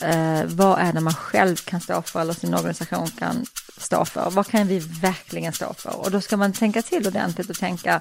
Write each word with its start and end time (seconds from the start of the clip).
Eh, 0.00 0.44
vad 0.44 0.78
är 0.80 0.92
det 0.92 1.00
man 1.00 1.14
själv 1.14 1.56
kan 1.56 1.80
stå 1.80 2.02
för 2.02 2.20
eller 2.20 2.34
sin 2.34 2.54
organisation 2.54 3.10
kan 3.18 3.46
stå 3.76 4.04
för? 4.04 4.30
Vad 4.30 4.46
kan 4.46 4.66
vi 4.66 4.78
verkligen 4.78 5.52
stå 5.52 5.74
för? 5.74 5.96
Och 5.96 6.10
då 6.10 6.20
ska 6.20 6.36
man 6.36 6.52
tänka 6.52 6.82
till 6.82 7.06
ordentligt 7.06 7.50
och 7.50 7.58
tänka 7.58 8.00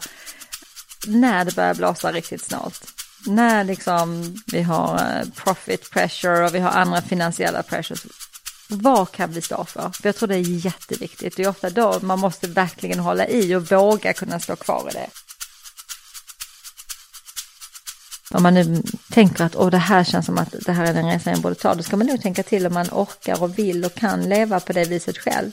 när 1.08 1.46
det 1.46 1.56
börjar 1.56 1.74
blåsa 1.74 2.12
riktigt 2.12 2.46
snart. 2.46 2.78
När 3.26 3.64
liksom 3.64 4.36
vi 4.46 4.62
har 4.62 4.96
eh, 4.96 5.30
profit 5.36 5.92
pressure 5.92 6.46
och 6.46 6.56
vi 6.56 6.60
har 6.60 6.72
andra 6.72 7.02
finansiella 7.02 7.64
pressures. 7.64 8.06
Vad 8.68 9.12
kan 9.12 9.32
vi 9.32 9.42
stå 9.42 9.66
för? 9.66 9.90
För 9.90 10.08
jag 10.08 10.16
tror 10.16 10.28
det 10.28 10.36
är 10.36 10.66
jätteviktigt. 10.66 11.36
Det 11.36 11.44
är 11.44 11.50
ofta 11.50 11.70
då 11.70 12.00
man 12.02 12.20
måste 12.20 12.48
verkligen 12.48 13.00
hålla 13.00 13.28
i 13.28 13.56
och 13.56 13.72
våga 13.72 14.14
kunna 14.14 14.40
stå 14.40 14.56
kvar 14.56 14.90
i 14.90 14.94
det. 14.94 15.10
Om 18.32 18.44
man 18.44 18.54
nu 18.54 18.84
tänker 19.10 19.44
att 19.44 19.56
Åh, 19.56 19.70
det 19.70 19.78
här 19.78 20.04
känns 20.04 20.26
som 20.26 20.38
att 20.38 20.56
det 20.66 20.72
här 20.72 20.86
är 20.86 20.94
den 20.94 21.06
resan 21.06 21.34
jag 21.34 21.42
borde 21.42 21.56
ta, 21.56 21.76
då 21.76 21.84
ska 21.84 21.98
man 21.98 22.08
nog 22.08 22.22
tänka 22.22 22.44
till 22.44 22.68
om 22.68 22.74
man 22.74 22.88
orkar 22.92 23.44
och 23.44 23.60
vill 23.60 23.86
och 23.86 23.96
kan 23.96 24.30
leva 24.30 24.60
på 24.60 24.74
det 24.74 24.86
viset 24.86 25.18
själv. 25.18 25.52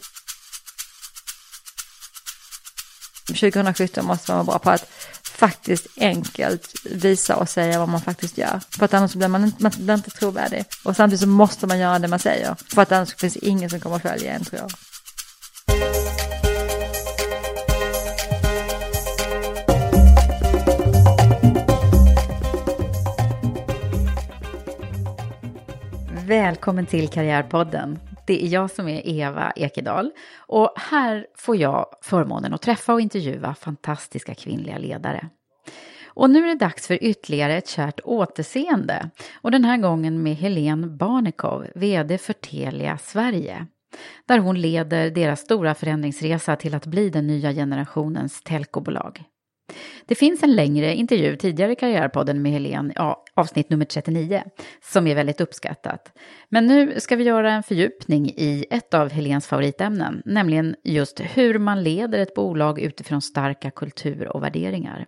2017 3.27 4.07
måste 4.07 4.33
man 4.33 4.37
vara 4.37 4.45
bra 4.45 4.59
på 4.59 4.71
att 4.71 4.89
faktiskt 5.23 5.87
enkelt 5.97 6.73
visa 6.85 7.37
och 7.37 7.49
säga 7.49 7.79
vad 7.79 7.89
man 7.89 8.01
faktiskt 8.01 8.39
gör. 8.39 8.61
För 8.71 8.85
att 8.85 8.95
annars 8.95 9.15
blir 9.15 9.29
man 9.29 9.45
inte, 9.45 9.63
man 9.63 9.73
blir 9.77 9.95
inte 9.95 10.11
trovärdig. 10.11 10.65
Och 10.85 10.97
samtidigt 10.97 11.21
så 11.21 11.27
måste 11.27 11.67
man 11.67 11.79
göra 11.79 11.99
det 11.99 12.09
man 12.09 12.19
säger. 12.19 12.57
För 12.75 12.83
att 12.83 12.93
annars 12.93 13.15
finns 13.15 13.35
det 13.35 13.47
ingen 13.47 13.71
som 13.71 13.81
kommer 13.81 13.97
att 13.97 14.03
följa 14.03 14.33
en 14.33 14.45
tror 14.45 14.61
jag. 14.61 14.71
Välkommen 26.27 26.87
till 26.87 27.09
Karriärpodden. 27.09 27.99
Det 28.27 28.45
är 28.45 28.49
jag 28.49 28.71
som 28.71 28.89
är 28.89 29.09
Eva 29.09 29.51
Ekedal 29.57 30.11
och 30.37 30.73
här 30.77 31.27
får 31.37 31.57
jag 31.57 31.87
förmånen 32.03 32.55
att 32.55 32.63
träffa 32.63 32.93
och 32.93 33.01
intervjua 33.01 33.55
fantastiska 33.55 34.35
kvinnliga 34.35 34.79
ledare. 34.79 35.29
Och 36.07 36.31
nu 36.31 36.45
är 36.45 36.47
det 36.47 36.55
dags 36.55 36.87
för 36.87 37.05
ytterligare 37.05 37.57
ett 37.57 37.69
kärt 37.69 38.01
återseende 38.05 39.11
och 39.35 39.51
den 39.51 39.65
här 39.65 39.77
gången 39.77 40.23
med 40.23 40.37
Helene 40.37 40.87
Barnekow, 40.87 41.67
VD 41.75 42.19
för 42.19 42.33
Telia 42.33 42.99
Sverige. 42.99 43.67
Där 44.29 44.39
hon 44.39 44.61
leder 44.61 45.11
deras 45.11 45.41
stora 45.41 45.75
förändringsresa 45.75 46.57
till 46.57 46.75
att 46.75 46.87
bli 46.87 47.11
den 47.11 47.27
nya 47.27 47.53
generationens 47.53 48.43
telkobolag. 48.43 49.25
Det 50.07 50.15
finns 50.15 50.43
en 50.43 50.57
längre 50.57 50.95
intervju 50.95 51.37
tidigare 51.37 51.73
i 51.73 51.77
Karriärpodden 51.77 52.43
med 52.43 52.53
Helene, 52.53 52.93
ja, 52.97 53.25
avsnitt 53.35 53.71
nummer 53.71 53.85
39, 53.85 54.43
som 54.93 55.07
är 55.07 55.15
väldigt 55.15 55.41
uppskattat. 55.41 56.19
Men 56.49 56.67
nu 56.67 57.01
ska 57.01 57.17
vi 57.17 57.25
göra 57.25 57.53
en 57.53 57.63
fördjupning 57.63 58.27
i 58.27 58.67
ett 58.71 58.95
av 58.95 59.11
Helens 59.11 59.47
favoritämnen, 59.47 60.23
nämligen 60.25 60.77
just 60.85 61.21
hur 61.21 61.59
man 61.59 61.83
leder 61.83 62.19
ett 62.19 62.35
bolag 62.35 62.81
utifrån 62.81 63.23
starka 63.23 63.71
kultur 63.71 64.29
och 64.29 64.43
värderingar. 64.43 65.07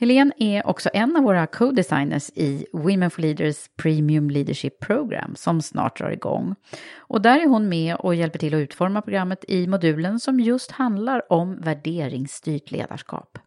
Helene 0.00 0.32
är 0.38 0.66
också 0.66 0.90
en 0.92 1.16
av 1.16 1.22
våra 1.22 1.46
co-designers 1.46 2.30
i 2.34 2.66
Women 2.72 3.10
for 3.10 3.22
Leaders 3.22 3.68
Premium 3.76 4.30
Leadership 4.30 4.80
Program 4.80 5.34
som 5.36 5.62
snart 5.62 5.98
drar 5.98 6.10
igång. 6.10 6.54
Och 6.98 7.22
där 7.22 7.40
är 7.40 7.46
hon 7.46 7.68
med 7.68 7.96
och 7.96 8.14
hjälper 8.14 8.38
till 8.38 8.54
att 8.54 8.58
utforma 8.58 9.02
programmet 9.02 9.44
i 9.48 9.66
modulen 9.66 10.20
som 10.20 10.40
just 10.40 10.70
handlar 10.70 11.32
om 11.32 11.60
värderingsstyrt 11.60 12.70
ledarskap. 12.70 13.38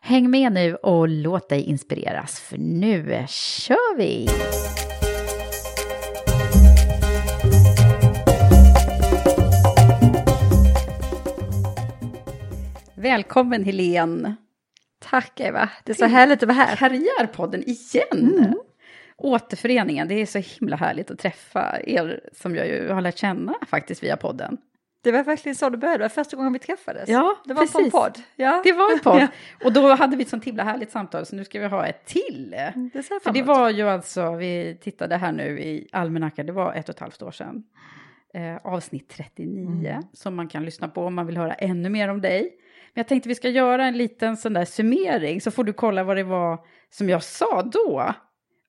Häng 0.00 0.30
med 0.30 0.52
nu 0.52 0.74
och 0.74 1.08
låt 1.08 1.48
dig 1.48 1.62
inspireras 1.62 2.40
för 2.40 2.58
nu 2.58 3.24
kör 3.28 3.96
vi! 3.96 4.28
Välkommen 12.94 13.64
Helene! 13.64 14.36
Tack 14.98 15.40
Eva, 15.40 15.68
det 15.84 15.92
är 15.92 15.96
så 15.96 16.06
härligt 16.06 16.42
att 16.42 16.48
vara 16.48 16.58
här. 16.58 16.76
Karriärpodden 16.76 17.62
igen! 17.66 18.38
Mm. 18.38 18.54
Återföreningen, 19.16 20.08
det 20.08 20.14
är 20.14 20.26
så 20.26 20.38
himla 20.38 20.76
härligt 20.76 21.10
att 21.10 21.18
träffa 21.18 21.80
er 21.86 22.20
som 22.32 22.56
jag 22.56 22.66
ju 22.66 22.88
har 22.88 23.00
lärt 23.00 23.18
känna 23.18 23.54
faktiskt 23.66 24.02
via 24.02 24.16
podden. 24.16 24.58
Det 25.06 25.12
var 25.12 25.24
verkligen 25.24 25.56
så 25.56 25.68
det 25.70 25.76
började, 25.76 25.98
det 25.98 26.04
var 26.04 26.08
första 26.08 26.36
gången 26.36 26.52
vi 26.52 26.58
träffades. 26.58 27.08
Ja, 27.08 27.36
det 27.44 27.54
var 27.54 27.60
precis. 27.62 27.74
på 27.74 27.80
en 27.82 27.90
podd. 27.90 28.18
Ja. 28.36 28.60
Det 28.64 28.72
var 28.72 28.92
en 28.92 28.98
podd. 28.98 29.20
Ja. 29.20 29.28
Och 29.64 29.72
då 29.72 29.94
hade 29.94 30.16
vi 30.16 30.22
ett 30.22 30.28
sånt 30.28 30.44
himla 30.44 30.64
härligt 30.64 30.90
samtal 30.90 31.26
så 31.26 31.36
nu 31.36 31.44
ska 31.44 31.60
vi 31.60 31.66
ha 31.66 31.86
ett 31.86 32.04
till. 32.04 32.54
Det 32.92 33.02
För 33.02 33.32
det 33.32 33.42
var 33.42 33.70
ju 33.70 33.88
alltså, 33.88 34.34
vi 34.34 34.78
tittade 34.82 35.16
här 35.16 35.32
nu 35.32 35.60
i 35.60 35.88
almanackan, 35.92 36.46
det 36.46 36.52
var 36.52 36.74
ett 36.74 36.88
och 36.88 36.94
ett 36.94 37.00
halvt 37.00 37.22
år 37.22 37.30
sedan. 37.30 37.62
Eh, 38.34 38.56
avsnitt 38.72 39.08
39 39.08 39.90
Mm. 39.90 40.02
som 40.12 40.34
man 40.34 40.48
kan 40.48 40.64
lyssna 40.64 40.88
på 40.88 41.02
om 41.04 41.14
man 41.14 41.26
vill 41.26 41.36
höra 41.36 41.54
ännu 41.54 41.88
mer 41.88 42.08
om 42.08 42.20
dig. 42.20 42.42
Men 42.94 43.00
jag 43.00 43.08
tänkte 43.08 43.28
vi 43.28 43.34
ska 43.34 43.48
göra 43.48 43.86
en 43.86 43.98
liten 43.98 44.36
sån 44.36 44.52
där 44.52 44.64
summering 44.64 45.40
så 45.40 45.50
får 45.50 45.64
du 45.64 45.72
kolla 45.72 46.04
vad 46.04 46.16
det 46.16 46.22
var 46.24 46.58
som 46.90 47.08
jag 47.08 47.22
sa 47.22 47.62
då 47.62 48.14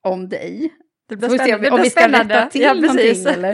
om 0.03 0.29
dig. 0.29 0.73
Det 1.07 1.15
blir 1.15 1.29
om 1.29 1.37
spännande. 1.37 1.69
vi, 1.69 1.69
om 1.69 1.81
vi 1.81 1.89
ska 1.89 2.07
rätta 2.07 2.45
till 2.45 2.61
Ja, 2.61 2.73
någonting 2.73 2.97
precis. 2.97 3.25
eller? 3.25 3.53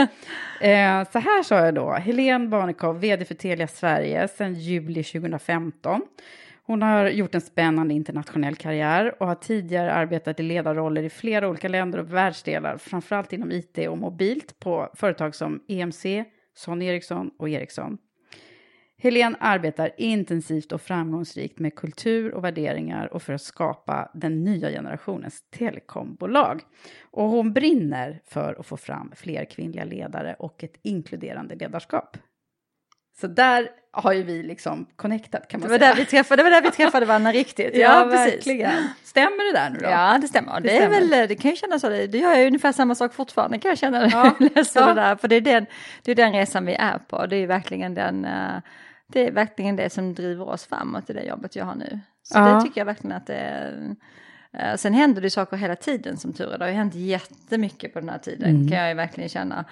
Eh, 0.61 1.07
så 1.11 1.19
här 1.19 1.43
sa 1.43 1.65
jag 1.65 1.75
då, 1.75 1.91
Helene 1.91 2.47
Barnekow, 2.47 2.99
vd 2.99 3.25
för 3.25 3.35
Telia 3.35 3.67
Sverige 3.67 4.27
sedan 4.27 4.53
juli 4.53 5.03
2015. 5.03 6.01
Hon 6.65 6.81
har 6.81 7.09
gjort 7.09 7.35
en 7.35 7.41
spännande 7.41 7.93
internationell 7.93 8.55
karriär 8.55 9.15
och 9.19 9.27
har 9.27 9.35
tidigare 9.35 9.93
arbetat 9.93 10.39
i 10.39 10.43
ledarroller 10.43 11.03
i 11.03 11.09
flera 11.09 11.49
olika 11.49 11.67
länder 11.67 11.99
och 11.99 12.13
världsdelar, 12.13 12.77
framförallt 12.77 13.33
inom 13.33 13.51
IT 13.51 13.77
och 13.89 13.97
mobilt 13.97 14.59
på 14.59 14.89
företag 14.93 15.35
som 15.35 15.63
EMC, 15.67 16.05
Sony 16.55 16.85
Ericsson 16.85 17.31
och 17.39 17.49
Ericsson. 17.49 17.97
Helene 19.03 19.37
arbetar 19.39 19.91
intensivt 19.97 20.71
och 20.71 20.81
framgångsrikt 20.81 21.59
med 21.59 21.75
kultur 21.75 22.33
och 22.33 22.43
värderingar 22.43 23.13
och 23.13 23.21
för 23.21 23.33
att 23.33 23.41
skapa 23.41 24.09
den 24.13 24.43
nya 24.43 24.69
generationens 24.69 25.41
telekombolag. 25.49 26.61
Och 27.11 27.23
hon 27.29 27.53
brinner 27.53 28.19
för 28.25 28.55
att 28.59 28.65
få 28.65 28.77
fram 28.77 29.11
fler 29.15 29.45
kvinnliga 29.45 29.83
ledare 29.83 30.35
och 30.39 30.63
ett 30.63 30.75
inkluderande 30.81 31.55
ledarskap. 31.55 32.17
Så 33.21 33.27
där 33.27 33.69
har 33.91 34.13
ju 34.13 34.23
vi 34.23 34.43
liksom 34.43 34.85
connectat 34.95 35.47
kan 35.47 35.59
Det 35.59 35.67
man 35.67 35.71
var, 35.71 35.79
säga. 35.79 35.89
där 35.89 35.95
vi 35.99 36.05
träffade, 36.05 36.39
det 36.39 36.43
var 36.43 36.51
där 36.51 36.61
vi 36.61 36.71
träffade 36.71 37.05
varandra 37.05 37.31
riktigt. 37.41 37.77
Ja, 37.77 38.07
precis. 38.11 38.33
verkligen. 38.35 38.71
Stämmer 39.03 39.51
det 39.53 39.59
där 39.59 39.69
nu 39.69 39.79
då? 39.79 39.85
Ja, 39.89 40.17
det 40.21 40.27
stämmer. 40.27 40.59
Det, 40.59 40.67
Det 40.69 40.77
är 40.77 40.89
stämmer. 40.89 41.09
väl, 41.09 41.27
det 41.29 41.35
kan 41.35 41.51
ju 41.51 41.57
kännas 41.57 41.81
så. 41.81 41.89
Det 41.89 42.07
det 42.07 42.17
gör 42.17 42.33
jag 42.33 42.47
ungefär 42.47 42.71
samma 42.71 42.95
sak 42.95 43.13
fortfarande 43.13 43.59
kan 43.59 43.69
jag 43.69 43.77
känna 43.77 43.99
när 43.99 44.11
Ja. 44.11 44.35
jag 44.39 44.51
läser 44.55 44.79
Ja. 44.81 44.87
det 44.87 44.93
där. 44.93 45.15
För 45.15 45.27
det 45.27 45.35
är, 45.35 45.41
den, 45.41 45.65
det 46.03 46.11
är 46.11 46.15
den 46.15 46.33
resan 46.33 46.65
vi 46.65 46.73
är 46.73 46.97
på. 46.97 47.25
Det 47.25 47.35
är 47.35 47.47
verkligen 47.47 47.93
den, 47.93 48.25
eh, 48.25 48.55
det 49.07 49.27
är 49.27 49.31
verkligen 49.31 49.75
det 49.75 49.89
som 49.89 50.13
driver 50.13 50.49
oss 50.49 50.65
framåt 50.65 51.09
i 51.09 51.13
det 51.13 51.23
jobbet 51.23 51.55
jag 51.55 51.65
har 51.65 51.75
nu. 51.75 51.99
Så 52.23 52.37
Ja. 52.39 52.45
det 52.45 52.61
tycker 52.61 52.81
jag 52.81 52.85
verkligen 52.85 53.17
att 53.17 53.27
det 53.27 53.35
är. 53.35 53.95
Eh, 54.53 54.75
Sen 54.75 54.93
händer 54.93 55.21
det 55.21 55.29
saker 55.29 55.57
hela 55.57 55.75
tiden 55.75 56.17
som 56.17 56.33
tur 56.33 56.53
är. 56.53 56.57
Det 56.57 56.63
har 56.65 56.69
ju 56.69 56.75
hänt 56.77 56.95
jättemycket 56.95 57.93
på 57.93 57.99
den 57.99 58.09
här 58.09 58.17
tiden 58.17 58.49
Mm. 58.55 58.69
kan 58.69 58.77
jag 58.79 58.89
ju 58.89 58.93
verkligen 58.95 59.29
känna. 59.29 59.65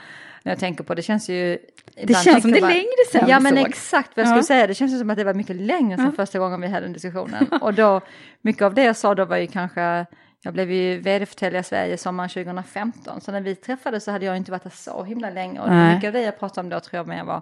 När 0.43 0.51
jag 0.51 0.59
tänker 0.59 0.83
på 0.83 0.95
det 0.95 1.01
känns 1.01 1.29
ju... 1.29 1.57
Det 2.03 2.13
känns 2.13 2.41
som 2.41 2.51
det 2.51 2.57
är 2.57 2.61
längre 2.61 2.87
sen 3.11 3.29
Ja 3.29 3.39
men 3.39 3.57
såg. 3.57 3.67
exakt 3.67 4.17
vad 4.17 4.25
jag 4.25 4.29
Ja. 4.31 4.35
skulle 4.35 4.43
säga. 4.57 4.67
Det 4.67 4.73
känns 4.75 4.93
ju 4.93 4.99
som 4.99 5.09
att 5.09 5.17
det 5.17 5.23
var 5.23 5.33
mycket 5.33 5.55
längre 5.55 5.97
sedan 5.97 6.13
första 6.13 6.39
gången 6.39 6.61
vi 6.61 6.67
hade 6.67 6.85
den 6.85 6.93
diskussionen. 6.93 7.47
Och 7.61 7.73
då, 7.73 8.01
mycket 8.41 8.61
av 8.61 8.73
det 8.73 8.83
jag 8.83 8.95
sa 8.95 9.15
då 9.15 9.25
var 9.25 9.37
ju 9.37 9.47
kanske, 9.47 10.05
jag 10.43 10.53
blev 10.53 10.71
ju 10.71 10.97
vd 10.99 11.25
för 11.25 11.35
Telia 11.35 11.63
Sverige 11.63 11.97
sommaren 11.97 12.29
2015. 12.29 13.21
Så 13.21 13.31
när 13.31 13.41
vi 13.41 13.55
träffades 13.55 14.03
så 14.03 14.11
hade 14.11 14.25
jag 14.25 14.37
inte 14.37 14.51
varit 14.51 14.63
där 14.63 14.69
så 14.69 15.03
himla 15.03 15.29
länge. 15.29 15.59
Och 15.59 15.69
Nej. 15.69 15.95
mycket 15.95 16.07
av 16.07 16.13
det 16.13 16.21
jag 16.21 16.39
pratade 16.39 16.65
om 16.65 16.69
då 16.69 16.79
tror 16.79 16.97
jag 16.97 17.07
mer 17.07 17.23
var, 17.23 17.41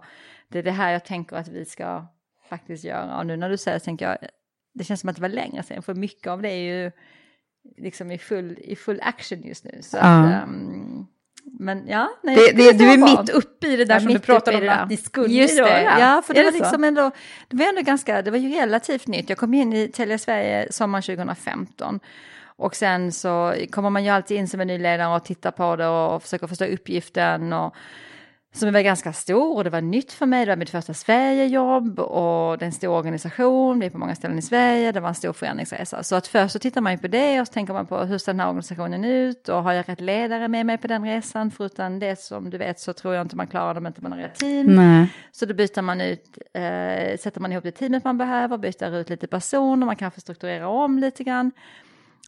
det 0.52 0.60
är 0.60 0.64
det 0.64 0.72
här 0.72 0.92
jag 0.92 1.06
tänker 1.06 1.36
att 1.36 1.48
vi 1.48 1.66
ska 1.66 2.06
faktiskt 2.50 2.84
göra. 2.84 3.18
Och 3.18 3.26
nu 3.26 3.38
när 3.38 3.50
du 3.50 3.58
säger 3.58 3.80
det 3.80 3.86
tänker 3.86 4.06
jag, 4.10 4.18
det 4.74 4.84
känns 4.84 5.00
som 5.00 5.10
att 5.10 5.16
det 5.16 5.22
var 5.22 5.30
längre 5.30 5.64
sedan. 5.64 5.84
För 5.84 5.94
mycket 5.94 6.28
av 6.28 6.42
det 6.42 6.50
är 6.50 6.84
ju 6.84 6.92
liksom 7.78 8.12
i 8.12 8.18
full, 8.18 8.58
i 8.62 8.76
full 8.76 9.00
action 9.04 9.42
just 9.44 9.64
nu. 9.64 9.80
Så 9.82 9.98
Ja. 9.98 10.02
att, 10.04 10.44
ehm, 10.44 11.06
men 11.60 11.88
ja, 11.88 12.10
nej, 12.24 12.36
Det, 12.36 12.42
tycker 12.48 12.58
det, 12.64 12.78
du 12.78 12.92
är 12.94 12.98
bra. 12.98 13.22
mitt 13.22 13.30
uppe 13.30 13.68
i 13.68 13.76
det 13.76 13.86
där 13.86 13.96
Ja, 13.96 14.00
som 14.00 14.14
du 14.14 14.20
pratade 14.20 14.58
om 14.58 14.64
det 14.64 14.74
att 14.74 14.90
ni 14.90 14.98
skulle 14.98 15.34
Just 15.34 15.58
göra. 15.58 15.68
det, 15.70 16.00
ja 16.00 16.22
för 16.26 16.34
det 16.34 16.40
Är 16.40 16.44
var 16.44 16.52
liksom 16.52 16.84
ändå, 16.84 17.12
det 17.48 17.58
var 17.58 17.66
ändå 17.66 17.82
ganska, 17.82 18.22
det 18.22 18.32
var 18.32 18.38
ju 18.38 18.50
relativt 18.50 19.08
nytt. 19.08 19.30
Jag 19.30 19.38
kom 19.38 19.54
in 19.54 19.74
i 19.74 19.88
Telia 19.88 20.18
Sverige 20.18 20.68
sommaren 20.72 21.02
2015. 21.04 22.00
Och 22.46 22.76
sen 22.76 23.12
så 23.12 23.56
kommer 23.72 23.90
man 23.90 24.04
ju 24.04 24.10
alltid 24.10 24.38
in 24.38 24.48
som 24.48 24.62
en 24.62 24.68
ny 24.68 24.78
ledare 24.78 25.16
och 25.16 25.24
tittar 25.24 25.52
på 25.52 25.76
det 25.76 25.88
och 25.88 26.24
försöker 26.24 26.48
förstå 26.48 26.66
uppgiften 26.66 27.54
och 27.54 27.76
som 28.52 28.74
var 28.74 28.82
ganska 28.82 29.14
stor 29.14 29.56
och 29.56 29.64
det 29.64 29.70
var 29.70 29.82
nytt 29.82 30.12
för 30.12 30.26
mig. 30.26 30.46
Det 30.46 30.52
var 30.52 30.56
mitt 30.58 30.70
första 30.70 30.94
Sverigejobb 30.94 32.00
och 32.00 32.58
det 32.58 32.64
är 32.64 32.68
en 32.68 32.72
stor 32.72 32.90
organisation. 32.90 33.80
Vi 33.80 33.86
är 33.86 33.90
på 33.90 33.98
många 33.98 34.16
ställen 34.16 34.40
i 34.40 34.42
Sverige. 34.42 34.92
Det 34.92 35.00
var 35.00 35.10
en 35.10 35.16
stor 35.16 35.34
förändringsresa. 35.34 36.04
Så 36.04 36.16
att 36.16 36.28
först 36.28 36.54
så 36.54 36.60
tittar 36.60 36.82
man 36.82 36.92
ju 36.92 36.98
på 36.98 37.08
det 37.08 37.42
och 37.42 37.48
så 37.48 37.54
tänker 37.54 37.74
man 37.74 37.86
på 37.86 37.98
hur 37.98 38.18
ser 38.18 38.32
den 38.32 38.40
här 38.40 38.48
organisationen 38.48 39.06
ut 39.06 39.50
och 39.50 39.64
har 39.64 39.74
jag 39.74 39.90
rätt 39.90 40.02
ledare 40.02 40.48
med 40.48 40.66
mig 40.66 40.78
på 40.78 40.88
den 40.88 41.06
resan? 41.06 41.52
Förutom 41.52 42.00
det 42.00 42.20
som 42.20 42.50
du 42.50 42.58
vet 42.58 42.80
så 42.80 42.94
tror 42.94 43.16
jag 43.16 43.26
inte 43.26 43.36
man 43.36 43.48
klarar 43.48 43.74
det 43.74 43.78
om 43.78 43.88
inte 43.88 44.02
man 44.02 44.12
har 44.12 44.20
rätt 44.20 44.36
team. 44.36 44.76
Nej. 44.76 45.14
Så 45.32 45.46
då 45.46 45.54
byter 45.54 45.82
man 45.82 46.02
ut, 46.02 46.38
eh, 46.54 47.18
sätter 47.20 47.40
man 47.40 47.52
ihop 47.52 47.64
det 47.64 47.72
teamet 47.72 48.04
man 48.04 48.18
behöver, 48.18 48.58
byter 48.58 48.96
ut 48.96 49.10
lite 49.10 49.28
personer, 49.28 49.86
man 49.86 49.96
kanske 49.96 50.22
strukturerar 50.22 50.66
om 50.66 51.00
lite 51.00 51.24
grann. 51.24 51.52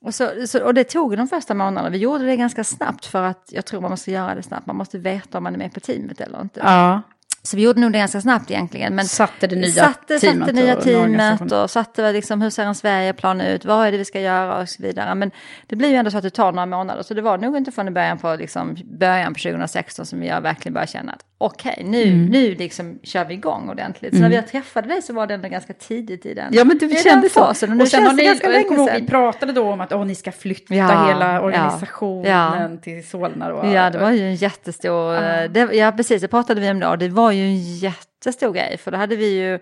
Och, 0.02 0.16
så, 0.16 0.48
så, 0.48 0.64
och 0.64 0.74
det 0.74 0.84
tog 0.84 1.18
de 1.18 1.28
första 1.28 1.54
månaderna, 1.54 1.90
vi 1.90 1.98
gjorde 1.98 2.26
det 2.26 2.36
ganska 2.36 2.64
snabbt 2.64 3.06
för 3.06 3.24
att 3.24 3.50
jag 3.52 3.66
tror 3.66 3.82
man 3.82 3.92
måste 3.92 4.12
göra 4.12 4.36
det 4.36 4.44
snabbt, 4.44 4.66
man 4.66 4.76
måste 4.76 4.98
veta 4.98 5.38
om 5.38 5.44
man 5.44 5.54
är 5.54 5.58
med 5.58 5.74
på 5.74 5.80
teamet 5.80 6.22
eller 6.22 6.42
inte. 6.42 6.60
Ja, 6.64 7.02
så 7.44 7.58
vi 7.58 7.64
gjorde 7.64 7.80
nog 7.82 7.92
det 7.92 7.98
ganska 7.98 8.22
snabbt 8.22 8.52
egentligen. 8.52 8.96
Men 8.96 9.06
satte 9.06 9.48
det 9.48 9.56
nya 9.56 9.72
satte, 9.86 10.20
teamet 10.20 10.48
satte 10.48 10.52
nya 10.62 10.78
och 10.78 10.84
teamet 10.84 11.52
och 11.52 11.70
satte 11.70 12.12
liksom, 12.12 12.42
hur 12.42 12.50
ser 12.50 12.64
en 12.64 12.76
Sverigeplan 12.76 13.42
ut, 13.42 13.66
vad 13.66 13.88
är 13.88 13.92
det 13.92 13.98
vi 13.98 14.06
ska 14.06 14.20
göra 14.20 14.58
och 14.62 14.70
så 14.70 14.84
vidare. 14.84 15.16
Men 15.16 15.32
det 15.68 15.76
blir 15.76 15.90
ju 15.90 15.96
ändå 15.96 16.12
så 16.12 16.18
att 16.18 16.24
det 16.24 16.30
tar 16.30 16.52
några 16.52 16.66
månader, 16.66 17.04
så 17.04 17.14
det 17.14 17.22
var 17.22 17.38
nog 17.38 17.58
inte 17.58 17.72
från 17.72 17.94
början 17.94 18.18
på, 18.18 18.36
liksom, 18.36 18.78
början 19.00 19.34
på 19.34 19.40
2016 19.40 20.06
som 20.06 20.24
jag 20.24 20.42
verkligen 20.42 20.74
började 20.74 20.92
känna 20.92 21.12
att 21.12 21.22
okej, 21.38 21.82
nu, 21.86 22.04
Mm. 22.04 22.26
nu 22.26 22.56
liksom 22.56 23.00
kör 23.04 23.26
vi 23.26 23.34
igång 23.34 23.70
ordentligt. 23.70 24.14
Så 24.14 24.20
när 24.22 24.30
vi 24.30 24.42
träffade 24.42 24.88
dig 24.88 25.02
så 25.02 25.14
var 25.14 25.28
det 25.28 25.34
ändå 25.34 25.48
ganska 25.50 25.74
tidigt 25.74 26.26
i 26.26 26.34
den, 26.34 26.54
Ja 26.54 26.64
men 26.64 26.78
du 26.78 26.90
kände 27.04 27.30
så. 27.30 27.40
fasen. 27.40 27.72
Och 27.72 27.78
nu 27.78 27.84
Och 27.84 27.88
sen 27.88 28.06
har 28.08 28.14
ni, 28.14 28.24
jag 28.26 28.42
kommer 28.68 28.78
ihåg, 28.80 28.90
vi 29.02 29.08
pratade 29.08 29.52
då 29.54 29.72
om 29.72 29.82
att 29.82 29.92
åh, 29.94 30.06
ni 30.06 30.16
ska 30.16 30.32
flytta 30.32 30.76
Ja, 30.76 31.08
hela 31.08 31.34
ja, 31.34 31.42
organisationen 31.42 32.78
till 32.82 33.08
Solna. 33.08 33.50
Då. 33.50 33.66
Ja, 33.74 33.90
det 33.90 33.98
var 33.98 34.12
ju 34.12 34.22
en 34.28 34.36
jättestor, 34.36 35.14
Ja. 35.16 35.48
det, 35.48 35.60
ja 35.74 35.92
precis, 35.92 36.22
det 36.22 36.28
pratade 36.28 36.62
vi 36.62 36.70
om 36.72 36.80
då, 36.80 36.96
det 36.96 37.10
var 37.10 37.31
ju 37.32 37.44
en 37.44 37.64
jättestor 37.64 38.54
grej, 38.54 38.78
för 38.78 38.92
då 38.92 38.98
hade 38.98 39.16
vi 39.16 39.40
ju, 39.42 39.60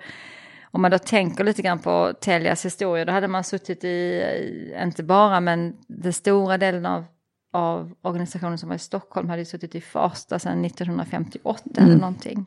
om 0.71 0.81
man 0.81 0.92
då 0.92 0.98
tänker 0.98 1.44
lite 1.44 1.62
grann 1.62 1.80
på 1.80 2.13
Telias 2.21 2.66
historia, 2.66 3.06
då 3.06 3.12
hade 3.12 3.27
man 3.27 3.44
suttit 3.44 3.83
i, 3.83 4.24
inte 4.83 5.04
bara, 5.04 5.39
men 5.39 5.75
den 5.88 6.13
stora 6.13 6.57
delen 6.57 6.86
av, 6.86 7.06
av 7.54 7.95
organisationen 8.01 8.57
som 8.57 8.69
var 8.69 8.75
i 8.75 8.80
Stockholm 8.80 9.30
hade 9.30 9.42
ju 9.42 9.45
suttit 9.45 9.75
i 9.75 9.81
Farsta 9.81 10.39
sedan 10.39 10.66
1958 10.66 11.63
eller 11.77 11.95
någonting. 11.95 12.45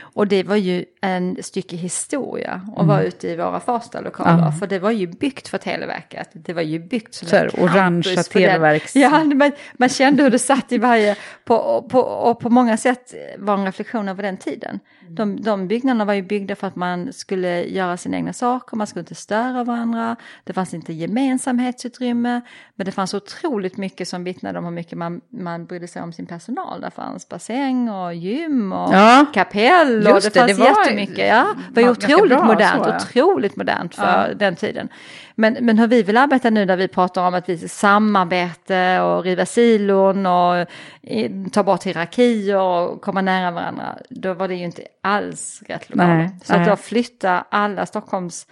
Och 0.00 0.26
det 0.26 0.42
var 0.42 0.56
ju 0.56 0.84
en 1.00 1.36
stycke 1.42 1.76
historia 1.76 2.60
att 2.76 2.86
vara 2.86 3.02
ute 3.02 3.28
i 3.28 3.36
våra 3.36 3.60
Farsta-lokaler. 3.60 4.44
Ja. 4.44 4.52
För 4.52 4.66
det 4.66 4.78
var 4.78 4.90
ju 4.90 5.06
byggt 5.06 5.48
för 5.48 5.58
Televerket. 5.58 6.28
Det 6.32 6.52
var 6.52 6.62
ju 6.62 6.78
byggt 6.78 7.14
som 7.14 7.28
Så 7.28 7.36
här, 7.36 7.50
orangea. 7.60 8.22
Televerks- 8.22 8.98
Ja, 8.98 9.24
man, 9.24 9.52
man 9.72 9.88
kände 9.88 10.22
hur 10.22 10.30
det 10.30 10.38
satt 10.38 10.72
i 10.72 10.78
varje... 10.78 11.16
På, 11.44 11.82
på, 11.82 12.00
och 12.00 12.40
på 12.40 12.50
många 12.50 12.76
sätt 12.76 13.14
var 13.38 13.54
en 13.54 13.64
reflektion 13.64 14.08
över 14.08 14.22
den 14.22 14.36
tiden. 14.36 14.80
De, 15.08 15.40
de 15.42 15.68
byggnaderna 15.68 16.04
var 16.04 16.14
ju 16.14 16.22
byggda 16.22 16.56
för 16.56 16.66
att 16.66 16.76
man 16.76 17.12
skulle 17.12 17.64
göra 17.64 17.96
sina 17.96 18.16
egna 18.16 18.32
saker, 18.32 18.76
man 18.76 18.86
skulle 18.86 19.00
inte 19.00 19.14
störa 19.14 19.64
varandra. 19.64 20.16
Det 20.44 20.52
fanns 20.52 20.74
inte 20.74 20.92
gemensamhetsutrymme. 20.92 22.40
Men 22.74 22.84
det 22.86 22.92
fanns 22.92 23.14
otroligt 23.14 23.76
mycket 23.76 24.08
som 24.08 24.24
vittnade 24.24 24.58
om 24.58 24.64
hur 24.64 24.72
mycket 24.72 24.98
man, 24.98 25.20
man 25.28 25.66
brydde 25.66 25.88
sig 25.88 26.02
om 26.02 26.12
sin 26.12 26.26
personal. 26.26 26.80
Det 26.80 26.90
fanns 26.90 27.28
bassäng 27.28 27.88
och 27.90 28.14
gym 28.14 28.72
och 28.72 28.94
Ja. 28.94 29.26
kapell 29.34 30.06
och 30.06 30.14
det 30.20 30.34
det, 30.34 30.38
fanns 30.40 30.46
det 30.58 30.64
var- 30.64 30.66
jättemycket. 30.84 31.28
Ja, 31.28 31.46
det 31.70 31.80
var 31.80 31.82
ju 31.82 31.90
otroligt 31.90 32.38
bra 32.38 32.44
modernt, 32.46 32.84
så, 32.84 32.90
ja. 32.90 32.96
otroligt 32.96 33.56
modernt 33.56 33.94
för 33.94 34.28
Ja. 34.28 34.34
den 34.34 34.56
tiden. 34.56 34.88
Men, 35.34 35.56
men 35.60 35.78
hur 35.78 35.86
vi 35.86 36.02
vill 36.02 36.16
arbeta 36.16 36.50
nu 36.50 36.64
när 36.64 36.76
vi 36.76 36.88
pratar 36.88 37.26
om 37.28 37.34
att 37.34 37.48
vi 37.48 37.58
samarbete 37.68 39.00
och 39.00 39.24
riva 39.24 39.46
silon 39.46 40.26
och 40.26 40.56
eh, 41.02 41.30
ta 41.52 41.62
bort 41.62 41.84
hierarkier 41.84 42.56
och 42.60 43.00
komma 43.02 43.22
nära 43.22 43.50
varandra, 43.50 43.98
då 44.10 44.34
var 44.34 44.48
det 44.48 44.54
ju 44.54 44.64
inte 44.64 44.82
alls 45.02 45.62
rätt 45.66 45.90
lokaler. 45.90 46.16
Nej, 46.16 46.30
Så 46.44 46.54
att 46.54 46.66
då 46.66 46.76
flytta 46.76 47.44
alla 47.50 47.86
Stockholms 47.86 48.46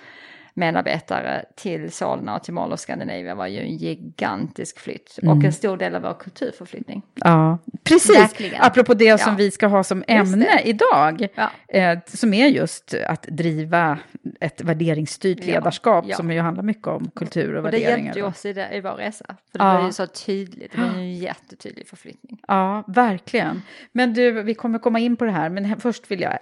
medarbetare 0.55 1.45
till 1.57 1.93
Solna 1.93 2.37
och 2.37 2.43
till 2.45 2.55
Mall 2.55 2.73
of 2.73 2.81
Scandinavia 2.81 3.35
var 3.35 3.47
ju 3.47 3.61
en 3.61 3.77
gigantisk 3.77 4.79
flytt 4.79 5.19
och 5.19 5.25
Mm. 5.25 5.45
en 5.45 5.53
stor 5.53 5.77
del 5.77 5.95
av 5.95 6.03
vår 6.03 6.15
kulturförflyttning. 6.15 7.03
Ja, 7.15 7.59
precis. 7.85 8.19
Verkligen. 8.19 8.63
Apropå 8.63 8.95
det 8.95 9.21
som 9.21 9.33
Ja. 9.33 9.37
vi 9.37 9.51
ska 9.51 9.67
ha 9.67 9.85
som 9.85 10.05
ämne 10.09 10.45
det. 10.45 10.69
idag, 10.69 11.27
Ja. 11.35 11.51
eh, 11.69 11.99
som 12.07 12.35
är 12.35 12.47
just 12.47 12.95
att 13.07 13.23
driva 13.23 13.99
ett 14.41 14.61
värderingsstyrt 14.61 15.39
Ja, 15.41 15.47
ledarskap, 15.55 16.05
ja. 16.09 16.17
som 16.17 16.31
ju 16.31 16.41
handlar 16.41 16.63
mycket 16.63 16.87
om 16.87 17.11
kultur 17.11 17.53
och 17.55 17.65
Och 17.65 17.71
det 17.71 17.79
värderingar. 17.79 17.99
hjälpte 18.05 18.19
ju 18.19 18.25
oss 18.27 18.45
i, 18.47 18.53
det, 18.53 18.69
i 18.73 18.81
vår 18.81 18.91
resa. 18.95 19.25
För 19.53 19.59
det 19.59 19.65
var 19.65 19.87
ju 19.87 19.93
så 19.93 20.07
tydligt, 20.07 20.73
det 20.73 20.81
var 20.81 20.89
ju 20.89 20.99
en 21.01 21.15
jättetydlig 21.15 21.89
förflyttning. 21.89 22.41
Ja, 22.49 22.85
verkligen. 22.87 23.63
Men 23.93 24.15
du, 24.15 24.43
vi 24.43 24.55
kommer 24.55 24.79
komma 24.79 24.99
in 24.99 25.17
på 25.17 25.25
det 25.25 25.31
här, 25.33 25.49
men 25.49 25.81
först 25.81 26.11
vill 26.11 26.21
jag 26.21 26.39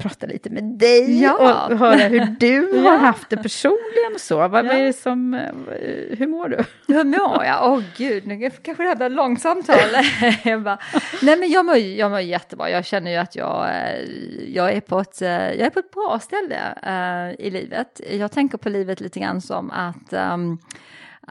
prata 0.00 0.26
lite 0.26 0.50
med 0.50 0.64
dig 0.64 1.22
Ja. 1.22 1.66
och 1.70 1.78
höra 1.78 1.96
hur 1.96 2.26
du 2.40 2.70
Ja. 2.84 2.90
har 2.90 2.98
haft 2.98 3.30
det 3.30 3.36
personligen 3.36 4.12
och 4.14 4.20
så. 4.20 4.48
Vad, 4.48 4.66
Ja. 4.66 4.72
är 4.72 4.92
som, 4.92 5.34
eh, 5.34 6.18
hur 6.18 6.26
mår 6.26 6.48
du? 6.48 6.64
Hur 6.94 7.04
mår 7.04 7.44
jag? 7.44 7.72
Åh 7.72 7.82
gud, 7.96 8.26
nu 8.26 8.50
kanske 8.50 8.82
det 8.82 8.88
här 8.88 8.96
blir 8.96 9.06
ett 9.06 9.12
långt 9.12 9.40
samtal. 9.40 9.76
nej 11.22 11.36
men 11.38 11.50
jag 11.50 11.66
mår, 11.66 11.76
jag 11.76 12.10
mår 12.10 12.20
jättebra. 12.20 12.70
Jag 12.70 12.84
känner 12.84 13.10
ju 13.10 13.16
att 13.16 13.36
jag, 13.36 13.68
eh, 13.68 14.00
jag, 14.48 14.72
är, 14.72 14.80
på 14.80 14.98
ett, 15.00 15.22
eh, 15.22 15.28
jag 15.30 15.60
är 15.60 15.70
på 15.70 15.78
ett 15.78 15.90
bra 15.90 16.18
ställe 16.22 17.34
i 17.38 17.50
livet. 17.50 18.00
Jag 18.10 18.32
tänker 18.32 18.58
på 18.58 18.68
livet 18.68 19.00
lite 19.00 19.20
grann 19.20 19.40
som 19.40 19.70
att 19.70 20.12
ehm, 20.12 20.58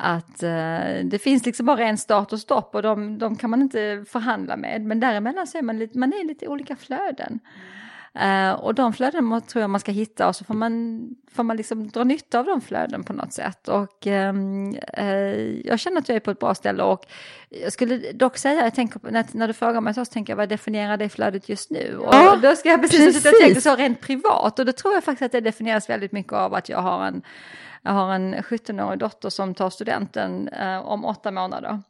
att 0.01 0.43
eh, 0.43 1.03
det 1.03 1.21
finns 1.23 1.45
liksom 1.45 1.65
bara 1.65 1.83
en 1.83 1.97
start 1.97 2.33
och 2.33 2.39
stopp 2.39 2.75
och 2.75 2.81
de, 2.81 3.17
de 3.17 3.35
kan 3.35 3.49
man 3.49 3.61
inte 3.61 4.05
förhandla 4.09 4.57
med. 4.57 4.81
Men 4.81 4.99
däremellan 4.99 5.47
så 5.47 5.57
är 5.57 5.61
man 5.61 5.79
lite, 5.79 5.97
man 5.97 6.13
är 6.13 6.27
lite 6.27 6.45
i 6.45 6.47
olika 6.47 6.75
flöden. 6.75 7.39
Eh, 8.15 8.51
och 8.51 8.75
de 8.75 8.93
flöden 8.93 9.41
tror 9.41 9.61
jag 9.61 9.69
man 9.69 9.79
ska 9.79 9.91
hitta 9.91 10.27
och 10.27 10.35
så 10.35 10.45
får 10.45 10.53
man, 10.53 11.01
får 11.31 11.43
man 11.43 11.57
liksom 11.57 11.89
dra 11.89 12.03
nytta 12.03 12.39
av 12.39 12.45
de 12.45 12.61
flöden 12.61 13.03
på 13.03 13.13
något 13.13 13.33
sätt. 13.33 13.67
Och 13.67 14.07
eh, 14.07 14.33
jag 15.65 15.79
känner 15.79 15.97
att 15.97 16.09
jag 16.09 16.15
är 16.15 16.19
på 16.19 16.31
ett 16.31 16.39
bra 16.39 16.55
ställe 16.55 16.83
och 16.83 17.05
jag 17.49 17.73
skulle 17.73 18.11
dock 18.11 18.37
säga, 18.37 18.63
jag 18.63 18.75
tänker, 18.75 18.99
när, 19.11 19.25
när 19.31 19.47
du 19.47 19.53
frågar 19.53 19.81
mig 19.81 19.93
så, 19.93 20.05
så 20.05 20.11
tänker 20.11 20.31
jag 20.31 20.37
vad 20.37 20.49
definierar 20.49 20.97
det 20.97 21.09
flödet 21.09 21.49
just 21.49 21.71
nu? 21.71 21.97
Och 21.97 22.13
Ja, 22.13 22.35
då 22.35 22.55
ska 22.55 22.69
jag 22.69 22.81
precis, 22.81 23.23
precis. 23.23 23.53
jag 23.53 23.63
så 23.63 23.75
rent 23.75 24.01
privat 24.01 24.59
och 24.59 24.65
då 24.65 24.71
tror 24.71 24.93
jag 24.93 25.03
faktiskt 25.03 25.25
att 25.25 25.31
det 25.31 25.41
definieras 25.41 25.89
väldigt 25.89 26.11
mycket 26.11 26.33
av 26.33 26.53
att 26.53 26.69
jag 26.69 26.81
har 26.81 27.05
en, 27.05 27.21
jag 27.81 27.91
har 27.91 28.13
en 28.13 28.35
17-årig 28.35 28.99
dotter 28.99 29.29
som 29.29 29.53
tar 29.53 29.69
studenten 29.69 30.47
eh, 30.47 30.79
om 30.79 31.05
åtta 31.05 31.31
månader. 31.31 31.81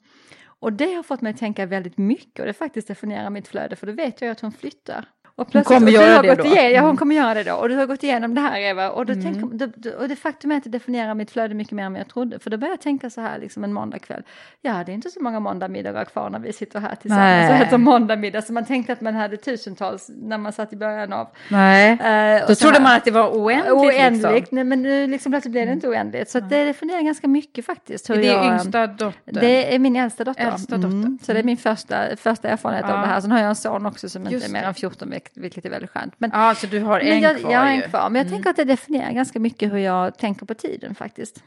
Och 0.61 0.73
det 0.73 0.93
har 0.93 1.03
fått 1.03 1.21
mig 1.21 1.29
att 1.29 1.39
tänka 1.39 1.65
väldigt 1.65 1.97
mycket 1.97 2.39
och 2.39 2.45
det 2.45 2.53
faktiskt 2.53 2.87
definierar 2.87 3.29
mitt 3.29 3.47
flöde 3.47 3.75
för 3.75 3.87
då 3.87 3.93
vet 3.93 4.21
jag 4.21 4.31
att 4.31 4.39
hon 4.39 4.51
flyttar. 4.51 5.05
Och 5.41 5.51
plötsligt, 5.51 5.77
kommer 5.77 5.87
du 5.87 5.93
göra 5.93 6.15
har 6.15 6.23
det 6.23 6.29
gått 6.29 6.37
då. 6.37 6.45
Igen, 6.45 6.71
ja, 6.71 6.79
hon 6.81 6.89
Mm. 6.89 6.97
kommer 6.97 7.15
göra 7.15 7.33
det 7.33 7.43
då. 7.43 7.53
Och 7.53 7.69
du 7.69 7.75
har 7.75 7.85
gått 7.85 8.03
igenom 8.03 8.35
det 8.35 8.41
här 8.41 8.59
Eva. 8.59 8.89
Och, 8.89 9.05
då 9.05 9.13
tänker, 9.13 9.57
då, 9.57 9.67
då, 9.75 9.89
och 9.89 10.07
det 10.07 10.15
faktum 10.15 10.51
är 10.51 10.57
att 10.57 10.63
det 10.63 10.69
definierar 10.69 11.13
mitt 11.13 11.31
flöde 11.31 11.53
mycket 11.53 11.71
mer 11.73 11.83
än 11.83 11.95
jag 11.95 12.07
trodde. 12.07 12.39
För 12.39 12.49
då 12.49 12.57
började 12.57 12.73
jag 12.73 12.81
tänka 12.81 13.09
så 13.09 13.21
här 13.21 13.39
liksom 13.39 13.63
en 13.63 13.73
måndagkväll. 13.73 14.23
Ja, 14.61 14.83
det 14.85 14.91
är 14.91 14.93
inte 14.93 15.09
så 15.09 15.23
många 15.23 15.39
måndagmiddagar 15.39 16.05
kvar 16.05 16.29
när 16.29 16.39
vi 16.39 16.53
sitter 16.53 16.79
här 16.79 16.95
tillsammans 16.95 17.49
Nej. 17.49 17.61
och 17.61 17.67
äter 17.67 17.77
måndagmiddag. 17.77 18.41
Så 18.41 18.53
man 18.53 18.65
tänkte 18.65 18.93
att 18.93 19.01
man 19.01 19.15
hade 19.15 19.37
tusentals 19.37 20.09
när 20.21 20.37
man 20.37 20.53
satt 20.53 20.73
i 20.73 20.75
början 20.75 21.13
av. 21.13 21.27
Nej, 21.49 21.89
Eh, 21.91 22.47
då 22.47 22.55
trodde 22.55 22.75
här- 22.77 22.83
man 22.83 22.95
att 22.95 23.05
det 23.05 23.11
var 23.11 23.29
oändligt. 23.29 23.71
Oändligt, 23.73 24.31
Liksom. 24.33 24.55
nej, 24.55 24.63
men 24.63 24.81
nu 24.81 25.07
liksom 25.07 25.31
plötsligt 25.31 25.51
blev 25.51 25.65
det 25.67 25.73
inte 25.73 25.87
oändligt. 25.87 26.29
Så 26.29 26.37
att 26.37 26.49
det 26.49 26.63
definierar 26.65 27.01
ganska 27.01 27.27
mycket 27.27 27.65
faktiskt. 27.65 28.09
hur 28.09 28.15
Är 28.15 28.21
det 28.21 28.27
jag, 28.27 28.45
yngsta 28.45 28.87
dottern? 28.87 29.13
Det 29.25 29.75
är 29.75 29.79
min 29.79 29.95
äldsta 29.95 30.23
dotter. 30.23 30.47
Äldsta 30.47 30.77
dotter. 30.77 31.25
Så 31.25 31.33
det 31.33 31.39
är 31.39 31.43
min 31.43 31.57
första, 31.57 32.15
första 32.17 32.49
erfarenhet 32.49 32.85
Ja. 32.87 32.93
av 32.95 33.01
det 33.01 33.07
här. 33.07 33.21
Sen 33.21 33.31
har 33.31 33.39
jag 33.39 33.49
en 33.49 33.55
son 33.55 33.85
också 33.85 34.09
som 34.09 34.21
inte 34.21 34.33
Just 34.33 34.47
är 34.47 34.51
mer 34.53 34.63
än 34.63 34.73
14 34.73 35.09
veck, 35.09 35.28
vilket 35.35 35.65
är 35.65 35.69
väldigt 35.69 35.89
skönt. 35.91 36.13
Men, 36.17 36.31
Ja, 36.33 36.55
så 36.55 36.67
du 36.67 36.79
har 36.79 36.99
en 36.99 37.21
jag, 37.21 37.39
kvar 37.39 37.51
jag 37.51 37.59
har. 37.59 37.67
Mm. 37.67 37.83
en 37.83 37.89
kvar. 37.89 38.09
Men 38.09 38.21
jag 38.21 38.31
tänker 38.31 38.49
att 38.49 38.55
det 38.55 38.63
definierar 38.63 39.11
ganska 39.11 39.39
mycket 39.39 39.73
hur 39.73 39.77
jag 39.77 40.17
tänker 40.17 40.45
på 40.45 40.53
tiden 40.53 40.95
faktiskt. 40.95 41.43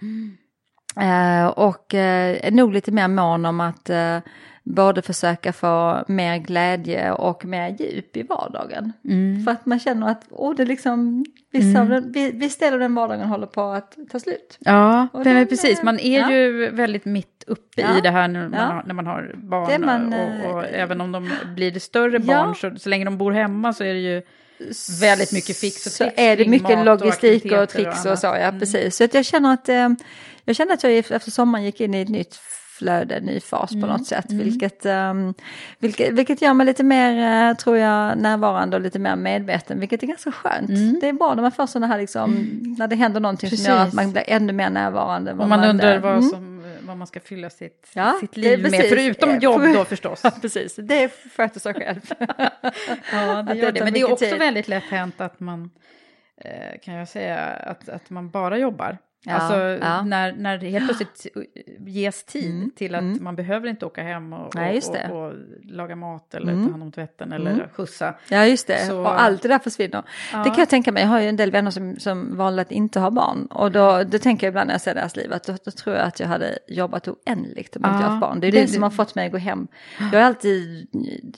Eh, 1.01 1.47
och 1.47 1.95
eh, 1.95 2.47
är 2.47 2.51
nog 2.51 2.73
lite 2.73 2.93
mer 2.93 3.09
mån 3.09 3.45
om 3.47 3.61
att 3.61 3.91
eh, 3.91 4.19
både 4.65 5.03
försöka 5.03 5.53
få 5.53 6.05
mer 6.09 6.37
glädje 6.39 7.13
och 7.13 7.45
mer 7.45 7.69
djup 7.79 8.17
i 8.17 8.23
vardagen. 8.23 8.93
Mm. 9.09 9.45
För 9.45 9.53
att 9.53 9.67
man 9.67 9.79
känner 9.81 10.09
att 10.09 10.25
oh, 10.31 10.55
det 10.55 10.65
liksom, 10.65 11.25
vissa 11.51 11.81
av 11.81 11.89
den, 11.89 12.13
vi- 12.13 12.31
viss 12.33 12.59
del 12.59 12.73
av 12.75 12.79
den 12.81 12.95
vardagen 12.95 13.29
håller 13.29 13.47
på 13.47 13.63
att 13.63 13.97
ta 14.11 14.21
slut. 14.21 14.57
Ja, 14.61 15.09
Och 15.13 15.25
den, 15.25 15.47
precis. 15.47 15.83
Man 15.83 15.99
är 15.99 16.21
ja. 16.21 16.33
ju 16.33 16.71
väldigt 16.71 17.05
mitt 17.05 17.45
uppe 17.47 17.81
Ja. 17.81 17.99
i 17.99 18.01
det 18.01 18.11
här 18.11 18.29
när 18.29 18.49
man, 18.49 18.59
Ja. 18.61 18.67
har, 18.67 18.83
när 18.87 18.95
man 18.95 19.07
har 19.07 19.35
barn. 19.37 19.85
Man, 19.87 20.15
och, 20.15 20.51
och 20.55 20.65
eh, 20.65 20.83
även 20.83 21.01
om 21.01 21.13
de 21.13 21.31
blir 21.57 21.79
större 21.79 22.19
barn, 22.19 22.55
så, 22.55 22.73
så 22.77 22.89
länge 22.89 23.05
de 23.05 23.19
bor 23.19 23.33
hemma 23.33 23.73
så 23.73 23.85
är 23.85 23.93
det 23.95 24.01
ju 24.01 24.23
väldigt 25.01 25.33
mycket 25.33 25.57
fix 25.57 25.87
och 25.87 25.93
så 25.93 26.05
tricks 26.05 26.19
är 26.21 26.37
det 26.37 26.49
mycket 26.49 26.85
logistik 26.85 27.45
och, 27.45 27.53
aktiviteter 27.63 27.67
tricks 27.67 28.01
och, 28.05 28.07
annat. 28.07 28.21
så, 28.21 28.27
ja 28.27 28.37
Mm. 28.37 28.61
precis. 28.61 28.97
Så 28.97 29.05
att 29.05 29.15
jag 29.15 29.25
känner 29.25 29.53
att, 29.55 29.69
eh, 29.69 29.89
jag 30.45 30.57
känner 30.57 30.73
att 30.75 30.83
jag 30.85 30.93
efter 30.93 31.31
sommaren 31.31 31.65
gick 31.65 31.81
in 31.81 31.95
i 31.95 32.01
ett 32.01 32.09
nytt 32.09 32.35
flöde, 32.79 33.21
ny 33.21 33.41
fas 33.41 33.71
på 33.71 33.77
Mm. 33.77 33.89
något 33.91 34.07
sätt. 34.07 34.33
Vilket, 34.33 34.87
um, 34.87 35.35
vilket, 35.79 36.13
vilket 36.13 36.43
gör 36.43 36.55
mig 36.55 36.67
lite 36.67 36.83
mer, 36.85 37.49
eh, 37.51 37.57
tror 37.57 37.77
jag, 37.79 38.19
närvarande 38.19 38.77
och 38.77 38.83
lite 38.83 38.99
mer 38.99 39.17
medveten. 39.17 39.81
Vilket 39.81 40.03
är 40.03 40.07
ganska 40.07 40.33
skönt. 40.33 41.01
Det 41.01 41.09
är 41.09 41.13
bra 41.13 41.35
när 41.35 41.43
man 41.43 41.53
får 41.53 41.67
sådana 41.67 41.87
här, 41.87 41.99
liksom, 41.99 42.35
när 42.79 42.87
det 42.89 42.97
händer 42.97 43.21
någonting 43.21 43.51
som 43.51 43.65
gör 43.65 43.73
att 43.73 43.79
Mm. 43.79 43.85
Precis. 43.91 43.97
man 43.97 44.13
blir 44.13 44.25
ännu 44.27 44.53
mer 44.53 44.71
närvarande. 44.71 45.33
vad 45.33 45.43
Och 45.45 45.49
man 45.49 45.65
undrar 45.65 45.99
vad, 45.99 46.13
Mm. 46.13 46.23
som, 46.31 46.63
vad 46.87 46.97
man 46.97 47.07
ska 47.07 47.21
fylla 47.21 47.51
sitt, 47.51 47.91
Ja, 47.95 48.17
sitt 48.21 48.37
liv 48.37 48.63
med, 48.63 48.71
precis. 48.71 48.89
förutom 48.91 49.39
jobb 49.39 49.63
då 49.75 49.85
förstås. 49.85 50.21
Ja, 50.25 50.31
precis. 50.41 50.77
Det 50.77 51.11
sköter 51.37 51.61
sig 51.61 51.75
själv. 51.75 52.01
Ja, 53.13 53.43
det 53.43 53.55
gör 53.55 53.73
det. 53.73 53.85
Men 53.85 53.93
det 53.93 54.01
är 54.01 54.13
också 54.13 54.25
tid. 54.25 54.39
väldigt 54.39 54.69
lätt 54.69 54.85
hänt 54.85 55.21
att 55.21 55.41
man, 55.41 55.71
eh, 56.45 56.81
kan 56.85 56.95
jag 56.95 57.09
säga, 57.09 57.39
att, 57.47 57.89
att 57.89 58.11
man 58.11 58.31
bara 58.31 58.59
jobbar. 58.59 58.99
Ja, 59.25 59.33
alltså 59.35 59.57
ja. 59.87 60.03
när, 60.03 60.33
när 60.33 60.59
det 60.59 60.69
helt 60.71 60.85
plötsligt 60.87 61.27
ges 61.87 62.25
tid 62.25 62.51
Mm, 62.55 62.71
till 62.71 62.95
att 62.95 63.01
mm. 63.01 63.25
man 63.25 63.37
behöver 63.37 63.69
inte 63.69 63.87
åka 63.87 64.03
hem 64.03 64.33
och, 64.33 64.55
just 64.75 64.93
det. 64.93 65.09
och, 65.13 65.27
och 65.27 65.33
laga 65.65 65.97
mat 65.97 66.35
eller 66.35 66.53
Mm. 66.53 66.65
ta 66.67 66.71
hand 66.71 66.83
om 66.83 66.93
tvätten 66.93 67.33
eller 67.33 67.51
Mm. 67.51 67.67
skjutsa. 67.73 68.15
Ja 68.29 68.47
just 68.47 68.67
det, 68.67 68.79
Så- 68.87 69.01
och 69.01 69.21
allt 69.23 69.43
det 69.43 69.49
där 69.49 69.59
försvinner. 69.59 70.03
Ja. 70.33 70.39
Det 70.39 70.51
kan 70.51 70.59
jag 70.59 70.69
tänka 70.69 70.93
mig, 70.93 71.03
jag 71.03 71.11
har 71.11 71.21
ju 71.21 71.29
en 71.29 71.37
del 71.37 71.51
vänner 71.51 71.71
som, 71.71 71.97
som 71.99 72.37
valde 72.37 72.63
att 72.63 72.73
inte 72.73 73.01
ha 73.01 73.11
barn. 73.11 73.47
Och 73.47 73.73
då, 73.73 74.03
då 74.05 74.19
tänker 74.19 74.47
jag 74.47 74.51
ibland 74.51 74.67
när 74.67 74.75
jag 74.75 74.81
ser 74.81 74.95
deras 74.95 75.17
liv 75.17 75.33
att 75.33 75.45
då, 75.45 75.55
då 75.65 75.71
tror 75.71 75.97
jag 75.97 76.07
att 76.07 76.21
jag 76.21 76.29
hade 76.29 76.59
jobbat 76.69 77.09
oändligt 77.09 77.77
om 77.77 77.83
jag 77.85 77.93
inte 77.95 78.05
Ja. 78.05 78.09
haft 78.09 78.21
barn. 78.21 78.41
Det 78.41 78.47
är 78.47 78.53
Det- 78.53 78.61
det, 78.63 78.69
som 78.69 78.83
har 78.83 78.91
fått 78.91 79.15
mig 79.15 79.27
att 79.27 79.33
gå 79.33 79.39
hem. 79.39 79.67
Jag 79.99 80.07
har 80.21 80.27
alltid, 80.27 80.87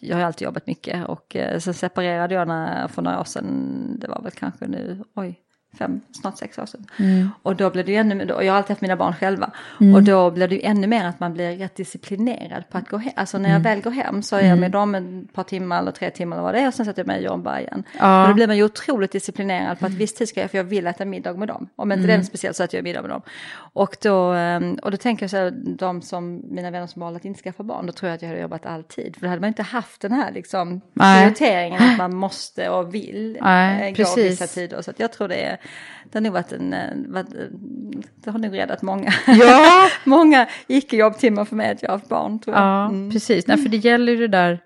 jag 0.00 0.16
har 0.16 0.24
alltid 0.24 0.44
jobbat 0.44 0.66
mycket 0.66 1.06
och 1.06 1.36
eh, 1.36 1.58
sen 1.58 1.74
separerade 1.74 2.34
jag 2.34 2.48
när, 2.48 2.88
för 2.88 3.02
några 3.02 3.20
år 3.20 3.24
sedan, 3.24 3.96
det 4.00 4.08
var 4.08 4.22
väl 4.22 4.32
kanske 4.32 4.66
nu, 4.66 5.04
oj, 5.14 5.40
fem, 5.78 6.00
snart 6.12 6.38
sex 6.38 6.58
år 6.58 6.66
sedan. 6.66 6.86
Mm. 6.96 7.30
Och 7.42 7.56
då 7.56 7.70
blev 7.70 7.86
det 7.86 7.92
ju 7.92 7.98
ännu 7.98 8.14
mer, 8.14 8.32
och 8.32 8.44
jag 8.44 8.52
har 8.52 8.56
alltid 8.58 8.70
haft 8.70 8.80
mina 8.80 8.96
barn 8.96 9.14
själva. 9.14 9.50
Och 9.94 10.02
då 10.02 10.30
blev 10.30 10.48
det 10.48 10.54
ju 10.54 10.62
ännu 10.62 10.86
mer 10.86 11.04
att 11.04 11.20
man 11.20 11.34
blir 11.34 11.56
rätt 11.56 11.76
disciplinerad 11.76 12.68
på 12.70 12.78
att 12.78 12.88
gå 12.88 12.96
hem. 12.96 13.12
Alltså 13.16 13.38
när 13.38 13.50
jag 13.50 13.60
väl 13.60 13.80
går 13.80 13.90
hem 13.90 14.22
så 14.22 14.36
är 14.36 14.48
jag 14.48 14.58
med 14.58 14.70
dem 14.70 14.94
ett 14.94 15.32
par 15.32 15.42
timmar 15.42 15.78
eller 15.78 15.90
tre 15.90 16.10
timmar 16.10 16.36
eller 16.36 16.44
vad 16.44 16.54
det 16.54 16.60
är 16.60 16.68
och 16.68 16.74
sen 16.74 16.86
sätter 16.86 17.00
jag 17.00 17.06
mig 17.06 17.18
och 17.18 17.24
jobbar 17.24 17.58
igen. 17.58 17.84
Ja. 17.98 18.22
Och 18.22 18.28
då 18.28 18.34
blir 18.34 18.46
man 18.46 18.56
ju 18.56 18.64
otroligt 18.64 19.12
disciplinerad 19.12 19.78
på 19.78 19.86
att 19.86 19.92
viss 19.92 20.14
tid 20.14 20.28
ska 20.28 20.40
jag, 20.40 20.50
för 20.50 20.58
jag 20.58 20.64
vill 20.64 20.86
äta 20.86 21.04
middag 21.04 21.34
med 21.34 21.48
dem. 21.48 21.68
Om 21.76 21.92
inte 21.92 22.06
den 22.06 22.24
speciellt 22.24 22.56
så 22.56 22.62
äter 22.62 22.78
jag 22.78 22.84
middag 22.84 23.02
med 23.02 23.10
dem. 23.10 23.22
Och 23.56 23.96
då, 24.00 24.32
ehm, 24.32 24.78
och 24.82 24.90
då 24.90 24.96
tänker 24.96 25.22
jag 25.22 25.30
så 25.30 25.36
här, 25.36 25.50
de 25.78 26.02
som, 26.02 26.42
mina 26.50 26.70
vänner 26.70 26.86
som 26.86 27.02
valt 27.02 27.16
att 27.16 27.24
inte 27.24 27.42
skaffa 27.42 27.62
barn, 27.62 27.86
då 27.86 27.92
tror 27.92 28.08
jag 28.08 28.16
att 28.16 28.22
jag 28.22 28.28
hade 28.28 28.40
jobbat 28.40 28.66
alltid. 28.66 29.16
För 29.16 29.22
då 29.22 29.28
hade 29.28 29.40
man 29.40 29.48
inte 29.48 29.62
haft 29.62 30.00
den 30.00 30.12
här 30.12 30.32
liksom 30.32 30.80
Nej. 30.92 31.22
prioriteringen 31.22 31.82
att 31.82 31.98
man 31.98 32.16
måste 32.16 32.68
och 32.68 32.94
vill 32.94 33.38
Nej, 33.40 33.82
eh, 33.82 33.88
gå 33.88 33.94
precis. 33.94 34.40
vissa 34.40 34.46
tider. 34.46 34.82
Så 34.82 34.90
att 34.90 35.00
jag 35.00 35.12
tror 35.12 35.28
det 35.28 35.42
är, 35.42 35.60
det 36.04 36.18
har 36.18 36.20
nog 36.20 36.32
varit 36.32 36.52
en, 36.52 36.72
eh, 36.72 36.88
eh, 37.16 37.24
det 38.14 38.30
har 38.30 38.38
nog 38.38 38.58
räddat 38.58 38.82
många. 38.82 39.12
Ja. 39.26 39.88
många 40.04 40.46
icke-jobbtimmar 40.66 41.44
för 41.44 41.56
mig 41.56 41.70
att 41.72 41.82
jag 41.82 41.90
har 41.90 41.96
haft 41.98 42.08
barn 42.08 42.38
tror 42.38 42.56
jag. 42.56 42.64
Ja, 42.64 42.84
Mm. 42.86 43.10
precis. 43.10 43.46
Nej, 43.46 43.56
för 43.58 43.68
det 43.68 43.76
gäller 43.76 44.12
ju 44.12 44.18
det 44.18 44.28
där 44.28 44.58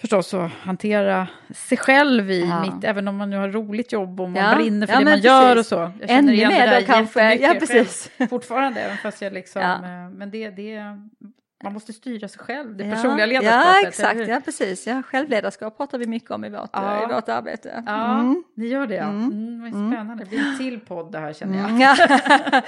förstås 0.00 0.34
att 0.34 0.50
hantera 0.52 1.26
sig 1.54 1.78
själv 1.78 2.30
i 2.30 2.40
Ja. 2.48 2.60
mitt, 2.60 2.84
även 2.84 3.08
om 3.08 3.16
man 3.16 3.30
nu 3.30 3.36
har 3.36 3.48
roligt 3.48 3.92
jobb 3.92 4.20
och 4.20 4.30
man 4.30 4.42
Ja, 4.44 4.54
brinner 4.56 4.86
för 4.86 4.94
ja, 4.94 4.98
det 4.98 5.04
man 5.04 5.20
gör 5.20 5.50
och 5.50 5.54
precis. 5.56 5.68
så. 5.68 5.76
Jag 6.00 6.08
känner 6.08 6.18
Ännu 6.18 6.32
igen 6.34 6.48
mer 6.52 6.66
det 6.66 6.72
där 6.72 6.80
då 6.80 6.86
kanske. 6.86 7.20
jättemycket 7.34 7.70
Ja, 7.70 7.76
precis. 7.76 8.10
själv 8.18 8.28
fortfarande, 8.30 8.80
även 8.80 8.96
fast 8.96 9.22
jag 9.22 9.32
liksom, 9.32 9.62
eh, 9.62 10.10
men 10.18 10.30
det, 10.30 10.50
det, 10.50 10.80
man 11.64 11.72
måste 11.72 11.92
styra 11.92 12.28
sig 12.28 12.40
själv, 12.40 12.76
det 12.76 12.84
Ja, 12.84 12.94
personliga 12.94 13.26
ledarskapet. 13.26 13.82
Ja, 13.82 13.88
exakt. 13.88 14.28
Ja, 14.28 14.40
precis. 14.44 14.86
Ja, 14.86 15.02
självledarskap 15.02 15.76
pratar 15.76 15.98
vi 15.98 16.06
mycket 16.06 16.30
om 16.30 16.44
i 16.44 16.50
vårt, 16.50 16.70
Ja. 16.72 17.10
i 17.10 17.14
vårt 17.14 17.28
arbete. 17.28 17.82
Ja, 17.86 18.14
Mm. 18.20 18.44
ni 18.54 18.66
gör 18.66 18.86
det. 18.86 18.98
Mm. 18.98 19.24
Mm, 19.32 19.60
vad 19.62 19.70
spännande, 19.92 20.24
det 20.24 20.30
blir 20.30 20.38
en 20.38 20.58
till 20.58 20.80
podd 20.80 21.12
det 21.12 21.18
här 21.18 21.32
känner 21.32 21.58
jag. 21.58 21.68
Mm, 21.70 21.80
ja. 21.80 21.96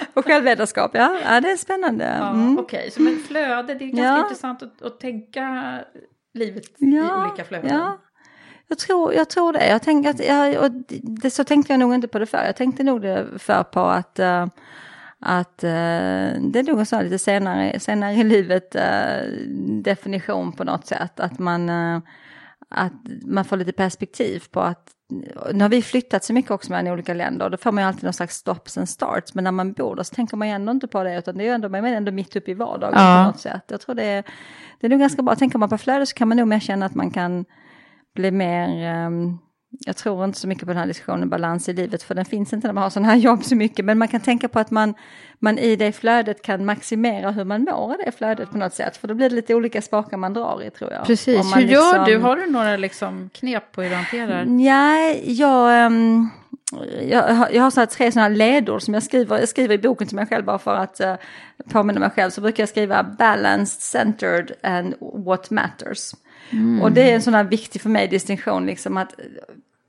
och 0.15 0.25
självledarskap, 0.25 0.91
ja. 0.95 1.19
ja, 1.25 1.41
det 1.41 1.51
är 1.51 1.57
spännande. 1.57 2.17
Ja, 2.21 2.31
Mm. 2.31 2.59
Okej, 2.59 2.91
så 2.91 3.03
men 3.03 3.17
flöde, 3.17 3.75
det 3.75 3.85
är 3.85 3.89
ganska 3.89 4.03
Ja. 4.05 4.19
intressant 4.23 4.63
att, 4.63 4.83
att 4.83 5.01
tänka 5.01 5.75
livet 6.35 6.65
i 6.65 6.71
Ja, 6.79 7.27
olika 7.27 7.45
flöden. 7.45 7.71
ja. 7.77 7.99
Jag 8.69 8.79
tror, 8.79 9.15
jag 9.15 9.29
tror 9.31 9.53
det. 9.53 9.69
Jag 9.69 9.83
tänker 9.83 10.11
att, 10.11 10.25
jag, 10.25 10.65
och 10.65 10.71
det, 11.03 11.31
så 11.31 11.45
tänkte 11.45 11.73
jag 11.73 11.81
nog 11.81 11.95
inte 11.95 12.09
på 12.09 12.19
det 12.19 12.27
för. 12.27 12.45
Jag 12.45 12.57
tänkte 12.57 12.83
nog 12.85 13.03
det 13.03 13.27
för 13.39 13.63
på 13.63 13.81
att, 13.81 14.19
eh, 14.19 14.47
att 15.21 15.65
eh, 15.65 15.71
det 16.41 16.59
är 16.59 16.67
nog 16.69 16.79
en 16.79 16.87
sån 16.87 17.03
lite 17.05 17.19
senare, 17.19 17.81
senare 17.81 18.13
i 18.15 18.25
livet 18.25 18.75
eh, 18.75 19.23
definition 19.83 20.53
på 20.53 20.65
något 20.65 20.87
sätt. 20.87 21.21
Att 21.21 21.39
man, 21.39 21.69
eh, 21.69 22.01
att 22.69 22.93
man 23.25 23.45
får 23.45 23.57
lite 23.57 23.73
perspektiv 23.73 24.45
på 24.51 24.61
att 24.61 24.91
nu 25.53 25.65
har 25.65 25.69
vi 25.69 25.83
flyttat 25.83 26.25
så 26.25 26.33
mycket 26.33 26.51
också 26.51 26.73
mellan 26.73 26.93
olika 26.93 27.15
länder 27.15 27.45
och 27.45 27.51
då 27.51 27.57
får 27.57 27.73
man 27.73 27.85
ju 27.85 27.89
alltid 27.89 28.05
någon 28.05 28.13
slags 28.13 28.37
stops 28.37 28.79
and 28.79 28.89
starts. 28.89 29.35
Men 29.35 29.45
när 29.45 29.51
man 29.53 29.73
bor 29.73 29.97
där 29.97 30.03
så 30.03 30.15
tänker 30.15 30.37
man 30.37 30.49
ju 30.49 30.55
ändå 30.55 30.73
inte 30.73 30.89
på 30.89 31.03
det 31.05 31.19
utan 31.19 31.37
det 31.37 31.45
är 31.45 31.47
ju 31.47 31.53
ändå, 31.55 31.69
man 31.69 31.85
är 31.85 31.97
ändå 31.97 32.13
mitt 32.13 32.37
uppe 32.37 32.51
i 32.51 32.55
vardagen 32.55 32.95
Ja. 32.97 33.23
på 33.25 33.31
något 33.31 33.41
sätt. 33.41 33.65
Jag 33.69 33.81
tror 33.81 33.95
det 33.95 34.05
är, 34.05 34.25
det 34.81 34.87
är 34.87 34.91
nog 34.91 35.01
ganska 35.01 35.23
bra. 35.23 35.35
Tänker 35.37 35.59
man 35.59 35.69
på 35.69 35.79
flöde 35.79 36.07
så 36.07 36.15
kan 36.15 36.29
man 36.29 36.37
nog 36.37 36.49
mer 36.49 36.61
känna 36.61 36.87
att 36.87 36.95
man 36.95 37.11
kan 37.11 37.45
bli 38.15 38.31
mer, 38.31 38.87
ehm, 38.95 39.39
jag 39.87 39.97
tror 39.97 40.25
inte 40.25 40.39
så 40.39 40.49
mycket 40.49 40.65
på 40.65 40.71
den 40.71 40.77
här 40.77 40.87
diskussionen 40.87 41.29
balans 41.29 41.69
i 41.69 41.73
livet 41.73 42.03
för 42.03 42.15
den 42.15 42.25
finns 42.25 42.53
inte 42.53 42.67
när 42.67 42.75
man 42.75 42.83
har 42.83 42.91
sådana 42.91 43.09
här 43.09 43.17
jobb 43.29 43.45
så 43.45 43.57
mycket. 43.57 43.85
Men 43.85 43.99
man 43.99 44.09
kan 44.09 44.21
tänka 44.21 44.49
på 44.49 44.59
att 44.59 44.71
man, 44.71 44.95
man 45.39 45.59
i 45.59 45.77
det 45.77 45.93
flödet 45.93 46.43
kan 46.43 46.65
maximera 46.65 47.31
hur 47.31 47.45
man 47.45 47.63
mår 47.63 47.95
i 48.01 48.05
det 48.05 48.13
flödet 48.13 48.51
på 48.51 48.59
något 48.59 48.75
sätt. 48.75 48.97
För 48.97 49.09
då 49.09 49.15
blir 49.15 49.29
det 49.29 49.35
lite 49.35 49.55
olika 49.55 49.83
spakar 49.83 50.17
man 50.17 50.33
drar 50.35 50.63
i 50.63 50.71
tror 50.71 50.93
jag. 50.93 51.07
Precis, 51.07 51.57
hur 51.57 51.61
gör 51.63 51.83
liksom- 51.83 52.05
du? 52.05 52.19
Har 52.19 52.37
du 52.37 52.51
några 52.51 52.77
liksom 52.77 53.31
knep 53.35 53.73
på 53.73 53.83
hur 53.83 53.91
du 53.91 53.97
hanterar? 53.97 54.45
Nej, 54.45 55.33
jag, 55.33 55.85
ehm, 55.85 56.29
jag, 57.03 57.23
har- 57.35 57.49
jag 57.53 57.63
har 57.63 57.71
så 57.71 57.81
här 57.81 57.87
tre 57.87 58.13
sådana 58.13 58.29
här 58.29 58.37
ledord 58.37 58.83
som 58.83 58.95
jag 58.95 59.03
skriver, 59.03 59.39
jag 59.39 59.49
skriver 59.49 59.75
i 59.75 59.79
boken 59.79 60.07
till 60.07 60.17
mig 60.17 60.27
själv 60.27 60.45
bara 60.45 60.59
för 60.59 60.75
att 60.75 61.01
uh, 61.01 61.15
påminna 61.71 62.01
mig 62.01 62.11
själv. 62.11 62.31
Så 62.31 62.41
brukar 62.41 62.63
jag 62.63 62.69
skriva 62.69 63.03
balanced, 63.03 63.83
centered 63.83 64.53
and 64.63 64.95
what 65.25 65.51
matters. 65.51 66.13
Och 66.83 66.93
det 66.93 67.11
är 67.11 67.15
en 67.15 67.23
sån 67.23 67.35
här 67.35 67.45
viktig 67.45 67.83
för 67.83 67.89
mig 67.89 68.09
distinktion, 68.09 68.67
liksom 68.67 68.97
att 68.97 69.15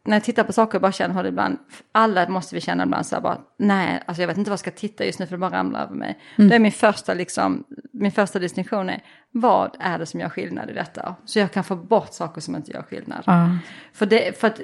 när 0.03 0.15
jag 0.15 0.24
tittar 0.24 0.43
på 0.43 0.53
saker 0.53 0.77
och 0.77 0.81
bara 0.81 0.91
känner 0.91 1.15
hur 1.15 1.24
det 1.24 1.29
ibland, 1.29 1.58
alla 1.91 2.29
måste 2.29 2.55
vi 2.55 2.62
känna 2.62 2.84
ibland 2.84 3.05
så 3.05 3.15
här 3.15 3.22
bara, 3.22 3.38
nej, 3.58 4.03
alltså 4.05 4.22
jag 4.22 4.27
vet 4.27 4.38
inte 4.38 4.50
vad 4.50 4.53
jag 4.53 4.60
ska 4.60 4.72
titta 4.72 5.05
just 5.05 5.20
nu 5.20 5.25
för 5.25 5.36
det 5.36 5.39
bara 5.39 5.51
ramlar 5.60 5.84
över 5.84 5.96
mig. 5.96 6.20
Det 6.36 6.55
är 6.55 6.60
min 6.60 6.72
första 6.72 7.13
liksom, 7.13 7.63
min 7.93 8.12
första 8.12 8.39
distinktion 8.39 8.89
är, 8.89 9.03
vad 9.31 9.75
är 9.79 10.00
det 10.00 10.05
som 10.05 10.20
gör 10.20 10.29
skillnad 10.29 10.70
i 10.70 10.74
detta? 10.74 11.15
Så 11.25 11.39
jag 11.39 11.51
kan 11.51 11.63
få 11.63 11.75
bort 11.75 12.13
saker 12.13 12.41
som 12.41 12.55
inte 12.55 12.72
gör 12.72 12.81
skillnad. 12.81 13.24
För, 13.93 14.05
det, 14.05 14.39
för 14.39 14.48
att 14.48 14.60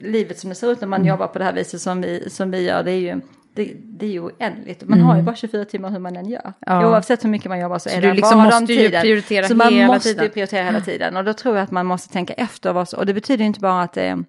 livet 0.00 0.38
som 0.38 0.48
det 0.50 0.54
ser 0.56 0.72
ut 0.72 0.80
när 0.80 0.88
man 0.88 1.04
jobbar 1.04 1.26
på 1.26 1.38
det 1.38 1.44
här 1.44 1.52
viset 1.52 1.80
som 1.80 2.00
vi, 2.00 2.30
som 2.30 2.50
vi 2.50 2.62
gör, 2.62 2.82
det 2.82 2.90
är 2.92 3.00
ju 3.00 3.20
det, 3.54 3.72
det 3.84 4.06
är 4.06 4.10
ju 4.10 4.20
oändligt. 4.20 4.88
Man 4.88 5.00
har 5.00 5.16
ju 5.16 5.22
bara 5.22 5.36
24 5.36 5.64
timmar 5.64 5.90
hur 5.90 5.98
man 5.98 6.16
än 6.16 6.28
gör. 6.28 6.52
Ja. 6.60 6.88
Oavsett 6.90 7.24
hur 7.24 7.28
mycket 7.28 7.48
man 7.48 7.58
jobbar 7.60 7.78
så, 7.78 7.88
Så 7.88 7.96
är 7.96 8.00
det 8.00 8.14
liksom 8.14 8.38
bara 8.38 8.44
måste 8.44 8.66
de 8.66 8.72
ju 8.72 8.78
tiden. 8.78 9.00
prioritera 9.02 9.48
Så 9.48 9.54
man 9.54 9.72
hela 9.72 9.86
måste 9.94 10.08
tiden. 10.08 10.30
prioritera 10.30 10.64
hela 10.64 10.80
tiden. 10.80 11.16
Och 11.16 11.24
då 11.24 11.32
tror 11.32 11.56
jag 11.56 11.64
att 11.64 11.70
man 11.70 11.86
måste 11.86 12.12
tänka 12.12 12.32
efter. 12.32 12.72
Vad, 12.72 12.94
och 12.94 13.06
det 13.06 13.14
betyder 13.14 13.38
ju 13.44 13.46
inte 13.46 13.60
bara 13.60 13.82
att 13.82 13.92
det 13.92 14.02
är 14.02 14.24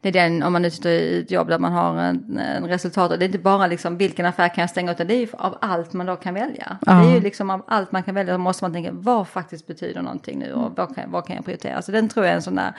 det 0.00 0.08
är 0.08 0.12
den, 0.12 0.42
om 0.42 0.52
man 0.52 0.62
nu 0.62 0.70
sitter 0.70 0.90
i 0.90 1.20
ett 1.20 1.30
jobb 1.30 1.48
där 1.48 1.58
man 1.58 1.72
har 1.72 1.96
en, 1.98 2.38
en 2.38 2.68
resultat, 2.68 3.10
och 3.10 3.18
det 3.18 3.24
är 3.24 3.26
inte 3.26 3.38
bara 3.38 3.66
liksom 3.66 3.96
vilken 3.96 4.26
affär 4.26 4.48
kan 4.48 4.62
jag 4.62 4.70
stänga, 4.70 4.92
utan 4.92 5.06
det 5.06 5.14
är 5.14 5.20
ju 5.20 5.28
av 5.32 5.58
allt 5.60 5.92
man 5.92 6.06
då 6.06 6.16
kan 6.16 6.34
välja. 6.34 6.78
Ja. 6.86 6.92
Det 6.92 7.10
är 7.10 7.14
ju 7.14 7.20
liksom 7.20 7.50
av 7.50 7.64
allt 7.66 7.92
man 7.92 8.02
kan 8.02 8.14
välja, 8.14 8.32
då 8.32 8.38
måste 8.38 8.64
man 8.64 8.72
tänka 8.72 8.90
vad 8.92 9.28
faktiskt 9.28 9.66
betyder 9.66 10.02
någonting 10.02 10.38
nu 10.38 10.52
och 10.52 10.72
vad 10.76 10.94
kan, 10.94 11.10
vad 11.10 11.26
kan 11.26 11.36
jag 11.36 11.44
prioritera. 11.44 11.82
Så 11.82 11.92
den 11.92 12.08
tror 12.08 12.26
jag 12.26 12.32
är 12.32 12.36
en 12.36 12.42
sån 12.42 12.54
där 12.54 12.72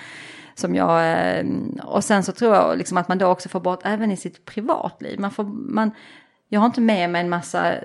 som 0.56 0.76
jag, 0.76 1.12
eh, 1.12 1.46
och 1.84 2.04
sen 2.04 2.24
så 2.24 2.32
tror 2.32 2.56
jag 2.56 2.78
liksom 2.78 2.98
att 2.98 3.08
man 3.08 3.18
då 3.18 3.28
också 3.28 3.50
får 3.50 3.60
bort 3.60 3.80
även 3.84 4.12
i 4.12 4.18
sitt 4.18 4.46
privatliv. 4.46 5.20
Man 5.20 5.32
får, 5.32 5.44
man, 5.44 5.92
jag 6.52 6.60
har 6.60 6.66
inte 6.66 6.82
med 6.82 7.10
mig 7.10 7.22
en 7.22 7.30
massa, 7.30 7.74
eh, 7.76 7.82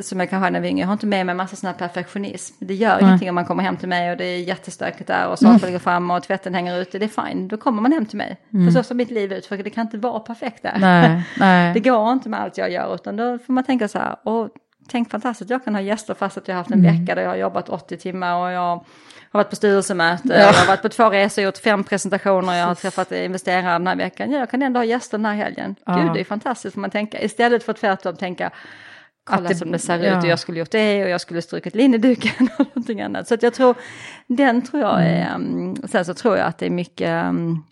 som 0.00 0.20
jag 0.20 0.30
kanske 0.30 0.44
hade 0.44 0.50
när 0.50 0.58
jag 0.58 0.62
var 0.62 0.68
yngre, 0.68 0.80
jag 0.80 0.86
har 0.86 0.92
inte 0.92 1.06
med 1.06 1.26
mig 1.26 1.30
en 1.32 1.36
massa 1.36 1.56
sån 1.56 1.66
här 1.66 1.74
perfektionism. 1.74 2.54
Det 2.58 2.74
gör 2.74 3.02
ingenting 3.02 3.28
om 3.28 3.34
man 3.34 3.44
kommer 3.44 3.62
hem 3.62 3.76
till 3.76 3.88
mig 3.88 4.10
och 4.10 4.16
det 4.16 4.24
är 4.24 4.38
jättestökigt 4.38 5.06
där 5.06 5.28
och 5.28 5.38
saker 5.38 5.66
ligger 5.66 5.78
fram 5.78 6.10
och 6.10 6.22
tvätten 6.22 6.54
hänger 6.54 6.80
ute. 6.80 6.98
Det 6.98 7.04
är 7.04 7.26
fine, 7.28 7.48
då 7.48 7.56
kommer 7.56 7.82
man 7.82 7.92
hem 7.92 8.06
till 8.06 8.18
mig. 8.18 8.36
För 8.50 8.70
så 8.70 8.82
ser 8.82 8.94
mitt 8.94 9.10
liv 9.10 9.32
ut, 9.32 9.46
för 9.46 9.56
det 9.56 9.70
kan 9.70 9.86
inte 9.86 9.98
vara 9.98 10.20
perfekt 10.20 10.62
där. 10.62 10.76
Nej, 10.80 11.22
nej. 11.38 11.74
Det 11.74 11.80
går 11.80 12.12
inte 12.12 12.28
med 12.28 12.40
allt 12.40 12.58
jag 12.58 12.70
gör, 12.70 12.94
utan 12.94 13.16
då 13.16 13.38
får 13.38 13.52
man 13.52 13.64
tänka 13.64 13.88
så 13.88 13.98
här, 13.98 14.16
och 14.22 14.48
tänk 14.88 15.10
fantastiskt, 15.10 15.50
jag 15.50 15.64
kan 15.64 15.74
ha 15.74 15.82
gäster 15.82 16.14
fast 16.14 16.38
att 16.38 16.48
jag 16.48 16.54
har 16.54 16.58
haft 16.60 16.70
en 16.70 16.78
Mm. 16.84 17.00
vecka 17.00 17.14
där 17.14 17.22
jag 17.22 17.28
har 17.30 17.36
jobbat 17.36 17.68
80 17.68 17.96
timmar 17.96 18.34
och 18.46 18.50
jag 18.52 18.84
har 19.30 19.38
varit 19.40 19.50
på 19.50 19.56
styrelsemöte, 19.56 20.28
jag 20.34 20.52
har 20.52 20.66
varit 20.66 20.82
på 20.82 20.88
två 20.88 21.10
resor, 21.10 21.44
gjort 21.44 21.58
fem 21.58 21.84
presentationer, 21.84 22.54
jag 22.54 22.66
har 22.66 22.74
träffat 22.74 23.12
investerare 23.12 23.72
den 23.72 23.86
här 23.86 23.96
veckan. 23.96 24.30
Ja, 24.30 24.38
jag 24.38 24.50
kan 24.50 24.62
ändå 24.62 24.80
ha 24.80 24.84
gäster 24.84 25.18
den 25.18 25.26
här 25.26 25.34
helgen. 25.34 25.74
Gud, 25.86 26.14
det 26.14 26.20
är 26.20 26.24
fantastiskt 26.24 26.74
får 26.74 26.80
man 26.80 26.90
tänka. 26.90 27.20
Istället 27.22 27.62
för 27.64 27.72
att 27.72 27.78
tvärtom 27.80 28.16
tänka, 28.16 28.50
kolla 29.24 29.42
Att 29.42 29.48
det- 29.48 29.54
som 29.54 29.70
det 29.72 29.78
ser 29.78 29.98
ja. 29.98 30.18
ut 30.18 30.24
och 30.24 30.30
jag 30.30 30.38
skulle 30.38 30.58
gjort 30.58 30.70
det 30.70 31.04
och 31.04 31.10
jag 31.10 31.20
skulle 31.20 31.42
strukit 31.42 31.74
linneduken 31.74 32.48
och 32.58 32.66
någonting 32.76 33.00
annat. 33.00 33.28
Så 33.28 33.36
jag 33.40 33.54
tror, 33.54 33.74
den 34.26 34.62
tror 34.62 34.82
jag 34.82 35.06
är, 35.06 35.34
um, 35.34 35.76
sen 35.88 36.04
så 36.04 36.14
tror 36.14 36.36
jag 36.36 36.46
att 36.46 36.58
det 36.58 36.66
är 36.66 36.70
mycket 36.70 37.24
um, 37.28 37.64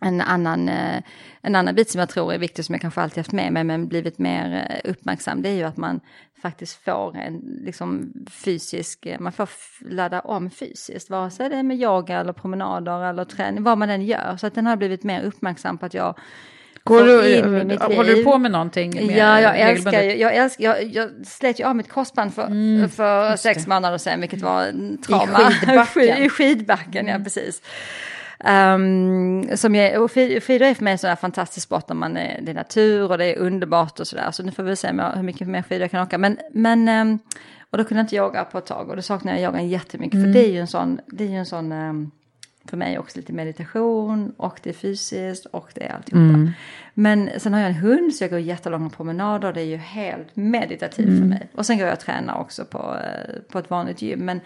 en 0.00 0.20
annan, 0.20 0.68
eh, 0.68 1.02
en 1.42 1.54
annan 1.56 1.74
bit 1.74 1.90
som 1.90 1.98
jag 1.98 2.08
tror 2.08 2.32
är 2.32 2.38
viktig 2.38 2.64
som 2.64 2.72
jag 2.74 2.82
kanske 2.82 3.00
alltid 3.00 3.18
haft 3.18 3.32
med 3.32 3.52
mig 3.52 3.64
men 3.64 3.88
blivit 3.88 4.18
mer 4.18 4.66
eh, 4.84 4.90
uppmärksam 4.90 5.42
det 5.42 5.48
är 5.48 5.52
ju 5.54 5.62
att 5.64 5.76
man 5.76 6.00
faktiskt 6.46 6.84
får 6.84 7.16
en 7.16 7.60
liksom 7.64 8.12
fysisk, 8.30 9.06
eh, 9.06 9.20
man 9.20 9.32
får 9.32 9.48
ladda 9.90 10.20
om 10.20 10.50
fysiskt, 10.50 11.10
vare 11.10 11.30
sig 11.30 11.48
det 11.48 11.56
är 11.56 11.62
med 11.62 11.76
yoga 11.76 12.20
eller 12.20 12.32
promenader 12.32 13.10
eller 13.10 13.24
träning, 13.24 13.62
vad 13.62 13.78
man 13.78 13.90
än 13.90 14.02
gör. 14.02 14.36
Så 14.36 14.46
att 14.46 14.54
den 14.54 14.66
har 14.66 14.76
blivit 14.76 15.02
mer 15.04 15.22
uppmärksam 15.22 15.78
på 15.78 15.86
att 15.86 15.94
jag 15.94 16.14
Går 16.84 17.04
du, 17.04 17.26
i 17.26 17.40
håller 17.96 18.14
du 18.14 18.24
på 18.24 18.38
med 18.38 18.50
någonting? 18.50 19.06
Med 19.06 19.16
Ja, 19.16 19.40
jag 19.40 19.60
älskar 19.60 20.02
jag, 20.02 20.34
älskar, 20.34 20.64
jag, 20.64 20.84
jag 20.84 21.10
slet 21.26 21.60
ju 21.60 21.64
av 21.64 21.76
mitt 21.76 21.88
korsband 21.88 22.34
för, 22.34 22.88
för 22.88 23.36
sex 23.36 23.66
månader 23.66 23.98
sedan, 23.98 24.20
vilket 24.20 24.42
var 24.42 24.62
en 24.64 24.98
trauma. 25.02 25.38
skidbacken. 25.38 26.22
I 26.24 26.28
skidbacken, 26.28 27.06
ja 27.06 27.18
precis. 27.24 27.62
Um, 28.44 29.56
som 29.56 29.74
jag, 29.74 30.02
och 30.02 30.12
skid- 30.12 30.42
skidor 30.42 30.66
är 30.66 30.74
för 30.74 30.84
mig 30.84 30.92
en 30.92 30.98
sån 30.98 31.08
här 31.08 31.16
fantastisk 31.16 31.66
sport 31.66 31.88
när 31.88 31.96
man 31.96 32.16
är, 32.16 32.40
det 32.42 32.52
är 32.52 32.54
natur 32.54 33.10
och 33.10 33.18
det 33.18 33.24
är 33.24 33.38
underbart 33.38 34.00
och 34.00 34.06
sådär. 34.06 34.30
Så 34.30 34.42
nu 34.42 34.52
får 34.52 34.62
vi 34.62 34.76
se 34.76 34.88
hur 34.88 35.22
mycket 35.22 35.48
mer 35.48 35.62
skidor 35.62 35.80
jag 35.82 35.90
kan 35.90 36.02
åka. 36.02 36.18
Men, 36.18 36.38
men 36.52 36.88
ehm, 36.88 37.18
och 37.70 37.78
då 37.78 37.84
kunde 37.84 38.00
jag 38.00 38.04
inte 38.04 38.16
yoga 38.16 38.44
på 38.44 38.58
ett 38.58 38.66
tag 38.66 38.88
och 38.90 38.96
då 38.96 39.02
saknar 39.02 39.32
jag 39.32 39.42
yogan 39.42 39.68
jättemycket. 39.68 40.22
För 40.22 40.28
det 40.32 40.44
är 40.48 40.52
ju 40.52 40.60
en 40.60 40.66
sån, 40.66 41.00
det 41.06 41.24
är 41.24 41.28
ju 41.28 41.36
en 41.36 41.46
sån 41.46 41.72
ehm, 41.72 42.10
för 42.66 42.76
mig 42.76 42.98
också 42.98 43.18
lite 43.18 43.32
meditation 43.32 44.32
och 44.36 44.60
det 44.62 44.70
är 44.70 44.74
fysiskt 44.74 45.46
och 45.46 45.70
det 45.74 45.84
är 45.84 45.92
alltihopa. 45.94 46.52
Men 46.94 47.30
sen 47.36 47.54
har 47.54 47.60
jag 47.60 47.68
en 47.68 47.76
hund 47.76 48.14
så 48.14 48.24
jag 48.24 48.30
går 48.30 48.40
jättelånga 48.40 48.90
promenader 48.90 49.52
det 49.52 49.60
är 49.60 49.64
ju 49.64 49.76
helt 49.76 50.36
meditativt 50.36 51.18
för 51.18 51.26
mig. 51.26 51.48
Och 51.54 51.66
sen 51.66 51.78
går 51.78 51.86
jag 51.86 51.92
och 51.92 52.00
tränar 52.00 52.40
också 52.40 52.64
på, 52.64 52.78
eh, 52.78 53.34
på 53.52 53.58
ett 53.58 53.70
vanligt 53.70 54.02
gym. 54.02 54.18
Men 54.18 54.40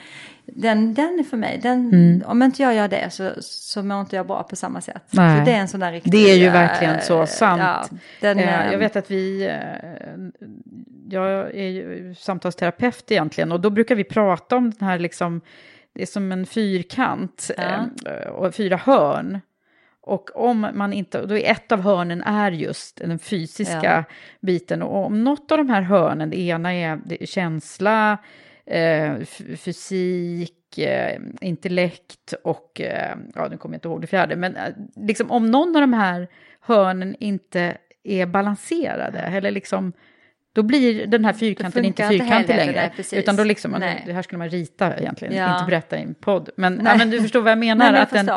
den, 0.45 0.95
den 0.95 1.19
är 1.19 1.25
för 1.25 1.37
mig, 1.37 1.61
den, 1.63 2.23
om 2.27 2.43
inte 2.43 2.63
jag 2.63 2.75
gör 2.75 2.89
det 2.89 3.11
så, 3.11 3.31
så 3.41 3.83
mår 3.83 4.01
inte 4.01 4.17
jag 4.17 4.27
bra 4.27 4.43
på 4.43 4.57
samma 4.57 4.81
sätt. 4.81 5.03
Nej. 5.11 5.39
Så 5.39 5.45
det 5.45 5.53
är 5.53 5.61
en 5.61 5.69
sån 5.69 5.81
där 5.81 5.93
riktig... 5.93 6.13
Det 6.13 6.31
är 6.31 6.37
ju 6.37 6.47
eh, 6.47 6.53
verkligen 6.53 7.01
så 7.01 7.27
sant. 7.27 7.63
Ja, 7.63 7.99
den, 8.21 8.41
Eh, 8.41 8.67
eh, 8.67 8.73
jag 8.73 8.79
vet 8.79 8.97
att 8.97 9.11
vi, 9.11 9.45
eh, 9.45 10.41
jag 11.11 11.55
är 11.55 11.69
ju 11.69 12.15
samtalsterapeut 12.19 13.11
egentligen 13.11 13.53
och 13.53 13.61
då 13.61 13.71
brukar 13.71 13.95
vi 13.95 14.05
prata 14.05 14.57
om 14.57 14.71
den 14.79 14.89
här 14.89 14.99
liksom, 14.99 15.41
det 15.95 16.03
är 16.03 16.07
som 16.07 16.33
en 16.33 16.47
fyrkant 16.47 17.51
Ja. 17.57 17.89
eh, 18.11 18.29
och 18.31 18.55
fyra 18.55 18.77
hörn. 18.77 19.41
Och 20.03 20.31
om 20.37 20.67
man 20.75 20.93
inte, 20.93 21.27
då 21.27 21.37
är 21.39 21.51
ett 21.51 21.73
av 21.73 21.81
hörnen 21.81 22.23
är 22.23 22.53
just 22.53 22.97
den 22.97 23.19
fysiska 23.19 23.81
Ja. 23.83 24.05
biten. 24.41 24.83
Och 24.83 25.07
om 25.07 25.25
något 25.25 25.53
av 25.53 25.59
de 25.59 25.69
här 25.71 25.83
hörnen, 25.83 26.31
det 26.31 26.41
ena 26.41 26.75
är, 26.75 27.01
det 27.07 27.23
är 27.23 27.27
känsla, 27.27 28.19
eh, 28.67 29.15
fysik, 29.57 30.79
eh, 30.79 31.21
intellekt 31.41 32.35
och, 32.45 32.81
eh, 32.81 33.17
ja 33.35 33.49
nu 33.51 33.57
kommer 33.57 33.75
jag 33.75 33.77
inte 33.77 33.89
ihåg 33.89 34.01
det 34.01 34.07
fjärde, 34.07 34.37
men 34.37 34.57
eh, 34.57 34.73
liksom 34.97 35.31
om 35.31 35.51
någon 35.51 35.77
av 35.77 35.81
de 35.81 35.93
här 35.93 36.29
hörnen 36.61 37.17
inte 37.21 37.77
är 38.03 38.27
balanserade, 38.27 39.19
eller 39.19 39.51
liksom, 39.51 39.93
då 40.53 40.63
blir 40.63 41.07
den 41.07 41.25
här 41.25 41.33
fyrkanten 41.33 41.85
inte 41.85 42.09
fyrkantig 42.09 42.57
längre. 42.57 42.93
precis. 42.97 43.19
utan 43.19 43.37
då 43.37 43.45
liksom, 43.45 43.71
Nej. 43.79 44.03
det 44.07 44.13
här 44.13 44.23
skulle 44.23 44.39
man 44.39 44.49
rita 44.49 44.97
egentligen, 44.99 45.35
Ja. 45.35 45.55
inte 45.55 45.67
berätta 45.71 45.99
i 45.99 46.03
en 46.03 46.15
podd. 46.15 46.51
Men, 46.57 46.83
ja, 46.85 46.95
men 46.97 47.11
du 47.11 47.21
förstår 47.21 47.41
vad 47.41 47.51
jag 47.51 47.59
menar, 47.59 47.93
Nej, 47.93 48.01
jag 48.11 48.21
att 48.21 48.27
den, 48.27 48.37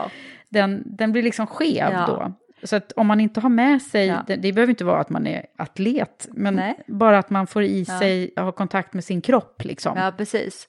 den, 0.49 0.83
den 0.85 1.11
blir 1.11 1.23
liksom 1.23 1.47
skev 1.47 1.91
Ja. 1.91 2.05
då. 2.07 2.33
Så 2.67 2.75
att 2.75 2.91
om 2.91 3.07
man 3.07 3.19
inte 3.19 3.39
har 3.39 3.49
med 3.49 3.81
sig, 3.81 4.07
Ja. 4.07 4.23
det, 4.27 4.35
det 4.35 4.53
behöver 4.53 4.71
inte 4.71 4.85
vara 4.85 4.99
att 5.01 5.09
man 5.09 5.27
är 5.27 5.45
atlet, 5.57 6.27
men 6.31 6.55
Nej. 6.55 6.79
bara 6.87 7.17
att 7.19 7.29
man 7.29 7.47
får 7.47 7.63
i 7.63 7.85
sig, 7.85 8.33
ha 8.35 8.51
kontakt 8.51 8.93
med 8.93 9.03
sin 9.03 9.21
kropp 9.21 9.61
liksom. 9.65 9.97
Ja, 9.97 10.11
precis. 10.17 10.67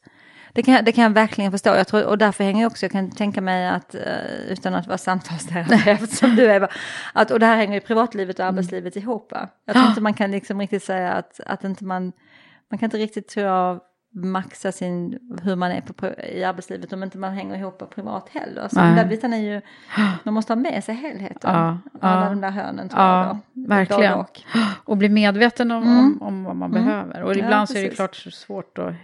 Det 0.55 0.63
kan, 0.63 0.75
jag- 0.75 0.85
det 0.85 0.93
kan 0.93 1.05
jag 1.05 1.11
verkligen 1.11 1.51
förstå. 1.51 1.71
Jag 1.75 1.87
tror, 1.89 2.07
och 2.07 2.19
därför 2.19 2.45
hänger 2.45 2.63
jag 2.63 2.71
också, 2.73 2.85
jag 2.85 2.93
kan 2.93 3.11
tänka 3.11 3.41
mig 3.41 3.69
att, 3.69 3.95
eh, 3.95 4.03
utan 4.49 4.75
att 4.75 4.87
vara 4.87 4.99
samtalsterapeut 4.99 6.11
som 6.19 6.37
du 6.37 6.47
är, 6.47 6.61
va, 6.61 6.69
att, 7.13 7.31
och 7.31 7.41
det 7.41 7.47
här 7.47 7.57
hänger 7.57 7.75
ju 7.75 7.81
privatlivet 7.81 8.39
och 8.39 8.45
arbetslivet 8.45 8.97
ihop. 8.97 9.33
Va? 9.33 9.49
Jag 9.65 9.75
tror 9.77 9.89
inte 9.89 10.01
man 10.01 10.15
kan 10.15 10.31
liksom 10.31 10.61
riktigt 10.61 10.83
säga 10.85 11.13
att, 11.13 11.41
att 11.47 11.65
inte 11.65 11.85
man, 11.85 12.13
man 12.71 12.79
kan 12.79 12.87
inte 12.87 12.97
riktigt 12.99 13.29
tror 13.29 13.47
jag, 13.47 13.81
maxa 14.17 14.73
sin, 14.73 15.19
hur 15.43 15.57
man 15.57 15.71
är 15.71 15.81
på, 15.81 16.07
i 16.23 16.45
arbetslivet 16.45 16.93
om 16.93 17.03
inte 17.03 17.19
man 17.19 17.33
hänger 17.33 17.59
ihop 17.59 17.91
privat 17.95 18.29
heller. 18.33 18.69
Så 18.69 18.77
Nej. 18.81 18.87
den 18.87 18.97
där 18.97 19.05
biten 19.05 19.33
är 19.33 19.39
ju, 19.39 19.61
man 20.23 20.35
måste 20.35 20.53
ha 20.53 20.57
med 20.61 20.85
sig 20.85 20.95
helheten. 20.95 21.51
Ja, 21.55 21.79
Alla 22.01 22.23
ja. 22.25 22.29
de 22.31 22.41
där 22.41 22.51
hörnen 22.51 22.89
tror 22.89 23.03
Ja, 23.03 23.27
jag 23.27 23.37
då. 23.53 23.69
verkligen. 23.69 24.15
Och. 24.15 24.41
Och 24.85 24.97
bli 24.97 25.09
medveten 25.09 25.71
om, 25.71 25.83
om, 25.87 26.23
om 26.23 26.45
vad 26.45 26.57
man 26.57 26.71
behöver. 26.71 27.23
Och 27.23 27.35
Ja, 27.35 27.45
ibland 27.45 27.69
så 27.69 27.79
är 27.79 27.83
det 27.83 27.89
klart 27.89 28.15
så 28.17 28.31
svårt 28.31 28.79
att, 28.79 28.95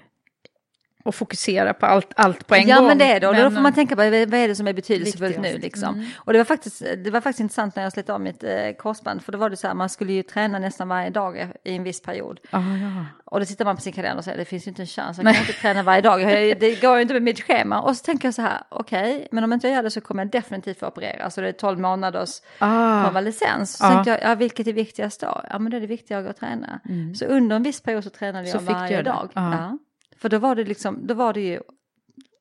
att 1.05 1.15
fokusera 1.15 1.75
på 1.75 1.87
allt, 1.87 2.13
allt 2.17 2.47
på 2.47 2.55
en 2.55 2.69
ja, 2.69 2.77
gång. 2.77 2.87
men 2.87 2.99
det 2.99 3.05
är 3.05 3.21
det. 3.21 3.29
Och 3.29 3.35
då 3.35 3.43
Men, 3.43 3.53
får 3.55 3.61
man 3.61 3.73
tänka 3.73 3.97
på 3.97 4.03
vad 4.03 4.15
är 4.15 4.49
det 4.49 4.55
som 4.55 4.69
är 4.69 4.73
betydelsefullt 4.73 5.39
nu 5.41 5.59
liksom. 5.59 5.95
Mm. 5.95 6.07
Och 6.17 6.33
det 6.33 6.39
var, 6.39 6.45
faktiskt, 6.45 6.83
det 7.05 7.11
var 7.11 7.21
faktiskt 7.21 7.41
intressant 7.41 7.77
när 7.77 7.83
jag 7.83 7.93
slet 7.93 8.11
av 8.11 8.21
mitt 8.21 8.45
eh, 8.45 8.51
korsband. 8.79 9.23
För 9.23 9.33
då 9.33 9.39
var 9.39 9.51
det 9.51 9.57
så 9.57 9.67
här, 9.67 9.75
man 9.75 9.89
skulle 9.89 10.13
ju 10.13 10.23
träna 10.23 10.59
nästan 10.59 10.89
varje 10.89 11.11
dag 11.11 11.49
i 11.65 11.77
en 11.77 11.83
viss 11.83 12.03
period. 12.03 12.41
Ah, 12.51 12.59
ja. 12.61 13.07
Och 13.25 13.41
då 13.41 13.47
tittar 13.47 13.65
man 13.65 13.77
på 13.77 13.83
sin 13.83 13.93
kalender 13.93 14.19
och 14.19 14.25
säger 14.25 14.39
det 14.39 14.45
finns 14.45 14.67
ju 14.67 14.69
inte 14.69 14.83
en 14.83 14.87
chans, 14.87 15.19
jag 15.19 15.35
kan 15.35 15.41
inte 15.43 15.53
träna 15.53 15.83
varje 15.83 16.01
dag. 16.03 16.21
Det 16.61 16.81
går 16.83 16.97
ju 16.97 17.03
inte 17.03 17.15
med 17.15 17.23
mitt 17.23 17.43
schema. 17.43 17.81
Och 17.81 17.97
så 17.97 18.05
tänker 18.05 18.27
jag 18.29 18.35
så 18.35 18.43
här, 18.43 18.63
okej, 18.69 19.29
men 19.33 19.45
om 19.45 19.53
inte 19.53 19.67
jag 19.69 19.75
gör 19.75 19.83
det 19.83 19.91
så 19.91 20.01
kommer 20.01 20.23
jag 20.25 20.31
definitivt 20.33 20.79
få 20.79 20.87
operera. 20.87 21.31
Så 21.31 21.41
det 21.41 21.49
är 21.49 21.53
12 21.53 21.79
månaders 21.81 22.31
Ah. 22.59 23.05
konvalescens. 23.05 23.77
Så 23.77 23.85
Ja. 23.85 23.89
tänkte 23.91 24.11
jag, 24.11 24.23
ja, 24.23 24.35
vilket 24.35 24.67
är 24.67 24.73
viktigast 24.73 25.21
då? 25.21 25.43
Ja, 25.51 25.59
men 25.59 25.71
då 25.71 25.77
är 25.77 25.81
det 25.81 25.87
viktigare 25.87 26.21
att 26.21 26.27
gå 26.27 26.31
och 26.31 26.37
träna. 26.37 26.81
Så 27.15 27.25
under 27.25 27.57
en 27.57 27.63
viss 27.63 27.81
period 27.83 28.05
så 28.05 28.11
tränade 28.11 28.51
Mm. 28.51 28.65
Jag 28.67 28.75
varje 28.75 29.03
dag. 29.03 29.29
Ja. 29.35 29.53
Ja. 29.53 29.79
För 30.21 30.29
då 30.29 30.39
var 30.39 30.55
det 30.55 30.65
liksom, 30.65 31.07
då 31.07 31.15
var 31.15 31.33
det 31.33 31.41
ju 31.41 31.61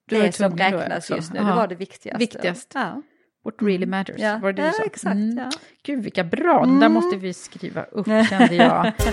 Du 0.07 0.15
var 0.17 0.23
det 0.25 0.31
som 0.31 0.57
räknas 0.57 1.09
just 1.09 1.33
nu. 1.33 1.39
Ja. 1.39 1.45
Det 1.45 1.55
var 1.55 1.67
det 1.67 1.75
viktigaste. 1.75 2.19
Viktigast. 2.19 2.71
Ja. 2.75 3.01
What 3.45 3.55
really 3.61 3.85
matters, 3.85 4.15
Ja. 4.19 4.39
var 4.41 4.53
det 4.53 4.61
du 4.61 4.65
Ja, 4.67 4.71
sa? 4.73 4.83
exakt, 4.83 5.15
ja. 5.37 5.49
Gud 5.83 6.03
vilka 6.03 6.23
bra, 6.23 6.65
den 6.65 6.79
där 6.79 6.89
måste 6.89 7.17
vi 7.17 7.33
skriva 7.33 7.83
upp 7.83 8.07
kände 8.29 8.55
jag. 8.55 8.93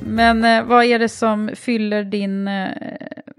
Men 0.00 0.44
eh, 0.44 0.64
vad 0.64 0.84
är 0.84 0.98
det 0.98 1.08
som 1.08 1.50
fyller 1.54 2.04
din 2.04 2.48
eh, 2.48 2.68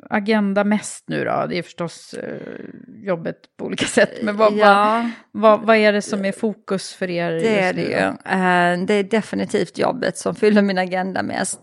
agenda 0.10 0.64
mest 0.64 1.04
nu 1.08 1.24
då? 1.24 1.46
Det 1.50 1.58
är 1.58 1.64
förstås 1.64 2.14
eh, 2.14 2.66
jobbet 3.04 3.36
på 3.58 3.66
olika 3.66 3.86
sätt. 3.86 4.10
Men 4.24 4.38
vad, 4.38 4.54
Ja. 4.54 5.10
vad, 5.32 5.62
vad, 5.62 5.76
är 5.76 5.94
det 5.94 6.02
som 6.02 6.26
är 6.26 6.32
fokus 6.32 6.94
för 6.94 7.10
er 7.10 7.32
Det 7.32 7.60
är 7.60 7.66
just 7.66 7.76
det 7.76 7.82
nu 7.84 7.90
ju. 7.90 7.96
då? 8.00 8.32
Eh, 8.32 8.86
Det 8.88 8.94
är 8.94 9.04
definitivt 9.04 9.78
jobbet 9.78 10.18
som 10.18 10.36
fyller 10.36 10.62
min 10.62 10.78
agenda 10.78 11.24
mest. 11.24 11.60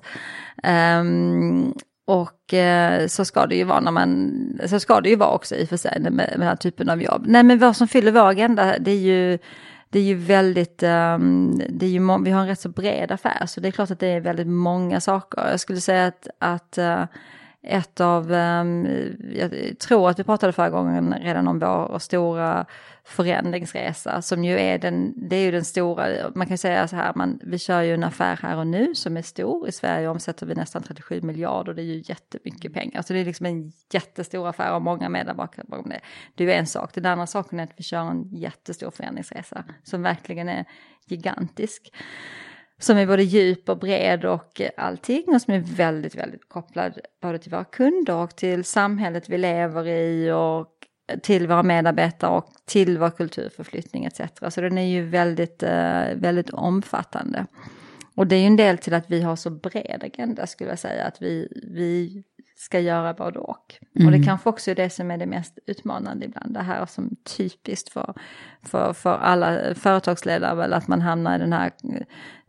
Ehm, 0.62 1.72
och 2.06 2.54
eh, 2.54 3.06
så 3.06 3.24
ska 3.24 3.46
det 3.46 3.56
ju 3.56 3.64
vara 3.64 3.80
när 3.80 3.90
man, 3.90 4.30
så 4.66 4.80
ska 4.80 5.00
det 5.00 5.08
ju 5.08 5.16
vara 5.16 5.30
också 5.30 5.54
i 5.54 5.64
och 5.64 5.68
för 5.68 5.76
sig 5.76 6.00
med, 6.00 6.12
med 6.12 6.28
den 6.32 6.42
här 6.42 6.56
typen 6.56 6.90
av 6.90 7.02
jobb. 7.02 7.24
Nej 7.26 7.42
men 7.42 7.58
vad 7.58 7.76
som 7.76 7.88
fyller 7.88 8.12
vår 8.12 8.28
agenda 8.28 8.74
det 8.80 8.90
är 8.90 8.96
ju, 8.96 9.38
det 9.90 9.98
är 9.98 10.02
ju 10.02 10.14
väldigt, 10.14 10.82
ehm, 10.82 11.62
det 11.68 11.86
är 11.86 11.90
ju, 11.90 12.22
vi 12.24 12.30
har 12.30 12.40
en 12.40 12.46
rätt 12.48 12.60
så 12.60 12.68
bred 12.68 13.12
affär 13.12 13.46
så 13.46 13.60
det 13.60 13.68
är 13.68 13.72
klart 13.72 13.90
att 13.90 14.00
det 14.00 14.06
är 14.06 14.20
väldigt 14.20 14.46
många 14.46 15.00
saker. 15.00 15.50
Jag 15.50 15.60
skulle 15.60 15.80
säga 15.80 16.06
att, 16.06 16.28
att 16.38 16.78
eh, 16.78 17.04
ett 17.62 18.00
av, 18.00 18.32
ehm, 18.32 18.88
jag 19.34 19.78
tror 19.78 20.10
att 20.10 20.18
vi 20.18 20.24
pratade 20.24 20.52
förra 20.52 20.70
gången 20.70 21.14
redan 21.22 21.48
om 21.48 21.58
vår 21.58 21.98
stora 21.98 22.66
förändringsresa 23.04 24.22
som 24.22 24.44
ju 24.44 24.58
är 24.58 24.78
den, 24.78 25.12
det 25.16 25.36
är 25.36 25.40
ju 25.40 25.50
den 25.50 25.64
stora, 25.64 26.30
man 26.34 26.46
kan 26.46 26.58
säga 26.58 26.88
så 26.88 26.96
här, 26.96 27.12
man, 27.14 27.40
vi 27.42 27.58
kör 27.58 27.82
ju 27.82 27.94
en 27.94 28.04
affär 28.04 28.38
här 28.42 28.56
och 28.56 28.66
nu 28.66 28.94
som 28.94 29.16
är 29.16 29.22
stor. 29.22 29.68
I 29.68 29.72
Sverige 29.72 30.08
omsätter 30.08 30.46
vi 30.46 30.54
nästan 30.54 30.82
37 30.82 31.20
miljarder, 31.20 31.74
det 31.74 31.82
är 31.82 31.84
ju 31.84 32.02
jättemycket 32.04 32.74
pengar. 32.74 33.02
Så 33.02 33.12
det 33.12 33.18
är 33.18 33.24
liksom 33.24 33.46
en 33.46 33.72
jättestor 33.92 34.48
affär 34.48 34.74
och 34.74 34.82
många 34.82 35.08
medarbetare 35.08 35.64
bakom 35.68 35.90
det. 35.90 36.00
Det 36.34 36.44
är 36.44 36.48
ju 36.48 36.54
en 36.54 36.66
sak. 36.66 36.94
Den 36.94 37.06
andra 37.06 37.26
saken 37.26 37.60
är 37.60 37.64
att 37.64 37.74
vi 37.76 37.82
kör 37.82 38.10
en 38.10 38.28
jättestor 38.32 38.90
förändringsresa 38.90 39.64
som 39.82 40.02
verkligen 40.02 40.48
är 40.48 40.64
gigantisk 41.06 41.92
som 42.80 42.98
är 42.98 43.06
både 43.06 43.22
djup 43.22 43.68
och 43.68 43.78
bred 43.78 44.24
och 44.24 44.60
allting 44.76 45.24
och 45.34 45.42
som 45.42 45.54
är 45.54 45.60
väldigt, 45.60 46.14
väldigt 46.14 46.48
kopplad 46.48 46.98
både 47.22 47.38
till 47.38 47.50
våra 47.50 47.64
kunder 47.64 48.14
och 48.14 48.36
till 48.36 48.64
samhället 48.64 49.28
vi 49.28 49.38
lever 49.38 49.86
i 49.88 50.30
och 50.30 50.68
till 51.22 51.46
våra 51.46 51.62
medarbetare 51.62 52.30
och 52.30 52.52
till 52.64 52.98
vår 52.98 53.10
kulturförflyttning 53.10 54.04
etc. 54.04 54.20
Så 54.48 54.60
den 54.60 54.78
är 54.78 54.86
ju 54.86 55.02
väldigt, 55.02 55.62
eh, 55.62 56.04
väldigt 56.14 56.50
omfattande. 56.50 57.46
Och 58.14 58.26
det 58.26 58.36
är 58.36 58.40
ju 58.40 58.46
en 58.46 58.56
del 58.56 58.78
till 58.78 58.94
att 58.94 59.10
vi 59.10 59.22
har 59.22 59.36
så 59.36 59.50
bred 59.50 60.02
agenda 60.04 60.46
skulle 60.46 60.70
jag 60.70 60.78
säga, 60.78 61.04
att 61.04 61.22
vi, 61.22 61.48
vi 61.74 62.22
ska 62.56 62.80
göra 62.80 63.14
både 63.14 63.38
och. 63.38 63.74
Mm. 63.96 64.06
Och 64.06 64.12
det 64.12 64.26
kanske 64.26 64.48
också 64.48 64.70
är 64.70 64.74
det 64.74 64.90
som 64.90 65.10
är 65.10 65.18
det 65.18 65.26
mest 65.26 65.58
utmanande 65.66 66.26
ibland, 66.26 66.54
det 66.54 66.62
här 66.62 66.86
som 66.86 67.16
typiskt 67.36 67.92
för, 67.92 68.14
för, 68.62 68.92
för 68.92 69.14
alla 69.14 69.74
företagsledare, 69.74 70.54
väl 70.54 70.72
att 70.72 70.88
man 70.88 71.00
hamnar 71.00 71.36
i 71.36 71.38
den 71.38 71.52
här, 71.52 71.72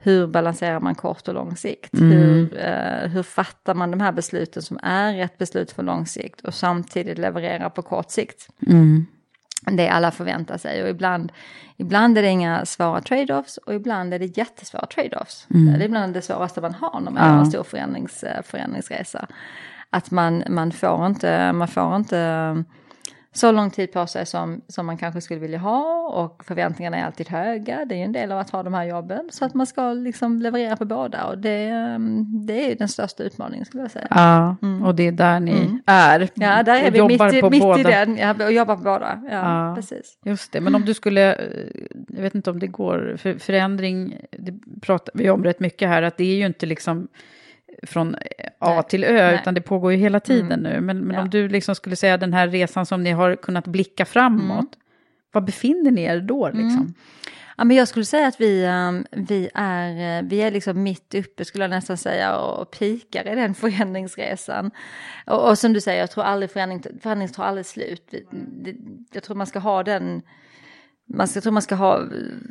hur 0.03 0.27
balanserar 0.27 0.79
man 0.79 0.95
kort 0.95 1.27
och 1.27 1.33
lång 1.33 1.55
sikt? 1.55 1.93
Mm. 1.93 2.11
Hur, 2.11 2.57
eh, 2.59 3.09
hur 3.09 3.23
fattar 3.23 3.73
man 3.73 3.91
de 3.91 3.99
här 3.99 4.11
besluten 4.11 4.61
som 4.61 4.79
är 4.83 5.13
rätt 5.13 5.37
beslut 5.37 5.71
för 5.71 5.83
lång 5.83 6.05
sikt 6.05 6.41
och 6.41 6.53
samtidigt 6.53 7.17
levererar 7.17 7.69
på 7.69 7.81
kort 7.81 8.11
sikt? 8.11 8.47
Mm. 8.67 9.05
Det 9.71 9.89
alla 9.89 10.11
förväntar 10.11 10.57
sig 10.57 10.83
och 10.83 10.89
ibland, 10.89 11.31
ibland 11.77 12.17
är 12.17 12.21
det 12.21 12.27
inga 12.27 12.65
svåra 12.65 13.01
trade-offs 13.01 13.57
och 13.57 13.73
ibland 13.73 14.13
är 14.13 14.19
det 14.19 14.37
jättesvåra 14.37 14.85
trade-offs. 14.85 15.47
Mm. 15.49 15.73
Det 15.73 15.83
är 15.83 15.85
ibland 15.85 16.13
det 16.13 16.21
svåraste 16.21 16.61
man 16.61 16.73
har 16.73 16.99
när 16.99 17.11
man 17.11 17.23
ja. 17.23 17.33
gör 17.33 17.39
en 17.39 17.45
stor 17.45 17.63
förändrings, 17.63 18.23
eh, 18.23 18.41
förändringsresa 18.43 19.27
att 19.91 20.11
man, 20.11 20.43
man, 20.49 20.71
får 20.71 21.05
inte, 21.05 21.53
man 21.53 21.67
får 21.67 21.95
inte 21.95 22.63
så 23.33 23.51
lång 23.51 23.71
tid 23.71 23.91
på 23.91 24.07
sig 24.07 24.25
som, 24.25 24.61
som 24.67 24.85
man 24.85 24.97
kanske 24.97 25.21
skulle 25.21 25.39
vilja 25.39 25.57
ha 25.57 26.07
och 26.07 26.43
förväntningarna 26.45 26.97
är 26.97 27.05
alltid 27.05 27.29
höga. 27.29 27.85
Det 27.85 27.95
är 27.95 27.97
ju 27.97 28.03
en 28.03 28.11
del 28.11 28.31
av 28.31 28.39
att 28.39 28.49
ha 28.49 28.63
de 28.63 28.73
här 28.73 28.83
jobben 28.83 29.29
så 29.31 29.45
att 29.45 29.53
man 29.53 29.67
ska 29.67 29.93
liksom 29.93 30.41
leverera 30.41 30.77
på 30.77 30.85
båda 30.85 31.25
och 31.25 31.37
det, 31.37 31.69
det 32.47 32.71
är 32.71 32.75
den 32.75 32.87
största 32.87 33.23
utmaningen 33.23 33.65
skulle 33.65 33.83
jag 33.83 33.91
säga. 33.91 34.07
Ja, 34.09 34.55
mm. 34.61 34.83
och 34.83 34.95
det 34.95 35.07
är 35.07 35.11
där 35.11 35.39
ni 35.39 35.51
mm. 35.51 35.81
är. 35.85 36.29
Ja, 36.33 36.63
där 36.63 36.83
är 36.83 36.91
vi 36.91 37.01
mitt, 37.01 37.33
i, 37.33 37.49
mitt 37.49 37.79
i 37.79 37.83
den 37.83 38.17
ja, 38.17 38.45
och 38.45 38.53
jobbar 38.53 38.75
på 38.75 38.83
båda. 38.83 39.21
Ja, 39.31 39.67
ja, 39.67 39.75
precis. 39.75 40.17
Just 40.25 40.51
det, 40.51 40.61
men 40.61 40.75
om 40.75 40.85
du 40.85 40.93
skulle, 40.93 41.21
jag 42.07 42.21
vet 42.21 42.35
inte 42.35 42.49
om 42.49 42.59
det 42.59 42.67
går, 42.67 43.15
för 43.17 43.33
förändring, 43.33 44.21
det 44.31 44.53
pratar 44.81 45.11
vi 45.15 45.29
om 45.29 45.43
rätt 45.43 45.59
mycket 45.59 45.89
här, 45.89 46.01
att 46.01 46.17
det 46.17 46.23
är 46.23 46.35
ju 46.35 46.45
inte 46.45 46.65
liksom 46.65 47.07
från 47.81 48.15
A 48.59 48.73
Nej. 48.75 48.83
till 48.83 49.03
Ö, 49.03 49.13
Nej. 49.13 49.39
utan 49.41 49.53
det 49.53 49.61
pågår 49.61 49.91
ju 49.91 49.97
hela 49.97 50.19
tiden 50.19 50.51
mm. 50.51 50.73
nu. 50.73 50.81
Men, 50.81 50.99
men 50.99 51.15
ja. 51.15 51.21
om 51.21 51.29
du 51.29 51.47
liksom 51.47 51.75
skulle 51.75 51.95
säga 51.95 52.17
den 52.17 52.33
här 52.33 52.47
resan 52.47 52.85
som 52.85 53.03
ni 53.03 53.11
har 53.11 53.35
kunnat 53.35 53.67
blicka 53.67 54.05
framåt, 54.05 54.75
mm. 54.75 54.85
var 55.31 55.41
befinner 55.41 55.91
ni 55.91 56.03
er 56.03 56.19
då? 56.19 56.47
Liksom? 56.47 56.81
Mm. 56.81 56.93
Ja, 57.57 57.65
men 57.65 57.77
jag 57.77 57.87
skulle 57.87 58.05
säga 58.05 58.27
att 58.27 58.41
vi, 58.41 58.65
um, 58.65 59.05
vi, 59.11 59.49
är, 59.53 60.21
uh, 60.21 60.29
vi 60.29 60.41
är 60.41 60.51
liksom 60.51 60.83
mitt 60.83 61.15
uppe, 61.15 61.45
skulle 61.45 61.63
jag 61.63 61.69
nästan 61.69 61.97
säga, 61.97 62.37
och 62.37 62.71
pikar 62.71 63.27
i 63.27 63.35
den 63.35 63.55
förändringsresan. 63.55 64.71
Och, 65.25 65.49
och 65.49 65.57
som 65.57 65.73
du 65.73 65.81
säger, 65.81 65.99
jag 65.99 66.11
tror 66.11 66.23
aldrig 66.23 66.51
förändring, 66.51 66.83
förändring 67.01 67.29
tar 67.29 67.43
aldrig 67.43 67.65
slut. 67.65 68.13
Jag 69.13 69.23
tror 69.23 69.35
man 69.35 69.47
ska 69.47 69.59
ha 69.59 69.83
den 69.83 70.21
man 71.13 71.27
ska, 71.27 71.37
jag 71.37 71.43
tror 71.43 71.53
man 71.53 71.61
ska 71.61 71.75
ha, 71.75 72.03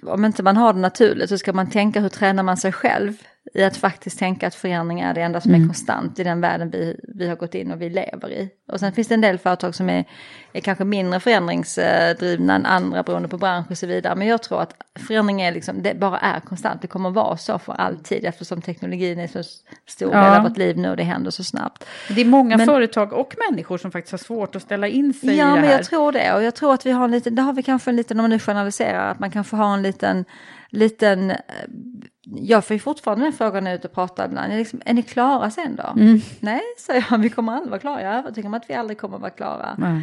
om 0.02 0.24
inte 0.24 0.42
man 0.42 0.56
har 0.56 0.72
det 0.72 0.80
naturligt 0.80 1.28
så 1.28 1.38
ska 1.38 1.52
man 1.52 1.70
tänka 1.70 2.00
hur 2.00 2.08
tränar 2.08 2.42
man 2.42 2.56
sig 2.56 2.72
själv 2.72 3.22
i 3.54 3.62
att 3.64 3.76
faktiskt 3.76 4.18
tänka 4.18 4.46
att 4.46 4.54
förändring 4.54 5.00
är 5.00 5.14
det 5.14 5.20
enda 5.20 5.40
som 5.40 5.50
mm. 5.50 5.62
är 5.62 5.66
konstant 5.66 6.18
i 6.18 6.24
den 6.24 6.40
världen 6.40 6.70
vi, 6.70 7.00
vi 7.14 7.28
har 7.28 7.36
gått 7.36 7.54
in 7.54 7.70
och 7.70 7.82
vi 7.82 7.90
lever 7.90 8.30
i. 8.30 8.50
Och 8.72 8.80
sen 8.80 8.92
finns 8.92 9.08
det 9.08 9.14
en 9.14 9.20
del 9.20 9.38
företag 9.38 9.74
som 9.74 9.90
är, 9.90 10.04
är 10.52 10.60
kanske 10.60 10.84
mindre 10.84 11.20
förändringsdrivna 11.20 12.54
än 12.54 12.66
andra 12.66 13.02
beroende 13.02 13.28
på 13.28 13.38
bransch 13.38 13.70
och 13.70 13.78
så 13.78 13.86
vidare. 13.86 14.16
Men 14.16 14.26
jag 14.26 14.42
tror 14.42 14.62
att 14.62 14.74
förändring 14.98 15.40
är 15.42 15.52
liksom, 15.52 15.82
det 15.82 15.94
bara 15.94 16.18
är 16.18 16.40
konstant, 16.40 16.82
det 16.82 16.88
kommer 16.88 17.10
vara 17.10 17.36
så 17.36 17.58
för 17.58 17.72
alltid 17.72 18.24
eftersom 18.24 18.62
teknologin 18.62 19.18
är 19.18 19.26
så 19.26 19.42
stor 19.86 20.10
del 20.10 20.34
av 20.34 20.42
vårt 20.42 20.56
liv 20.56 20.78
nu 20.78 20.90
och 20.90 20.96
det 20.96 21.02
händer 21.02 21.30
så 21.30 21.44
snabbt. 21.44 21.84
Det 22.08 22.20
är 22.20 22.24
många 22.24 22.56
men, 22.56 22.66
företag 22.66 23.12
och 23.12 23.36
människor 23.50 23.78
som 23.78 23.90
faktiskt 23.90 24.12
har 24.12 24.18
svårt 24.18 24.56
att 24.56 24.62
ställa 24.62 24.88
in 24.88 25.14
sig 25.14 25.28
ja, 25.28 25.34
i 25.34 25.36
det 25.36 25.42
här. 25.42 25.56
Ja, 25.56 25.60
men 25.60 25.70
jag 25.70 25.84
tror 25.84 26.12
det 26.12 26.34
och 26.34 26.42
jag 26.42 26.54
tror 26.54 26.74
att 26.74 26.86
vi 26.86 26.90
har 26.90 27.04
en 27.04 27.10
liten, 27.10 27.34
det 27.34 27.42
har 27.42 27.52
vi 27.52 27.62
kanske 27.62 27.90
en 27.90 27.96
liten, 27.96 28.18
om 28.20 28.22
man 28.22 28.30
nu 28.30 28.38
journaliserar, 28.38 29.10
att 29.10 29.18
man 29.18 29.30
kanske 29.30 29.56
har 29.56 29.74
en 29.74 29.82
liten 29.82 30.24
liten, 30.70 31.30
eh, 31.30 31.36
jag 32.22 32.64
får 32.64 32.74
ju 32.74 32.80
fortfarande 32.80 33.24
den 33.24 33.32
frågan 33.32 33.64
när 33.64 33.70
jag 33.70 33.74
är 33.74 33.78
ute 33.78 33.88
och 33.88 33.94
pratar 33.94 34.26
ibland, 34.26 34.52
är, 34.52 34.58
liksom, 34.58 34.82
är 34.84 34.94
ni 34.94 35.02
klara 35.02 35.50
sen 35.50 35.76
då? 35.76 36.00
Mm. 36.00 36.20
Nej, 36.40 36.60
säger 36.78 37.06
jag, 37.10 37.18
vi 37.22 37.30
kommer 37.30 37.52
aldrig 37.52 37.70
vara 37.70 37.80
klara, 37.80 38.02
jag 38.02 38.14
är 38.14 38.18
övertygad 38.18 38.46
om 38.46 38.54
att 38.54 38.70
vi 38.70 38.74
aldrig 38.74 38.98
kommer 38.98 39.18
vara 39.18 39.30
klara. 39.30 39.76
Mm. 39.78 40.02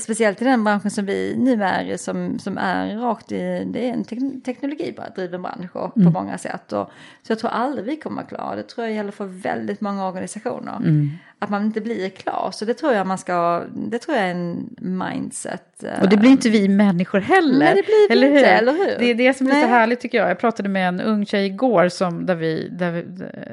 Speciellt 0.00 0.42
i 0.42 0.44
den 0.44 0.64
branschen 0.64 0.90
som 0.90 1.06
vi 1.06 1.34
nu 1.38 1.64
är 1.64 1.96
som, 1.96 2.38
som 2.38 2.58
är 2.58 2.96
rakt 2.96 3.32
i, 3.32 3.64
det 3.72 3.88
är 3.88 3.92
en 3.92 4.04
te 4.04 4.16
teknologidriven 4.44 5.42
bransch 5.42 5.76
och, 5.76 5.96
mm. 5.96 6.12
på 6.12 6.20
många 6.20 6.38
sätt. 6.38 6.72
Och, 6.72 6.90
så 7.22 7.32
jag 7.32 7.38
tror 7.38 7.50
aldrig 7.50 7.86
vi 7.86 7.96
kommer 7.96 8.16
vara 8.16 8.26
klara, 8.26 8.56
det 8.56 8.62
tror 8.62 8.86
jag 8.86 8.96
gäller 8.96 9.12
för 9.12 9.24
väldigt 9.24 9.80
många 9.80 10.08
organisationer. 10.08 10.76
Mm 10.76 11.10
att 11.38 11.50
man 11.50 11.64
inte 11.64 11.80
blir 11.80 12.08
klar. 12.08 12.50
Så 12.52 12.64
det 12.64 12.74
tror 12.74 12.92
jag 12.92 13.06
man 13.06 13.18
ska, 13.18 13.64
det 13.74 13.98
tror 13.98 14.16
jag 14.16 14.26
är 14.26 14.30
en 14.30 14.76
mindset. 14.78 15.84
Eh, 15.84 16.02
och 16.02 16.08
det 16.08 16.16
blir 16.16 16.30
inte 16.30 16.50
vi 16.50 16.68
människor 16.68 17.20
heller. 17.20 17.58
Nej, 17.58 17.74
det 17.74 17.82
blir 17.82 18.12
eller 18.16 18.26
inte, 18.26 18.38
hur? 18.38 18.46
eller 18.46 18.72
hur? 18.72 18.98
Det 18.98 19.10
är 19.10 19.14
det 19.14 19.34
som 19.34 19.46
är 19.46 19.50
Nej. 19.50 19.60
lite 19.60 19.72
härligt 19.72 20.00
tycker 20.00 20.18
jag. 20.18 20.30
Jag 20.30 20.38
pratade 20.38 20.68
med 20.68 20.88
en 20.88 21.00
ung 21.00 21.26
tjej 21.26 21.46
igår 21.46 21.88
som, 21.88 22.26
där, 22.26 22.34
vi, 22.34 22.68
där, 22.68 22.90
vi, 22.90 23.02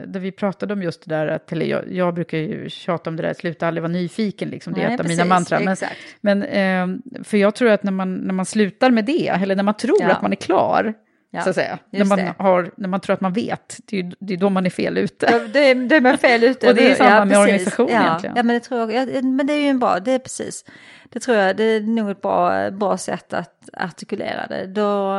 där 0.08 0.20
vi 0.20 0.32
pratade 0.32 0.74
om 0.74 0.84
just 0.84 1.06
det 1.06 1.16
där, 1.16 1.28
att, 1.28 1.52
eller 1.52 1.66
jag, 1.66 1.92
jag 1.92 2.14
brukar 2.14 2.38
ju 2.38 2.70
tjata 2.70 3.10
om 3.10 3.16
det 3.16 3.24
där, 3.24 3.34
sluta 3.34 3.68
aldrig 3.68 3.82
vara 3.82 3.94
nyfiken, 3.94 4.50
liksom, 4.50 4.74
det 4.74 4.82
är 4.82 4.90
ett 4.90 5.00
av 5.00 5.08
mina 5.08 5.26
mantran. 5.26 5.64
Men, 5.64 5.78
men 6.22 6.44
eh, 6.44 7.24
för 7.24 7.38
jag 7.38 7.56
tror 7.56 7.70
att 7.70 7.84
när 7.84 7.92
man, 7.92 8.16
när 8.16 8.34
man 8.34 8.46
slutar 8.46 8.92
med 8.92 9.06
det, 9.06 9.28
eller 9.28 9.56
när 9.56 9.64
man 9.64 9.74
tror 9.74 10.02
ja. 10.02 10.12
att 10.12 10.22
man 10.22 10.32
är 10.32 10.36
klar, 10.36 10.94
Ja, 11.36 11.42
så 11.42 11.50
att 11.50 11.56
säga. 11.56 11.80
När 11.90 12.06
man, 12.06 12.20
har, 12.38 12.72
när 12.78 12.88
man 12.88 13.00
tror 13.00 13.14
att 13.14 13.22
man 13.22 13.34
vet, 13.34 13.78
det 13.86 14.00
är, 14.00 14.14
det 14.20 14.34
är 14.34 14.38
då 14.38 14.50
man 14.50 14.66
är 14.66 14.70
fel 14.70 14.98
ute. 14.98 15.28
Ja, 15.32 15.40
det, 15.54 15.70
är, 15.70 15.76
det 15.76 15.96
är 15.96 16.02
man 16.02 16.18
fel 16.18 16.44
ute. 16.44 16.68
och 16.70 16.76
det 16.76 16.92
är 16.92 16.96
samma 16.96 17.10
ja, 17.10 17.26
med 17.26 17.40
organisation 17.40 17.90
ja, 17.92 18.02
egentligen. 18.02 18.36
Ja, 18.36 18.44
men 18.44 18.54
det 18.54 18.60
tror 18.60 18.92
jag. 18.92 19.16
Ja, 19.16 19.22
men 19.22 19.48
det 19.48 19.54
är 19.54 19.62
ju 19.62 19.68
en 19.68 19.80
bra, 19.80 20.00
det 20.00 20.12
är 20.12 20.20
precis. 20.20 20.66
Det 21.10 21.20
tror 21.20 21.38
jag, 21.38 21.58
det 21.58 21.64
är 21.64 21.82
nog 21.82 22.10
ett 22.10 22.22
bra, 22.22 22.72
bra 22.72 22.98
sätt 22.98 23.34
att 23.34 23.70
artikulera 23.74 24.48
det. 24.48 24.68
Då, 24.68 25.18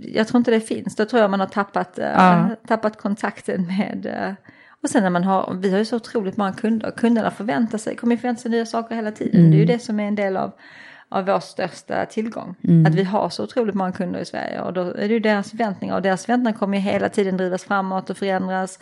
jag 0.00 0.28
tror 0.28 0.38
inte 0.38 0.50
det 0.50 0.60
finns, 0.60 0.96
då 0.96 1.04
tror 1.04 1.22
jag 1.22 1.30
man 1.30 1.40
har 1.40 1.46
tappat, 1.46 1.92
ja. 1.96 2.36
äh, 2.36 2.46
tappat 2.68 2.96
kontakten 2.96 3.66
med 3.66 4.06
äh, 4.06 4.34
och 4.82 4.90
sen 4.90 5.02
när 5.02 5.10
man 5.10 5.24
har, 5.24 5.54
vi 5.54 5.70
har 5.70 5.78
ju 5.78 5.84
så 5.84 5.96
otroligt 5.96 6.36
många 6.36 6.52
kunder, 6.52 6.90
kunderna 6.90 7.30
förväntar 7.30 7.78
sig, 7.78 7.96
kommer 7.96 8.16
förvänta 8.16 8.42
sig 8.42 8.50
nya 8.50 8.66
saker 8.66 8.94
hela 8.94 9.12
tiden. 9.12 9.40
Mm. 9.40 9.50
Det 9.50 9.56
är 9.56 9.58
ju 9.58 9.64
det 9.64 9.78
som 9.78 10.00
är 10.00 10.08
en 10.08 10.14
del 10.14 10.36
av 10.36 10.52
av 11.10 11.26
vår 11.26 11.40
största 11.40 12.06
tillgång. 12.06 12.54
Mm. 12.64 12.86
Att 12.86 12.94
vi 12.94 13.04
har 13.04 13.28
så 13.28 13.44
otroligt 13.44 13.74
många 13.74 13.92
kunder 13.92 14.20
i 14.20 14.24
Sverige 14.24 14.60
och 14.60 14.72
då 14.72 14.80
är 14.80 15.08
det 15.08 15.14
ju 15.14 15.20
deras 15.20 15.50
förväntningar 15.50 15.94
och 15.94 16.02
deras 16.02 16.26
förväntningar 16.26 16.58
kommer 16.58 16.78
ju 16.78 16.82
hela 16.84 17.08
tiden 17.08 17.36
drivas 17.36 17.64
framåt 17.64 18.10
och 18.10 18.16
förändras. 18.16 18.78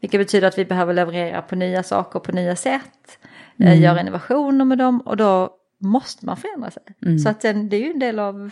Vilket 0.00 0.20
betyder 0.20 0.48
att 0.48 0.58
vi 0.58 0.64
behöver 0.64 0.94
leverera 0.94 1.42
på 1.42 1.56
nya 1.56 1.82
saker 1.82 2.20
på 2.20 2.32
nya 2.32 2.56
sätt, 2.56 3.18
eh, 3.58 3.66
mm. 3.66 3.80
göra 3.80 4.00
innovationer 4.00 4.64
med 4.64 4.78
dem 4.78 5.00
och 5.00 5.16
då 5.16 5.50
måste 5.78 6.26
man 6.26 6.36
förändra 6.36 6.70
sig. 6.70 6.82
Mm. 7.06 7.18
Så 7.18 7.28
att 7.28 7.40
den, 7.40 7.68
det 7.68 7.76
är 7.76 7.80
ju 7.80 7.90
en 7.90 7.98
del 7.98 8.18
av 8.18 8.50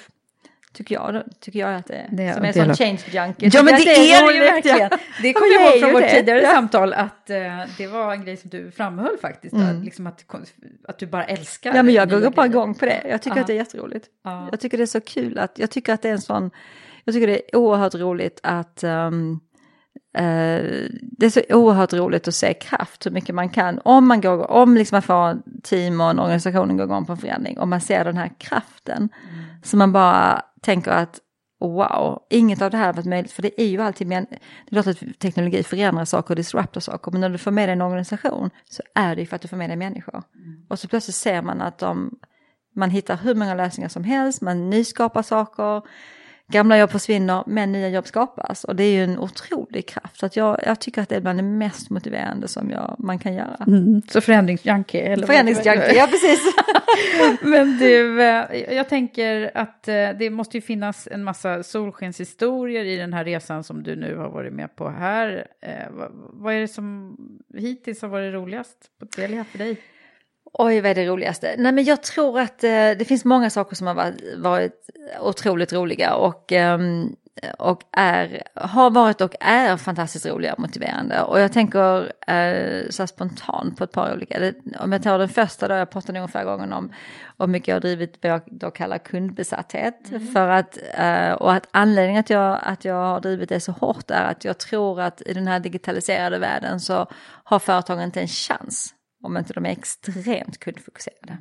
Tycker 0.72 0.94
jag, 0.94 1.22
tycker 1.40 1.58
jag 1.58 1.74
att 1.74 1.86
det 1.86 1.94
är. 1.94 2.08
Det 2.10 2.34
som 2.34 2.44
är 2.44 2.48
en 2.48 2.54
sån 2.54 2.74
change 2.74 3.00
junkie. 3.10 3.50
Ja 3.52 3.62
men 3.62 3.74
det, 3.74 3.84
det 3.84 4.12
är 4.12 4.26
det 4.26 4.34
ju 4.34 4.40
verkligen. 4.40 4.90
Det 5.22 5.32
kommer 5.32 5.52
jag 5.52 5.62
ihåg 5.62 5.80
från 5.80 5.92
vårt 5.92 6.10
tidigare 6.10 6.46
samtal 6.46 6.92
att 6.92 7.30
uh, 7.30 7.36
det 7.78 7.86
var 7.86 8.12
en 8.12 8.24
grej 8.24 8.36
som 8.36 8.50
du 8.50 8.70
framhöll 8.70 9.16
faktiskt. 9.22 9.54
Mm. 9.54 9.78
Att, 9.78 9.84
liksom 9.84 10.06
att, 10.06 10.24
att 10.88 10.98
du 10.98 11.06
bara 11.06 11.24
älskar 11.24 11.74
Ja 11.74 11.82
men 11.82 11.94
jag 11.94 12.10
går 12.10 12.30
bara 12.30 12.46
igång 12.46 12.74
på 12.74 12.84
det. 12.84 13.02
Jag 13.08 13.22
tycker 13.22 13.36
Aha. 13.36 13.40
att 13.40 13.46
det 13.46 13.52
är 13.52 13.56
jätteroligt. 13.56 14.06
Aha. 14.24 14.48
Jag 14.50 14.60
tycker 14.60 14.78
det 14.78 14.84
är 14.84 14.86
så 14.86 15.00
kul 15.00 15.38
att, 15.38 15.58
jag 15.58 15.70
tycker 15.70 15.92
att 15.94 16.02
det 16.02 16.08
är 16.08 16.12
en 16.12 16.20
sån, 16.20 16.50
jag 17.04 17.14
tycker 17.14 17.26
det 17.26 17.40
är 17.52 17.56
oerhört 17.56 17.94
roligt 17.94 18.40
att 18.42 18.84
um, 18.84 19.40
Uh, 20.18 20.88
det 21.00 21.26
är 21.26 21.30
så 21.30 21.40
oerhört 21.48 21.92
roligt 21.92 22.28
att 22.28 22.34
se 22.34 22.54
kraft, 22.54 23.06
hur 23.06 23.10
mycket 23.10 23.34
man 23.34 23.48
kan. 23.48 23.80
Om 23.84 24.08
man, 24.08 24.20
går, 24.20 24.50
om 24.50 24.74
liksom 24.74 24.96
man 24.96 25.02
får 25.02 25.38
team 25.62 26.00
och 26.00 26.10
en 26.10 26.18
organisation 26.18 26.76
går 26.76 26.84
igång 26.84 27.06
på 27.06 27.12
en 27.12 27.18
förändring 27.18 27.58
och 27.58 27.68
man 27.68 27.80
ser 27.80 28.04
den 28.04 28.16
här 28.16 28.30
kraften. 28.38 29.08
Mm. 29.32 29.44
Så 29.62 29.76
man 29.76 29.92
bara 29.92 30.42
tänker 30.60 30.90
att 30.90 31.20
wow, 31.60 32.22
inget 32.30 32.62
av 32.62 32.70
det 32.70 32.76
här 32.76 32.86
har 32.86 32.92
varit 32.92 33.06
möjligt. 33.06 33.32
För 33.32 33.42
det 33.42 33.60
är 33.60 33.66
ju 33.66 33.82
alltid, 33.82 34.06
men, 34.06 34.26
det 34.70 34.76
låter 34.76 34.90
att 34.90 35.18
teknologi 35.18 35.62
förändrar 35.62 36.04
saker 36.04 36.30
och 36.30 36.36
disruptar 36.36 36.80
saker. 36.80 37.10
Men 37.10 37.20
när 37.20 37.28
du 37.28 37.38
får 37.38 37.50
med 37.50 37.68
dig 37.68 37.72
en 37.72 37.82
organisation 37.82 38.50
så 38.70 38.82
är 38.94 39.16
det 39.16 39.20
ju 39.20 39.26
för 39.26 39.36
att 39.36 39.42
du 39.42 39.48
får 39.48 39.56
med 39.56 39.70
dig 39.70 39.76
människor. 39.76 40.22
Mm. 40.34 40.66
Och 40.68 40.78
så 40.78 40.88
plötsligt 40.88 41.14
ser 41.14 41.42
man 41.42 41.60
att 41.60 41.78
de, 41.78 42.18
man 42.74 42.90
hittar 42.90 43.16
hur 43.16 43.34
många 43.34 43.54
lösningar 43.54 43.88
som 43.88 44.04
helst, 44.04 44.40
man 44.40 44.70
nyskapar 44.70 45.22
saker 45.22 45.82
gamla 46.50 46.78
jobb 46.78 46.90
försvinner 46.90 47.44
men 47.46 47.72
nya 47.72 47.88
jobb 47.88 48.06
skapas. 48.06 48.64
Och 48.64 48.76
det 48.76 48.84
är 48.84 48.92
ju 48.92 49.04
en 49.04 49.18
otrolig 49.18 49.88
kraft. 49.88 50.18
Så 50.18 50.26
att 50.26 50.36
jag, 50.36 50.60
jag 50.66 50.80
tycker 50.80 51.02
att 51.02 51.08
det 51.08 51.16
är 51.16 51.20
bland 51.20 51.38
det 51.38 51.42
mest 51.42 51.90
motiverande 51.90 52.48
som 52.48 52.70
jag, 52.70 52.96
man 52.98 53.18
kan 53.18 53.34
göra. 53.34 53.64
Mm. 53.66 54.02
Så 54.08 54.20
förändringsjunkie? 54.20 55.26
Förändringsjunkie, 55.26 55.94
ja 55.94 56.06
precis. 56.06 56.54
men 57.40 57.78
du, 57.78 58.22
eh, 58.22 58.74
jag 58.74 58.88
tänker 58.88 59.50
att 59.54 59.88
eh, 59.88 60.10
det 60.18 60.30
måste 60.30 60.56
ju 60.56 60.60
finnas 60.60 61.08
en 61.10 61.24
massa 61.24 61.62
solskenshistorier 61.62 62.84
i 62.84 62.96
den 62.96 63.12
här 63.12 63.24
resan 63.24 63.64
som 63.64 63.82
du 63.82 63.96
nu 63.96 64.16
har 64.16 64.28
varit 64.28 64.52
med 64.52 64.76
på 64.76 64.88
här. 64.88 65.46
Eh, 65.60 65.70
vad 66.32 66.54
är 66.54 66.60
det 66.60 66.68
som 66.68 67.16
hittills 67.54 68.02
har 68.02 68.08
varit 68.08 68.34
roligast 68.34 68.90
på 68.98 69.06
Telia 69.06 69.44
för 69.44 69.58
dig? 69.58 69.76
Oj, 70.52 70.80
vad 70.80 70.90
är 70.90 70.94
det 70.94 71.06
roligaste? 71.06 71.54
Nej, 71.58 71.72
men 71.72 71.84
jag 71.84 72.02
tror 72.02 72.40
att 72.40 72.64
eh, 72.64 72.70
det 72.70 73.08
finns 73.08 73.24
många 73.24 73.50
saker 73.50 73.76
som 73.76 73.86
har 73.86 74.12
varit, 74.36 74.90
otroligt 75.20 75.72
roliga 75.72 76.14
och, 76.14 76.52
eh, 76.52 76.78
och 77.58 77.82
är, 77.92 78.42
har 78.54 78.90
varit 78.90 79.20
och 79.20 79.34
är 79.40 79.76
fantastiskt 79.76 80.26
roliga 80.26 80.52
och 80.52 80.60
motiverande. 80.60 81.22
Och 81.22 81.40
jag 81.40 81.52
tänker 81.52 82.12
eh, 82.26 82.88
så 82.90 83.06
spontant 83.06 83.78
på 83.78 83.84
ett 83.84 83.92
par 83.92 84.14
olika. 84.14 84.38
Det, 84.38 84.54
om 84.80 84.92
jag 84.92 85.02
tar 85.02 85.18
den 85.18 85.28
första 85.28 85.68
då, 85.68 85.74
jag 85.74 85.90
pratade 85.90 86.28
förra 86.28 86.44
gången 86.44 86.72
om 86.72 86.92
hur 87.38 87.46
mycket 87.46 87.68
jag 87.68 87.74
har 87.74 87.80
drivit 87.80 88.18
vad 88.22 88.32
jag 88.32 88.40
då 88.46 88.70
kallar 88.70 88.98
kundbesatthet. 88.98 90.10
Mm. 90.10 90.26
För 90.26 90.48
att, 90.48 90.78
eh, 90.94 91.32
och 91.32 91.52
att 91.52 91.68
anledningen 91.70 92.20
att 92.20 92.30
jag, 92.30 92.58
att 92.62 92.84
jag 92.84 92.94
har 92.94 93.20
drivit 93.20 93.48
det 93.48 93.60
så 93.60 93.72
hårt 93.72 94.10
är 94.10 94.24
att 94.24 94.44
jag 94.44 94.58
tror 94.58 95.00
att 95.00 95.22
i 95.26 95.32
den 95.32 95.46
här 95.46 95.60
digitaliserade 95.60 96.38
världen 96.38 96.80
så 96.80 97.06
har 97.44 97.58
företagen 97.58 98.02
inte 98.02 98.20
en 98.20 98.28
chans 98.28 98.94
om 99.22 99.36
inte 99.36 99.52
de 99.52 99.66
är 99.66 99.70
extremt 99.70 100.58
kundfokuserade. 100.58 101.38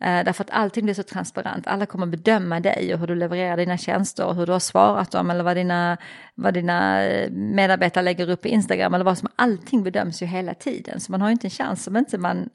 Eh, 0.00 0.24
därför 0.24 0.44
att 0.44 0.50
allting 0.50 0.84
blir 0.84 0.94
så 0.94 1.02
transparent, 1.02 1.66
alla 1.66 1.86
kommer 1.86 2.06
bedöma 2.06 2.60
dig 2.60 2.94
och 2.94 3.00
hur 3.00 3.06
du 3.06 3.14
levererar 3.14 3.56
dina 3.56 3.78
tjänster 3.78 4.26
och 4.26 4.34
hur 4.34 4.46
du 4.46 4.52
har 4.52 4.60
svarat 4.60 5.10
dem 5.10 5.30
eller 5.30 5.44
vad 5.44 5.56
dina, 5.56 5.96
vad 6.34 6.54
dina 6.54 7.04
eh, 7.04 7.30
medarbetare 7.30 8.04
lägger 8.04 8.30
upp 8.30 8.42
på 8.42 8.48
Instagram 8.48 8.94
eller 8.94 9.04
vad 9.04 9.18
som, 9.18 9.28
allting 9.36 9.82
bedöms 9.82 10.22
ju 10.22 10.26
hela 10.26 10.54
tiden. 10.54 11.00
Så 11.00 11.12
man 11.12 11.20
har 11.20 11.28
ju 11.28 11.32
inte 11.32 11.46
en 11.46 11.50
chans 11.50 11.86
om 11.86 11.96
inte 11.96 12.18
man 12.18 12.48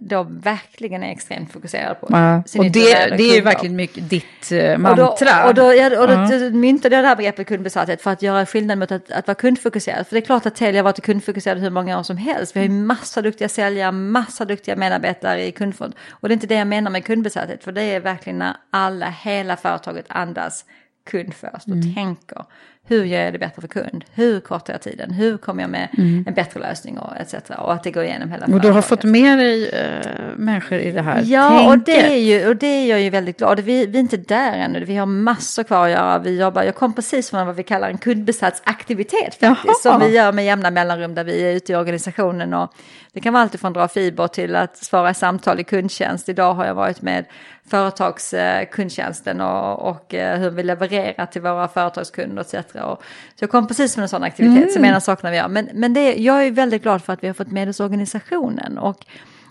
då 0.00 0.22
verkligen 0.22 1.02
är 1.02 1.12
extremt 1.12 1.52
fokuserad 1.52 2.00
på. 2.00 2.06
Ja, 2.10 2.36
och 2.36 2.64
det, 2.64 2.70
det 3.16 3.22
är 3.22 3.34
ju 3.34 3.40
verkligen 3.40 3.76
mycket 3.76 4.10
ditt 4.10 4.52
uh, 4.52 4.78
mantra. 4.78 5.08
Och 5.48 5.54
då, 5.54 5.64
och 5.64 5.70
då, 5.70 5.74
ja, 5.74 6.00
och 6.00 6.08
då 6.08 6.14
ja. 6.14 6.50
myntade 6.50 6.96
jag 6.96 7.04
det 7.04 7.08
här 7.08 7.16
begreppet 7.16 7.46
kundbesatthet 7.46 8.02
för 8.02 8.10
att 8.10 8.22
göra 8.22 8.46
skillnad 8.46 8.78
mot 8.78 8.92
att, 8.92 9.10
att 9.10 9.26
vara 9.26 9.34
kundfokuserad. 9.34 10.06
För 10.06 10.14
det 10.14 10.20
är 10.20 10.24
klart 10.26 10.46
att 10.46 10.54
Telia 10.54 10.80
har 10.80 10.84
varit 10.84 11.02
kundfokuserad 11.02 11.58
hur 11.58 11.70
många 11.70 11.98
år 11.98 12.02
som 12.02 12.16
helst. 12.16 12.56
Vi 12.56 12.60
har 12.60 12.66
ju 12.66 12.72
massa 12.72 13.22
duktiga 13.22 13.48
säljare, 13.48 13.92
massa 13.92 14.44
duktiga 14.44 14.76
medarbetare 14.76 15.46
i 15.46 15.52
kundfond. 15.52 15.94
Och 16.10 16.28
det 16.28 16.32
är 16.32 16.36
inte 16.36 16.46
det 16.46 16.54
jag 16.54 16.66
menar 16.66 16.90
med 16.90 17.04
kundbesatthet, 17.04 17.64
för 17.64 17.72
det 17.72 17.82
är 17.82 18.00
verkligen 18.00 18.38
när 18.38 18.56
alla, 18.70 19.10
hela 19.10 19.56
företaget 19.56 20.06
andas 20.08 20.64
kund 21.10 21.34
först 21.34 21.66
och 21.66 21.72
mm. 21.72 21.94
tänker 21.94 22.44
hur 22.86 23.04
gör 23.04 23.20
jag 23.20 23.32
det 23.32 23.38
bättre 23.38 23.60
för 23.60 23.68
kund? 23.68 24.04
Hur 24.14 24.40
kortar 24.40 24.74
jag 24.74 24.82
tiden? 24.82 25.10
Hur 25.10 25.36
kommer 25.36 25.62
jag 25.62 25.70
med 25.70 25.88
mm. 25.98 26.24
en 26.26 26.34
bättre 26.34 26.60
lösning 26.60 26.98
och 26.98 27.16
etc. 27.16 27.34
Och 27.58 27.72
att 27.72 27.82
det 27.82 27.90
går 27.90 28.04
igenom 28.04 28.30
hela 28.30 28.46
Och 28.46 28.60
du 28.60 28.70
har 28.70 28.82
fått 28.82 29.04
med 29.04 29.38
dig 29.38 29.68
äh, 29.68 30.36
människor 30.36 30.78
i 30.78 30.90
det 30.92 31.02
här 31.02 31.22
Ja, 31.26 31.48
tänket. 31.48 31.68
och 31.68 31.78
det, 31.78 32.12
är 32.12 32.16
ju, 32.16 32.48
och 32.48 32.56
det 32.56 32.66
är 32.66 32.90
jag 32.90 33.00
ju 33.00 33.10
väldigt 33.10 33.38
glad. 33.38 33.60
Vi, 33.60 33.86
vi 33.86 33.98
är 33.98 34.00
inte 34.00 34.16
där 34.16 34.52
ännu, 34.52 34.84
vi 34.84 34.96
har 34.96 35.06
massor 35.06 35.62
kvar 35.62 35.84
att 35.84 35.90
göra. 35.90 36.18
Vi 36.18 36.40
jobbar, 36.40 36.62
jag 36.62 36.74
kom 36.74 36.92
precis 36.92 37.30
från 37.30 37.46
vad 37.46 37.56
vi 37.56 37.62
kallar 37.62 37.90
en 37.90 37.98
kundbesatsaktivitet 37.98 39.34
faktiskt. 39.34 39.84
Jaha. 39.84 39.98
Som 39.98 40.00
vi 40.00 40.14
gör 40.14 40.32
med 40.32 40.44
jämna 40.44 40.70
mellanrum 40.70 41.14
där 41.14 41.24
vi 41.24 41.42
är 41.42 41.52
ute 41.52 41.72
i 41.72 41.76
organisationen. 41.76 42.54
Och 42.54 42.74
det 43.12 43.20
kan 43.20 43.32
vara 43.32 43.42
allt 43.42 43.60
från 43.60 43.72
dra 43.72 43.88
fiber 43.88 44.26
till 44.26 44.56
att 44.56 44.76
svara 44.76 45.10
i 45.10 45.14
samtal 45.14 45.60
i 45.60 45.64
kundtjänst. 45.64 46.28
Idag 46.28 46.54
har 46.54 46.66
jag 46.66 46.74
varit 46.74 47.02
med 47.02 47.24
företagskundtjänsten 47.70 49.40
och, 49.40 49.88
och 49.88 50.14
eh, 50.14 50.38
hur 50.38 50.50
vi 50.50 50.62
levererar 50.62 51.26
till 51.26 51.42
våra 51.42 51.68
företagskunder 51.68 52.42
etc. 52.42 52.69
Och, 52.78 53.02
så 53.34 53.42
jag 53.42 53.50
kom 53.50 53.66
precis 53.66 53.94
från 53.94 54.02
en 54.02 54.08
sån 54.08 54.22
aktivitet 54.22 54.62
mm. 54.62 54.70
som 54.70 54.84
en 54.84 54.94
av 54.94 55.00
sakerna 55.00 55.30
vi 55.30 55.36
gör. 55.36 55.48
Men, 55.48 55.68
men 55.74 55.94
det, 55.94 56.14
jag 56.14 56.46
är 56.46 56.50
väldigt 56.50 56.82
glad 56.82 57.02
för 57.02 57.12
att 57.12 57.22
vi 57.22 57.26
har 57.26 57.34
fått 57.34 57.50
med 57.52 57.68
oss 57.68 57.80
organisationen. 57.80 58.78
Och, 58.78 59.06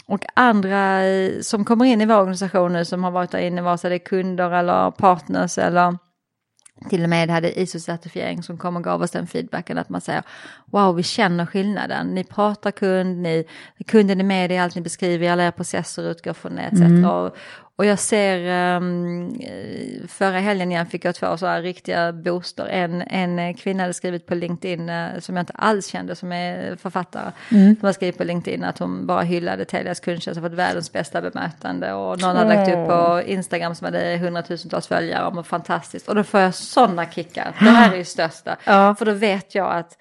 och 0.06 0.26
andra 0.34 1.06
eh, 1.06 1.32
som 1.42 1.66
kommer 1.66 1.86
in 1.86 2.02
i 2.02 2.06
vår 2.06 2.16
organisation 2.16 2.74
nu 2.74 2.86
som 2.86 3.04
har 3.04 3.12
varit 3.12 3.32
där 3.32 3.40
inne, 3.40 3.62
vare 3.62 3.78
sig 3.78 3.90
det 3.90 3.96
är 3.96 4.00
kunder 4.00 4.52
eller 4.52 4.92
partners 4.92 5.58
eller 5.58 5.98
till 6.90 7.04
och 7.04 7.10
med 7.10 7.30
hade 7.30 7.60
ISO-certifiering 7.60 8.42
som 8.42 8.58
kom 8.58 8.76
och 8.76 8.84
gav 8.84 9.02
oss 9.02 9.12
den 9.12 9.28
feedbacken 9.28 9.78
att 9.78 9.90
man 9.90 10.02
säger 10.02 10.24
wow 10.66 10.96
vi 10.96 11.04
känner 11.04 11.46
skillnaden, 11.46 12.08
ni 12.08 12.24
pratar 12.24 12.72
kund, 12.72 13.18
ni, 13.18 13.46
kunden 13.88 14.20
är 14.20 14.24
med 14.24 14.52
i 14.52 14.58
allt 14.58 14.76
ni 14.76 14.82
beskriver, 14.82 15.32
alla 15.32 15.44
era 15.44 15.52
processer 15.52 16.12
utgår 16.12 16.34
från 16.34 16.56
det 16.56 16.62
etc. 16.62 16.82
Mm. 16.82 17.06
Och, 17.06 17.38
och 17.80 17.86
jag 17.86 18.00
ser, 18.00 18.76
um, 18.78 19.40
förra 20.08 20.40
helgen 20.40 20.72
igen 20.72 20.86
fick 20.86 21.06
jag 21.06 21.16
två 21.16 21.38
så 21.38 21.46
här 21.46 21.62
riktiga 21.62 22.14
booster. 22.14 22.66
En, 22.66 23.02
en 23.02 23.54
kvinna 23.54 23.84
hade 23.84 23.94
skrivit 23.94 24.26
på 24.26 24.36
LinkedIn, 24.36 24.90
uh, 24.90 25.20
som 25.20 25.36
jag 25.36 25.42
inte 25.42 25.54
alls 25.54 25.88
kände, 25.88 26.16
som 26.16 26.32
är 26.32 26.76
författare. 26.76 27.32
Mm. 27.52 27.76
Som 27.76 27.86
har 27.86 27.94
skrivit 27.94 28.18
på 28.18 28.24
LinkedIn 28.24 28.64
att 28.64 28.80
hon 28.80 29.08
bara 29.08 29.22
hyllade 29.22 29.66
Telias 29.66 30.00
kundtjänst 30.00 30.38
och 30.38 30.44
fått 30.44 30.54
världens 30.54 30.92
bästa 30.92 31.22
bemötande. 31.22 31.94
Och 31.94 32.22
någon 32.22 32.36
hade 32.36 32.56
lagt 32.56 32.72
upp 32.72 32.88
på 32.88 33.22
Instagram 33.26 33.76
som 33.76 33.86
hade 33.86 34.18
hundratusentals 34.18 34.88
följare 34.88 35.28
om 35.28 35.44
fantastiskt. 35.44 36.08
Och 36.08 36.16
då 36.16 36.24
får 36.24 36.40
jag 36.40 36.56
sådana 36.56 37.06
kickar. 37.06 37.56
Det 37.60 37.70
här 37.70 37.94
är 37.94 37.98
ju 37.98 38.06
största. 38.06 38.58
Ja. 38.64 38.96
För 38.96 39.06
då 39.06 39.12
vet 39.12 39.56
jag 39.56 39.72
att 39.72 39.98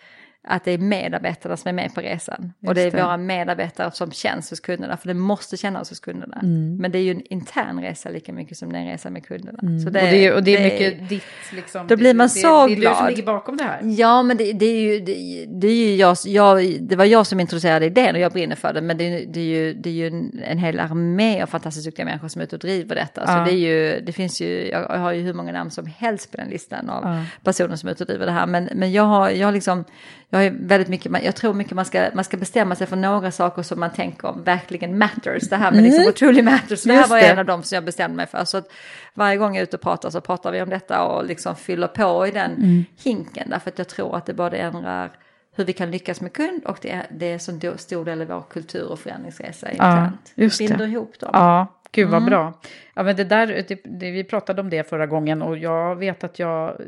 att 0.50 0.64
det 0.64 0.70
är 0.70 0.78
medarbetarna 0.78 1.56
som 1.56 1.68
är 1.68 1.72
med 1.72 1.94
på 1.94 2.00
resan. 2.00 2.52
Just 2.60 2.68
och 2.68 2.74
det 2.74 2.82
är 2.82 2.90
det. 2.90 3.02
våra 3.02 3.16
medarbetare 3.16 3.90
som 3.90 4.12
känns 4.12 4.50
hos 4.50 4.60
kunderna, 4.60 4.96
för 4.96 5.08
det 5.08 5.14
måste 5.14 5.56
kännas 5.56 5.90
hos 5.90 6.00
kunderna. 6.00 6.38
Mm. 6.42 6.76
Men 6.76 6.92
det 6.92 6.98
är 6.98 7.02
ju 7.02 7.10
en 7.10 7.22
intern 7.32 7.80
resa 7.80 8.10
lika 8.10 8.32
mycket 8.32 8.58
som 8.58 8.72
det 8.72 8.78
är 8.78 8.82
en 8.82 8.88
resa 8.88 9.10
med 9.10 9.26
kunderna. 9.26 9.58
Mm. 9.62 9.80
Så 9.80 9.90
det, 9.90 10.02
och, 10.02 10.10
det, 10.10 10.32
och 10.32 10.42
det 10.42 10.56
är 10.56 10.64
mycket 10.64 10.98
det, 10.98 11.04
ditt, 11.04 11.22
liksom, 11.52 11.86
Då 11.86 11.96
blir 11.96 12.14
man 12.14 12.30
så 12.30 12.66
glad. 12.66 12.68
Det 12.68 12.86
är 12.86 12.90
du 12.90 12.96
som 12.96 13.06
ligger 13.06 13.22
bakom 13.22 13.56
det 13.56 13.64
här. 13.64 13.80
Ja, 13.84 14.22
men 14.22 14.36
det, 14.36 14.44
är 14.44 14.80
ju, 14.80 15.00
det, 15.48 15.66
är 15.66 15.74
ju 15.74 15.96
jag, 15.96 16.16
jag, 16.24 16.80
det 16.80 16.96
var 16.96 17.04
jag 17.04 17.26
som 17.26 17.40
introducerade 17.40 17.86
idén 17.86 18.14
och 18.14 18.20
jag 18.20 18.32
brinner 18.32 18.56
för 18.56 18.72
det, 18.72 18.80
men 18.80 18.98
det, 18.98 19.04
är 19.04 19.38
ju, 19.38 19.74
det 19.74 19.88
är 19.90 19.94
ju 19.94 20.06
en, 20.06 20.40
en 20.44 20.58
hel 20.58 20.80
armé 20.80 21.42
av 21.42 21.46
fantastiskt 21.46 21.86
duktiga 21.86 22.04
människor 22.04 22.28
som 22.28 22.40
är 22.40 22.44
ute 22.44 22.56
och 22.56 22.60
driver 22.60 22.94
detta. 22.94 23.22
Ja. 23.26 23.26
Så 23.26 23.50
det 23.50 23.56
är 23.56 23.60
ju, 23.60 24.00
det 24.00 24.12
finns 24.12 24.40
ju, 24.40 24.68
jag 24.68 24.98
har 24.98 25.12
ju 25.12 25.22
hur 25.22 25.34
många 25.34 25.52
namn 25.52 25.70
som 25.70 25.86
helst 25.86 26.30
på 26.30 26.36
den 26.36 26.48
listan 26.48 26.90
av 26.90 27.04
ja. 27.04 27.24
personer 27.44 27.76
som 27.76 27.88
är 27.88 27.92
ute 27.92 28.02
och 28.02 28.08
driver 28.08 28.26
det 28.26 28.32
här, 28.32 28.46
men, 28.46 28.68
men 28.74 28.92
jag 28.92 29.02
har, 29.02 29.30
jag 29.30 29.46
har 29.46 29.52
liksom, 29.52 29.84
jag 30.30 30.38
har 30.38 30.50
väldigt 30.50 30.88
mycket, 30.88 31.24
jag 31.24 31.36
tror 31.36 31.54
mycket 31.54 31.72
man 31.72 31.84
ska, 31.84 32.10
man 32.14 32.24
ska 32.24 32.36
bestämma 32.36 32.74
sig 32.74 32.86
för 32.86 32.96
några 32.96 33.30
saker 33.30 33.62
som 33.62 33.80
man 33.80 33.90
tänker 33.90 34.44
verkligen 34.44 34.98
matters. 34.98 35.48
Det 35.48 35.56
här 35.56 35.70
med 35.70 35.82
liksom 35.82 36.00
mm. 36.00 36.06
liksom 36.06 36.26
truly 36.26 36.42
matters, 36.42 36.82
det 36.82 36.92
här 36.92 37.08
var 37.08 37.18
en 37.18 37.38
av 37.38 37.44
dem 37.44 37.62
som 37.62 37.74
jag 37.74 37.84
bestämde 37.84 38.16
mig 38.16 38.26
för. 38.26 38.44
Så 38.44 38.56
att 38.56 38.68
varje 39.14 39.36
gång 39.36 39.54
jag 39.54 39.60
är 39.60 39.62
ute 39.62 39.76
och 39.76 39.82
pratar 39.82 40.10
så 40.10 40.20
pratar 40.20 40.52
vi 40.52 40.62
om 40.62 40.68
detta 40.70 41.04
och 41.04 41.24
liksom 41.24 41.56
fyller 41.56 41.88
på 41.88 42.26
i 42.26 42.30
den 42.30 42.52
mm. 42.56 42.84
hinken. 43.02 43.50
Därför 43.50 43.70
att 43.70 43.78
jag 43.78 43.88
tror 43.88 44.16
att 44.16 44.26
det 44.26 44.34
både 44.34 44.56
ändrar 44.56 45.10
hur 45.58 45.64
vi 45.64 45.72
kan 45.72 45.90
lyckas 45.90 46.20
med 46.20 46.32
kund 46.32 46.64
och 46.64 46.78
det 46.82 46.90
är, 46.90 47.06
det 47.10 47.26
är 47.32 47.38
så 47.38 47.78
stor 47.78 48.04
del 48.04 48.20
av 48.20 48.28
vår 48.28 48.44
kultur 48.50 48.88
och 48.88 48.98
förändringsresa 48.98 49.70
internt. 49.70 50.32
Ja, 50.34 50.42
just 50.42 50.58
det. 50.58 50.68
binder 50.68 50.86
ihop 50.86 51.20
dem. 51.20 51.30
Ja, 51.32 51.77
Gud 51.92 52.08
vad 52.08 52.22
mm. 52.22 52.30
bra. 52.30 52.60
Ja, 52.94 53.02
men 53.02 53.16
det 53.16 53.24
där, 53.24 53.46
det, 53.46 53.80
det, 53.84 54.10
vi 54.10 54.24
pratade 54.24 54.60
om 54.60 54.70
det 54.70 54.88
förra 54.88 55.06
gången 55.06 55.42
och 55.42 55.58
jag 55.58 55.96
vet 55.96 56.24
att 56.24 56.38
jag 56.38 56.80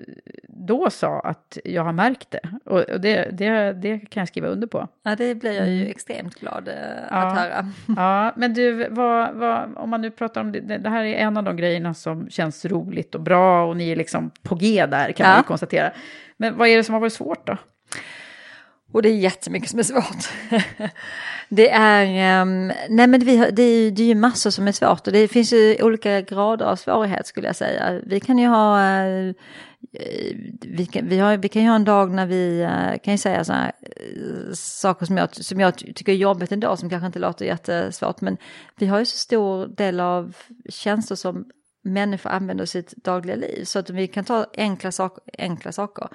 då 0.49 0.91
sa 0.91 1.21
att 1.21 1.59
jag 1.65 1.85
har 1.85 1.93
märkt 1.93 2.31
det. 2.31 2.41
Och, 2.65 2.81
och 2.81 3.01
det, 3.01 3.29
det, 3.33 3.73
det 3.73 3.99
kan 3.99 4.21
jag 4.21 4.29
skriva 4.29 4.49
under 4.49 4.67
på. 4.67 4.89
Ja, 5.03 5.17
det 5.17 5.35
blir 5.35 5.53
jag 5.53 5.69
ju 5.69 5.81
mm. 5.81 5.91
extremt 5.91 6.35
glad 6.35 6.69
äh, 6.69 6.75
ja. 7.11 7.17
att 7.17 7.39
höra. 7.39 7.69
Ja, 7.97 8.33
men 8.37 8.55
du, 8.55 8.89
vad, 8.89 9.35
vad, 9.35 9.77
om 9.77 9.91
man 9.91 10.01
nu 10.01 10.11
pratar 10.11 10.41
om 10.41 10.53
det, 10.53 10.61
det 10.61 10.91
här 10.91 11.05
är 11.05 11.15
en 11.15 11.37
av 11.37 11.45
de 11.45 11.57
grejerna 11.57 11.95
som 11.95 12.31
känns 12.31 12.65
roligt 12.65 13.15
och 13.15 13.21
bra 13.21 13.67
och 13.67 13.77
ni 13.77 13.91
är 13.91 13.97
liksom 13.97 14.31
på 14.43 14.55
G 14.55 14.87
där 14.87 15.13
kan 15.13 15.27
ja. 15.27 15.33
man 15.33 15.41
ju 15.41 15.47
konstatera. 15.47 15.93
Men 16.37 16.57
vad 16.57 16.69
är 16.69 16.77
det 16.77 16.85
som 16.85 16.93
har 16.93 17.01
varit 17.01 17.13
svårt 17.13 17.47
då? 17.47 17.57
Och 18.93 19.03
det 19.03 19.09
är 19.09 19.17
jättemycket 19.17 19.71
som 19.71 19.79
är 19.79 19.83
svårt. 19.83 20.29
det 21.49 21.71
är, 21.71 22.43
um, 22.43 22.67
nej 22.89 23.07
men 23.07 23.21
vi 23.21 23.37
har, 23.37 23.51
det, 23.51 23.63
är, 23.63 23.91
det 23.91 24.03
är 24.03 24.07
ju 24.07 24.15
massor 24.15 24.51
som 24.51 24.69
är 24.69 24.73
svårt 24.73 25.07
och 25.07 25.13
det 25.13 25.29
finns 25.29 25.53
ju 25.53 25.83
olika 25.83 26.21
grader 26.21 26.67
av 26.67 26.77
svårighet 26.77 27.27
skulle 27.27 27.47
jag 27.47 27.57
säga. 27.57 28.01
Vi 28.07 28.21
kan 28.21 28.39
ju 28.39 28.47
ha, 28.47 28.81
uh, 29.07 29.35
vi, 30.61 30.87
kan, 30.93 31.09
vi, 31.09 31.19
har, 31.19 31.37
vi 31.37 31.49
kan 31.49 31.63
ju 31.63 31.69
ha 31.69 31.77
en 31.77 31.85
dag 31.85 32.11
när 32.11 32.27
vi 32.27 32.63
uh, 32.63 32.99
kan 32.99 33.15
ju 33.15 33.19
säga 33.19 33.45
sådana 33.45 33.73
uh, 34.07 34.49
eh, 34.49 34.53
saker 34.55 35.07
som 35.07 35.17
jag, 35.17 35.35
som 35.35 35.61
jag 35.61 35.77
tycker 35.77 36.13
är 36.13 36.17
jobbigt 36.17 36.53
en 36.53 36.61
dag 36.61 36.79
som 36.79 36.91
kanske 36.91 37.07
inte 37.07 37.19
låter 37.19 37.45
jättesvårt 37.45 38.21
men 38.21 38.37
vi 38.79 38.87
har 38.87 38.99
ju 38.99 39.05
så 39.05 39.19
stor 39.19 39.67
del 39.67 40.01
av 40.01 40.37
tjänster 40.69 41.15
som 41.15 41.45
människor 41.83 42.31
använder 42.31 42.65
i 42.65 42.67
sitt 42.67 42.95
dagliga 42.97 43.37
liv. 43.37 43.65
Så 43.65 43.79
att 43.79 43.91
vi 43.91 44.07
kan 44.09 44.25
ta 44.25 44.47
enkla, 44.57 44.93
sak 44.93 45.19
enkla 45.39 45.73
saker. 45.73 46.09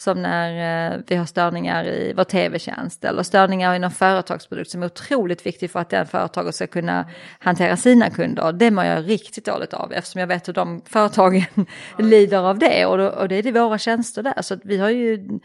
Som 0.00 0.22
när 0.22 0.92
eh, 0.92 1.00
vi 1.06 1.16
har 1.16 1.26
störningar 1.26 1.84
i 1.84 2.12
vår 2.16 2.24
tv-tjänst 2.24 3.04
eller 3.04 3.22
störningar 3.22 3.74
i 3.74 3.78
någon 3.78 3.90
företagsprodukt 3.90 4.70
som 4.70 4.82
är 4.82 4.86
otroligt 4.86 5.46
viktig 5.46 5.70
för 5.70 5.80
att 5.80 5.90
den 5.90 6.06
företaget 6.06 6.54
ska 6.54 6.66
kunna 6.66 7.06
hantera 7.38 7.76
sina 7.76 8.10
kunder. 8.10 8.52
Det 8.52 8.70
mår 8.70 8.84
jag 8.84 9.08
riktigt 9.08 9.44
dåligt 9.44 9.74
av 9.74 9.92
eftersom 9.92 10.20
jag 10.20 10.26
vet 10.26 10.48
hur 10.48 10.52
de 10.52 10.82
företagen 10.86 11.44
lider 11.98 12.38
av 12.38 12.58
det 12.58 12.86
och, 12.86 12.98
då, 12.98 13.06
och 13.06 13.28
det 13.28 13.34
är 13.34 13.42
det 13.42 13.52
våra 13.52 13.78
tjänster 13.78 14.22
där. 14.22 14.42
Så 14.42 14.58
vi 14.62 14.78
har 14.78 14.90
ju 14.90 15.38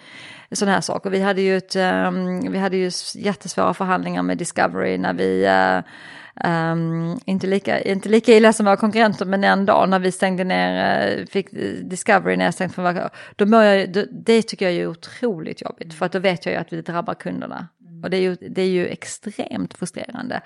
sådana 0.52 0.74
här 0.74 0.82
saker. 0.82 1.10
Vi 1.10 1.22
hade 1.22 1.42
ju, 1.42 1.58
ett, 1.58 1.76
um, 1.76 2.52
vi 2.52 2.60
hade 2.60 2.78
ju 2.78 2.92
jättesvåra 3.16 3.74
förhandlingar 3.74 4.24
med 4.24 4.38
Discovery 4.38 4.98
när 4.98 5.14
vi 5.14 5.48
uh, 5.48 5.84
Um, 6.46 7.20
inte, 7.26 7.48
lika, 7.48 7.82
inte 7.82 8.10
lika 8.10 8.34
illa 8.34 8.54
som 8.54 8.66
våra 8.66 8.78
konkurrenter 8.78 9.26
men 9.26 9.44
ändå 9.44 9.86
när 9.86 10.00
vi 10.00 10.12
stängde 10.12 10.44
ner, 10.44 11.20
uh, 11.20 11.26
fick 11.26 11.48
Discovery 11.82 12.38
nedstängt 12.38 12.76
från 12.76 12.86
våra, 12.86 13.10
då 13.36 13.46
mår 13.46 13.64
jag, 13.64 13.92
då, 13.92 14.04
det 14.12 14.42
tycker 14.42 14.66
jag 14.66 14.76
är 14.76 14.88
otroligt 14.88 15.62
jobbigt 15.62 15.94
för 15.94 16.06
att 16.06 16.12
då 16.12 16.20
vet 16.20 16.46
jag 16.46 16.54
ju 16.54 16.60
att 16.60 16.74
vi 16.74 16.82
drabbar 16.82 17.14
kunderna. 17.14 17.68
Och 18.04 18.10
det 18.10 18.18
är 18.18 18.22
ju, 18.22 18.36
det 18.36 18.62
är 18.62 18.68
ju 18.68 18.88
extremt 18.88 19.74
frustrerande. 19.74 20.42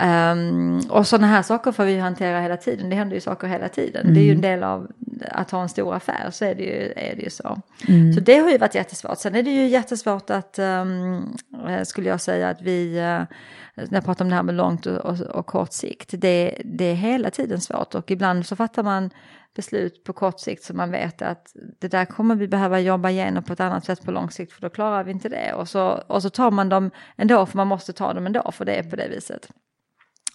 Um, 0.00 0.80
och 0.90 1.06
sådana 1.06 1.26
här 1.26 1.42
saker 1.42 1.72
får 1.72 1.84
vi 1.84 1.98
hantera 1.98 2.40
hela 2.40 2.56
tiden, 2.56 2.90
det 2.90 2.96
händer 2.96 3.14
ju 3.14 3.20
saker 3.20 3.48
hela 3.48 3.68
tiden. 3.68 4.02
Mm. 4.02 4.14
Det 4.14 4.20
är 4.20 4.24
ju 4.24 4.32
en 4.32 4.40
del 4.40 4.62
av 4.62 4.90
att 5.30 5.50
ha 5.50 5.62
en 5.62 5.68
stor 5.68 5.94
affär, 5.94 6.28
så 6.30 6.44
är 6.44 6.54
det 6.54 6.62
ju, 6.62 6.92
är 6.96 7.16
det 7.16 7.22
ju 7.22 7.30
så. 7.30 7.60
Mm. 7.88 8.12
Så 8.12 8.20
det 8.20 8.38
har 8.38 8.50
ju 8.50 8.58
varit 8.58 8.74
jättesvårt. 8.74 9.18
Sen 9.18 9.34
är 9.34 9.42
det 9.42 9.50
ju 9.50 9.66
jättesvårt 9.66 10.30
att, 10.30 10.58
um, 10.58 11.36
skulle 11.84 12.08
jag 12.08 12.20
säga, 12.20 12.48
att 12.48 12.62
vi, 12.62 13.00
uh, 13.00 13.36
när 13.74 13.94
jag 13.94 14.04
pratar 14.04 14.24
om 14.24 14.28
det 14.28 14.36
här 14.36 14.42
med 14.42 14.54
långt 14.54 14.86
och, 14.86 14.96
och, 14.96 15.20
och 15.20 15.46
kort 15.46 15.72
sikt, 15.72 16.10
det, 16.18 16.62
det 16.64 16.84
är 16.84 16.94
hela 16.94 17.30
tiden 17.30 17.60
svårt 17.60 17.94
och 17.94 18.10
ibland 18.10 18.46
så 18.46 18.56
fattar 18.56 18.82
man 18.82 19.10
beslut 19.54 20.04
på 20.04 20.12
kort 20.12 20.40
sikt 20.40 20.64
som 20.64 20.76
man 20.76 20.90
vet 20.90 21.22
att 21.22 21.52
det 21.80 21.88
där 21.88 22.04
kommer 22.04 22.34
vi 22.34 22.48
behöva 22.48 22.80
jobba 22.80 23.10
igenom 23.10 23.44
på 23.44 23.52
ett 23.52 23.60
annat 23.60 23.84
sätt 23.84 24.04
på 24.04 24.10
lång 24.10 24.30
sikt 24.30 24.52
för 24.52 24.62
då 24.62 24.70
klarar 24.70 25.04
vi 25.04 25.10
inte 25.10 25.28
det. 25.28 25.52
Och 25.52 25.68
så, 25.68 25.88
och 25.88 26.22
så 26.22 26.30
tar 26.30 26.50
man 26.50 26.68
dem 26.68 26.90
ändå 27.16 27.46
för 27.46 27.56
man 27.56 27.66
måste 27.66 27.92
ta 27.92 28.12
dem 28.12 28.26
ändå 28.26 28.52
för 28.52 28.64
det 28.64 28.74
är 28.74 28.82
på 28.82 28.96
det 28.96 29.08
viset. 29.08 29.48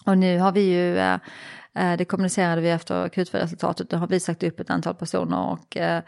Och 0.06 0.18
nu 0.18 0.38
har 0.38 0.52
vi 0.52 0.60
ju, 0.60 0.98
eh, 0.98 1.18
eh, 1.74 1.96
det 1.96 2.04
kommunicerade 2.04 2.60
vi 2.60 2.70
efter 2.70 3.08
Q2-resultatet, 3.08 3.90
då 3.90 3.96
har 3.96 4.06
vi 4.06 4.20
sagt 4.20 4.42
upp 4.42 4.60
ett 4.60 4.70
antal 4.70 4.94
personer 4.94 5.50
och 5.50 5.76
eh, 5.76 6.02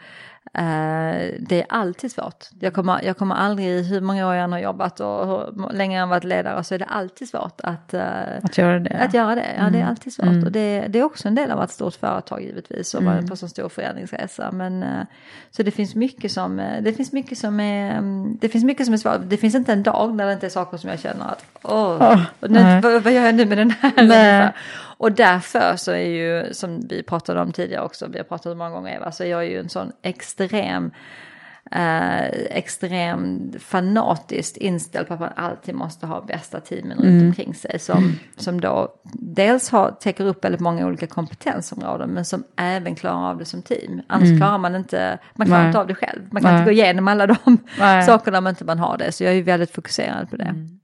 det 1.39 1.61
är 1.61 1.65
alltid 1.69 2.11
svårt. 2.11 2.45
Jag 2.59 2.73
kommer, 2.73 3.03
jag 3.03 3.17
kommer 3.17 3.35
aldrig, 3.35 3.85
hur 3.85 4.01
många 4.01 4.27
år 4.27 4.35
jag 4.35 4.43
än 4.43 4.51
har 4.51 4.59
jobbat 4.59 4.99
och 4.99 5.27
hur 5.27 5.73
länge 5.73 5.97
jag 5.97 6.03
har 6.03 6.09
varit 6.09 6.23
ledare, 6.23 6.63
så 6.63 6.75
är 6.75 6.79
det 6.79 6.85
alltid 6.85 7.29
svårt 7.29 7.61
att, 7.63 7.93
uh, 7.93 8.01
att 8.43 8.57
göra 8.57 8.79
det. 8.79 8.97
Att 8.99 9.13
göra 9.13 9.35
det. 9.35 9.45
Ja, 9.55 9.61
mm. 9.61 9.71
det 9.71 9.77
är 9.77 9.81
mm. 9.81 9.89
alltid 9.89 10.13
svårt. 10.13 10.25
Mm. 10.25 10.43
Och 10.43 10.51
det, 10.51 10.85
det, 10.89 10.99
är 10.99 11.03
också 11.03 11.27
en 11.27 11.35
del 11.35 11.51
av 11.51 11.63
ett 11.63 11.71
stort 11.71 11.95
företag 11.95 12.41
givetvis 12.41 12.93
och 12.93 13.01
mm. 13.01 13.27
på 13.27 13.35
så 13.35 13.47
stor 13.47 13.69
förändringsresa. 13.69 14.51
Men, 14.51 14.83
uh, 14.83 15.03
så 15.51 15.63
det 15.63 15.71
finns 15.71 15.95
mycket 15.95 16.31
som, 16.31 16.61
det 16.81 16.93
finns 16.93 17.11
mycket 17.11 17.37
som 17.37 17.59
är, 17.59 17.97
um, 17.97 18.37
det 18.41 18.49
finns 18.49 18.63
mycket 18.63 18.85
som 18.85 18.93
är 18.93 18.97
svårt. 18.97 19.19
Det 19.23 19.37
finns 19.37 19.55
inte 19.55 19.73
en 19.73 19.83
dag 19.83 20.15
när 20.15 20.25
det 20.25 20.33
inte 20.33 20.45
är 20.45 20.49
saker 20.49 20.77
som 20.77 20.89
jag 20.89 20.99
känner 20.99 21.25
att, 21.25 21.45
åh, 21.61 22.13
oh, 22.13 22.21
nu, 22.39 22.81
vad, 22.81 23.03
vad, 23.03 23.13
gör 23.13 23.25
jag 23.25 23.35
nu 23.35 23.45
med 23.45 23.57
den 23.57 23.71
här? 23.71 24.53
Och 25.01 25.11
därför 25.11 25.75
så 25.75 25.91
är 25.91 26.07
ju, 26.07 26.53
som 26.53 26.87
vi 26.89 27.03
pratade 27.03 27.41
om 27.41 27.51
tidigare 27.51 27.83
också, 27.83 28.07
vi 28.07 28.17
har 28.17 28.23
pratat 28.23 28.51
om 28.51 28.57
många 28.57 28.69
gånger 28.69 28.95
Eva, 28.95 29.11
så 29.11 29.25
jag 29.25 29.39
är 29.39 29.49
ju 29.49 29.59
en 29.59 29.69
sån 29.69 29.91
extrem 30.39 30.91
eh, 31.71 32.25
extrem 32.49 33.51
fanatiskt 33.59 34.57
inställd 34.57 35.07
på 35.07 35.13
att 35.13 35.19
man 35.19 35.29
alltid 35.35 35.75
måste 35.75 36.05
ha 36.05 36.21
bästa 36.21 36.59
teamen 36.59 36.91
mm. 36.91 37.05
runt 37.05 37.23
omkring 37.23 37.53
sig. 37.53 37.79
Som, 37.79 38.19
som 38.37 38.61
då 38.61 38.95
dels 39.13 39.69
har, 39.69 39.91
täcker 39.91 40.25
upp 40.25 40.45
väldigt 40.45 40.61
många 40.61 40.87
olika 40.87 41.07
kompetensområden 41.07 42.09
men 42.09 42.25
som 42.25 42.43
även 42.57 42.95
klarar 42.95 43.29
av 43.29 43.37
det 43.37 43.45
som 43.45 43.61
team. 43.61 44.01
Annars 44.07 44.27
mm. 44.27 44.37
klarar 44.37 44.57
man 44.57 44.75
inte, 44.75 45.19
man 45.35 45.47
klarar 45.47 45.61
Nej. 45.61 45.67
inte 45.67 45.79
av 45.79 45.87
det 45.87 45.95
själv. 45.95 46.21
Man 46.31 46.41
kan 46.41 46.51
Nej. 46.51 46.61
inte 46.61 46.71
gå 46.71 46.73
igenom 46.73 47.07
alla 47.07 47.27
de 47.27 47.57
Nej. 47.79 48.03
sakerna 48.03 48.37
om 48.37 48.47
inte 48.47 48.65
man 48.65 48.79
har 48.79 48.97
det. 48.97 49.11
Så 49.11 49.23
jag 49.23 49.31
är 49.31 49.35
ju 49.35 49.43
väldigt 49.43 49.71
fokuserad 49.71 50.29
på 50.29 50.37
det. 50.37 50.43
Mm. 50.43 50.77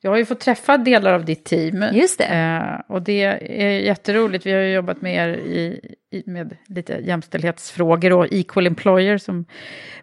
Jag 0.00 0.10
har 0.10 0.18
ju 0.18 0.24
fått 0.24 0.40
träffa 0.40 0.78
delar 0.78 1.12
av 1.12 1.24
ditt 1.24 1.44
team. 1.44 1.84
Just 1.92 2.18
det. 2.18 2.24
Eh, 2.24 2.94
och 2.94 3.02
det 3.02 3.22
är 3.60 3.70
jätteroligt. 3.80 4.46
Vi 4.46 4.52
har 4.52 4.60
ju 4.60 4.72
jobbat 4.72 5.02
med 5.02 5.14
er 5.14 5.28
i, 5.28 5.94
med 6.26 6.56
lite 6.66 6.92
jämställdhetsfrågor 6.92 8.12
och 8.12 8.26
equal 8.32 8.66
employer. 8.66 9.18
Som, 9.18 9.44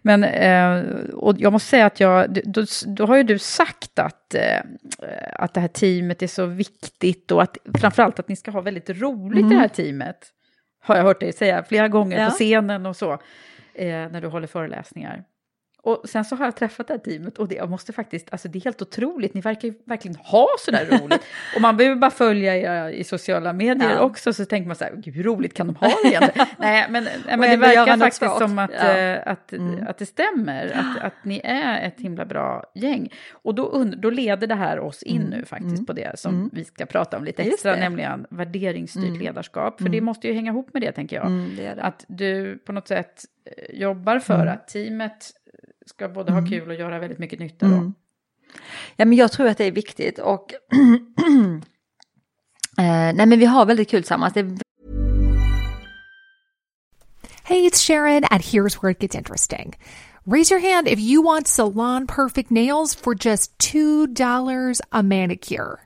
men, 0.02 0.24
eh, 0.24 0.84
och 1.14 1.34
jag 1.38 1.52
måste 1.52 1.68
säga 1.68 1.86
att 1.86 2.00
jag, 2.00 2.38
då, 2.44 2.64
då 2.86 3.06
har 3.06 3.16
ju 3.16 3.22
du 3.22 3.38
sagt 3.38 3.98
att, 3.98 4.34
eh, 4.34 4.60
att 5.32 5.54
det 5.54 5.60
här 5.60 5.68
teamet 5.68 6.22
är 6.22 6.26
så 6.26 6.46
viktigt 6.46 7.30
och 7.30 7.42
att 7.42 7.58
framförallt 7.80 8.18
att 8.18 8.28
ni 8.28 8.36
ska 8.36 8.50
ha 8.50 8.60
väldigt 8.60 8.90
roligt 8.90 9.42
mm. 9.42 9.52
i 9.52 9.54
det 9.54 9.60
här 9.60 9.68
teamet. 9.68 10.32
Har 10.80 10.96
jag 10.96 11.02
hört 11.02 11.20
dig 11.20 11.32
säga 11.32 11.64
flera 11.64 11.88
gånger 11.88 12.20
ja. 12.20 12.26
på 12.26 12.30
scenen 12.30 12.86
och 12.86 12.96
så, 12.96 13.12
eh, 13.74 13.88
när 13.88 14.20
du 14.20 14.28
håller 14.28 14.46
föreläsningar. 14.46 15.24
Och 15.86 16.08
sen 16.08 16.24
så 16.24 16.36
har 16.36 16.44
jag 16.44 16.56
träffat 16.56 16.86
det 16.86 16.94
här 16.94 16.98
teamet 16.98 17.38
och 17.38 17.48
det, 17.48 17.54
jag 17.54 17.70
måste 17.70 17.92
faktiskt, 17.92 18.28
alltså 18.32 18.48
det 18.48 18.58
är 18.58 18.60
helt 18.60 18.82
otroligt, 18.82 19.34
ni 19.34 19.40
verkar 19.40 19.68
ju 19.68 19.74
verkligen 19.84 20.16
ha 20.16 20.46
sådär 20.58 20.86
roligt. 20.90 21.20
och 21.54 21.60
man 21.60 21.76
behöver 21.76 21.96
bara 21.96 22.10
följa 22.10 22.56
er 22.56 22.88
i 22.88 23.04
sociala 23.04 23.52
medier 23.52 23.90
ja. 23.90 24.00
också, 24.00 24.32
så 24.32 24.44
tänker 24.44 24.66
man 24.66 24.76
så 24.76 24.84
här, 24.84 24.92
gud 24.96 25.14
hur 25.14 25.22
roligt 25.22 25.54
kan 25.54 25.66
de 25.66 25.76
ha 25.76 25.88
det 26.02 26.08
egentligen? 26.08 26.46
Nej, 26.58 26.86
men, 26.90 27.08
men 27.26 27.40
det 27.40 27.56
verkar 27.56 27.96
faktiskt 27.96 28.22
svårt. 28.22 28.38
som 28.38 28.58
att, 28.58 28.70
ja. 28.80 28.96
äh, 28.96 29.18
att, 29.26 29.52
mm. 29.52 29.86
att 29.88 29.98
det 29.98 30.06
stämmer, 30.06 30.66
att, 30.66 31.02
att 31.04 31.24
ni 31.24 31.40
är 31.44 31.86
ett 31.86 32.00
himla 32.00 32.24
bra 32.24 32.64
gäng. 32.74 33.12
Och 33.32 33.54
då, 33.54 33.84
då 33.96 34.10
leder 34.10 34.46
det 34.46 34.54
här 34.54 34.78
oss 34.78 35.02
in 35.02 35.20
mm. 35.20 35.30
nu 35.30 35.44
faktiskt 35.44 35.74
mm. 35.74 35.86
på 35.86 35.92
det 35.92 36.18
som 36.18 36.34
mm. 36.34 36.50
vi 36.52 36.64
ska 36.64 36.86
prata 36.86 37.16
om 37.16 37.24
lite 37.24 37.42
extra, 37.42 37.76
nämligen 37.76 38.26
värderingsstyrt 38.30 39.04
mm. 39.04 39.20
ledarskap. 39.20 39.78
För 39.78 39.88
det 39.88 39.98
mm. 39.98 40.04
måste 40.04 40.28
ju 40.28 40.34
hänga 40.34 40.50
ihop 40.50 40.72
med 40.72 40.82
det, 40.82 40.92
tänker 40.92 41.16
jag. 41.16 41.30
Det 41.56 41.74
det. 41.74 41.82
Att 41.82 42.04
du 42.08 42.58
på 42.58 42.72
något 42.72 42.88
sätt 42.88 43.24
eh, 43.44 43.80
jobbar 43.80 44.18
för 44.18 44.46
att 44.46 44.68
teamet 44.68 45.32
ska 45.86 46.08
både 46.08 46.32
ha 46.32 46.38
mm. 46.38 46.50
kul 46.50 46.68
och 46.68 46.74
göra 46.74 46.98
väldigt 46.98 47.18
mycket 47.18 47.38
nytta. 47.38 47.66
Då. 47.66 47.74
Mm. 47.74 47.94
Ja, 48.96 49.04
men 49.04 49.18
jag 49.18 49.32
tror 49.32 49.46
att 49.46 49.58
det 49.58 49.64
är 49.64 49.72
viktigt 49.72 50.18
och 50.18 50.52
eh, 52.78 53.14
nej, 53.14 53.26
men 53.26 53.38
vi 53.38 53.44
har 53.44 53.66
väldigt 53.66 53.90
kul 53.90 54.02
tillsammans. 54.02 54.34
Det 54.34 54.58
Hey, 57.44 57.64
it's 57.64 57.80
Sharon 57.80 58.24
and 58.24 58.42
here's 58.42 58.82
where 58.82 58.90
it 58.90 58.98
gets 58.98 59.14
interesting. 59.14 59.76
Raise 60.26 60.50
your 60.50 60.58
hand 60.58 60.88
if 60.88 60.98
you 60.98 61.22
want 61.22 61.46
salon 61.46 62.06
perfect 62.08 62.50
nails 62.50 62.92
for 62.92 63.14
just 63.14 63.56
$2 63.58 64.80
a 64.90 65.02
manicure. 65.02 65.85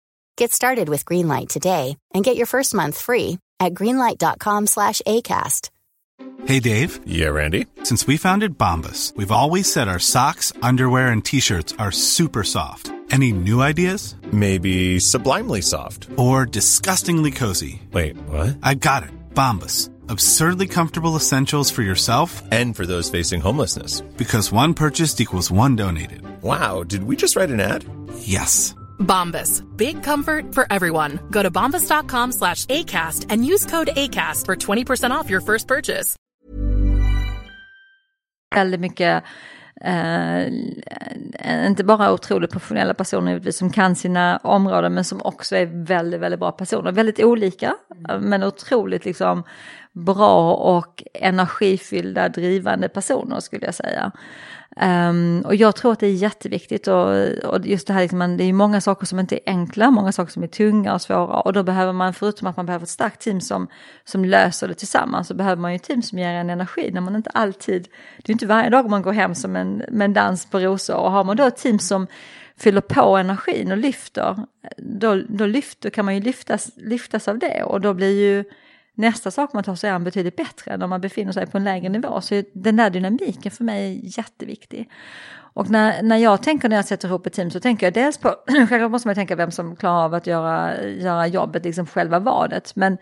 Get 0.37 0.51
started 0.53 0.89
with 0.89 1.05
Greenlight 1.05 1.49
today 1.49 1.97
and 2.13 2.23
get 2.23 2.37
your 2.37 2.47
first 2.47 2.73
month 2.73 2.99
free 2.99 3.37
at 3.59 3.73
greenlight.com 3.73 4.67
slash 4.67 5.01
ACAST. 5.05 5.69
Hey, 6.45 6.59
Dave. 6.59 6.99
Yeah, 7.05 7.29
Randy. 7.29 7.67
Since 7.83 8.07
we 8.07 8.17
founded 8.17 8.57
Bombus, 8.57 9.13
we've 9.15 9.31
always 9.31 9.71
said 9.71 9.87
our 9.87 9.99
socks, 9.99 10.51
underwear, 10.61 11.11
and 11.11 11.23
t 11.23 11.39
shirts 11.39 11.73
are 11.77 11.91
super 11.91 12.43
soft. 12.43 12.91
Any 13.11 13.31
new 13.31 13.61
ideas? 13.61 14.15
Maybe 14.31 14.99
sublimely 14.99 15.61
soft. 15.61 16.07
Or 16.17 16.45
disgustingly 16.45 17.31
cozy. 17.31 17.81
Wait, 17.91 18.15
what? 18.27 18.57
I 18.63 18.75
got 18.75 19.03
it. 19.03 19.11
Bombus. 19.35 19.89
Absurdly 20.07 20.67
comfortable 20.67 21.15
essentials 21.15 21.69
for 21.69 21.81
yourself 21.83 22.41
and 22.51 22.75
for 22.75 22.85
those 22.85 23.09
facing 23.09 23.41
homelessness. 23.41 24.01
Because 24.17 24.51
one 24.51 24.73
purchased 24.73 25.19
equals 25.21 25.51
one 25.51 25.75
donated. 25.75 26.23
Wow, 26.41 26.83
did 26.83 27.03
we 27.03 27.15
just 27.15 27.35
write 27.35 27.49
an 27.49 27.59
ad? 27.59 27.85
Yes. 28.19 28.73
Bombas. 29.01 29.63
Big 29.77 30.03
comfort 30.03 30.55
for 30.55 30.65
everyone. 30.69 31.19
Go 31.29 31.43
to 31.43 31.51
bombas.com 31.51 32.31
slash 32.31 32.65
ACAST 32.65 33.25
and 33.29 33.45
use 33.45 33.65
code 33.65 33.89
ACAST 33.95 34.45
for 34.45 34.55
20% 34.55 35.11
off 35.11 35.29
your 35.29 35.41
first 35.41 35.67
purchase. 35.67 36.15
Väldigt 38.55 38.79
mycket, 38.79 39.23
eh, 39.81 40.47
inte 41.67 41.83
bara 41.83 42.13
otroligt 42.13 42.51
professionella 42.51 42.93
personer 42.93 43.51
som 43.51 43.71
kan 43.71 43.95
sina 43.95 44.37
områden 44.37 44.93
men 44.93 45.03
som 45.03 45.21
också 45.21 45.55
är 45.55 45.65
väldigt, 45.65 46.19
väldigt 46.19 46.39
bra 46.39 46.51
personer. 46.51 46.91
Väldigt 46.91 47.19
olika 47.19 47.75
men 48.19 48.43
otroligt 48.43 49.05
liksom 49.05 49.43
bra 49.93 50.53
och 50.53 51.03
energifyllda 51.13 52.29
drivande 52.29 52.89
personer 52.89 53.39
skulle 53.39 53.65
jag 53.65 53.75
säga. 53.75 54.11
Um, 54.75 55.41
och 55.41 55.55
jag 55.55 55.75
tror 55.75 55.91
att 55.91 55.99
det 55.99 56.07
är 56.07 56.13
jätteviktigt 56.13 56.87
och, 56.87 57.09
och 57.43 57.65
just 57.65 57.87
det 57.87 57.93
här, 57.93 58.01
liksom, 58.01 58.37
det 58.37 58.43
är 58.43 58.53
många 58.53 58.81
saker 58.81 59.05
som 59.05 59.19
inte 59.19 59.35
är 59.35 59.41
enkla, 59.45 59.91
många 59.91 60.11
saker 60.11 60.31
som 60.31 60.43
är 60.43 60.47
tunga 60.47 60.93
och 60.93 61.01
svåra 61.01 61.39
och 61.39 61.53
då 61.53 61.63
behöver 61.63 61.93
man, 61.93 62.13
förutom 62.13 62.47
att 62.47 62.57
man 62.57 62.65
behöver 62.65 62.83
ett 62.83 62.89
starkt 62.89 63.21
team 63.21 63.41
som, 63.41 63.67
som 64.03 64.25
löser 64.25 64.67
det 64.67 64.73
tillsammans, 64.73 65.27
så 65.27 65.33
behöver 65.33 65.61
man 65.61 65.71
ju 65.71 65.75
ett 65.75 65.83
team 65.83 66.01
som 66.01 66.19
ger 66.19 66.33
en 66.33 66.49
energi 66.49 66.91
när 66.93 67.01
man 67.01 67.15
inte 67.15 67.29
alltid, 67.29 67.87
det 68.17 68.31
är 68.31 68.33
inte 68.33 68.45
varje 68.45 68.69
dag 68.69 68.89
man 68.89 69.01
går 69.01 69.11
hem 69.11 69.35
som 69.35 69.55
en, 69.55 69.83
med 69.89 70.05
en 70.05 70.13
dans 70.13 70.45
på 70.45 70.59
rosor 70.59 70.95
och 70.95 71.11
har 71.11 71.23
man 71.23 71.37
då 71.37 71.43
ett 71.43 71.57
team 71.57 71.79
som 71.79 72.07
fyller 72.57 72.81
på 72.81 73.17
energin 73.17 73.71
och 73.71 73.77
lyfter, 73.77 74.45
då, 74.77 75.21
då 75.29 75.45
lyfter, 75.45 75.89
kan 75.89 76.05
man 76.05 76.15
ju 76.15 76.21
lyftas, 76.21 76.71
lyftas 76.75 77.27
av 77.27 77.39
det 77.39 77.63
och 77.63 77.81
då 77.81 77.93
blir 77.93 78.19
ju 78.19 78.43
nästa 79.01 79.31
sak 79.31 79.53
man 79.53 79.63
tar 79.63 79.75
sig 79.75 79.89
an 79.89 80.03
betydligt 80.03 80.35
bättre 80.35 80.71
än 80.71 80.81
om 80.81 80.89
man 80.89 81.01
befinner 81.01 81.31
sig 81.31 81.47
på 81.47 81.57
en 81.57 81.63
lägre 81.63 81.89
nivå. 81.89 82.21
Så 82.21 82.43
den 82.53 82.75
där 82.75 82.89
dynamiken 82.89 83.51
för 83.51 83.63
mig 83.63 83.99
är 84.05 84.17
jätteviktig. 84.17 84.89
Och 85.53 85.69
när, 85.69 86.03
när 86.03 86.17
jag 86.17 86.43
tänker 86.43 86.69
när 86.69 86.75
jag 86.75 86.85
sätter 86.85 87.07
ihop 87.07 87.25
ett 87.25 87.33
team 87.33 87.51
så 87.51 87.59
tänker 87.59 87.85
jag 87.85 87.93
dels 87.93 88.17
på, 88.17 88.35
självklart 88.47 88.91
måste 88.91 89.07
man 89.07 89.15
tänka 89.15 89.35
vem 89.35 89.51
som 89.51 89.75
klarar 89.75 90.05
av 90.05 90.13
att 90.13 90.27
göra, 90.27 90.83
göra 90.83 91.27
jobbet, 91.27 91.65
liksom 91.65 91.85
själva 91.85 92.19
vadet. 92.19 92.75
Men 92.75 92.97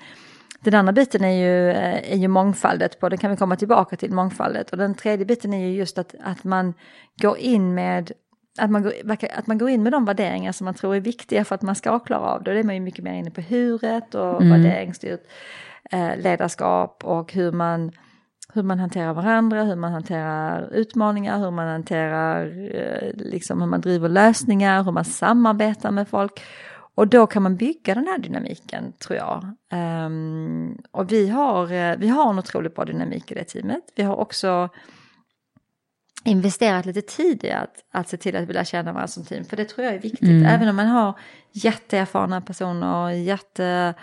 den 0.59 0.73
andra 0.73 0.93
biten 0.93 1.23
är 1.23 1.31
ju, 1.31 1.71
är 2.13 2.17
ju 2.17 2.27
mångfaldet 2.27 2.99
på, 2.99 3.09
det 3.09 3.17
kan 3.17 3.31
vi 3.31 3.37
komma 3.37 3.55
tillbaka 3.55 3.95
till, 3.95 4.11
mångfaldet. 4.11 4.69
Och 4.69 4.77
den 4.77 4.95
tredje 4.95 5.25
biten 5.25 5.53
är 5.53 5.67
ju 5.67 5.75
just 5.75 5.97
att, 5.97 6.15
att 6.23 6.43
man 6.43 6.73
går 7.21 7.37
in 7.37 7.73
med 7.73 8.11
att 8.57 8.71
man, 8.71 8.83
går, 8.83 8.93
att 9.35 9.47
man 9.47 9.57
går 9.57 9.69
in 9.69 9.83
med 9.83 9.91
de 9.91 10.05
värderingar 10.05 10.51
som 10.51 10.65
man 10.65 10.73
tror 10.73 10.95
är 10.95 10.99
viktiga 10.99 11.45
för 11.45 11.55
att 11.55 11.61
man 11.61 11.75
ska 11.75 11.99
klara 11.99 12.21
av 12.21 12.43
det. 12.43 12.49
Och 12.49 12.53
det 12.53 12.59
är 12.59 12.63
man 12.63 12.75
ju 12.75 12.81
mycket 12.81 13.03
mer 13.03 13.13
inne 13.13 13.31
på 13.31 13.41
huret 13.41 14.15
och 14.15 14.41
mm. 14.41 14.49
värderingsstyrt 14.49 15.27
eh, 15.91 16.17
ledarskap 16.17 17.03
och 17.05 17.33
hur 17.33 17.51
man, 17.51 17.91
hur 18.53 18.63
man 18.63 18.79
hanterar 18.79 19.13
varandra, 19.13 19.63
hur 19.63 19.75
man 19.75 19.91
hanterar 19.91 20.73
utmaningar, 20.73 21.39
hur 21.39 21.51
man 21.51 21.67
hanterar, 21.67 22.45
eh, 22.75 23.11
liksom 23.13 23.61
hur 23.61 23.67
man 23.67 23.81
driver 23.81 24.09
lösningar, 24.09 24.83
hur 24.83 24.91
man 24.91 25.05
samarbetar 25.05 25.91
med 25.91 26.07
folk. 26.07 26.41
Och 26.95 27.07
då 27.07 27.27
kan 27.27 27.43
man 27.43 27.55
bygga 27.55 27.95
den 27.95 28.07
här 28.07 28.17
dynamiken 28.17 28.93
tror 28.93 29.17
jag. 29.17 29.55
Um, 30.05 30.77
och 30.91 31.11
vi 31.11 31.29
har, 31.29 31.71
eh, 31.71 31.97
vi 31.97 32.07
har 32.07 32.29
en 32.29 32.39
otroligt 32.39 32.75
bra 32.75 32.85
dynamik 32.85 33.31
i 33.31 33.35
det 33.35 33.43
teamet. 33.43 33.83
Vi 33.95 34.03
har 34.03 34.15
också 34.15 34.69
investerat 36.23 36.85
lite 36.85 37.01
tid 37.01 37.43
i 37.43 37.51
att, 37.51 37.75
att 37.91 38.09
se 38.09 38.17
till 38.17 38.35
att 38.35 38.49
vi 38.49 38.53
lär 38.53 38.63
känna 38.63 38.91
varandra 38.91 39.07
som 39.07 39.25
team. 39.25 39.45
För 39.45 39.57
det 39.57 39.65
tror 39.65 39.85
jag 39.85 39.95
är 39.95 39.99
viktigt. 39.99 40.29
Mm. 40.29 40.45
Även 40.45 40.69
om 40.69 40.75
man 40.75 40.87
har 40.87 41.13
jätteerfarna 41.51 42.41
personer, 42.41 43.09
jätte, 43.09 43.93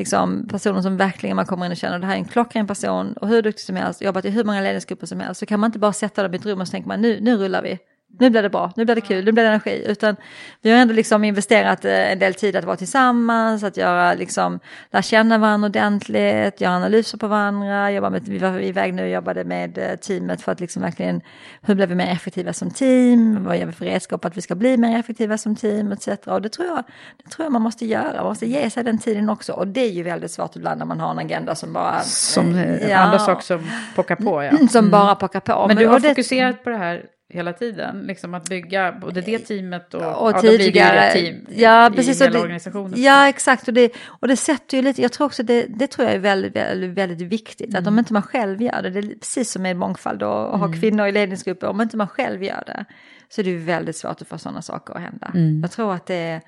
liksom, 0.00 0.48
personer 0.48 0.82
som 0.82 0.96
verkligen 0.96 1.36
man 1.36 1.46
kommer 1.46 1.66
in 1.66 1.72
och 1.72 1.76
känner 1.76 1.98
det 1.98 2.06
här 2.06 2.14
är 2.14 2.18
en 2.18 2.24
klockren 2.24 2.66
person 2.66 3.12
och 3.12 3.28
hur 3.28 3.42
duktig 3.42 3.64
som 3.64 3.76
helst, 3.76 4.02
jobbat 4.02 4.24
i 4.24 4.30
hur 4.30 4.44
många 4.44 4.60
ledningsgrupper 4.60 5.06
som 5.06 5.20
helst. 5.20 5.38
Så 5.40 5.46
kan 5.46 5.60
man 5.60 5.68
inte 5.68 5.78
bara 5.78 5.92
sätta 5.92 6.22
dem 6.22 6.34
i 6.34 6.36
ett 6.36 6.46
rum 6.46 6.60
och 6.60 6.66
så 6.66 6.70
tänker 6.70 6.88
man 6.88 7.00
nu, 7.00 7.20
nu 7.20 7.36
rullar 7.36 7.62
vi 7.62 7.78
nu 8.18 8.30
blir 8.30 8.42
det 8.42 8.50
bra, 8.50 8.72
nu 8.76 8.84
blir 8.84 8.94
det 8.94 9.00
kul, 9.00 9.24
nu 9.24 9.32
blir 9.32 9.44
det 9.44 9.48
energi. 9.48 9.84
Utan 9.86 10.16
vi 10.62 10.70
har 10.70 10.78
ändå 10.78 10.94
liksom 10.94 11.24
investerat 11.24 11.84
eh, 11.84 12.12
en 12.12 12.18
del 12.18 12.34
tid 12.34 12.56
att 12.56 12.64
vara 12.64 12.76
tillsammans, 12.76 13.64
att 13.64 13.76
göra 13.76 14.14
liksom, 14.14 14.60
lära 14.90 15.02
känna 15.02 15.38
varandra 15.38 15.66
ordentligt, 15.66 16.60
göra 16.60 16.76
analyser 16.76 17.18
på 17.18 17.28
varandra. 17.28 17.90
Jobba 17.90 18.10
med, 18.10 18.22
vi 18.22 18.38
var 18.38 18.60
iväg 18.60 18.94
nu 18.94 19.02
och 19.02 19.08
jobbade 19.08 19.44
med 19.44 19.78
eh, 19.78 19.96
teamet 19.96 20.42
för 20.42 20.52
att 20.52 20.60
liksom 20.60 20.82
verkligen, 20.82 21.20
hur 21.62 21.74
blir 21.74 21.86
vi 21.86 21.94
mer 21.94 22.12
effektiva 22.12 22.52
som 22.52 22.70
team? 22.70 23.44
Vad 23.44 23.58
gör 23.58 23.66
vi 23.66 23.72
för 23.72 23.84
redskap 23.84 24.24
att 24.24 24.36
vi 24.36 24.42
ska 24.42 24.54
bli 24.54 24.76
mer 24.76 24.98
effektiva 24.98 25.38
som 25.38 25.56
team 25.56 25.92
etc. 25.92 26.08
Och 26.26 26.42
det 26.42 26.48
tror 26.48 26.68
jag, 26.68 26.84
det 27.24 27.30
tror 27.30 27.44
jag 27.44 27.52
man 27.52 27.62
måste 27.62 27.86
göra, 27.86 28.16
man 28.16 28.24
måste 28.24 28.46
ge 28.46 28.70
sig 28.70 28.84
den 28.84 28.98
tiden 28.98 29.30
också. 29.30 29.52
Och 29.52 29.66
det 29.66 29.80
är 29.80 29.90
ju 29.90 30.02
väldigt 30.02 30.30
svårt 30.30 30.56
ibland 30.56 30.78
när 30.78 30.86
man 30.86 31.00
har 31.00 31.10
en 31.10 31.18
agenda 31.18 31.54
som 31.54 31.72
bara... 31.72 32.00
Som 32.00 32.54
eh, 32.54 32.88
ja, 32.88 32.98
andra 32.98 33.18
saker 33.18 33.42
som 33.42 33.70
pockar 33.94 34.16
på 34.16 34.42
ja. 34.42 34.50
Som 34.70 34.78
mm. 34.78 34.90
bara 34.90 35.14
pockar 35.14 35.40
på. 35.40 35.58
Men, 35.58 35.66
Men 35.66 35.76
du 35.76 35.86
har 35.86 36.00
fokuserat 36.00 36.64
på 36.64 36.70
det 36.70 36.76
här 36.76 37.04
hela 37.30 37.52
tiden. 37.52 38.02
Liksom 38.06 38.34
att 38.34 38.48
bygga 38.48 38.92
både 38.92 39.20
det 39.20 39.38
teamet 39.38 39.94
och, 39.94 40.22
och 40.22 40.30
ja, 40.30 40.40
tidigare. 40.40 41.12
team 41.12 41.46
ja, 41.50 41.92
precis, 41.96 42.20
i 42.20 42.24
hela 42.24 42.36
det, 42.36 42.42
organisationen. 42.42 43.02
Ja, 43.02 43.28
exakt. 43.28 43.68
Och 43.68 43.74
det, 43.74 43.92
och 44.06 44.28
det 44.28 44.36
sätter 44.36 44.76
ju 44.76 44.82
lite, 44.82 45.02
jag 45.02 45.12
tror 45.12 45.26
också 45.26 45.42
det, 45.42 45.66
det 45.68 45.86
tror 45.86 46.06
jag 46.06 46.14
är 46.14 46.18
väldigt, 46.18 46.56
väldigt, 46.56 46.90
väldigt 46.90 47.20
viktigt. 47.20 47.68
Mm. 47.68 47.82
Att 47.82 47.88
om 47.88 47.98
inte 47.98 48.12
man 48.12 48.22
själv 48.22 48.62
gör 48.62 48.82
det, 48.82 48.90
det 48.90 48.98
är 48.98 49.02
precis 49.02 49.50
som 49.50 49.62
med 49.62 49.76
mångfald 49.76 50.22
och, 50.22 50.48
och 50.48 50.54
mm. 50.54 50.60
ha 50.60 50.80
kvinnor 50.80 51.06
i 51.06 51.12
ledningsgrupper, 51.12 51.66
om 51.66 51.80
inte 51.80 51.96
man 51.96 52.08
själv 52.08 52.42
gör 52.42 52.62
det 52.66 52.84
så 53.28 53.40
är 53.40 53.44
det 53.44 53.56
väldigt 53.56 53.96
svårt 53.96 54.22
att 54.22 54.28
få 54.28 54.38
sådana 54.38 54.62
saker 54.62 54.94
att 54.94 55.00
hända. 55.00 55.30
Mm. 55.34 55.60
Jag 55.60 55.70
tror 55.70 55.94
att 55.94 56.06
det, 56.06 56.40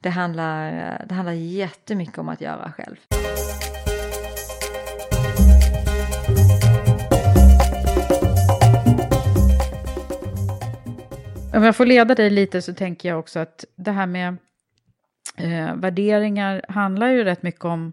det, 0.00 0.10
handlar, 0.10 0.70
det 1.08 1.14
handlar 1.14 1.32
jättemycket 1.32 2.18
om 2.18 2.28
att 2.28 2.40
göra 2.40 2.72
själv. 2.72 2.96
Om 11.56 11.62
jag 11.62 11.76
får 11.76 11.86
leda 11.86 12.14
dig 12.14 12.30
lite 12.30 12.62
så 12.62 12.74
tänker 12.74 13.08
jag 13.08 13.18
också 13.18 13.38
att 13.38 13.64
det 13.76 13.90
här 13.90 14.06
med 14.06 14.36
eh, 15.36 15.74
värderingar 15.74 16.62
handlar 16.68 17.08
ju 17.08 17.24
rätt 17.24 17.42
mycket 17.42 17.64
om 17.64 17.92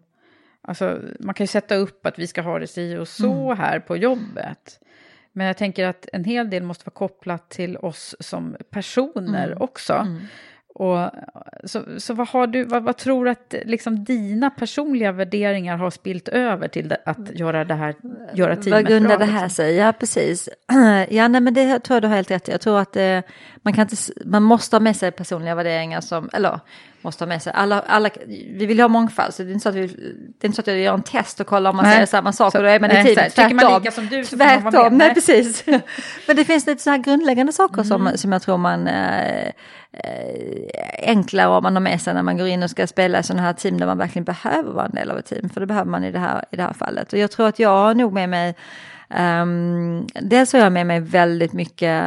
Alltså, 0.68 1.00
man 1.20 1.34
kan 1.34 1.44
ju 1.44 1.48
sätta 1.48 1.76
upp 1.76 2.06
att 2.06 2.20
vi 2.20 2.28
ska 2.28 2.42
ha 2.42 2.60
det 2.60 2.68
si 2.68 2.98
och 2.98 3.08
så 3.08 3.44
mm. 3.46 3.58
här 3.58 3.80
på 3.80 3.98
jobbet. 3.98 4.80
Men 5.32 5.48
jag 5.48 5.58
tänker 5.58 5.86
att 5.86 6.08
en 6.14 6.24
hel 6.24 6.50
del 6.50 6.64
måste 6.64 6.86
vara 6.86 6.94
kopplat 6.94 7.50
till 7.50 7.78
oss 7.78 8.16
som 8.20 8.56
personer 8.70 9.48
mm. 9.48 9.62
också. 9.62 9.94
Mm. 9.94 10.22
Och, 10.76 11.12
så, 11.64 11.84
så 11.98 12.14
vad, 12.14 12.28
har 12.28 12.48
du, 12.48 12.64
vad, 12.64 12.84
vad 12.84 12.98
tror 12.98 13.26
du 13.26 13.32
att 13.32 13.56
liksom, 13.66 14.04
dina 14.04 14.50
personliga 14.50 15.12
värderingar 15.12 15.78
har 15.78 15.90
spilt 15.90 16.28
över 16.28 16.68
till 16.68 16.96
att 17.06 17.40
göra 17.40 17.66
det 17.66 17.74
här, 17.74 17.96
göra 18.34 18.56
teamet 18.56 18.72
vad 18.72 18.88
grundar 18.88 19.18
det 19.18 19.26
här 19.26 19.44
liksom? 19.44 19.50
sig? 19.50 19.76
Ja, 19.76 19.94
precis. 20.00 20.50
Ja, 21.10 21.28
nej, 21.28 21.42
men 21.42 21.54
det 21.54 21.80
tror 21.80 21.96
jag 21.96 22.04
du 22.04 22.08
har 22.08 22.16
helt 22.16 22.32
rätt 22.32 22.48
Jag 22.48 22.62
tror 22.62 22.80
att 22.80 22.96
eh, 22.96 23.20
man, 23.62 23.74
kan 23.74 23.82
inte, 23.82 23.96
man 24.26 24.44
måste 24.44 24.76
ha 24.76 24.82
med 24.82 24.96
sig 24.96 25.12
personliga 25.12 25.56
värderingar 25.56 26.02
som, 26.02 26.30
eller 26.34 26.60
måste 27.04 27.24
ha 27.24 27.28
med 27.30 27.42
sig. 27.42 27.54
Alla, 27.56 27.84
alla, 27.88 28.10
vi 28.28 28.66
vill 28.66 28.80
ha 28.80 28.88
mångfald, 28.88 29.34
så 29.34 29.44
det 29.44 29.50
är 29.50 29.54
inte 29.54 29.64
så 29.64 29.70
att, 29.70 29.76
vi, 29.76 29.88
det 29.88 30.46
är 30.46 30.48
inte 30.48 30.56
så 30.56 30.62
att 30.62 30.68
jag 30.68 30.78
gör 30.78 30.94
en 30.94 31.04
test 31.04 31.40
och 31.40 31.48
kollar 31.48 31.70
om 31.70 31.76
man 31.76 31.86
nej. 31.86 31.94
säger 31.94 32.06
samma 32.06 32.34
sak 32.34 32.52
så, 32.52 32.58
och 32.58 32.64
då 32.64 32.70
är 32.70 32.80
man 32.80 32.92
i 32.92 32.94
teamet. 32.94 33.36
Tvärtom. 33.36 33.56
man 33.56 33.82
lika 33.82 33.92
som 33.92 34.08
du 34.08 34.26
så 34.26 34.38
tvärtom. 34.38 34.72
Man 34.74 34.98
nej, 34.98 35.14
precis. 35.14 35.66
Men 36.28 36.36
det 36.36 36.46
finns 36.46 36.68
lite 36.68 36.84
så 36.84 36.90
här 36.90 36.98
grundläggande 36.98 37.54
saker 37.54 37.74
mm. 37.74 37.86
som, 37.86 38.12
som 38.18 38.32
jag 38.32 38.42
tror 38.42 38.58
man 38.58 38.88
eh, 38.88 39.52
enklare 41.04 41.48
om 41.48 41.64
man 41.64 41.76
har 41.76 41.82
med 41.82 42.02
sig 42.02 42.14
när 42.14 42.24
man 42.24 42.38
går 42.38 42.48
in 42.48 42.64
och 42.64 42.70
ska 42.70 42.88
spela 42.88 43.20
i 43.20 43.24
sådana 43.24 43.42
här 43.42 43.54
team 43.54 43.78
där 43.78 43.86
man 43.86 43.98
verkligen 43.98 44.24
behöver 44.24 44.72
vara 44.72 44.86
en 44.86 44.96
del 44.96 45.12
av 45.12 45.18
ett 45.18 45.26
team. 45.26 45.50
För 45.50 45.60
det 45.60 45.68
behöver 45.68 45.92
man 45.92 46.04
i 46.04 46.12
det 46.12 46.20
här, 46.20 46.46
i 46.52 46.56
det 46.56 46.64
här 46.64 46.74
fallet. 46.74 47.14
Och 47.14 47.20
jag 47.20 47.32
tror 47.32 47.48
att 47.48 47.60
jag 47.60 47.70
har 47.70 47.94
nog 47.94 48.14
med 48.14 48.30
mig 48.30 48.56
Um, 49.20 50.08
dels 50.22 50.54
har 50.54 50.60
jag 50.60 50.72
med 50.72 50.88
mig 50.88 51.00
väldigt 51.00 51.54
mycket 51.54 52.02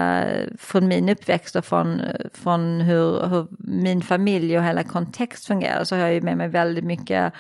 från 0.58 0.88
min 0.88 1.08
uppväxt 1.08 1.56
och 1.56 1.64
från, 1.64 2.00
från 2.34 2.80
hur, 2.80 3.26
hur 3.26 3.46
min 3.58 4.02
familj 4.02 4.58
och 4.58 4.64
hela 4.64 4.82
kontext 4.82 5.46
fungerar. 5.46 5.84
Så 5.84 5.96
har 5.96 6.02
jag 6.02 6.14
ju 6.14 6.20
med 6.20 6.36
mig 6.36 6.48
väldigt 6.48 6.84
mycket 6.84 7.32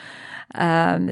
Ehm, 0.54 1.10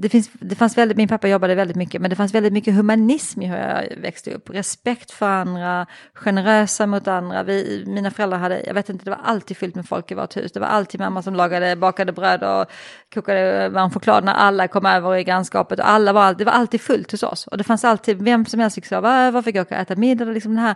det, 0.00 0.08
finns, 0.08 0.30
det 0.32 0.54
fanns 0.54 0.78
väldigt, 0.78 0.96
min 0.96 1.08
pappa 1.08 1.28
jobbade 1.28 1.54
väldigt 1.54 1.76
mycket, 1.76 2.00
men 2.00 2.10
det 2.10 2.16
fanns 2.16 2.34
väldigt 2.34 2.52
mycket 2.52 2.74
humanism 2.74 3.42
i 3.42 3.46
hur 3.46 3.56
jag 3.56 3.96
växte 3.96 4.30
upp. 4.30 4.50
Respekt 4.50 5.10
för 5.10 5.28
andra, 5.28 5.86
generösa 6.14 6.86
mot 6.86 7.08
andra. 7.08 7.42
Vi, 7.42 7.84
mina 7.86 8.10
föräldrar 8.10 8.38
hade, 8.38 8.62
jag 8.66 8.74
vet 8.74 8.88
inte, 8.88 9.04
det 9.04 9.10
var 9.10 9.20
alltid 9.24 9.56
fyllt 9.56 9.74
med 9.74 9.88
folk 9.88 10.10
i 10.10 10.14
vårt 10.14 10.36
hus. 10.36 10.52
Det 10.52 10.60
var 10.60 10.66
alltid 10.66 11.00
mamma 11.00 11.22
som 11.22 11.34
lagade, 11.34 11.76
bakade 11.76 12.12
bröd 12.12 12.42
och 12.42 12.72
kokade 13.14 13.68
varm 13.68 13.90
choklad 13.90 14.24
när 14.24 14.34
alla 14.34 14.68
kom 14.68 14.86
över 14.86 15.16
i 15.16 15.24
grannskapet. 15.24 15.78
Och 15.78 15.88
alla 15.88 16.12
var, 16.12 16.34
det 16.34 16.44
var 16.44 16.52
alltid 16.52 16.80
fullt 16.80 17.12
hos 17.12 17.22
oss. 17.22 17.46
Och 17.46 17.58
det 17.58 17.64
fanns 17.64 17.84
alltid, 17.84 18.22
vem 18.22 18.46
som 18.46 18.60
helst 18.60 18.74
fick 18.74 18.86
sova 18.86 19.22
äh, 19.22 19.26
över, 19.28 19.42
fick 19.42 19.56
åka 19.56 19.74
och 19.74 19.80
äta 19.80 19.96
middag. 19.96 20.24
Liksom 20.24 20.54
den, 20.54 20.64
här, 20.64 20.74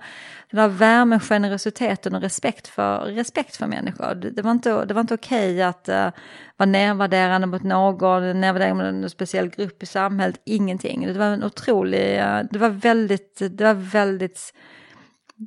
den 0.50 0.60
här 0.60 0.68
värmen, 0.68 1.20
generositeten 1.20 2.14
och 2.14 2.20
respekt 2.20 2.68
för, 2.68 2.98
respekt 3.00 3.56
för 3.56 3.66
människor. 3.66 4.14
Det, 4.14 4.30
det 4.30 4.42
var 4.42 4.50
inte, 4.50 4.84
det 4.84 4.94
var 4.94 5.00
inte 5.00 5.14
okej 5.14 5.62
att 5.62 5.88
uh, 5.88 6.08
vara 6.56 6.70
nedvärderande 6.70 7.46
mot 7.46 7.62
någon, 7.62 8.40
nedvärderande 8.40 8.92
mot 8.92 9.04
en 9.04 9.10
speciell 9.10 9.48
grupp 9.48 9.82
i 9.82 9.86
samhället, 9.86 10.40
ingenting. 10.44 11.06
Det 11.06 11.18
var 11.18 11.26
en 11.26 11.44
otrolig, 11.44 12.18
uh, 12.18 12.40
det 12.50 12.58
var 12.58 12.68
väldigt, 12.68 13.38
det 13.50 13.64
var 13.64 13.74
väldigt 13.74 14.54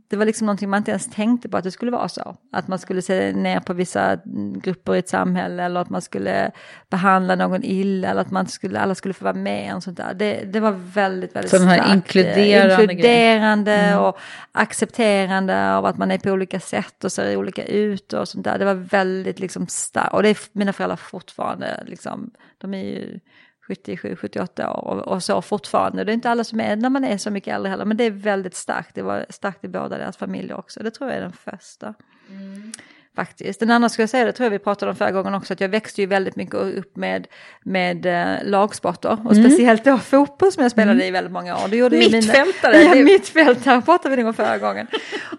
det 0.07 0.15
var 0.15 0.25
liksom 0.25 0.45
någonting 0.45 0.69
man 0.69 0.77
inte 0.77 0.91
ens 0.91 1.09
tänkte 1.09 1.49
på 1.49 1.57
att 1.57 1.63
det 1.63 1.71
skulle 1.71 1.91
vara 1.91 2.09
så. 2.09 2.35
Att 2.51 2.67
man 2.67 2.79
skulle 2.79 3.01
se 3.01 3.33
ner 3.33 3.59
på 3.59 3.73
vissa 3.73 4.17
grupper 4.55 4.95
i 4.95 4.99
ett 4.99 5.09
samhälle 5.09 5.63
eller 5.63 5.81
att 5.81 5.89
man 5.89 6.01
skulle 6.01 6.51
behandla 6.89 7.35
någon 7.35 7.63
illa 7.63 8.09
eller 8.09 8.21
att 8.21 8.31
man 8.31 8.47
skulle, 8.47 8.79
alla 8.79 8.95
skulle 8.95 9.13
få 9.13 9.23
vara 9.23 9.33
med 9.33 9.75
och 9.75 9.83
sånt 9.83 9.97
där. 9.97 10.13
Det, 10.13 10.43
det 10.43 10.59
var 10.59 10.71
väldigt, 10.71 11.35
väldigt 11.35 11.51
så 11.51 11.57
starkt. 11.57 11.71
Den 11.71 11.85
här 11.85 11.95
inkluderande, 11.95 12.83
inkluderande 12.83 13.73
mm. 13.73 13.99
och 13.99 14.17
accepterande 14.51 15.75
av 15.75 15.85
att 15.85 15.97
man 15.97 16.11
är 16.11 16.17
på 16.17 16.29
olika 16.29 16.59
sätt 16.59 17.03
och 17.03 17.11
ser 17.11 17.37
olika 17.37 17.65
ut 17.65 18.13
och 18.13 18.27
sånt 18.27 18.43
där. 18.43 18.59
Det 18.59 18.65
var 18.65 18.73
väldigt 18.73 19.39
liksom 19.39 19.67
starkt. 19.67 20.13
Och 20.13 20.23
det 20.23 20.29
är 20.29 20.37
mina 20.51 20.73
föräldrar 20.73 20.95
fortfarande 20.95 21.83
liksom, 21.85 22.31
de 22.57 22.73
är 22.73 22.83
ju 22.83 23.19
77, 23.67 24.15
78 24.15 24.73
år 24.73 25.09
och, 25.09 25.23
så 25.23 25.41
fortfarande. 25.41 26.03
Det 26.03 26.11
är 26.11 26.13
inte 26.13 26.29
alla 26.29 26.43
som 26.43 26.59
är 26.59 26.75
när 26.75 26.89
man 26.89 27.03
är 27.03 27.17
så 27.17 27.31
mycket 27.31 27.55
äldre 27.55 27.69
heller, 27.69 27.85
men 27.85 27.97
det 27.97 28.03
är 28.03 28.11
väldigt 28.11 28.55
starkt. 28.55 28.95
Det 28.95 29.01
var 29.01 29.25
starkt 29.29 29.63
i 29.63 29.67
båda 29.67 29.97
deras 29.97 30.17
familjer 30.17 30.57
också. 30.57 30.83
Det 30.83 30.91
tror 30.91 31.09
jag 31.09 31.17
är 31.17 31.21
den 31.21 31.33
första. 31.33 31.93
Mm. 32.29 32.71
Faktiskt. 33.15 33.59
Den 33.59 33.71
andra 33.71 33.89
skulle 33.89 34.03
jag 34.03 34.09
säga, 34.09 34.25
det 34.25 34.31
tror 34.31 34.45
jag 34.45 34.51
vi 34.51 34.59
pratade 34.59 34.89
om 34.89 34.95
förra 34.95 35.11
gången 35.11 35.33
också, 35.33 35.53
att 35.53 35.61
jag 35.61 35.69
växte 35.69 36.01
ju 36.01 36.07
väldigt 36.07 36.35
mycket 36.35 36.55
upp 36.55 36.95
med, 36.95 37.27
med 37.63 38.05
äh, 38.05 38.49
lagsporter. 38.49 39.17
Och 39.25 39.33
mm. 39.33 39.43
speciellt 39.43 39.83
då 39.83 39.97
fotboll 39.97 40.51
som 40.51 40.63
jag 40.63 40.71
spelade 40.71 40.93
mm. 40.93 41.07
i 41.07 41.11
väldigt 41.11 41.33
många 41.33 41.55
år. 41.55 41.67
Det 41.69 41.77
gjorde 41.77 41.97
mittfältare! 41.97 42.77
Mina, 42.77 42.95
ja, 42.95 43.03
mittfältare 43.03 43.81
pratade 43.81 44.15
vi 44.15 44.21
nog 44.21 44.27
om 44.27 44.33
förra 44.33 44.57
gången. 44.57 44.87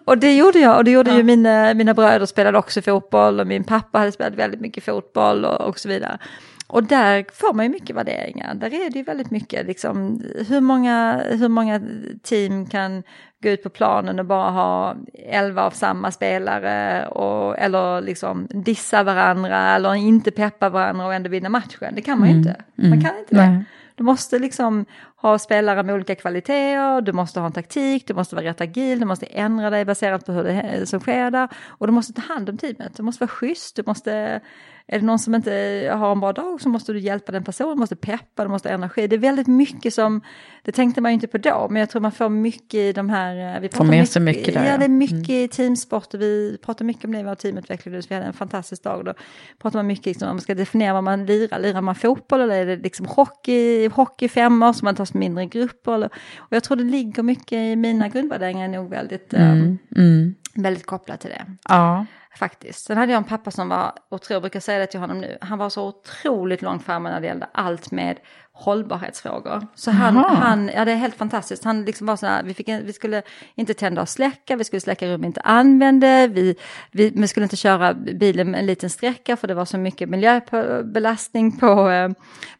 och 0.04 0.18
det 0.18 0.36
gjorde 0.36 0.58
jag, 0.58 0.76
och 0.76 0.84
det 0.84 0.90
gjorde 0.90 1.10
ja. 1.10 1.16
ju 1.16 1.22
mina, 1.22 1.74
mina 1.74 1.94
bröder 1.94 2.26
spelade 2.26 2.58
också 2.58 2.82
fotboll 2.82 3.40
och 3.40 3.46
min 3.46 3.64
pappa 3.64 3.98
hade 3.98 4.12
spelat 4.12 4.34
väldigt 4.34 4.60
mycket 4.60 4.84
fotboll 4.84 5.44
och, 5.44 5.60
och 5.60 5.78
så 5.78 5.88
vidare. 5.88 6.18
Och 6.66 6.84
där 6.84 7.24
får 7.32 7.54
man 7.54 7.64
ju 7.64 7.70
mycket 7.70 7.96
värderingar. 7.96 8.54
Där 8.54 8.74
är 8.74 8.90
det 8.90 8.98
ju 8.98 9.02
väldigt 9.02 9.30
mycket 9.30 9.66
liksom 9.66 10.22
hur 10.48 10.60
många, 10.60 11.22
hur 11.30 11.48
många 11.48 11.80
team 12.22 12.66
kan 12.66 13.02
gå 13.42 13.48
ut 13.48 13.62
på 13.62 13.70
planen 13.70 14.18
och 14.18 14.26
bara 14.26 14.50
ha 14.50 14.96
elva 15.14 15.62
av 15.62 15.70
samma 15.70 16.10
spelare 16.10 17.06
och, 17.06 17.58
eller 17.58 18.00
liksom 18.00 18.46
dissa 18.50 19.02
varandra 19.02 19.74
eller 19.74 19.94
inte 19.94 20.30
peppa 20.30 20.68
varandra 20.68 21.06
och 21.06 21.14
ändå 21.14 21.30
vinna 21.30 21.48
matchen. 21.48 21.94
Det 21.94 22.02
kan 22.02 22.18
man 22.18 22.28
ju 22.28 22.34
mm. 22.34 22.48
inte. 22.48 22.64
Man 22.74 22.86
mm. 22.86 23.02
kan 23.02 23.18
inte 23.18 23.34
det. 23.34 23.64
Du 23.96 24.04
måste 24.04 24.38
liksom 24.38 24.84
ha 25.16 25.38
spelare 25.38 25.82
med 25.82 25.94
olika 25.94 26.14
kvaliteter, 26.14 27.00
du 27.00 27.12
måste 27.12 27.40
ha 27.40 27.46
en 27.46 27.52
taktik, 27.52 28.06
du 28.06 28.14
måste 28.14 28.34
vara 28.36 28.46
rätt 28.46 28.60
agil, 28.60 29.00
du 29.00 29.06
måste 29.06 29.26
ändra 29.26 29.70
dig 29.70 29.84
baserat 29.84 30.26
på 30.26 30.32
hur 30.32 30.44
det 30.44 30.86
som 30.86 31.00
sker 31.00 31.30
där. 31.30 31.48
Och 31.68 31.86
du 31.86 31.92
måste 31.92 32.12
ta 32.12 32.34
hand 32.34 32.50
om 32.50 32.58
teamet, 32.58 32.96
du 32.96 33.02
måste 33.02 33.20
vara 33.20 33.30
schysst, 33.30 33.76
du 33.76 33.82
måste 33.86 34.40
är 34.86 34.98
det 34.98 35.06
någon 35.06 35.18
som 35.18 35.34
inte 35.34 35.50
har 35.98 36.12
en 36.12 36.20
bra 36.20 36.32
dag 36.32 36.60
så 36.60 36.68
måste 36.68 36.92
du 36.92 36.98
hjälpa 36.98 37.32
den 37.32 37.44
personen, 37.44 37.78
måste 37.78 37.96
peppa, 37.96 38.42
du 38.42 38.48
måste 38.48 38.68
ha 38.68 38.74
energi. 38.74 39.06
Det 39.06 39.16
är 39.16 39.18
väldigt 39.20 39.46
mycket 39.46 39.94
som, 39.94 40.20
det 40.62 40.72
tänkte 40.72 41.00
man 41.00 41.10
ju 41.10 41.14
inte 41.14 41.26
på 41.26 41.38
då, 41.38 41.66
men 41.70 41.80
jag 41.80 41.90
tror 41.90 42.02
man 42.02 42.12
får 42.12 42.28
mycket 42.28 42.74
i 42.74 42.92
de 42.92 43.10
här... 43.10 43.54
Eh, 43.54 43.60
vi 43.60 43.68
får 43.68 43.84
med 43.84 44.08
sig 44.08 44.22
mycket 44.22 44.54
där. 44.54 44.70
Ja, 44.70 44.78
det 44.78 44.84
är 44.84 44.88
mycket 44.88 45.28
mm. 45.28 45.44
i 45.44 45.48
teamsport 45.48 46.14
och 46.14 46.20
vi 46.20 46.58
pratar 46.62 46.84
mycket 46.84 47.04
om 47.04 47.12
det 47.12 47.18
i 47.18 47.22
vår 47.22 47.34
teamutveckling. 47.34 48.00
Vi 48.08 48.14
hade 48.14 48.26
en 48.26 48.32
fantastisk 48.32 48.82
dag 48.82 49.04
då 49.04 49.14
pratar 49.58 49.78
man 49.78 49.86
mycket 49.86 50.06
liksom, 50.06 50.28
om 50.28 50.36
man 50.36 50.40
ska 50.40 50.54
definiera 50.54 50.92
vad 50.92 51.04
man 51.04 51.26
lirar. 51.26 51.58
Lirar 51.58 51.80
man 51.80 51.94
fotboll 51.94 52.40
eller 52.40 52.54
är 52.54 52.66
det 52.66 52.76
liksom 52.76 53.06
hockey, 53.06 53.88
hockeyfemmor 53.88 54.72
som 54.72 54.86
man 54.86 54.94
tar 54.94 55.04
som 55.04 55.20
mindre 55.20 55.46
grupper? 55.46 55.94
Eller, 55.94 56.10
och 56.38 56.52
jag 56.52 56.64
tror 56.64 56.76
det 56.76 56.84
ligger 56.84 57.22
mycket 57.22 57.52
i 57.52 57.76
mina 57.76 58.08
grundvärderingar 58.08 58.64
är 58.64 58.68
nog 58.68 58.90
väldigt, 58.90 59.34
mm. 59.34 59.78
Mm. 59.96 60.34
väldigt 60.54 60.86
kopplat 60.86 61.20
till 61.20 61.30
det. 61.30 61.46
Ja. 61.68 62.06
Faktiskt. 62.38 62.84
Sen 62.84 62.96
hade 62.96 63.12
jag 63.12 63.18
en 63.18 63.24
pappa 63.24 63.50
som 63.50 63.68
var, 63.68 63.92
och 64.08 64.22
jag 64.28 64.42
brukar 64.42 64.60
säga 64.60 64.78
det 64.78 64.86
till 64.86 65.00
honom 65.00 65.18
nu, 65.18 65.38
han 65.40 65.58
var 65.58 65.68
så 65.70 65.88
otroligt 65.88 66.62
långt 66.62 66.84
framme 66.84 67.10
när 67.10 67.20
det 67.20 67.26
gällde 67.26 67.48
allt 67.52 67.90
med 67.90 68.18
hållbarhetsfrågor. 68.56 69.66
Så 69.74 69.90
han, 69.90 70.16
han, 70.16 70.70
ja 70.74 70.84
det 70.84 70.92
är 70.92 70.96
helt 70.96 71.14
fantastiskt, 71.14 71.64
han 71.64 71.84
liksom 71.84 72.06
var 72.06 72.16
så 72.16 72.26
här, 72.26 72.42
vi, 72.42 72.54
fick, 72.54 72.68
vi 72.68 72.92
skulle 72.92 73.22
inte 73.54 73.74
tända 73.74 74.02
och 74.02 74.08
släcka, 74.08 74.56
vi 74.56 74.64
skulle 74.64 74.80
släcka 74.80 75.06
rum 75.06 75.20
vi 75.20 75.26
inte 75.26 75.40
använde, 75.40 76.28
vi, 76.28 76.56
vi, 76.90 77.10
vi 77.10 77.28
skulle 77.28 77.44
inte 77.44 77.56
köra 77.56 77.94
bilen 77.94 78.54
en 78.54 78.66
liten 78.66 78.90
sträcka 78.90 79.36
för 79.36 79.48
det 79.48 79.54
var 79.54 79.64
så 79.64 79.78
mycket 79.78 80.08
miljöbelastning 80.08 81.58
på 81.58 81.90
eh, 81.90 82.08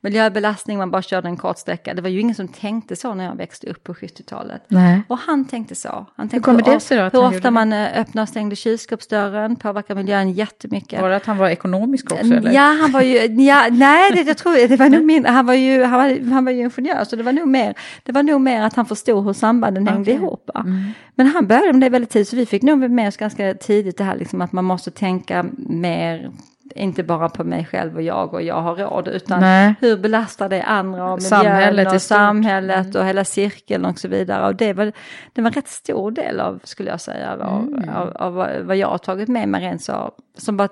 miljöbelastning, 0.00 0.78
man 0.78 0.90
bara 0.90 1.02
körde 1.02 1.28
en 1.28 1.36
kort 1.36 1.58
sträcka. 1.58 1.94
Det 1.94 2.02
var 2.02 2.08
ju 2.08 2.20
ingen 2.20 2.34
som 2.34 2.48
tänkte 2.48 2.96
så 2.96 3.14
när 3.14 3.24
jag 3.24 3.36
växte 3.36 3.66
upp 3.66 3.84
på 3.84 3.94
70-talet. 3.94 4.62
Och 5.08 5.18
han 5.18 5.44
tänkte 5.44 5.74
så. 5.74 6.06
Han 6.16 6.28
tänkte 6.28 6.50
hur 6.50 6.58
kommer 6.58 6.74
det 6.74 6.80
sig 6.80 6.98
då? 6.98 7.02
Hur 7.02 7.36
ofta 7.36 7.50
man 7.50 7.72
eh, 7.72 8.00
öppnar 8.00 8.22
och 8.22 8.28
stängde 8.28 8.56
kylskåpsdörren 8.56 9.56
påverkar 9.56 9.94
miljön 9.94 10.32
jättemycket. 10.32 11.00
Var 11.00 11.10
det 11.10 11.16
att 11.16 11.26
han 11.26 11.38
var 11.38 11.48
ekonomisk 11.48 12.12
också? 12.12 12.34
Eller? 12.34 12.52
Ja, 12.52 12.78
han 12.80 12.92
var 12.92 13.02
ju, 13.02 13.16
ja, 13.42 13.66
nej 13.70 14.12
det, 14.12 14.22
jag 14.22 14.38
tror 14.38 14.68
det 14.68 14.76
var 14.76 14.88
nog 14.88 15.04
min, 15.04 15.26
han 15.26 15.46
var 15.46 15.54
ju 15.54 15.83
han 15.86 15.98
var, 15.98 16.30
han 16.30 16.44
var 16.44 16.52
ju 16.52 16.58
ingenjör 16.58 17.04
så 17.04 17.16
det 17.16 17.22
var 17.22 17.32
nog 17.32 17.48
mer, 17.48 17.74
det 18.02 18.12
var 18.12 18.22
nog 18.22 18.40
mer 18.40 18.62
att 18.62 18.76
han 18.76 18.86
förstod 18.86 19.24
hur 19.24 19.32
sambanden 19.32 19.82
okay. 19.82 19.94
hängde 19.94 20.12
ihop. 20.12 20.50
Mm. 20.54 20.82
Men 21.14 21.26
han 21.26 21.46
började 21.46 21.72
med 21.72 21.80
det 21.80 21.88
väldigt 21.88 22.10
tidigt 22.10 22.28
så 22.28 22.36
vi 22.36 22.46
fick 22.46 22.62
nog 22.62 22.90
med 22.90 23.08
oss 23.08 23.16
ganska 23.16 23.54
tidigt 23.54 23.98
det 23.98 24.04
här 24.04 24.16
liksom 24.16 24.40
att 24.40 24.52
man 24.52 24.64
måste 24.64 24.90
tänka 24.90 25.46
mer 25.56 26.30
inte 26.74 27.02
bara 27.02 27.28
på 27.28 27.44
mig 27.44 27.64
själv 27.70 27.94
och 27.96 28.02
jag 28.02 28.34
och 28.34 28.42
jag 28.42 28.62
har 28.62 28.76
råd 28.76 29.08
utan 29.08 29.40
Nej. 29.40 29.74
hur 29.80 29.96
belastar 29.96 30.48
det 30.48 30.62
andra 30.62 31.12
och 31.12 31.18
miljön 31.18 31.30
samhället 31.30 31.92
och 31.92 32.02
samhället 32.02 32.86
mm. 32.86 33.00
och 33.00 33.08
hela 33.08 33.24
cirkeln 33.24 33.84
och 33.84 33.98
så 33.98 34.08
vidare. 34.08 34.46
Och 34.46 34.54
det 34.54 34.72
var, 34.72 34.92
det 35.32 35.42
var 35.42 35.48
en 35.48 35.52
rätt 35.52 35.68
stor 35.68 36.10
del 36.10 36.40
av, 36.40 36.60
skulle 36.64 36.90
jag 36.90 37.00
säga, 37.00 37.32
av, 37.32 37.66
mm. 37.66 37.88
av, 37.88 38.16
av 38.16 38.34
vad 38.66 38.76
jag 38.76 38.88
har 38.88 38.98
tagit 38.98 39.28
med 39.28 39.48
mig 39.48 39.62
rent 39.62 39.82
så, 39.82 40.12
som 40.38 40.56
bara 40.56 40.68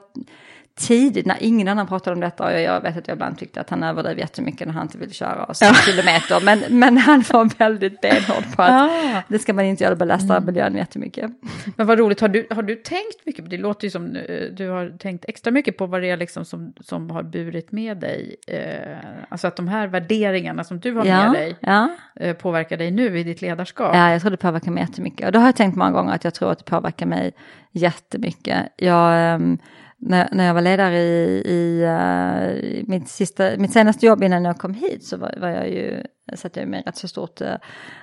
tidigt 0.74 1.26
när 1.26 1.36
ingen 1.40 1.68
annan 1.68 1.86
pratade 1.86 2.14
om 2.14 2.20
detta 2.20 2.44
och 2.44 2.60
jag 2.60 2.80
vet 2.80 2.96
att 2.96 3.08
jag 3.08 3.14
ibland 3.14 3.38
tyckte 3.38 3.60
att 3.60 3.70
han 3.70 3.82
överdrev 3.82 4.18
jättemycket 4.18 4.66
när 4.66 4.74
han 4.74 4.82
inte 4.82 4.98
ville 4.98 5.12
köra 5.12 5.44
oss 5.44 5.60
ja. 5.62 5.74
kilometer. 5.74 6.40
Men, 6.44 6.62
men 6.68 6.98
han 6.98 7.24
var 7.32 7.58
väldigt 7.58 8.00
benhård 8.00 8.56
på 8.56 8.62
att 8.62 8.70
ah. 8.70 9.22
det 9.28 9.38
ska 9.38 9.52
man 9.52 9.64
inte 9.64 9.84
göra, 9.84 9.94
belasta 9.94 10.36
mm. 10.36 10.46
miljön 10.46 10.76
jättemycket. 10.76 11.30
Men 11.76 11.86
vad 11.86 11.98
roligt, 11.98 12.20
har 12.20 12.28
du, 12.28 12.46
har 12.50 12.62
du 12.62 12.76
tänkt 12.76 13.26
mycket, 13.26 13.50
det 13.50 13.58
låter 13.58 13.84
ju 13.86 13.90
som 13.90 14.16
eh, 14.16 14.44
du 14.52 14.68
har 14.68 14.98
tänkt 14.98 15.24
extra 15.28 15.50
mycket 15.50 15.76
på 15.76 15.86
vad 15.86 16.00
det 16.02 16.10
är 16.10 16.16
liksom 16.16 16.44
som, 16.44 16.72
som 16.80 17.10
har 17.10 17.22
burit 17.22 17.72
med 17.72 17.96
dig, 17.96 18.36
eh, 18.46 18.96
alltså 19.28 19.46
att 19.46 19.56
de 19.56 19.68
här 19.68 19.86
värderingarna 19.86 20.64
som 20.64 20.80
du 20.80 20.94
har 20.94 21.04
ja. 21.04 21.22
med 21.22 21.32
dig 21.32 21.56
ja. 21.60 21.88
eh, 22.16 22.36
påverkar 22.36 22.76
dig 22.76 22.90
nu 22.90 23.18
i 23.18 23.24
ditt 23.24 23.42
ledarskap. 23.42 23.94
Ja, 23.94 24.10
jag 24.10 24.20
tror 24.20 24.30
det 24.30 24.36
påverkar 24.36 24.70
mig 24.70 24.82
jättemycket 24.82 25.26
och 25.26 25.32
då 25.32 25.38
har 25.38 25.46
jag 25.46 25.56
tänkt 25.56 25.76
många 25.76 25.90
gånger 25.90 26.14
att 26.14 26.24
jag 26.24 26.34
tror 26.34 26.52
att 26.52 26.58
det 26.58 26.64
påverkar 26.64 27.06
mig 27.06 27.32
jättemycket. 27.72 28.72
Jag, 28.76 29.34
um, 29.34 29.58
när, 30.04 30.28
när 30.32 30.46
jag 30.46 30.54
var 30.54 30.60
ledare 30.60 30.98
i, 30.98 31.42
i 31.44 31.84
uh, 31.84 32.84
mitt, 32.88 33.08
sista, 33.08 33.50
mitt 33.56 33.72
senaste 33.72 34.06
jobb 34.06 34.22
innan 34.22 34.44
jag 34.44 34.58
kom 34.58 34.74
hit 34.74 35.04
så 35.04 35.16
var, 35.16 35.34
var 35.40 35.48
jag 35.48 35.68
ju, 35.70 36.02
satt 36.34 36.56
jag 36.56 36.68
med 36.68 36.82
rätt 36.86 36.96
så 36.96 37.08
stort 37.08 37.40
uh, 37.40 37.54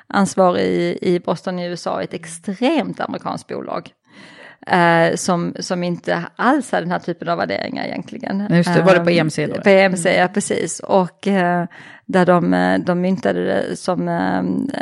ansvar 0.08 0.58
i, 0.58 1.00
i 1.02 1.20
Boston 1.20 1.60
i 1.60 1.66
USA, 1.66 2.02
ett 2.02 2.14
extremt 2.14 3.00
amerikanskt 3.00 3.48
bolag. 3.48 3.90
Uh, 4.72 5.16
som, 5.16 5.56
som 5.60 5.84
inte 5.84 6.26
alls 6.36 6.72
hade 6.72 6.84
den 6.84 6.92
här 6.92 7.00
typen 7.00 7.30
av 7.30 7.38
värderingar 7.38 7.86
egentligen. 7.86 8.48
Just 8.50 8.74
det, 8.74 8.82
var 8.82 8.96
det 8.96 9.04
på 9.04 9.10
EMC 9.10 9.48
då? 9.48 9.62
På 9.62 9.70
EMC, 9.70 10.06
ja 10.06 10.28
precis. 10.28 10.80
Och 10.80 11.28
där 12.06 12.26
de, 12.26 12.78
de 12.86 13.02
myntade 13.02 13.46
det 13.46 13.76
som 13.76 14.08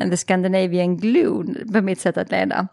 the 0.09 0.17
Scandinavian 0.17 0.97
glue 0.97 1.45
på 1.73 1.81
mitt 1.81 1.99
sätt 1.99 2.17
att 2.17 2.31
leda. 2.31 2.67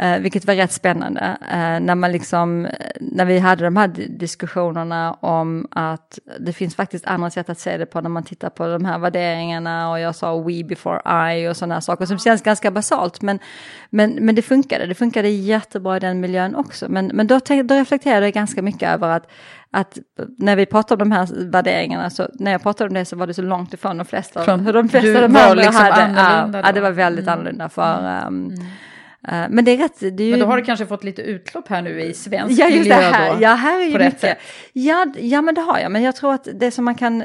Eh, 0.00 0.18
vilket 0.18 0.46
var 0.46 0.54
rätt 0.54 0.72
spännande. 0.72 1.36
Eh, 1.50 1.80
när, 1.80 1.94
man 1.94 2.12
liksom, 2.12 2.68
när 3.00 3.24
vi 3.24 3.38
hade 3.38 3.64
de 3.64 3.76
här 3.76 3.88
diskussionerna 4.18 5.12
om 5.12 5.66
att 5.70 6.18
det 6.40 6.52
finns 6.52 6.74
faktiskt 6.74 7.06
andra 7.06 7.30
sätt 7.30 7.50
att 7.50 7.58
se 7.58 7.76
det 7.76 7.86
på 7.86 8.00
när 8.00 8.10
man 8.10 8.22
tittar 8.22 8.50
på 8.50 8.66
de 8.66 8.84
här 8.84 8.98
värderingarna 8.98 9.90
och 9.90 10.00
jag 10.00 10.14
sa 10.14 10.38
we 10.38 10.64
before 10.64 11.32
I 11.34 11.48
och 11.48 11.56
sådana 11.56 11.80
saker 11.80 12.06
som 12.06 12.18
känns 12.18 12.42
ganska 12.42 12.70
basalt. 12.70 13.22
Men, 13.22 13.38
men, 13.90 14.10
men 14.10 14.34
det 14.34 14.42
funkade, 14.42 14.86
det 14.86 14.94
funkade 14.94 15.28
jättebra 15.28 15.96
i 15.96 16.00
den 16.00 16.20
miljön 16.20 16.54
också. 16.54 16.88
Men, 16.88 17.06
men 17.06 17.26
då, 17.26 17.40
då 17.64 17.74
reflekterade 17.74 18.26
jag 18.26 18.32
ganska 18.34 18.62
mycket 18.62 18.90
över 18.90 19.08
att 19.08 19.30
att 19.74 19.98
när 20.38 20.56
vi 20.56 20.66
pratade 20.66 21.02
om 21.02 21.10
de 21.10 21.16
här 21.16 21.50
värderingarna, 21.50 22.10
så 22.10 22.28
när 22.34 22.52
jag 22.52 22.62
pratade 22.62 22.88
om 22.88 22.94
det 22.94 23.04
så 23.04 23.16
var 23.16 23.26
det 23.26 23.34
så 23.34 23.42
långt 23.42 23.74
ifrån 23.74 23.98
de 23.98 24.06
flesta. 24.06 24.44
Från, 24.44 24.60
hur 24.60 24.72
de 24.72 24.88
flesta 24.88 25.20
de 25.20 25.36
andra 25.36 25.54
liksom 25.54 25.74
hade. 25.74 26.60
Ja, 26.64 26.72
det 26.72 26.80
var 26.80 26.90
väldigt 26.90 27.26
mm. 27.26 27.32
annorlunda 27.32 27.68
för 27.68 27.98
um, 28.26 28.46
mm. 28.46 28.66
Eh, 29.28 29.46
men 29.50 29.64
det 29.64 29.70
är 29.70 29.78
rätt. 29.78 30.00
Det 30.00 30.06
är 30.06 30.26
ju... 30.26 30.30
Men 30.30 30.40
då 30.40 30.46
har 30.46 30.56
du 30.56 30.64
kanske 30.64 30.86
fått 30.86 31.04
lite 31.04 31.22
utlopp 31.22 31.68
här 31.68 31.82
nu 31.82 32.00
i 32.00 32.14
svensk 32.14 32.60
ja, 32.60 32.68
miljö 32.68 32.96
det 32.96 33.02
här. 33.02 33.34
då? 33.34 33.42
Ja, 33.42 33.54
här 33.54 33.80
är 33.80 33.84
ju 33.84 33.98
mycket. 33.98 34.38
Ja, 34.72 35.06
ja, 35.18 35.42
men 35.42 35.54
det 35.54 35.60
har 35.60 35.78
jag. 35.78 35.92
Men 35.92 36.02
jag 36.02 36.16
tror 36.16 36.34
att 36.34 36.48
det 36.54 36.70
som 36.70 36.84
man 36.84 36.94
kan... 36.94 37.24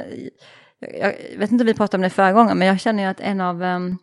Jag 1.00 1.14
vet 1.38 1.50
inte 1.52 1.62
om 1.62 1.66
vi 1.66 1.74
pratade 1.74 1.96
om 1.98 2.02
det 2.02 2.10
förra 2.10 2.32
gången, 2.32 2.58
men 2.58 2.68
jag 2.68 2.80
känner 2.80 3.02
ju 3.02 3.08
att 3.08 3.20
en 3.20 3.40
av, 3.40 3.62
um, 3.62 3.98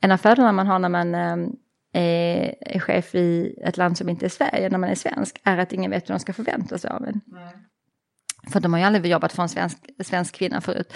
en 0.00 0.12
av 0.12 0.16
fördelarna 0.16 0.52
man 0.52 0.66
har 0.66 0.78
när 0.78 0.88
man 0.88 1.14
um, 1.14 1.56
är, 1.92 2.54
är 2.60 2.80
chef 2.80 3.14
i 3.14 3.58
ett 3.64 3.76
land 3.76 3.98
som 3.98 4.08
inte 4.08 4.26
är 4.26 4.30
Sverige, 4.30 4.68
när 4.68 4.78
man 4.78 4.90
är 4.90 4.94
svensk, 4.94 5.40
är 5.44 5.58
att 5.58 5.72
ingen 5.72 5.90
vet 5.90 6.08
vad 6.08 6.18
de 6.18 6.20
ska 6.20 6.32
förvänta 6.32 6.78
sig 6.78 6.90
av 6.90 7.04
en. 7.04 7.20
Nej. 7.26 7.54
För 8.52 8.60
de 8.60 8.72
har 8.72 8.80
ju 8.80 8.86
aldrig 8.86 9.06
jobbat 9.06 9.32
för 9.32 9.42
en 9.42 9.48
svensk, 9.48 9.78
svensk 10.04 10.34
kvinna 10.34 10.60
förut. 10.60 10.92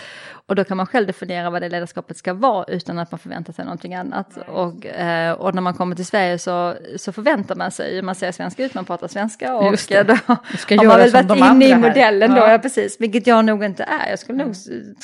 Och 0.49 0.55
då 0.57 0.65
kan 0.65 0.77
man 0.77 0.87
själv 0.87 1.07
definiera 1.07 1.51
vad 1.51 1.63
det 1.63 1.69
ledarskapet 1.69 2.17
ska 2.17 2.35
vara 2.35 2.65
utan 2.69 2.99
att 2.99 3.11
man 3.13 3.19
förväntar 3.19 3.53
sig 3.53 3.65
någonting 3.65 3.95
annat. 3.95 4.39
Och, 4.49 4.87
eh, 4.87 5.33
och 5.33 5.55
när 5.55 5.63
man 5.63 5.75
kommer 5.75 5.97
till 5.97 6.07
Sverige 6.07 6.39
så, 6.39 6.75
så 6.97 7.13
förväntar 7.13 7.55
man 7.55 7.71
sig, 7.71 8.03
man 8.03 8.15
ser 8.15 8.33
svenska 8.33 8.65
ut, 8.65 8.75
man 8.75 8.85
pratar 8.85 9.09
svenska. 9.09 9.55
Och 9.57 9.71
Just 9.71 9.89
det. 9.89 10.03
då 10.03 10.17
ska 10.59 10.77
har 10.77 10.85
man 10.85 10.99
väl 10.99 11.11
varit 11.11 11.25
inne 11.31 11.39
i 11.39 11.43
andra 11.43 11.67
här. 11.67 11.79
modellen 11.79 12.31
då, 12.31 12.37
Ja. 12.37 12.53
ja 12.53 12.59
precis. 12.59 13.01
Vilket 13.01 13.27
jag 13.27 13.45
nog 13.45 13.65
inte 13.65 13.83
är. 13.83 14.11
Jag 14.11 14.19
skulle 14.19 14.45
nog 14.45 14.55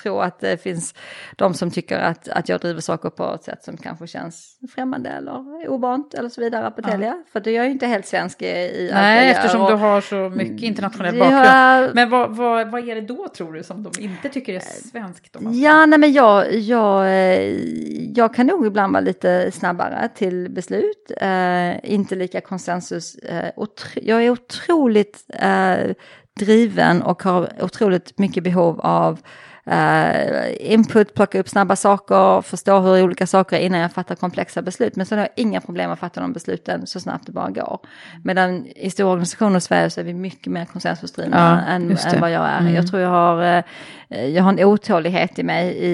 tro 0.03 0.19
att 0.21 0.41
det 0.41 0.63
finns 0.63 0.95
de 1.37 1.55
som 1.55 1.71
tycker 1.71 1.99
att, 1.99 2.29
att 2.29 2.49
jag 2.49 2.61
driver 2.61 2.81
saker 2.81 3.11
på 3.11 3.35
ett 3.35 3.45
sätt 3.45 3.65
som 3.65 3.77
kanske 3.77 4.07
känns 4.07 4.59
främmande 4.75 5.09
eller 5.11 5.69
ovant 5.69 6.15
eller 6.15 6.29
så 6.29 6.41
vidare 6.41 6.71
på 6.71 6.83
Telia. 6.83 7.23
För 7.33 7.41
det 7.41 7.51
är 7.51 7.55
jag 7.55 7.65
ju 7.65 7.71
inte 7.73 7.87
helt 7.87 8.07
svensk 8.07 8.43
i, 8.43 8.47
i 8.47 8.51
allt 8.83 8.91
jag 8.91 9.03
Nej, 9.03 9.25
gör. 9.29 9.35
eftersom 9.35 9.67
du 9.67 9.75
har 9.75 10.01
så 10.01 10.17
mycket 10.37 10.63
internationell 10.63 11.17
Ja. 11.17 11.25
bakgrund. 11.25 11.95
Men 11.95 12.11
vad, 12.11 12.37
vad, 12.37 12.71
vad 12.71 12.89
är 12.89 12.95
det 12.95 13.01
då 13.01 13.29
tror 13.29 13.53
du 13.53 13.63
som 13.63 13.83
de 13.83 13.93
inte 14.03 14.29
tycker 14.29 14.55
är 14.55 14.61
svenskt? 14.61 15.30
Om 15.37 15.55
Ja, 15.55 15.87
nej 15.87 15.99
men 15.99 16.13
jag, 16.13 16.55
jag, 16.55 17.07
eh, 17.07 17.43
jag 18.15 18.35
kan 18.35 18.47
nog 18.47 18.67
ibland 18.67 18.93
vara 18.93 19.01
lite 19.01 19.51
snabbare 19.53 20.09
till 20.15 20.51
beslut. 20.51 21.13
Eh, 21.21 21.93
inte 21.93 22.15
lika 22.15 22.41
konsensus. 22.41 23.15
Eh, 23.15 23.67
jag 23.95 24.25
är 24.25 24.31
otroligt 24.31 25.25
eh, 25.29 25.77
driven 26.41 27.03
och 27.03 27.23
har 27.23 27.53
otroligt 27.61 28.19
mycket 28.19 28.45
behov 28.45 28.81
av 28.81 29.21
eh, 29.71 30.73
input, 30.73 31.15
plocka 31.15 31.41
upp 31.41 31.49
snabba 31.49 31.77
saker, 31.77 32.43
förstå 32.43 32.79
hur 32.81 33.03
olika 33.03 33.27
saker 33.27 33.57
är 33.57 33.61
innan 33.61 33.81
jag 33.81 33.93
fattar 33.93 34.15
komplexa 34.15 34.63
beslut. 34.63 34.97
Men 34.97 35.07
sen 35.07 35.19
har 35.19 35.25
jag 35.25 35.45
inga 35.45 35.61
problem 35.61 35.91
att 35.91 35.99
fatta 35.99 36.21
de 36.21 36.33
besluten 36.33 36.87
så 36.87 37.01
snabbt 37.01 37.27
det 37.27 37.33
bara 37.33 37.51
går. 37.51 37.79
Medan 38.25 38.67
i 38.67 38.91
stora 38.91 39.09
organisationer 39.11 39.59
i 39.59 39.61
Sverige 39.61 39.91
så 39.91 40.01
är 40.01 40.05
vi 40.05 40.15
mycket 40.15 40.53
mer 40.53 40.65
konsensusdrivna 40.65 41.37
Ja, 41.67 41.73
än, 41.73 41.91
än 42.15 42.21
vad 42.21 42.31
jag 42.31 42.47
är. 42.49 42.59
Mm. 42.61 42.75
Jag 42.75 42.87
tror 42.87 43.03
jag 43.03 43.11
har, 43.11 43.65
eh, 44.09 44.27
jag 44.27 44.43
har 44.43 44.53
en 44.53 44.65
otålighet 44.65 45.39
i 45.39 45.43
mig 45.43 45.75
i, 45.77 45.91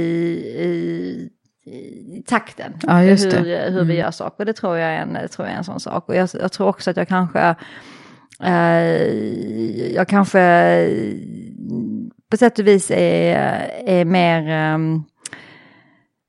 i 0.64 1.30
i 1.68 2.22
takten. 2.26 2.72
Ja, 2.82 2.92
hur, 2.96 3.70
hur 3.70 3.84
vi 3.84 3.94
Mm. 3.94 3.96
gör 3.96 4.10
saker. 4.10 4.44
Det 4.44 4.52
tror 4.52 4.76
jag 4.78 4.90
är 4.90 4.98
en, 4.98 5.18
tror 5.28 5.46
jag 5.48 5.54
är 5.54 5.58
en 5.58 5.64
sån 5.64 5.80
sak. 5.80 6.08
Och 6.08 6.16
jag, 6.16 6.28
jag 6.40 6.52
tror 6.52 6.68
också 6.68 6.90
att 6.90 6.96
jag 6.96 7.08
kanske, 7.08 7.54
eh, 8.44 9.92
jag 9.94 10.08
kanske 10.08 10.40
på 12.30 12.36
sätt 12.36 12.58
och 12.58 12.66
vis 12.66 12.90
är, 12.90 13.70
är 13.86 14.04
mer, 14.04 14.48
ehm, 14.48 15.02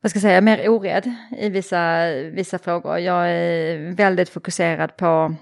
vad 0.01 0.09
ska 0.09 0.17
jag 0.17 0.21
säga, 0.21 0.41
mer 0.41 0.69
orädd 0.69 1.13
i 1.37 1.49
vissa, 1.49 2.05
vissa 2.33 2.59
frågor. 2.59 2.99
Jag 2.99 3.29
är 3.31 3.91
väldigt 3.95 4.29
fokuserad 4.29 4.97
på 4.97 5.35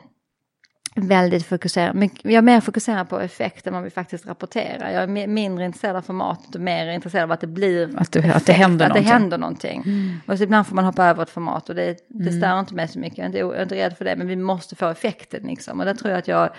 Väldigt 0.98 1.46
fokuserad, 1.46 1.96
men 1.96 2.10
jag 2.24 2.34
är 2.34 2.42
mer 2.42 2.62
fokuserad 2.62 3.10
på 3.10 3.20
effekt 3.20 3.68
än 3.68 3.74
vad 3.74 3.84
vi 3.84 3.90
faktiskt 3.90 4.26
rapporterar. 4.28 4.92
Jag 4.92 5.04
är 5.04 5.28
mindre 5.28 5.66
intresserad 5.66 5.96
av 5.96 6.02
formatet 6.02 6.56
och 6.56 6.62
mer 6.62 6.88
intresserad 6.92 7.24
av 7.24 7.32
att 7.32 7.42
det 7.42 7.48
blir 7.48 7.90
Att 8.00 8.12
det- 8.12 8.36
att 8.36 8.46
det 8.46 8.54
händer 8.54 8.86
att 8.86 8.94
det 8.94 9.00
någonting. 9.00 9.12
händer 9.12 9.38
någonting. 9.38 9.84
Och 10.28 10.38
så 10.38 10.44
ibland 10.44 10.68
får 10.68 10.76
man 10.76 10.86
hoppa 10.86 11.06
över 11.06 11.24
ett 11.24 11.30
format 11.30 11.70
och 11.70 11.76
det, 11.76 11.98
det 12.08 12.30
Mm. 12.30 12.42
stör 12.42 12.60
inte 12.60 12.74
mig 12.76 12.88
så 12.88 13.00
mycket. 13.00 13.18
Jag 13.18 13.24
är 13.26 13.28
inte, 13.28 13.38
jag 13.40 13.56
är 13.58 13.64
inte 13.64 13.76
rädd 13.76 13.98
för 13.98 14.06
det, 14.06 14.16
men 14.16 14.28
vi 14.28 14.36
måste 14.36 14.76
få 14.76 14.88
effekten 14.90 15.44
liksom. 15.44 15.80
Och 15.80 15.86
det 15.86 15.96
tror 15.96 16.12
jag 16.12 16.18
att 16.20 16.28
jag, 16.28 16.50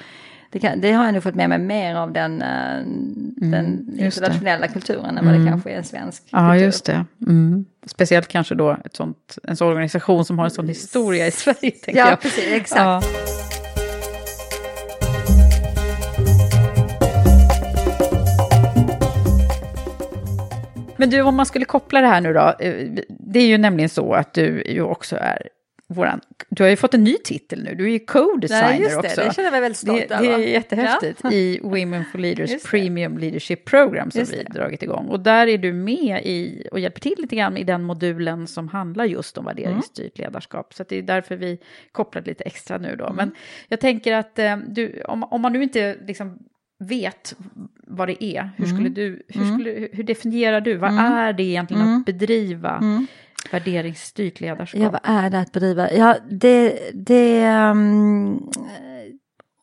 det, 0.50 0.58
kan, 0.58 0.80
det 0.80 0.92
har 0.92 1.04
jag 1.04 1.14
nog 1.14 1.22
fått 1.22 1.34
med 1.34 1.48
mig 1.48 1.58
mer 1.58 1.94
av 1.94 2.12
den, 2.12 2.42
eh, 2.42 2.48
den 2.48 3.54
Mm, 3.54 3.86
det. 3.86 4.04
internationella 4.04 4.68
kulturen 4.68 5.18
än 5.18 5.24
vad 5.24 5.34
det 5.34 5.40
Mm. 5.40 5.48
kanske 5.52 5.70
är 5.70 5.76
en 5.76 5.84
svensk 5.84 6.22
Ja, 6.30 6.50
kultur. 6.50 6.64
just 6.66 6.84
det. 6.84 7.04
Mm. 7.26 7.64
Speciellt 7.86 8.28
kanske 8.28 8.54
då 8.54 8.76
ett 8.84 8.96
sånt, 8.96 9.38
en 9.42 9.56
sån 9.56 9.68
organisation 9.68 10.24
som 10.24 10.38
har 10.38 10.44
en 10.44 10.50
sån 10.50 10.68
historia 10.68 11.26
i 11.26 11.30
Sverige. 11.30 11.70
Tänker 11.70 11.96
Ja, 11.96 12.10
jag. 12.10 12.20
precis, 12.20 12.44
exakt. 12.52 12.80
Ja. 12.80 13.02
Men 20.98 21.10
du, 21.10 21.20
om 21.22 21.36
man 21.36 21.46
skulle 21.46 21.64
koppla 21.64 22.00
det 22.00 22.06
här 22.06 22.20
nu 22.20 22.32
då. 22.32 22.54
eh, 22.58 22.74
Det 23.08 23.38
är 23.38 23.46
ju 23.46 23.58
nämligen 23.58 23.88
så 23.88 24.12
att 24.14 24.34
du 24.34 24.62
ju 24.66 24.82
också 24.82 25.16
är 25.20 25.48
våran... 25.88 26.20
Du 26.48 26.62
har 26.62 26.70
ju 26.70 26.76
fått 26.76 26.94
en 26.94 27.04
ny 27.04 27.14
titel 27.24 27.62
nu. 27.64 27.74
Du 27.74 27.84
är 27.84 27.88
ju 27.88 27.98
co-designer 27.98 28.68
Nej, 28.70 28.80
just 28.80 29.02
det. 29.02 29.08
också. 29.08 29.20
Det 29.20 29.34
känner 29.34 29.46
jag 29.46 29.52
mig 29.52 29.60
väldigt 29.60 29.78
stolt 29.78 30.08
det, 30.08 30.14
över. 30.14 30.26
det 30.28 30.34
är 30.34 30.38
jättehäftigt. 30.38 31.20
Ja. 31.24 31.32
I 31.32 31.60
Women 31.62 32.04
for 32.12 32.18
Leaders 32.18 32.50
det. 32.50 32.64
Premium 32.70 33.18
Leadership 33.18 33.64
Program 33.64 34.10
som 34.10 34.18
Just 34.18 34.32
vi 34.32 34.42
det. 34.42 34.52
dragit 34.52 34.82
igång. 34.82 35.06
Och 35.06 35.20
där 35.20 35.46
är 35.46 35.58
du 35.58 35.72
med 35.72 36.20
i 36.24 36.68
och 36.72 36.80
hjälper 36.80 37.00
till 37.00 37.14
lite 37.18 37.36
grann 37.36 37.56
i 37.56 37.64
den 37.64 37.82
modulen 37.82 38.46
som 38.46 38.68
handlar 38.68 39.04
just 39.04 39.38
om 39.38 39.44
värderingsstyrt 39.44 40.18
ledarskap. 40.18 40.74
Så 40.74 40.84
det 40.88 40.96
är 40.96 41.02
därför 41.02 41.36
vi 41.36 41.58
kopplar 41.92 42.22
lite 42.22 42.44
extra 42.44 42.78
nu 42.78 42.96
då. 42.96 43.04
Mm. 43.04 43.16
Men 43.16 43.30
jag 43.68 43.80
tänker 43.80 44.12
att 44.12 44.38
eh, 44.38 44.56
du, 44.56 45.02
om, 45.08 45.24
om 45.24 45.40
man 45.40 45.52
nu 45.52 45.62
inte 45.62 45.96
liksom 46.06 46.38
vet 46.78 47.36
vad 47.86 48.08
det 48.08 48.24
är, 48.24 48.50
hur, 48.56 48.64
Mm. 48.64 48.76
skulle 48.76 48.88
du, 48.88 49.22
hur, 49.28 49.42
Mm. 49.42 49.54
skulle, 49.54 49.88
hur 49.92 50.04
definierar 50.04 50.60
du? 50.60 50.74
Vad 50.76 50.90
Mm. 50.90 51.04
är 51.12 51.32
det 51.32 51.42
egentligen 51.42 51.82
Mm. 51.82 51.98
att 52.00 52.06
bedriva 52.06 52.76
Mm 52.76 53.06
värderingsstyrt 53.52 54.40
ledarskap? 54.40 54.80
Ja, 54.82 54.90
vad 54.90 55.00
är 55.04 55.30
det 55.30 55.38
att 55.38 55.52
bedriva? 55.52 55.90
Ja, 55.92 56.16
det... 56.30 56.78
det 56.94 57.50
um, 57.70 58.50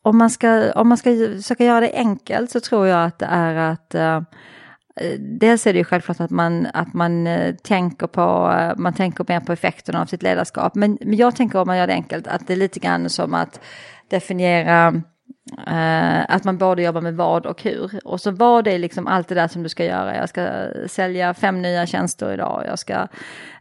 om, 0.02 0.18
man 0.18 0.30
ska, 0.30 0.72
om 0.72 0.88
man 0.88 0.98
ska 0.98 1.10
försöka 1.10 1.64
göra 1.64 1.80
det 1.80 1.92
enkelt 1.94 2.50
så 2.50 2.60
tror 2.60 2.86
jag 2.86 3.04
att 3.04 3.18
det 3.18 3.26
är 3.26 3.54
att... 3.54 3.94
uh, 3.94 4.20
dels 5.18 5.66
är 5.66 5.72
det 5.72 5.78
ju 5.78 5.84
självklart 5.84 6.20
att 6.20 6.30
man, 6.30 6.66
att 6.74 6.94
man 6.94 7.26
eh, 7.26 7.54
tänker 7.54 8.06
på, 8.06 8.54
eh, 8.58 8.76
man 8.76 8.92
tänker 8.92 9.24
mer 9.28 9.40
på 9.40 9.52
effekterna 9.52 10.02
av 10.02 10.06
sitt 10.06 10.22
ledarskap. 10.22 10.74
Men, 10.74 10.98
men 11.00 11.16
jag 11.16 11.36
tänker 11.36 11.58
om 11.58 11.66
man 11.66 11.78
gör 11.78 11.86
det 11.86 11.92
enkelt 11.92 12.26
att 12.26 12.46
det 12.46 12.52
är 12.52 12.56
lite 12.56 12.80
grann 12.80 13.10
som 13.10 13.34
att 13.34 13.60
definiera 14.08 15.02
Eh, 15.66 16.34
att 16.34 16.44
man 16.44 16.58
både 16.58 16.82
jobbar 16.82 17.00
med 17.00 17.16
vad 17.16 17.46
och 17.46 17.62
hur. 17.62 18.00
Och 18.04 18.20
så 18.20 18.30
vad 18.30 18.66
är 18.66 18.78
liksom 18.78 19.06
allt 19.06 19.28
det 19.28 19.34
där 19.34 19.48
som 19.48 19.62
du 19.62 19.68
ska 19.68 19.84
göra. 19.84 20.16
Jag 20.16 20.28
ska 20.28 20.48
sälja 20.86 21.34
fem 21.34 21.62
nya 21.62 21.86
tjänster 21.86 22.32
idag. 22.32 22.64
Jag 22.66 22.78
ska, 22.78 22.94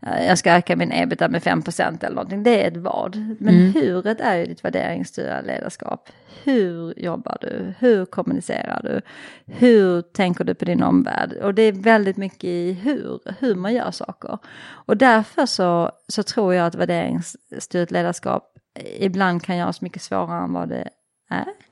eh, 0.02 0.28
jag 0.28 0.38
ska 0.38 0.54
öka 0.54 0.76
min 0.76 0.92
ebitda 0.92 1.30
med 1.30 1.44
5% 1.44 2.04
eller 2.04 2.16
någonting. 2.16 2.44
Det 2.44 2.64
är 2.64 2.68
ett 2.68 2.78
vad. 2.78 3.16
Men 3.40 3.56
Mm. 3.56 3.74
huret 3.74 4.22
är 4.22 4.36
ju 4.36 4.46
ditt 4.46 4.64
värderingsstyrda 4.66 5.42
ledarskap. 5.42 6.10
Hur 6.44 7.00
jobbar 7.00 7.38
du? 7.42 7.74
Hur 7.80 8.06
kommunicerar 8.06 8.82
du? 8.84 9.02
Hur 9.46 10.02
tänker 10.02 10.44
du 10.44 10.54
på 10.54 10.66
din 10.66 10.84
omvärld? 10.84 11.34
Och 11.34 11.54
det 11.54 11.62
är 11.62 11.72
väldigt 11.72 12.18
mycket 12.18 12.44
i 12.44 12.74
hur, 12.74 13.20
hur 13.40 13.56
man 13.56 13.74
gör 13.74 13.92
saker. 13.92 14.38
Och 14.66 14.98
därför 14.98 15.46
så, 15.46 15.92
så 16.08 16.24
tror 16.24 16.54
jag 16.54 16.68
att 16.68 16.76
värderingsstyrt 16.76 17.92
ledarskap 17.92 18.50
ibland 19.00 19.44
kan 19.44 19.58
göras 19.58 19.82
mycket 19.82 20.02
svårare 20.02 20.44
än 20.44 20.54
vad 20.54 20.70
det. 20.70 20.90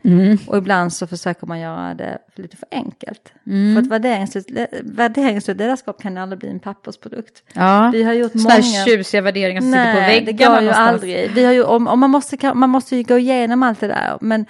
Mm. 0.03 0.37
Och 0.47 0.57
ibland 0.57 0.93
så 0.93 1.07
försöker 1.07 1.47
man 1.47 1.59
göra 1.59 1.93
det 1.93 2.17
lite 2.35 2.57
för 2.57 2.67
enkelt. 2.71 3.33
Mm. 3.47 3.75
För 3.75 3.81
att 3.81 3.87
värderingsstyrt 3.87 4.45
värderingsstyrt 4.83 5.57
ledarskap 5.57 6.01
kan 6.01 6.17
aldrig 6.17 6.39
bli 6.39 6.49
en 6.49 6.59
pappersprodukt. 6.59 7.43
Ja, 7.53 7.89
Vi 7.93 8.03
har 8.03 8.13
gjort 8.13 8.33
här 8.33 8.41
många... 8.41 8.85
tjusiga 8.85 9.21
värderingar 9.21 9.61
som 9.61 9.71
sitter 9.71 9.93
på 9.93 9.99
Nej, 9.99 10.19
det 10.19 10.25
väggarna 10.25 10.55
går 10.55 10.61
ju 10.61 10.67
någonstans. 10.67 10.93
aldrig. 10.93 11.31
Vi 11.31 11.45
har 11.45 11.53
ju, 11.53 11.63
om, 11.63 11.87
om 11.87 11.99
man, 11.99 12.09
måste, 12.09 12.53
man 12.53 12.69
måste 12.69 12.95
ju 12.95 13.03
gå 13.03 13.17
igenom 13.17 13.63
allt 13.63 13.79
det 13.79 13.87
där. 13.87 14.17
Men 14.21 14.45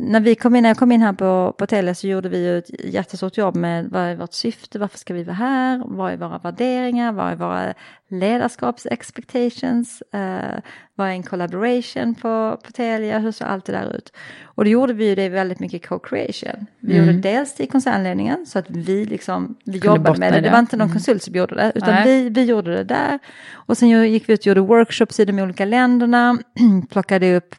när, 0.00 0.20
vi 0.20 0.34
kom 0.34 0.56
in, 0.56 0.62
när 0.62 0.70
jag 0.70 0.76
kom 0.76 0.92
in 0.92 1.02
här 1.02 1.12
på, 1.12 1.54
på 1.58 1.66
Telia 1.66 1.94
så 1.94 2.06
gjorde 2.06 2.28
vi 2.28 2.44
ju 2.44 2.58
ett 2.58 2.84
jättestort 2.84 3.36
jobb 3.36 3.56
med 3.56 3.88
vad 3.90 4.02
är 4.02 4.16
vårt 4.16 4.32
syfte, 4.32 4.78
varför 4.78 4.98
ska 4.98 5.14
vi 5.14 5.24
vara 5.24 5.36
här, 5.36 5.82
vad 5.86 6.12
är 6.12 6.16
våra 6.16 6.38
värderingar, 6.38 7.12
vad 7.12 7.32
är 7.32 7.36
våra 7.36 7.74
ledarskaps-expectations, 8.10 10.02
eh, 10.12 10.60
vad 10.94 11.08
är 11.08 11.12
en 11.12 11.22
collaboration 11.22 12.14
på, 12.14 12.60
på 12.64 12.72
Telia, 12.72 13.18
hur 13.18 13.32
ser 13.32 13.44
allt 13.44 13.64
det 13.64 13.72
där 13.72 13.96
ut? 13.96 14.12
Och 14.44 14.64
då 14.64 14.70
gjorde 14.70 14.92
vi 14.92 15.08
ju 15.08 15.14
det 15.14 15.28
väldigt 15.28 15.60
mycket 15.60 15.86
co-creation. 15.88 16.66
Vi 16.80 16.96
Mm. 16.96 17.06
gjorde 17.06 17.18
dels 17.28 17.54
till 17.54 17.68
koncernledningen 17.70 18.46
så 18.46 18.58
att 18.58 18.70
vi 18.70 19.04
liksom, 19.04 19.56
vi 19.64 19.80
Kunde 19.80 19.96
jobbade 19.96 20.18
med 20.18 20.32
det, 20.32 20.40
det 20.40 20.50
var 20.50 20.58
inte 20.58 20.76
någon 20.76 20.84
Mm. 20.86 20.92
konsult 20.94 21.22
som 21.22 21.34
gjorde 21.34 21.54
det, 21.54 21.72
utan 21.74 21.94
Nej. 21.94 22.04
vi, 22.04 22.28
vi 22.28 22.44
gjorde 22.44 22.74
det 22.76 22.84
där. 22.84 23.18
Och 23.52 23.78
sen 23.78 23.88
gick 23.88 24.28
vi 24.28 24.32
ut 24.32 24.40
och 24.40 24.46
gjorde 24.46 24.60
workshops 24.60 25.20
i 25.20 25.24
de 25.24 25.38
olika 25.38 25.64
länderna, 25.64 26.38
plockade 26.90 27.36
upp 27.36 27.54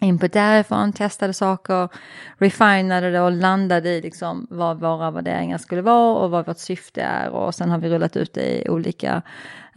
input 0.00 0.32
därifrån, 0.32 0.92
testade 0.92 1.32
saker, 1.32 1.88
refinade 2.38 3.10
det 3.10 3.20
och 3.20 3.32
landade 3.32 3.88
i 3.88 4.00
liksom 4.02 4.46
vad 4.50 4.80
våra 4.80 5.10
värderingar 5.10 5.58
skulle 5.58 5.82
vara 5.82 6.24
och 6.24 6.30
vad 6.30 6.46
vårt 6.46 6.58
syfte 6.58 7.02
är 7.02 7.28
och 7.28 7.54
sen 7.54 7.70
har 7.70 7.78
vi 7.78 7.88
rullat 7.88 8.16
ut 8.16 8.34
det 8.34 8.66
i 8.66 8.68
olika, 8.68 9.22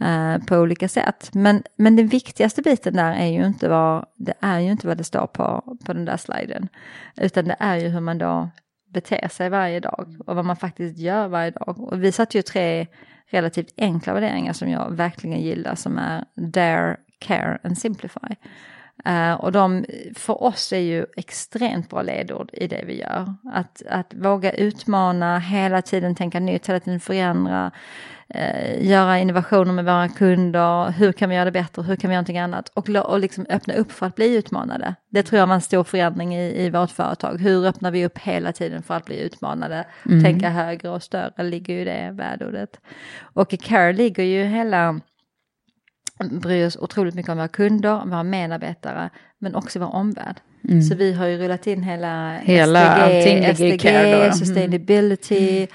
eh, 0.00 0.38
på 0.38 0.56
olika 0.56 0.88
sätt. 0.88 1.30
Men, 1.32 1.62
men 1.76 1.96
den 1.96 2.08
viktigaste 2.08 2.62
biten 2.62 2.94
där 2.94 3.12
är 3.12 3.26
ju 3.26 3.46
inte 3.46 3.68
vad 3.68 4.04
det, 4.16 4.34
är 4.40 4.60
ju 4.60 4.70
inte 4.70 4.86
vad 4.86 4.98
det 4.98 5.04
står 5.04 5.26
på, 5.26 5.76
på 5.86 5.92
den 5.92 6.04
där 6.04 6.16
sliden, 6.16 6.68
utan 7.16 7.44
det 7.44 7.56
är 7.58 7.76
ju 7.76 7.88
hur 7.88 8.00
man 8.00 8.18
då 8.18 8.50
beter 8.94 9.28
sig 9.28 9.48
varje 9.48 9.80
dag 9.80 10.16
och 10.26 10.36
vad 10.36 10.44
man 10.44 10.56
faktiskt 10.56 10.98
gör 10.98 11.28
varje 11.28 11.50
dag. 11.50 11.80
Och 11.80 12.04
vi 12.04 12.12
satte 12.12 12.38
ju 12.38 12.42
tre 12.42 12.86
relativt 13.30 13.74
enkla 13.76 14.14
värderingar 14.14 14.52
som 14.52 14.70
jag 14.70 14.90
verkligen 14.90 15.40
gillar 15.40 15.74
som 15.74 15.98
är 15.98 16.24
dare, 16.34 16.96
care 17.18 17.58
and 17.64 17.78
simplify. 17.78 18.34
Uh, 19.08 19.32
och 19.32 19.52
de 19.52 19.84
för 20.14 20.42
oss 20.42 20.72
är 20.72 20.78
ju 20.78 21.06
extremt 21.16 21.90
bra 21.90 22.02
ledord 22.02 22.50
i 22.52 22.66
det 22.66 22.84
vi 22.86 23.00
gör. 23.00 23.34
Att, 23.52 23.82
att 23.88 24.14
våga 24.14 24.52
utmana, 24.52 25.38
hela 25.38 25.82
tiden 25.82 26.14
tänka 26.14 26.40
nytt, 26.40 26.68
hela 26.68 26.80
tiden 26.80 27.00
förändra, 27.00 27.70
uh, 28.34 28.86
göra 28.86 29.18
innovationer 29.18 29.72
med 29.72 29.84
våra 29.84 30.08
kunder, 30.08 30.90
hur 30.90 31.12
kan 31.12 31.28
vi 31.28 31.34
göra 31.34 31.44
det 31.44 31.50
bättre, 31.50 31.82
hur 31.82 31.96
kan 31.96 32.10
vi 32.10 32.14
göra 32.14 32.20
någonting 32.20 32.38
annat 32.38 32.68
och, 32.68 32.88
och 32.88 33.20
liksom 33.20 33.46
öppna 33.48 33.74
upp 33.74 33.92
för 33.92 34.06
att 34.06 34.14
bli 34.14 34.36
utmanade. 34.36 34.94
Det 35.10 35.22
tror 35.22 35.38
jag 35.38 35.46
var 35.46 35.54
en 35.54 35.60
stor 35.60 35.84
förändring 35.84 36.36
i, 36.36 36.64
i 36.64 36.70
vårt 36.70 36.90
företag. 36.90 37.38
Hur 37.38 37.66
öppnar 37.66 37.90
vi 37.90 38.06
upp 38.06 38.18
hela 38.18 38.52
tiden 38.52 38.82
för 38.82 38.94
att 38.94 39.04
bli 39.04 39.20
utmanade, 39.20 39.84
mm. 40.06 40.24
tänka 40.24 40.50
högre 40.50 40.88
och 40.88 41.02
större 41.02 41.42
ligger 41.42 41.74
ju 41.74 41.84
det 41.84 42.10
värdeordet. 42.12 42.80
Och 43.20 43.52
i 43.52 43.56
Care 43.56 43.92
ligger 43.92 44.22
ju 44.22 44.44
hela 44.44 45.00
bryr 46.20 46.66
oss 46.66 46.76
otroligt 46.76 47.14
mycket 47.14 47.30
om 47.30 47.36
våra 47.36 47.48
kunder, 47.48 48.04
våra 48.06 48.22
medarbetare, 48.22 49.10
men 49.38 49.54
också 49.54 49.78
vår 49.78 49.94
omvärld. 49.94 50.40
Mm. 50.68 50.82
Så 50.82 50.94
vi 50.94 51.12
har 51.12 51.26
ju 51.26 51.38
rullat 51.38 51.66
in 51.66 51.82
hela, 51.82 52.38
hela 52.38 53.08
SDG, 53.08 53.54
SDG 53.54 53.86
mm. 53.86 54.32
sustainability, 54.32 55.66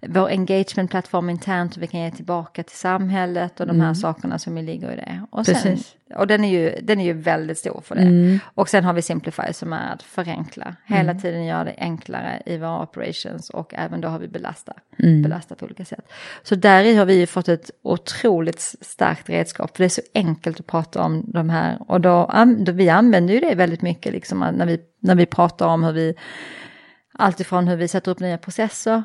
vår 0.00 0.28
engagement-plattform 0.28 1.30
internt, 1.30 1.74
så 1.74 1.80
vi 1.80 1.86
kan 1.86 2.00
ge 2.00 2.10
tillbaka 2.10 2.62
till 2.62 2.76
samhället 2.76 3.60
och 3.60 3.66
de 3.66 3.76
här 3.76 3.86
mm. 3.86 3.94
sakerna 3.94 4.38
som 4.38 4.58
ligger 4.58 4.92
i 4.92 4.96
det. 4.96 5.22
Och, 5.30 5.46
sen, 5.46 5.78
och 6.16 6.26
den, 6.26 6.44
är 6.44 6.48
ju, 6.48 6.80
den 6.82 7.00
är 7.00 7.04
ju 7.04 7.12
väldigt 7.12 7.58
stor 7.58 7.80
för 7.84 7.94
det. 7.94 8.02
Mm. 8.02 8.38
Och 8.54 8.68
sen 8.68 8.84
har 8.84 8.92
vi 8.92 9.02
Simplify 9.02 9.52
som 9.52 9.72
är 9.72 9.92
att 9.92 10.02
förenkla, 10.02 10.76
hela 10.84 11.10
mm. 11.10 11.22
tiden 11.22 11.44
göra 11.44 11.64
det 11.64 11.74
enklare 11.78 12.42
i 12.46 12.56
våra 12.56 12.82
operations 12.82 13.50
och 13.50 13.74
även 13.74 14.00
då 14.00 14.08
har 14.08 14.18
vi 14.18 14.28
belasta, 14.28 14.72
mm. 14.98 15.22
belasta 15.22 15.54
på 15.54 15.64
olika 15.64 15.84
sätt. 15.84 16.12
Så 16.42 16.54
där 16.54 16.96
har 16.96 17.04
vi 17.04 17.14
ju 17.14 17.26
fått 17.26 17.48
ett 17.48 17.70
otroligt 17.82 18.60
starkt 18.80 19.28
redskap, 19.28 19.76
för 19.76 19.84
det 19.84 19.86
är 19.86 19.88
så 19.88 20.02
enkelt 20.14 20.60
att 20.60 20.66
prata 20.66 21.02
om 21.02 21.24
de 21.26 21.50
här. 21.50 21.78
Och 21.88 22.00
då, 22.00 22.30
då 22.58 22.72
vi 22.72 22.88
använder 22.88 23.34
ju 23.34 23.40
det 23.40 23.54
väldigt 23.54 23.82
mycket 23.82 24.12
liksom 24.12 24.38
när 24.38 24.66
vi, 24.66 24.80
när 25.00 25.14
vi 25.14 25.26
pratar 25.26 25.66
om 25.66 25.84
hur 25.84 25.92
vi 25.92 26.14
Alltifrån 27.20 27.68
hur 27.68 27.76
vi 27.76 27.88
sätter 27.88 28.10
upp 28.10 28.20
nya 28.20 28.38
processer 28.38 29.02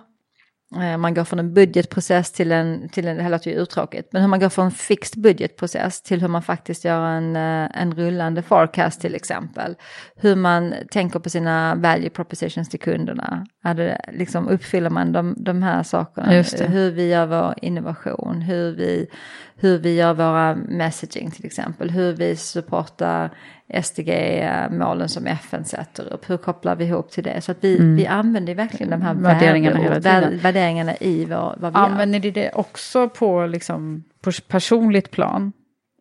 Eh, 0.75 0.97
man 0.97 1.13
går 1.13 1.23
från 1.23 1.39
en 1.39 1.53
budgetprocess 1.53 2.31
till 2.31 2.51
en, 2.51 2.89
till 2.89 3.07
en, 3.07 3.17
det 3.17 3.23
här 3.23 3.29
låter 3.29 3.51
ju 3.51 3.57
uttråkigt, 3.57 4.09
men 4.11 4.21
hur 4.21 4.29
man 4.29 4.39
går 4.39 4.49
från 4.49 4.65
en 4.65 4.71
fixed 4.71 5.21
budgetprocess 5.23 6.01
till 6.01 6.21
hur 6.21 6.27
man 6.27 6.43
faktiskt 6.43 6.85
gör 6.85 7.05
en, 7.05 7.35
eh, 7.35 7.81
en 7.81 7.95
rullande 7.95 8.41
forecast 8.41 9.01
till 9.01 9.15
exempel. 9.15 9.75
Hur 10.15 10.35
man 10.35 10.73
tänker 10.91 11.19
på 11.19 11.29
sina 11.29 11.75
value 11.75 12.09
propositions 12.09 12.69
till 12.69 12.79
kunderna. 12.79 13.45
Är 13.65 13.73
det, 13.73 14.01
liksom, 14.11 14.47
uppfyller 14.47 14.89
man 14.89 15.11
de, 15.11 15.35
de 15.37 15.63
här 15.63 15.83
sakerna? 15.83 16.31
Hur 16.67 16.91
vi 16.91 17.09
gör 17.09 17.25
vår 17.25 17.53
innovation, 17.61 18.41
hur 18.41 18.71
vi, 18.71 19.07
hur 19.55 19.77
vi 19.77 19.95
gör 19.95 20.13
våra 20.13 20.55
messaging 20.55 21.31
till 21.31 21.45
exempel, 21.45 21.89
hur 21.89 22.13
vi 22.13 22.35
supportar 22.35 23.29
SDG-målen 23.83 25.09
som 25.09 25.27
FN 25.27 25.65
sätter 25.65 26.13
upp. 26.13 26.29
Hur 26.29 26.37
kopplar 26.37 26.75
vi 26.75 26.85
ihop 26.85 27.11
till 27.11 27.23
det? 27.23 27.41
Så 27.41 27.51
att 27.51 27.57
vi, 27.61 27.77
mm. 27.77 27.95
vi 27.95 28.07
använder 28.07 28.55
verkligen 28.55 28.89
de 28.89 29.01
här 29.01 29.13
värderingarna, 29.13 29.79
hela 29.79 29.95
tiden. 29.95 30.37
värderingarna 30.37 30.95
i 30.97 31.25
vad, 31.25 31.59
vad 31.59 31.73
vi 31.73 31.79
Använder 31.79 32.19
ni 32.19 32.31
det 32.31 32.51
också 32.51 33.09
på, 33.09 33.45
liksom, 33.45 34.03
på 34.21 34.31
personligt 34.47 35.11
plan? 35.11 35.51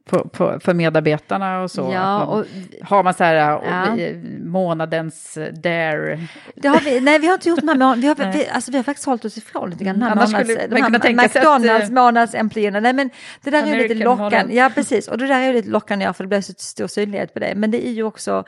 På, 0.05 0.29
på, 0.29 0.61
för 0.61 0.75
medarbetarna 0.75 1.63
och 1.63 1.71
så? 1.71 1.91
Ja, 1.93 2.25
och, 2.25 2.45
har 2.83 3.03
man 3.03 3.15
så 3.15 3.25
här 3.25 3.35
ja. 3.35 3.97
månadens 4.45 5.39
dare? 5.53 6.21
Det 6.55 6.69
har 6.69 6.81
vi, 6.81 7.01
nej, 7.01 7.19
vi 7.19 7.27
har 7.27 7.35
inte 7.35 7.49
gjort 7.49 7.61
de 7.61 7.69
här 7.69 7.97
vi 7.97 8.07
har, 8.07 8.33
vi, 8.33 8.49
alltså, 8.49 8.71
vi 8.71 8.77
har 8.77 8.85
faktiskt 8.85 9.07
hållit 9.07 9.25
oss 9.25 9.39
ifrån 9.39 9.71
lite 9.71 9.85
grann. 9.85 9.97
Mm, 9.97 10.09
månads, 10.09 10.33
de 10.33 10.83
här 10.83 11.13
McDonalds 11.13 11.85
att, 11.85 11.93
månadsemployerna. 11.93 12.81
Nej, 12.81 12.93
men 12.93 13.11
det 13.43 13.51
där 13.51 13.63
American 13.63 13.81
är 13.81 13.89
lite 13.89 14.05
lockande. 14.05 14.55
Ja, 14.55 14.71
precis. 14.75 15.09
Och 15.09 15.19
det 15.19 15.27
där 15.27 15.41
är 15.41 15.53
lite 15.53 15.69
lockande, 15.69 16.05
ja, 16.05 16.13
för 16.13 16.25
det 16.25 16.29
blir 16.29 16.41
så 16.41 16.53
stor 16.57 16.87
synlighet 16.87 17.35
på 17.35 17.41
det. 17.41 17.55
Men 17.57 17.71
det 17.71 17.87
är 17.87 17.93
ju 17.93 18.03
också 18.03 18.45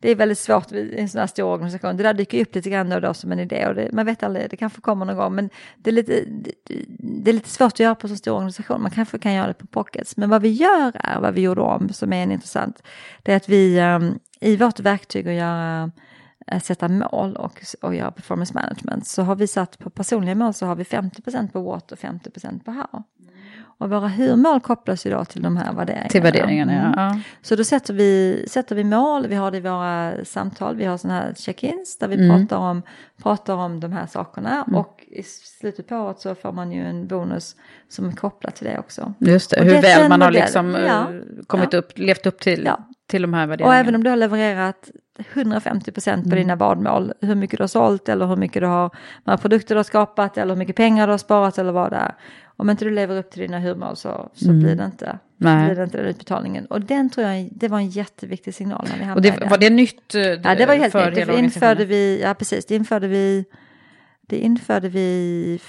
det 0.00 0.10
är 0.10 0.14
väldigt 0.14 0.38
svårt 0.38 0.72
i 0.72 0.94
en 0.98 1.08
sån 1.08 1.18
här 1.18 1.26
stor 1.26 1.44
organisation. 1.44 1.96
Det 1.96 2.02
där 2.02 2.14
dyker 2.14 2.40
upp 2.40 2.54
lite 2.54 2.70
grann 2.70 2.88
då, 2.88 2.96
och 2.96 3.02
då 3.02 3.14
som 3.14 3.32
en 3.32 3.38
idé 3.38 3.66
och 3.66 3.74
det, 3.74 3.92
man 3.92 4.06
vet 4.06 4.22
aldrig, 4.22 4.50
det 4.50 4.56
kanske 4.56 4.80
kommer 4.80 5.04
någon 5.04 5.16
gång. 5.16 5.34
Men 5.34 5.50
det 5.76 5.90
är, 5.90 5.94
lite, 5.94 6.24
det, 6.24 6.52
det, 6.98 7.30
är 7.30 7.34
lite 7.34 7.48
svårt 7.48 7.72
att 7.72 7.80
göra 7.80 7.94
på 7.94 8.08
så 8.08 8.16
stor 8.16 8.32
organisation. 8.32 8.82
Man 8.82 8.90
kanske 8.90 9.18
kan 9.18 9.32
göra 9.34 9.46
det 9.46 9.54
på 9.54 9.66
pockets. 9.66 10.16
Men 10.16 10.30
vad 10.30 10.42
vi 10.42 10.48
gör 10.48 10.92
är, 10.94 11.20
vad 11.20 11.34
vi 11.34 11.40
gjorde 11.40 11.60
om, 11.60 11.88
som 11.88 12.12
är 12.12 12.22
en 12.22 12.32
intressant, 12.32 12.82
det 13.22 13.32
är 13.32 13.36
att 13.36 13.48
vi 13.48 13.80
um, 13.80 14.18
i 14.40 14.56
vårt 14.56 14.80
verktyg 14.80 15.28
att 15.28 15.34
göra 15.34 15.90
eh, 16.46 16.60
sätta 16.60 16.88
mål 16.88 17.36
och, 17.36 17.60
och 17.82 17.94
göra 17.94 18.10
performance 18.10 18.54
management 18.54 19.06
så 19.06 19.22
har 19.22 19.36
vi 19.36 19.46
satt 19.46 19.78
på 19.78 19.90
personliga 19.90 20.34
mål 20.34 20.54
så 20.54 20.66
har 20.66 20.76
vi 20.76 20.84
50% 20.84 21.52
på 21.52 21.60
what 21.60 21.92
och 21.92 21.98
50% 21.98 22.64
på 22.64 22.70
how. 22.70 23.02
Och 23.78 23.90
våra 23.90 24.08
hur-mål 24.08 24.60
kopplas 24.60 25.06
ju 25.06 25.10
då 25.10 25.24
till 25.24 25.42
de 25.42 25.56
här 25.56 25.72
värderingarna. 25.72 26.08
Till 26.08 26.22
värderingarna, 26.22 26.72
mm. 26.72 26.92
ja. 26.96 27.20
Så 27.42 27.56
då 27.56 27.64
sätter 27.64 27.94
vi, 27.94 28.44
sätter 28.48 28.76
vi 28.76 28.84
mål, 28.84 29.26
vi 29.26 29.34
har 29.34 29.50
det 29.50 29.56
i 29.56 29.60
våra 29.60 30.24
samtal, 30.24 30.76
vi 30.76 30.84
har 30.84 30.96
sådana 30.96 31.20
här 31.20 31.34
check-ins 31.36 31.98
där 32.00 32.08
vi 32.08 32.14
mm. 32.14 32.46
pratar, 32.46 32.56
om, 32.56 32.82
pratar 33.22 33.54
om 33.54 33.80
de 33.80 33.92
här 33.92 34.06
sakerna. 34.06 34.64
Mm. 34.68 34.80
Och 34.80 35.04
i 35.06 35.22
slutet 35.22 35.88
på 35.88 35.96
året 35.96 36.20
så 36.20 36.34
får 36.34 36.52
man 36.52 36.72
ju 36.72 36.86
en 36.86 37.06
bonus 37.06 37.56
som 37.88 38.08
är 38.08 38.12
kopplad 38.12 38.54
till 38.54 38.66
det 38.66 38.78
också. 38.78 39.14
Just 39.18 39.50
det, 39.50 39.60
och 39.60 39.64
hur 39.64 39.72
det 39.72 39.80
väl 39.80 40.08
man 40.08 40.20
har 40.20 40.30
liksom 40.30 40.74
ja, 40.74 41.00
eh, 41.00 41.44
kommit 41.46 41.72
ja. 41.72 41.78
upp, 41.78 41.98
levt 41.98 42.26
upp 42.26 42.40
till, 42.40 42.64
ja. 42.64 42.88
till 43.06 43.22
de 43.22 43.34
här 43.34 43.46
värderingarna. 43.46 43.74
Och 43.74 43.80
även 43.80 43.94
om 43.94 44.04
du 44.04 44.10
har 44.10 44.16
levererat 44.16 44.90
150 45.18 45.92
procent 45.92 46.22
på 46.22 46.28
mm. 46.28 46.38
dina 46.38 46.56
vadmål, 46.56 47.12
hur 47.20 47.34
mycket 47.34 47.58
du 47.58 47.62
har 47.62 47.68
sålt 47.68 48.08
eller 48.08 48.26
hur 48.26 48.36
mycket 48.36 48.62
du 48.62 48.66
har, 48.66 48.90
hur 49.24 49.36
produkter 49.36 49.74
du 49.74 49.78
har 49.78 49.84
skapat 49.84 50.38
eller 50.38 50.54
hur 50.54 50.58
mycket 50.58 50.76
pengar 50.76 51.06
du 51.06 51.12
har 51.12 51.18
sparat 51.18 51.58
eller 51.58 51.72
vad 51.72 51.90
det 51.90 51.96
är 51.96 52.14
om 52.56 52.70
inte 52.70 52.84
du 52.84 52.90
lever 52.90 53.18
upp 53.18 53.30
till 53.30 53.42
dina 53.42 53.58
huvudmål 53.58 53.96
så, 53.96 54.30
så 54.34 54.44
mm. 54.44 54.58
blir, 54.60 54.74
det 54.74 54.84
inte, 54.84 55.18
Nej. 55.36 55.66
blir 55.66 55.76
det 55.76 55.84
inte 55.84 55.96
den 55.96 56.06
utbetalningen. 56.06 56.66
Och 56.66 56.80
den 56.80 57.10
tror 57.10 57.26
jag, 57.26 57.48
det 57.52 57.68
var 57.68 57.78
en 57.78 57.88
jätteviktig 57.88 58.54
signal 58.54 58.86
när 58.90 58.98
vi 58.98 59.04
hamnade 59.04 59.30
Och 59.32 59.40
det, 59.40 59.46
var 59.50 59.58
det 59.58 59.70
nytt? 59.70 60.14
ja, 60.14 60.54
det 60.54 60.66
var 60.66 60.74
helt 60.74 60.94
nytt. 60.94 61.26
Det 61.26 61.38
införde 61.38 61.84
vi, 61.84 62.20
ja 62.22 62.34
precis, 62.34 62.66
det 62.66 62.74
införde 62.74 63.08
vi, 63.08 63.44
det 64.26 64.38
införde 64.38 64.88
vi, 64.88 65.60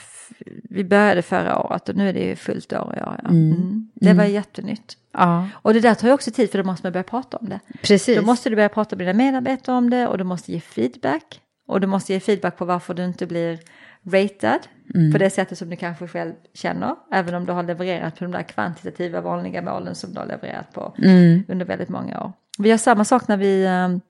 vi 0.70 0.84
började 0.84 1.22
förra 1.22 1.60
året 1.60 1.90
och 1.90 1.96
nu 1.96 2.10
är 2.10 2.14
det 2.14 2.24
ju 2.24 2.36
fullt 2.36 2.74
år 2.74 2.96
i 2.98 3.02
år. 3.02 3.20
Ja. 3.24 3.30
Mm. 3.30 3.52
Mm. 3.52 3.90
Det 3.94 4.14
var 4.14 4.24
mm. 4.24 4.34
jättenytt. 4.34 4.98
Ja. 5.14 5.48
Och 5.54 5.74
det 5.74 5.80
där 5.80 5.94
tar 5.94 6.08
ju 6.08 6.14
också 6.14 6.32
tid 6.32 6.52
för 6.52 6.58
då 6.58 6.64
måste 6.64 6.86
man 6.86 6.94
börja 6.94 7.04
prata 7.04 7.38
om 7.38 7.50
det. 7.50 7.60
Precis. 7.82 8.18
Då 8.18 8.22
måste 8.22 8.50
du 8.50 8.56
börja 8.56 8.70
prata 8.70 8.96
med 8.96 9.08
dina 9.08 9.18
medarbetare 9.18 9.76
om 9.76 9.90
det 9.90 10.08
och 10.08 10.18
du 10.18 10.24
måste 10.24 10.52
ge 10.52 10.60
feedback. 10.60 11.42
Och 11.68 11.82
du 11.82 11.88
måste 11.88 12.14
ge 12.14 12.20
feedback 12.20 12.58
på 12.58 12.66
varför 12.66 12.94
du 12.94 13.06
inte 13.06 13.26
blir 13.26 13.60
ratad 14.04 14.60
mm. 14.94 15.12
på 15.12 15.18
det 15.18 15.30
sättet 15.30 15.58
som 15.58 15.70
du 15.70 15.76
kanske 15.76 16.08
själv 16.08 16.34
känner. 16.54 16.96
Även 17.12 17.36
om 17.36 17.46
du 17.46 17.54
har 17.54 17.64
levererat 17.64 18.20
på 18.20 18.24
de 18.24 18.32
där 18.32 18.44
kvantitativa 18.44 19.22
vanliga 19.22 19.62
målen 19.62 19.96
som 19.96 20.14
du 20.14 20.20
har 20.20 20.28
levererat 20.28 20.74
på 20.74 20.96
mm. 20.98 21.44
under 21.48 21.66
väldigt 21.66 21.90
många 21.90 22.24
år. 22.24 22.34
Vi 22.58 22.70
gör 22.70 22.78
samma 22.78 23.06
sak 23.06 23.28
när 23.28 23.38
vi 23.38 23.68
um, 23.68 24.02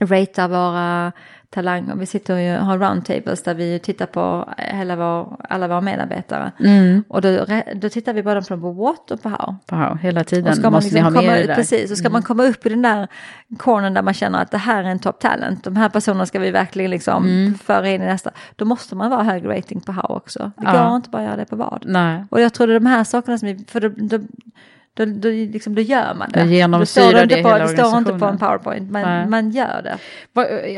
ratear 0.00 0.48
våra 0.48 1.12
talanger. 1.54 1.94
Vi 1.96 2.06
sitter 2.06 2.58
och 2.60 2.66
har 2.66 2.78
roundtables 2.78 3.42
där 3.42 3.54
vi 3.54 3.78
tittar 3.78 4.06
på 4.06 4.54
hela 4.58 4.96
vår, 4.96 5.36
alla 5.48 5.68
våra 5.68 5.80
medarbetare. 5.80 6.52
Mm. 6.60 7.04
Och 7.08 7.22
då, 7.22 7.46
då 7.74 7.88
tittar 7.88 8.12
vi 8.12 8.22
bara 8.22 8.42
på, 8.42 8.56
what 8.56 9.10
och 9.10 9.22
på 9.22 9.28
how. 9.28 9.56
På 9.66 9.76
how, 9.76 9.96
hela 9.96 10.24
tiden 10.24 10.48
och 10.48 10.54
ska 10.54 10.62
man 10.62 10.72
måste 10.72 10.94
liksom 10.94 11.14
komma, 11.14 11.54
Precis, 11.54 11.90
och 11.90 11.96
ska 11.96 12.06
mm. 12.06 12.12
man 12.12 12.22
komma 12.22 12.44
upp 12.44 12.66
i 12.66 12.68
den 12.68 12.82
där 12.82 13.08
cornern 13.58 13.94
där 13.94 14.02
man 14.02 14.14
känner 14.14 14.42
att 14.42 14.50
det 14.50 14.58
här 14.58 14.84
är 14.84 14.88
en 14.88 14.98
top 14.98 15.20
talent, 15.20 15.64
de 15.64 15.76
här 15.76 15.88
personerna 15.88 16.26
ska 16.26 16.38
vi 16.38 16.50
verkligen 16.50 16.90
liksom 16.90 17.24
mm. 17.24 17.54
föra 17.54 17.88
in 17.88 18.02
i 18.02 18.06
nästa. 18.06 18.30
Då 18.56 18.64
måste 18.64 18.94
man 18.94 19.10
vara 19.10 19.22
hög 19.22 19.48
rating 19.48 19.80
på 19.80 19.92
how 19.92 20.16
också. 20.16 20.52
Det 20.56 20.64
går 20.64 20.74
ja. 20.74 20.96
inte 20.96 21.10
bara 21.10 21.22
att 21.22 21.28
göra 21.28 21.36
det 21.36 21.44
på 21.44 21.56
vad. 21.56 21.82
Nej. 21.86 22.24
Och 22.30 22.40
jag 22.40 22.52
tror 22.52 22.66
det 22.66 22.72
är 22.72 22.80
de 22.80 22.86
här 22.86 23.04
sakerna 23.04 23.38
som 23.38 23.48
vi, 23.48 23.64
för 23.68 23.80
då, 23.80 23.88
då, 23.88 24.18
då, 24.96 25.04
då, 25.04 25.28
liksom, 25.28 25.74
då 25.74 25.82
gör 25.82 26.14
man 26.14 26.30
det. 26.30 26.40
Det 26.40 26.46
det, 27.26 27.26
det 27.26 27.36
hela 27.36 27.58
Det 27.58 27.68
står 27.68 27.98
inte 27.98 28.18
på 28.18 28.24
en 28.24 28.38
powerpoint, 28.38 28.90
men 28.90 29.30
man 29.30 29.50
gör 29.50 29.82
det. 29.82 29.98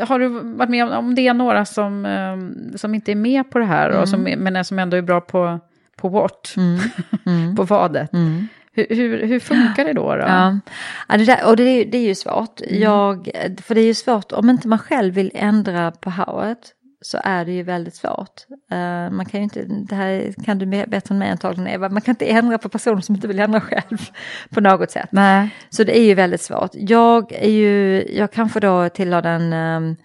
Har 0.05 0.19
du 0.19 0.27
varit 0.27 0.69
med 0.69 0.83
om, 0.83 0.91
om 0.91 1.15
det 1.15 1.27
är 1.27 1.33
några 1.33 1.65
som, 1.65 2.05
ehm, 2.05 2.77
som 2.77 2.95
inte 2.95 3.11
är 3.11 3.15
med 3.15 3.49
på 3.49 3.59
det 3.59 3.65
här, 3.65 3.89
mm. 3.89 4.01
och 4.01 4.09
som, 4.09 4.23
men 4.23 4.65
som 4.65 4.79
ändå 4.79 4.97
är 4.97 5.01
bra 5.01 5.21
på, 5.21 5.59
på 5.97 6.09
what, 6.09 6.53
mm. 6.57 6.79
Mm. 7.25 7.55
på 7.55 7.63
vadet? 7.63 8.13
Mm. 8.13 8.47
Hur, 8.73 8.85
hur, 8.89 9.27
hur, 9.27 9.39
funkar 9.39 9.85
det 9.85 9.93
då? 9.93 10.15
då? 10.15 10.21
Ja. 10.21 10.59
ja 11.07 11.17
det, 11.17 11.25
där, 11.25 11.45
och 11.45 11.55
det, 11.57 11.83
det 11.83 11.97
är 11.97 12.07
ju 12.07 12.15
svårt. 12.15 12.61
Mm. 12.61 12.81
Jag, 12.81 13.29
för 13.63 13.75
det 13.75 13.81
är 13.81 13.85
ju 13.85 13.93
svårt, 13.93 14.31
om 14.31 14.49
inte 14.49 14.67
man 14.67 14.79
själv 14.79 15.13
vill 15.13 15.31
ändra 15.33 15.91
på 15.91 16.09
howet 16.09 16.73
så 17.07 17.19
är 17.23 17.45
det 17.45 17.51
ju 17.51 17.63
väldigt 17.63 17.95
svårt. 17.95 18.45
Uh, 18.71 19.11
man 19.11 19.25
kan 19.25 19.39
ju 19.39 19.43
inte, 19.43 19.65
det 19.65 19.95
här 19.95 20.33
kan 20.45 20.57
du 20.57 20.65
bättre 20.65 21.13
än 21.13 21.19
mig 21.19 21.29
antagligen 21.29 21.67
Eva, 21.67 21.89
man 21.89 22.01
kan 22.01 22.11
inte 22.11 22.25
ändra 22.25 22.57
på 22.57 22.69
personer 22.69 23.01
som 23.01 23.15
inte 23.15 23.27
vill 23.27 23.39
ändra 23.39 23.61
själv 23.61 23.97
på 24.49 24.61
något 24.61 24.91
sätt. 24.91 25.09
Nej. 25.11 25.49
Så 25.69 25.83
det 25.83 25.97
är 25.97 26.03
ju 26.03 26.13
väldigt 26.13 26.41
svårt. 26.41 26.71
Jag 26.73 27.31
är 27.31 27.49
ju, 27.49 28.05
jag 28.17 28.31
kanske 28.31 28.59
då 28.59 28.89
tillhör 28.89 29.21
den 29.21 29.53
um, 29.53 29.95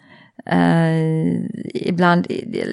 uh, 0.53 1.47
ibland, 1.75 2.27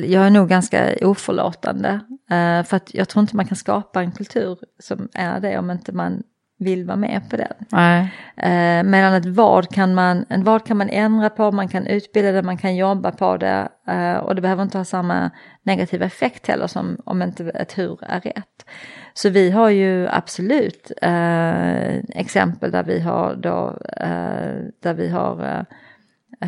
jag 0.04 0.26
är 0.26 0.30
nog 0.30 0.50
ganska 0.50 0.96
oförlåtande. 1.02 2.00
Uh, 2.32 2.64
för 2.64 2.76
att 2.76 2.94
jag 2.94 3.10
tror 3.10 3.22
inte 3.22 3.36
man 3.36 3.48
kan 3.48 3.58
skapa 3.58 4.02
en 4.02 4.12
kultur 4.12 4.58
som 4.80 5.10
är 5.14 5.40
det 5.40 5.58
om 5.58 5.72
inte 5.72 5.92
man 5.92 6.24
vill 6.60 6.86
vara 6.86 6.98
med 6.98 7.22
på 7.30 7.38
den. 7.38 7.54
Nej. 7.70 8.14
Eh, 8.38 8.84
medan 8.84 9.14
ett 9.14 9.26
vad 9.26 9.70
kan, 9.70 9.96
man, 9.96 10.26
en 10.30 10.44
vad 10.44 10.66
kan 10.66 10.78
man 10.78 10.90
ändra 10.90 11.30
på, 11.30 11.52
man 11.52 11.68
kan 11.68 11.88
utbilda 11.88 12.32
det, 12.32 12.44
man 12.44 12.58
kan 12.58 12.76
jobba 12.76 13.12
på 13.12 13.38
det 13.38 13.70
eh, 13.88 14.18
och 14.18 14.36
det 14.36 14.42
behöver 14.42 14.64
inte 14.64 14.78
ha 14.78 14.86
samma 14.86 15.32
negativa 15.64 16.06
effekt 16.06 16.48
heller 16.48 16.68
som 16.68 16.98
om 17.06 17.22
inte 17.22 17.50
ett 17.50 17.78
hur 17.78 18.04
är 18.04 18.20
rätt. 18.20 18.66
Så 19.14 19.30
vi 19.30 19.52
har 19.52 19.70
ju 19.70 20.08
absolut 20.08 20.92
eh, 21.02 21.96
exempel 21.98 22.72
där 22.72 22.84
vi 22.84 23.00
har 23.00 23.36
då, 23.36 23.78
eh, 23.98 24.58
där 24.84 24.94
vi 24.94 25.10
har 25.10 25.44
eh, 25.46 25.64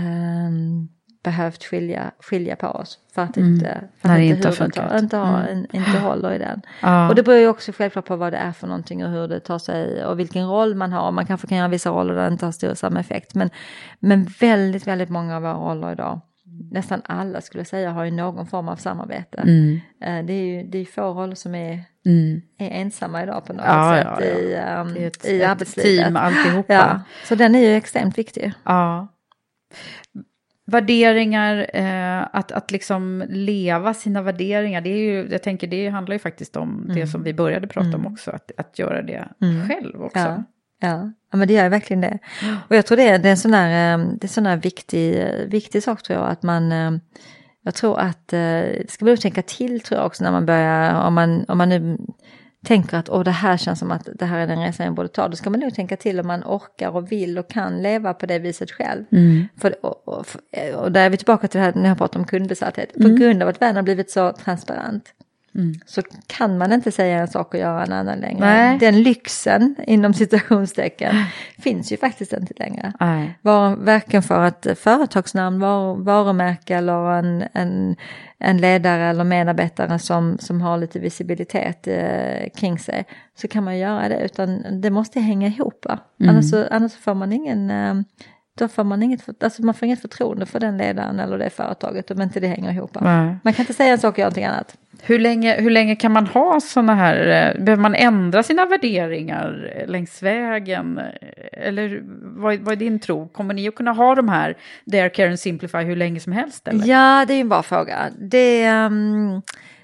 ehm, 0.02 0.88
behövt 1.24 1.64
skilja, 1.64 2.12
skilja 2.20 2.56
på 2.56 2.68
oss 2.68 3.00
för 3.14 3.22
att 3.22 3.38
Mm. 3.38 3.54
inte, 3.54 3.84
för 4.02 4.10
att 4.10 4.20
inte, 4.20 4.48
inte 4.66 4.98
inte, 5.00 5.18
har, 5.18 5.48
Mm. 5.48 5.66
inte 5.72 6.00
håller 6.00 6.34
i 6.34 6.38
den. 6.38 6.62
Ja. 6.82 7.10
Och 7.10 7.16
det 7.16 7.24
beror 7.24 7.38
ju 7.40 7.48
också 7.48 7.72
självklart 7.72 8.06
på 8.06 8.16
vad 8.16 8.34
det 8.34 8.38
är 8.38 8.52
för 8.52 8.68
någonting 8.68 9.06
och 9.06 9.12
hur 9.12 9.28
det 9.28 9.40
tar 9.40 9.60
sig 9.60 10.06
och 10.06 10.20
vilken 10.20 10.48
roll 10.48 10.76
man 10.76 10.92
har. 10.94 11.12
Man 11.12 11.26
kanske 11.26 11.48
kan 11.48 11.58
göra 11.58 11.68
vissa 11.68 11.90
roller 11.90 12.14
där 12.16 12.22
det 12.22 12.32
inte 12.32 12.46
har 12.46 12.52
stor 12.52 12.74
samma 12.74 13.00
effekt. 13.00 13.36
Men, 13.36 13.50
men 14.00 14.24
väldigt, 14.40 14.88
väldigt 14.88 15.10
många 15.10 15.36
av 15.36 15.42
våra 15.42 15.54
roller 15.54 15.92
idag, 15.92 16.22
nästan 16.72 17.02
alla 17.06 17.42
skulle 17.42 17.60
jag 17.60 17.68
säga, 17.68 17.92
har 17.92 18.04
ju 18.04 18.12
någon 18.12 18.48
form 18.48 18.68
av 18.68 18.76
samarbete. 18.76 19.38
Mm. 19.38 19.80
Eh, 20.04 20.26
Det 20.26 20.34
är 20.34 20.46
ju 20.46 20.64
det 20.64 20.78
är 20.78 20.86
få 20.86 21.02
roller 21.14 21.36
som 21.36 21.56
är, 21.56 21.84
Mm. 22.06 22.42
är 22.60 22.70
ensamma 22.82 23.24
idag 23.24 23.46
på 23.46 23.54
något 23.54 23.66
Ja, 23.68 23.96
sätt 23.98 24.08
ja, 24.20 24.22
i, 24.26 24.56
um, 24.82 24.96
ett- 25.08 25.26
i 25.26 25.44
arbetslivet. 25.44 26.04
team 26.06 26.16
alltihopa. 26.18 26.74
Ja, 26.74 27.00
så 27.26 27.36
den 27.36 27.56
är 27.56 27.60
ju 27.60 27.76
extremt 27.76 28.18
viktig. 28.18 28.54
Ja. 28.64 29.08
Värderingar, 30.66 31.68
eh, 31.74 32.28
att, 32.32 32.52
att 32.52 32.72
liksom 32.72 33.24
leva 33.30 33.94
sina 33.94 34.22
värderingar, 34.22 34.82
det 34.82 34.90
är 34.90 34.98
ju, 34.98 35.28
jag 35.32 35.44
tänker 35.44 35.68
det 35.68 35.90
handlar 35.90 36.14
ju 36.16 36.20
faktiskt 36.20 36.56
om 36.58 36.84
det 36.88 36.94
Mm. 36.94 37.08
som 37.08 37.24
vi 37.24 37.34
började 37.34 37.68
prata 37.68 37.88
om 37.88 37.94
Mm. 37.96 38.14
också, 38.14 38.32
att, 38.32 38.52
att 38.58 38.80
göra 38.80 39.02
det 39.02 39.28
Mm. 39.42 39.68
själv 39.70 40.02
också. 40.04 40.20
Ja, 40.20 40.44
ja. 40.82 41.12
ja, 41.32 41.38
men 41.38 41.48
det 41.48 41.54
gör 41.54 41.70
verkligen 41.70 42.02
det. 42.02 42.18
Och 42.70 42.76
jag 42.76 42.86
tror 42.86 42.98
det 42.98 43.08
är, 43.10 43.20
det 43.20 43.28
är 43.30 43.32
en 43.32 43.38
sån 43.38 43.52
där, 43.52 43.94
eh, 44.00 44.06
det 44.20 44.26
är 44.26 44.28
sån 44.28 44.44
där 44.44 44.58
viktig, 44.58 45.26
viktig 45.48 45.84
sak 45.84 46.04
tror 46.04 46.20
jag, 46.20 46.30
att 46.30 46.44
man, 46.44 46.72
eh, 46.72 46.92
jag 47.64 47.76
tror 47.76 48.00
att 48.00 48.34
eh, 48.34 48.40
det 48.40 48.86
ska 48.90 49.06
man 49.06 49.10
nog 49.12 49.22
tänka 49.22 49.42
till 49.42 49.82
tror 49.82 50.00
jag 50.00 50.06
också 50.06 50.24
när 50.24 50.32
man 50.32 50.46
börjar, 50.46 51.08
om 51.08 51.14
man, 51.14 51.46
om 51.48 51.58
man 51.58 51.70
nu 51.70 51.98
tänker 52.66 52.98
att 52.98 53.10
åh, 53.10 53.24
det 53.24 53.32
här 53.32 53.58
känns 53.58 53.80
som 53.80 53.92
att 53.92 54.08
det 54.20 54.26
här 54.26 54.40
är 54.40 54.48
den 54.48 54.60
resan 54.64 54.86
jag 54.86 54.96
borde 54.96 55.10
ta, 55.10 55.28
då 55.28 55.36
ska 55.36 55.50
man 55.50 55.60
nog 55.60 55.74
tänka 55.76 55.98
till 55.98 56.20
om 56.20 56.28
man 56.28 56.44
orkar 56.44 56.96
och 56.96 57.12
vill 57.12 57.38
och 57.38 57.50
kan 57.50 57.82
leva 57.82 58.14
på 58.14 58.26
det 58.26 58.40
viset 58.40 58.72
själv. 58.72 59.04
Mm. 59.12 59.48
För, 59.58 59.86
och, 59.86 60.08
och, 60.08 60.26
och 60.76 60.92
där 60.92 61.06
är 61.06 61.10
vi 61.10 61.18
tillbaka 61.18 61.48
till 61.48 61.60
det 61.60 61.66
här 61.66 61.74
när 61.76 61.90
jag 61.90 61.98
pratar 61.98 62.20
om 62.20 62.26
kundbesatthet. 62.26 62.94
På 62.94 63.04
Mm. 63.04 63.16
grund 63.16 63.44
av 63.44 63.50
att 63.50 63.62
världen 63.62 63.76
har 63.76 63.84
blivit 63.84 64.12
så 64.12 64.32
transparent 64.32 65.14
Mm. 65.56 65.74
så 65.86 66.02
kan 66.28 66.58
man 66.58 66.74
inte 66.74 66.92
säga 66.92 67.20
en 67.20 67.28
sak 67.28 67.54
och 67.54 67.60
göra 67.60 67.84
en 67.84 67.94
annan 67.94 68.20
längre. 68.20 68.40
Nej. 68.40 68.78
Den 68.78 69.02
lyxen, 69.02 69.76
inom 69.88 70.14
citationstecken, 70.14 71.16
finns 71.60 71.92
ju 71.92 71.98
faktiskt 71.98 72.34
inte 72.34 72.54
längre. 72.58 72.94
Nej. 73.00 73.38
Var, 73.42 73.76
varken 73.76 74.24
för 74.24 74.46
ett 74.46 74.80
företagsnamn, 74.80 75.60
var, 75.60 75.96
varumärke 75.96 76.76
eller 76.76 77.12
en, 77.12 77.44
en, 77.54 77.96
en 78.38 78.58
ledare 78.58 79.04
eller 79.04 79.24
medarbetare 79.24 80.00
som, 80.00 80.38
som 80.40 80.62
har 80.62 80.78
lite 80.78 81.00
visibilitet 81.00 81.88
eh, 81.88 82.50
kring 82.56 82.80
sig, 82.80 83.06
så 83.36 83.48
kan 83.48 83.64
man 83.64 83.78
göra 83.78 84.10
det, 84.10 84.20
utan 84.20 84.82
det 84.82 84.90
måste 84.90 85.20
hänga 85.20 85.48
ihop. 85.48 85.86
Va? 85.86 86.00
Mm. 86.20 86.30
Annars, 86.30 86.50
så, 86.50 86.68
annars 86.72 86.94
får 86.94 87.14
man 87.14 87.34
ingen... 87.34 87.70
Eh, 87.70 87.94
då 88.60 88.68
får 88.68 88.84
man 88.84 89.04
inget, 89.04 89.22
för- 89.22 89.36
alltså 89.40 89.64
man 89.66 89.74
får 89.74 89.86
inget 89.86 90.02
förtroende 90.02 90.46
för 90.46 90.60
den 90.60 90.78
ledaren 90.78 91.20
eller 91.20 91.38
det 91.38 91.50
företaget 91.50 92.12
om 92.12 92.22
inte 92.22 92.40
det 92.40 92.48
hänger 92.48 92.72
ihop. 92.72 92.98
Nej. 93.02 93.36
Man 93.44 93.54
kan 93.54 93.64
inte 93.64 93.74
säga 93.74 93.92
en 93.92 94.00
sak 94.00 94.14
och 94.14 94.20
göra 94.20 94.26
någonting 94.28 94.46
annat. 94.46 94.78
Hur 95.04 95.20
länge, 95.20 95.62
hur 95.62 95.70
länge 95.70 95.96
kan 95.96 96.12
man 96.12 96.28
ha 96.28 96.60
sådana 96.62 96.96
här, 96.96 97.16
eh, 97.18 97.64
behöver 97.64 97.82
man 97.82 97.96
ändra 97.96 98.44
sina 98.44 98.66
värderingar 98.66 99.74
längs 99.88 100.24
vägen? 100.24 101.00
Eller 101.52 102.02
vad, 102.42 102.60
vad 102.60 102.72
är 102.72 102.76
din 102.76 103.00
tro? 103.00 103.28
Kommer 103.28 103.54
ni 103.54 103.68
att 103.68 103.76
kunna 103.76 103.92
ha 103.92 104.16
de 104.16 104.30
här 104.30 104.58
Dare, 104.86 105.10
Care 105.10 105.30
and 105.30 105.40
Simplify 105.40 105.78
hur 105.78 105.96
länge 105.96 106.20
som 106.20 106.34
helst? 106.34 106.68
Eller? 106.68 106.88
Ja, 106.88 107.26
det 107.28 107.34
är 107.34 107.42
en 107.42 107.50
bra 107.50 107.64
fråga. 107.64 107.98
Det, 108.20 108.64
ehm, 108.64 109.42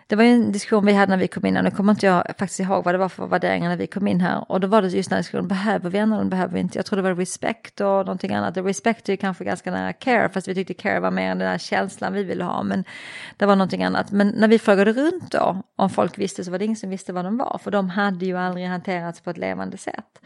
det 0.09 0.15
var 0.15 0.23
ju 0.23 0.29
en 0.29 0.51
diskussion 0.51 0.85
vi 0.85 0.93
hade 0.93 1.09
när 1.09 1.17
vi 1.17 1.27
kom 1.27 1.45
in 1.45 1.55
här. 1.55 1.63
Nu 1.63 1.71
kommer 1.71 1.91
inte 1.91 2.05
jag 2.05 2.23
faktiskt 2.39 2.59
ihåg 2.59 2.83
vad 2.83 2.93
det 2.93 2.97
var 2.97 3.09
för 3.09 3.27
värderingar 3.27 3.69
när 3.69 3.77
vi 3.77 3.87
kom 3.87 4.07
in 4.07 4.21
här. 4.21 4.51
Och 4.51 4.59
då 4.59 4.67
var 4.67 4.81
det 4.81 4.87
just 4.87 5.09
den 5.09 5.15
här 5.15 5.21
diskussionen, 5.21 5.47
behöver 5.47 5.89
vi 5.89 5.97
en 5.97 6.11
eller 6.13 6.25
behöver 6.25 6.53
vi 6.53 6.59
inte? 6.59 6.77
Jag 6.77 6.85
tror 6.85 6.97
det 6.97 7.03
var 7.03 7.15
respect 7.15 7.81
och 7.81 7.87
någonting 7.87 8.33
annat. 8.33 8.57
Respect 8.57 9.09
är 9.09 9.13
ju 9.13 9.17
kanske 9.17 9.43
ganska 9.43 9.71
nära 9.71 9.93
care, 9.93 10.29
fast 10.29 10.47
vi 10.47 10.55
tyckte 10.55 10.73
care 10.73 10.99
var 10.99 11.11
mer 11.11 11.29
den 11.29 11.37
där 11.37 11.57
känslan 11.57 12.13
vi 12.13 12.23
ville 12.23 12.43
ha. 12.43 12.63
Men 12.63 12.83
det 13.37 13.45
var 13.45 13.55
någonting 13.55 13.83
annat. 13.83 14.11
Men 14.11 14.27
när 14.27 14.47
vi 14.47 14.59
frågade 14.59 14.93
runt 14.93 15.31
då, 15.31 15.63
om 15.75 15.89
folk 15.89 16.17
visste, 16.17 16.43
så 16.43 16.51
var 16.51 16.59
det 16.59 16.65
ingen 16.65 16.77
som 16.77 16.89
visste 16.89 17.13
vad 17.13 17.25
de 17.25 17.37
var. 17.37 17.59
För 17.63 17.71
de 17.71 17.89
hade 17.89 18.25
ju 18.25 18.37
aldrig 18.37 18.67
hanterats 18.67 19.21
på 19.21 19.29
ett 19.29 19.37
levande 19.37 19.77
sätt. 19.77 20.19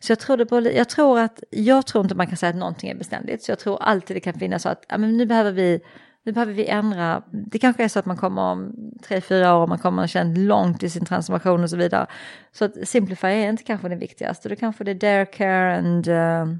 Så 0.00 0.12
jag 0.12 0.18
tror, 0.18 0.36
det 0.36 0.72
jag 0.72 0.88
tror 0.88 1.20
att, 1.20 1.42
jag 1.50 1.86
tror 1.86 2.04
inte 2.04 2.14
man 2.14 2.26
kan 2.26 2.36
säga 2.36 2.50
att 2.50 2.56
någonting 2.56 2.90
är 2.90 2.94
beständigt. 2.94 3.42
Så 3.42 3.50
jag 3.50 3.58
tror 3.58 3.82
alltid 3.82 4.16
det 4.16 4.20
kan 4.20 4.34
finnas 4.34 4.62
så 4.62 4.68
att, 4.68 4.84
ja, 4.88 4.98
men 4.98 5.16
nu 5.16 5.26
behöver 5.26 5.52
vi 5.52 5.80
nu 6.24 6.32
behöver 6.32 6.52
vi 6.52 6.66
ändra, 6.66 7.22
det 7.30 7.58
kanske 7.58 7.84
är 7.84 7.88
så 7.88 7.98
att 7.98 8.06
man 8.06 8.16
kommer 8.16 8.42
om 8.42 8.72
tre, 9.08 9.20
fyra 9.20 9.56
år, 9.56 9.62
och 9.62 9.68
man 9.68 9.78
kommer 9.78 10.02
att 10.02 10.10
ha 10.10 10.20
känt 10.20 10.38
långt 10.38 10.82
i 10.82 10.90
sin 10.90 11.04
transformation 11.04 11.62
och 11.62 11.70
så 11.70 11.76
vidare. 11.76 12.06
Så 12.52 12.64
att 12.64 12.88
simplify 12.88 13.26
är 13.26 13.48
inte 13.48 13.64
kanske 13.64 13.88
det 13.88 13.96
viktigaste, 13.96 14.48
då 14.48 14.56
kanske 14.56 14.84
det 14.84 14.90
är 14.90 14.94
dare, 14.94 15.26
care 15.26 15.76
and 15.78 16.08
uh, 16.08 16.56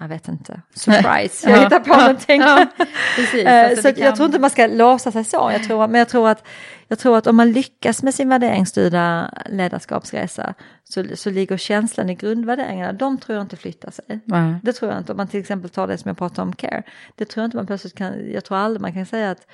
jag 0.00 0.08
vet 0.08 0.28
inte, 0.28 0.60
surprise, 0.74 1.50
jag 1.50 1.58
Ja. 1.58 1.62
hittar 1.64 1.80
på 1.80 1.96
någonting. 1.96 2.40
Ja, 2.40 2.66
precis. 3.16 3.46
Eh, 3.46 3.64
Alltså, 3.70 3.82
så 3.82 3.92
jag 3.96 4.16
tror 4.16 4.26
inte 4.26 4.38
man 4.38 4.50
ska 4.50 4.66
låsa 4.66 5.12
sig 5.12 5.24
så, 5.24 5.50
jag 5.52 5.64
tror, 5.64 5.86
men 5.88 5.98
jag 5.98 6.08
tror, 6.08 6.28
att, 6.28 6.46
jag 6.88 6.98
tror 6.98 7.18
att 7.18 7.26
om 7.26 7.36
man 7.36 7.52
lyckas 7.52 8.02
med 8.02 8.14
sin 8.14 8.28
värderingsstyrda 8.28 9.30
ledarskapsresa 9.48 10.54
så, 10.84 11.04
så 11.14 11.30
ligger 11.30 11.56
känslan 11.56 12.10
i 12.10 12.14
grundvärderingarna, 12.14 12.92
de 12.92 13.18
tror 13.18 13.36
jag 13.36 13.44
inte 13.44 13.56
flyttar 13.56 13.90
sig. 13.90 14.20
Nej. 14.24 14.54
Det 14.62 14.72
tror 14.72 14.90
jag 14.90 15.00
inte, 15.00 15.12
om 15.12 15.16
man 15.16 15.28
till 15.28 15.40
exempel 15.40 15.70
tar 15.70 15.86
det 15.86 15.98
som 15.98 16.08
jag 16.08 16.18
pratade 16.18 16.42
om 16.42 16.52
care, 16.52 16.82
det 17.14 17.24
tror 17.24 17.42
jag 17.42 17.46
inte 17.46 17.56
man 17.56 17.66
plötsligt 17.66 17.94
kan, 17.94 18.32
jag 18.32 18.44
tror 18.44 18.58
aldrig 18.58 18.80
man 18.80 18.92
kan 18.94 19.06
säga 19.06 19.30
att 19.30 19.46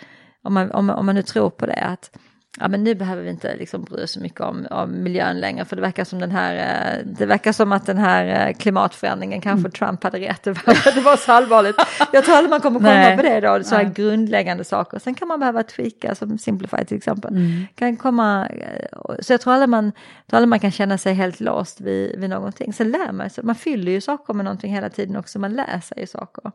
om 0.43 0.55
man, 0.55 0.71
om, 0.71 0.91
om 0.91 1.07
man 1.07 1.15
nu 1.15 1.23
tror 1.23 1.51
på 1.51 1.67
det 1.67 1.75
att 1.85 2.11
ja 2.59 2.69
men 2.69 2.85
nu 2.85 2.95
behöver 2.95 3.23
vi 3.23 3.31
inte 3.31 3.57
liksom 3.57 3.85
bry 3.85 4.05
oss 4.05 4.11
så 4.11 4.21
mycket 4.21 4.41
om, 4.41 4.67
om 4.71 5.03
miljön 5.03 5.41
längre 5.41 5.65
för 5.65 5.77
det 5.77 5.83
verkar 5.83 6.05
som 6.05 6.19
den 6.19 6.31
här, 6.31 6.55
eh, 6.55 7.07
det 7.07 7.27
verkar 7.27 7.53
som 7.53 7.73
att 7.73 7.87
den 7.87 7.99
här 7.99 8.49
eh, 8.49 8.55
klimatförändringen 8.55 9.41
kanske 9.41 9.61
Mm. 9.61 9.71
Trump 9.71 10.05
hade 10.05 10.19
rätt, 10.19 10.43
det 10.43 10.51
var, 10.51 10.95
det 10.95 11.01
var 11.01 11.17
så 11.17 11.33
allvarligt. 11.33 11.77
Jag 12.13 12.25
tror 12.25 12.35
aldrig 12.35 12.51
man 12.51 12.61
kommer 12.61 12.81
komma 12.81 13.17
på 13.17 13.23
det 13.23 13.41
då, 13.41 13.65
så 13.65 13.75
här 13.75 13.85
Nej. 13.85 13.93
grundläggande 13.95 14.65
saker. 14.65 14.99
Sen 14.99 15.15
kan 15.15 15.29
man 15.29 15.41
behöva 15.41 15.63
tweaka 15.63 16.15
som 16.15 16.39
Simplify 16.39 16.85
till 16.85 16.97
exempel. 16.97 17.31
Mm. 17.31 17.67
Kan 17.75 17.97
komma, 17.97 18.47
eh, 18.47 19.15
så 19.21 19.33
jag 19.33 19.41
tror 19.41 19.53
aldrig 19.53 19.69
man, 19.69 19.85
jag 19.85 20.27
tror 20.27 20.37
aldrig 20.37 20.49
man 20.49 20.61
kan 20.61 20.71
känna 20.71 20.99
sig 20.99 21.15
helt 21.15 21.41
låst 21.41 21.81
vid, 21.81 22.21
vid 22.21 22.31
någonting. 22.31 22.73
Sen 22.73 22.91
lär 22.91 23.13
man 23.13 23.31
sig, 23.31 23.45
man 23.45 23.55
fyller 23.55 23.93
ju 23.93 24.01
saker 24.01 24.35
med 24.35 24.45
någonting 24.45 24.75
hela 24.75 24.89
tiden 24.91 25.17
också, 25.17 25.39
man 25.39 25.53
lär 25.53 25.81
sig 25.81 26.01
ju 26.01 26.07
saker. 26.07 26.53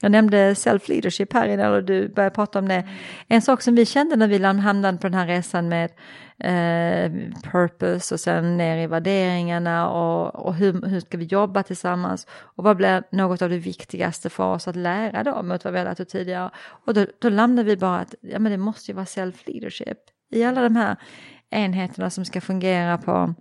Jag 0.00 0.12
nämnde 0.12 0.54
self-leadership 0.54 1.34
här 1.34 1.48
innan 1.48 1.72
och 1.72 1.84
du 1.84 2.08
började 2.08 2.34
prata 2.34 2.58
om 2.58 2.68
det. 2.68 2.84
En 3.28 3.42
sak 3.42 3.62
som 3.62 3.74
vi 3.74 3.86
kände 3.86 4.16
när 4.16 4.28
vi 4.28 4.44
hamnade 4.44 4.98
på 4.98 5.06
den 5.06 5.14
här 5.14 5.26
resan 5.36 5.68
med 5.68 5.90
eh, 6.38 7.12
purpose 7.50 8.14
och 8.14 8.20
sen 8.20 8.56
ner 8.56 8.78
i 8.78 8.86
värderingarna 8.86 9.90
och, 9.90 10.46
och 10.46 10.54
hur, 10.54 10.86
hur 10.86 11.00
ska 11.00 11.18
vi 11.18 11.24
jobba 11.24 11.62
tillsammans 11.62 12.26
och 12.30 12.64
vad 12.64 12.76
blir 12.76 13.02
något 13.12 13.42
av 13.42 13.50
det 13.50 13.58
viktigaste 13.58 14.30
för 14.30 14.44
oss 14.44 14.68
att 14.68 14.76
lära 14.76 15.24
då 15.24 15.42
mot 15.42 15.64
vad 15.64 15.72
vi 15.72 15.78
har 15.78 15.86
lärt 15.86 16.00
oss 16.00 16.08
tidigare. 16.08 16.50
Och 16.56 16.94
då, 16.94 17.06
då 17.18 17.28
landar 17.28 17.64
vi 17.64 17.76
bara 17.76 17.98
att 17.98 18.14
ja, 18.20 18.38
men 18.38 18.52
det 18.52 18.58
måste 18.58 18.90
ju 18.90 18.94
vara 18.94 19.06
self-leadership 19.06 19.98
i 20.30 20.44
alla 20.44 20.62
de 20.62 20.76
här 20.76 20.96
enheterna 21.50 22.10
som 22.10 22.24
ska 22.24 22.40
fungera 22.40 22.98
på 22.98 23.34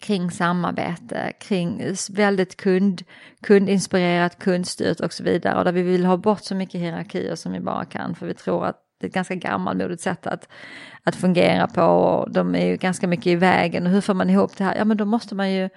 kring 0.00 0.30
samarbete, 0.30 1.32
kring 1.40 1.94
väldigt 2.10 2.56
kund, 2.56 3.02
kundinspirerat, 3.42 4.38
kundstyrt 4.38 5.00
och 5.00 5.12
så 5.12 5.24
vidare. 5.24 5.58
Och 5.58 5.64
där 5.64 5.72
vi 5.72 5.82
vill 5.82 6.04
ha 6.04 6.16
bort 6.16 6.44
så 6.44 6.54
mycket 6.54 6.80
hierarkier 6.80 7.34
som 7.34 7.52
vi 7.52 7.60
bara 7.60 7.84
kan 7.84 8.14
för 8.14 8.26
vi 8.26 8.34
tror 8.34 8.66
att 8.66 8.76
det 9.00 9.06
är 9.06 9.08
ett 9.08 9.14
ganska 9.14 9.34
gammalmodigt 9.34 10.02
sätt 10.02 10.26
att, 10.26 10.48
att 11.04 11.16
fungera 11.16 11.66
på 11.66 11.82
och 11.82 12.30
de 12.32 12.54
är 12.54 12.66
ju 12.66 12.76
ganska 12.76 13.08
mycket 13.08 13.26
i 13.26 13.36
vägen. 13.36 13.86
Och 13.86 13.92
hur 13.92 14.00
får 14.00 14.14
man 14.14 14.30
ihop 14.30 14.56
det 14.56 14.64
här? 14.64 14.74
Ja 14.76 14.84
men 14.84 14.96
då 14.96 15.04
måste 15.04 15.34
man 15.34 15.52
ju 15.52 15.68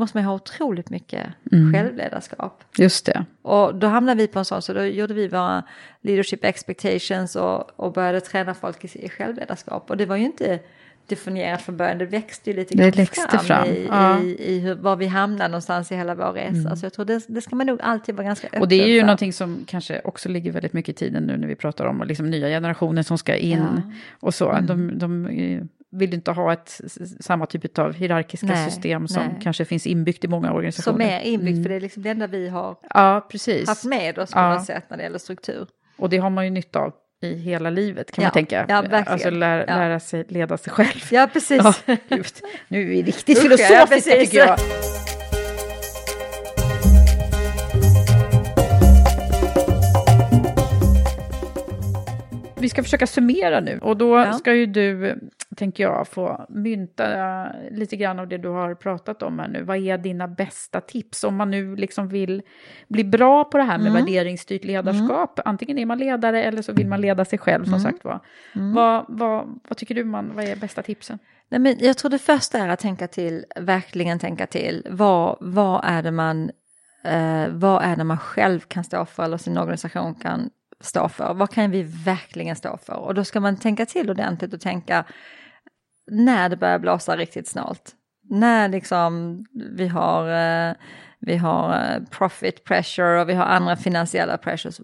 måste 0.00 0.16
man 0.16 0.24
ha 0.24 0.34
otroligt 0.34 0.90
mycket 0.90 1.26
Mm. 1.52 1.72
självledarskap. 1.72 2.64
Just 2.78 3.06
det. 3.06 3.24
Och 3.42 3.74
då 3.74 3.86
hamnade 3.86 4.18
vi 4.22 4.26
på 4.28 4.38
en 4.38 4.44
sån, 4.44 4.62
så 4.62 4.72
då 4.72 4.84
gjorde 4.84 5.14
vi 5.14 5.28
våra 5.28 5.62
leadership 6.02 6.44
expectations 6.44 7.36
och, 7.36 7.80
och 7.80 7.92
började 7.92 8.20
träna 8.20 8.54
folk 8.54 8.84
i, 8.84 9.04
i 9.04 9.08
självledarskap. 9.08 9.90
Och 9.90 9.96
det 9.96 10.06
var 10.06 10.16
ju 10.16 10.24
inte 10.24 10.58
definierat 11.06 11.62
från 11.62 11.76
början, 11.76 11.98
det 11.98 12.06
växte 12.06 12.50
ju 12.50 12.56
lite 12.56 12.76
Det 12.76 12.90
växte 12.96 13.38
fram, 13.38 13.66
i, 13.68 13.86
ja. 13.90 14.20
i, 14.20 14.54
i 14.54 14.58
hur, 14.60 14.74
var 14.74 14.96
vi 14.96 15.06
hamnade 15.06 15.48
någonstans 15.48 15.92
i 15.92 15.96
hela 15.96 16.14
vår 16.14 16.32
resa. 16.32 16.48
Mm. 16.56 16.76
Så 16.76 16.86
jag 16.86 16.92
tror 16.92 17.04
det, 17.04 17.22
det 17.28 17.40
ska 17.40 17.56
man 17.56 17.66
nog 17.66 17.80
alltid 17.82 18.14
vara 18.14 18.26
ganska 18.26 18.46
öppen 18.46 18.62
Och 18.62 18.68
det 18.68 18.82
är 18.82 18.86
ju 18.86 19.00
för. 19.00 19.06
någonting 19.06 19.32
som 19.32 19.64
kanske 19.66 20.00
också 20.04 20.28
ligger 20.28 20.52
väldigt 20.52 20.72
mycket 20.72 20.88
i 20.88 20.98
tiden 21.04 21.22
nu 21.22 21.36
när 21.36 21.48
vi 21.48 21.54
pratar 21.54 21.84
om 21.84 22.02
liksom 22.06 22.30
nya 22.30 22.48
generationer 22.48 23.02
som 23.02 23.18
ska 23.18 23.36
in 23.36 23.58
Ja. 23.58 23.82
och 24.20 24.34
så. 24.34 24.50
Mm. 24.50 24.66
De, 24.66 24.98
de 24.98 25.26
eh, 25.26 25.62
vill 25.92 26.14
inte 26.14 26.30
ha 26.30 26.52
ett 26.52 26.80
samma 27.20 27.46
typ 27.46 27.78
av 27.78 27.92
hierarkiska 27.94 28.46
Nej, 28.46 28.70
system 28.70 29.08
som 29.08 29.22
nej. 29.22 29.38
kanske 29.42 29.64
finns 29.64 29.86
inbyggt 29.86 30.24
i 30.24 30.28
många 30.28 30.52
organisationer. 30.52 30.92
Som 31.04 31.14
är 31.14 31.20
inbyggt, 31.20 31.50
Mm. 31.52 31.62
för 31.62 31.68
det 31.70 31.76
är 31.76 31.80
liksom 31.80 32.02
det 32.02 32.10
enda 32.10 32.26
vi 32.26 32.48
har 32.48 32.76
Ja, 32.94 33.26
precis. 33.30 33.68
haft 33.68 33.84
med 33.84 34.18
oss 34.18 34.32
på 34.32 34.38
Ja. 34.38 34.54
något 34.54 34.64
sätt 34.66 34.84
när 34.90 34.96
det 34.96 35.02
gäller 35.02 35.18
struktur. 35.18 35.66
Och 35.98 36.10
det 36.10 36.18
har 36.18 36.30
man 36.30 36.44
ju 36.44 36.50
nytta 36.50 36.78
av 36.78 36.92
i 37.22 37.34
hela 37.34 37.70
livet 37.70 38.12
kan 38.12 38.22
ja, 38.22 38.26
man 38.28 38.32
tänka. 38.32 38.66
Ja, 38.68 38.80
verkligen. 38.82 39.08
Alltså 39.08 39.30
lära, 39.30 39.66
ja. 39.66 39.76
lära 39.76 40.00
sig 40.00 40.24
leda 40.28 40.58
sig 40.58 40.72
själv. 40.72 41.00
Ja, 41.10 41.28
precis. 41.32 41.62
Ja, 41.86 41.94
nu 42.68 42.80
är 42.82 42.86
vi 42.86 43.02
riktigt 43.02 43.38
filosofiska 43.38 44.10
tycker 44.10 44.38
jag. 44.38 44.58
Vi 52.60 52.68
ska 52.68 52.82
försöka 52.82 53.06
summera 53.06 53.60
nu 53.60 53.78
och 53.78 53.96
då 53.96 54.16
ja. 54.16 54.32
ska 54.32 54.54
ju 54.54 54.66
du, 54.66 55.20
tänker 55.56 55.82
jag, 55.82 56.08
få 56.08 56.46
mynta 56.48 57.46
lite 57.70 57.96
grann 57.96 58.18
av 58.18 58.28
det 58.28 58.38
du 58.38 58.48
har 58.48 58.74
pratat 58.74 59.22
om 59.22 59.38
här 59.38 59.48
nu. 59.48 59.62
Vad 59.62 59.76
är 59.76 59.98
dina 59.98 60.28
bästa 60.28 60.80
tips 60.80 61.24
om 61.24 61.36
man 61.36 61.50
nu 61.50 61.76
liksom 61.76 62.08
vill 62.08 62.42
bli 62.88 63.04
bra 63.04 63.44
på 63.44 63.58
det 63.58 63.64
här 63.64 63.78
med 63.78 63.86
mm. 63.86 64.04
värderingsstyrt 64.04 64.64
ledarskap? 64.64 65.38
Mm. 65.38 65.50
Antingen 65.50 65.78
är 65.78 65.86
man 65.86 65.98
ledare 65.98 66.44
eller 66.44 66.62
så 66.62 66.72
vill 66.72 66.86
man 66.86 67.00
leda 67.00 67.24
sig 67.24 67.38
själv 67.38 67.64
som 67.64 67.74
mm. 67.74 67.80
sagt 67.82 68.04
var. 68.04 68.20
Mm. 68.54 68.74
Vad, 68.74 69.04
vad, 69.08 69.60
vad 69.68 69.78
tycker 69.78 69.94
du 69.94 70.04
man, 70.04 70.32
vad 70.34 70.44
är 70.44 70.56
bästa 70.56 70.82
tipsen? 70.82 71.18
Nej, 71.48 71.60
men 71.60 71.76
jag 71.78 71.98
tror 71.98 72.10
det 72.10 72.18
första 72.18 72.58
är 72.58 72.68
att 72.68 72.80
tänka 72.80 73.08
till, 73.08 73.44
verkligen 73.56 74.18
tänka 74.18 74.46
till. 74.46 74.86
Vad, 74.90 75.36
vad 75.40 75.80
är 75.84 76.02
det 76.02 76.10
man 76.10 76.50
eh, 77.04 77.48
vad 77.48 77.82
är 77.82 77.96
det 77.96 78.04
man 78.04 78.18
själv 78.18 78.60
kan 78.60 78.84
stå 78.84 79.04
för 79.04 79.24
eller 79.24 79.36
sin 79.36 79.58
organisation 79.58 80.14
kan 80.14 80.50
stå 80.80 81.08
för? 81.08 81.34
Vad 81.34 81.50
kan 81.50 81.70
vi 81.70 81.82
verkligen 81.82 82.56
stå 82.56 82.76
för? 82.76 82.96
Och 82.96 83.14
då 83.14 83.24
ska 83.24 83.40
man 83.40 83.56
tänka 83.56 83.86
till 83.86 84.10
ordentligt 84.10 84.54
och 84.54 84.60
tänka 84.60 85.04
när 86.10 86.48
det 86.48 86.56
börjar 86.56 86.78
blåsa 86.78 87.16
riktigt 87.16 87.48
snålt. 87.48 87.94
När 88.30 88.68
liksom 88.68 89.44
vi 89.52 89.88
har, 89.88 90.28
eh, 90.68 90.74
vi 91.20 91.36
har 91.36 91.74
eh, 91.74 92.02
profit 92.10 92.64
pressure 92.64 93.20
och 93.20 93.28
vi 93.28 93.34
har 93.34 93.44
andra 93.44 93.76
finansiella 93.76 94.38
pressures. 94.38 94.80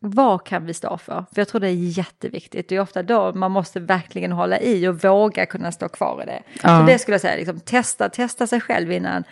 Vad 0.00 0.44
kan 0.44 0.66
vi 0.66 0.74
stå 0.74 0.98
för? 0.98 1.24
För 1.34 1.40
jag 1.40 1.48
tror 1.48 1.60
det 1.60 1.68
är 1.68 1.98
jätteviktigt. 1.98 2.68
Det 2.68 2.76
är 2.76 2.80
ofta 2.80 3.02
då 3.02 3.32
man 3.32 3.50
måste 3.50 3.80
verkligen 3.80 4.32
hålla 4.32 4.60
i 4.60 4.88
och 4.88 5.04
våga 5.04 5.46
kunna 5.46 5.72
stå 5.72 5.88
kvar 5.88 6.22
i 6.22 6.26
det. 6.26 6.42
Ja. 6.62 6.80
Så 6.80 6.86
det 6.86 6.98
skulle 6.98 7.14
jag 7.14 7.20
säga, 7.20 7.36
liksom, 7.36 7.60
testa, 7.60 8.08
testa 8.08 8.46
sig 8.46 8.60
själv 8.60 8.92
innan. 8.92 9.24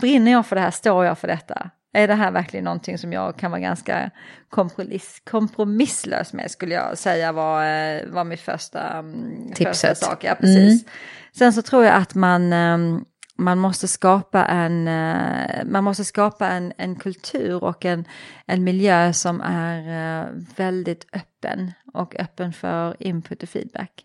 Brinner 0.00 0.32
jag 0.32 0.46
för 0.46 0.56
det 0.56 0.62
här, 0.62 0.70
står 0.70 1.04
jag 1.04 1.18
för 1.18 1.28
detta? 1.28 1.70
Är 1.98 2.08
det 2.08 2.14
här 2.14 2.30
verkligen 2.30 2.64
någonting 2.64 2.98
som 2.98 3.12
jag 3.12 3.36
kan 3.36 3.50
vara 3.50 3.60
ganska 3.60 4.10
kompromiss, 4.48 5.22
kompromisslös 5.30 6.32
med 6.32 6.50
skulle 6.50 6.74
jag 6.74 6.98
säga 6.98 7.32
var, 7.32 7.64
eh, 7.64 8.06
var 8.06 8.24
mitt 8.24 8.40
första, 8.40 8.98
mm, 8.98 9.52
första 9.56 9.94
sak. 9.94 10.24
Ja, 10.24 10.34
precis. 10.34 10.82
Mm. 10.82 10.94
Sen 11.32 11.52
så 11.52 11.62
tror 11.62 11.84
jag 11.84 11.94
att 11.94 12.14
man, 12.14 12.52
ehm, 12.52 13.04
man 13.36 13.58
måste 13.58 13.88
skapa 13.88 14.46
en, 14.46 14.88
eh, 14.88 15.64
man 15.64 15.84
måste 15.84 16.04
skapa 16.04 16.48
en, 16.48 16.72
en 16.76 16.96
kultur 16.96 17.64
och 17.64 17.84
en, 17.84 18.04
en 18.46 18.64
miljö 18.64 19.12
som 19.12 19.40
är 19.40 19.78
eh, 20.22 20.26
väldigt 20.56 21.06
öppen 21.12 21.72
och 21.94 22.20
öppen 22.20 22.52
för 22.52 22.96
input 22.98 23.42
och 23.42 23.48
feedback. 23.48 24.04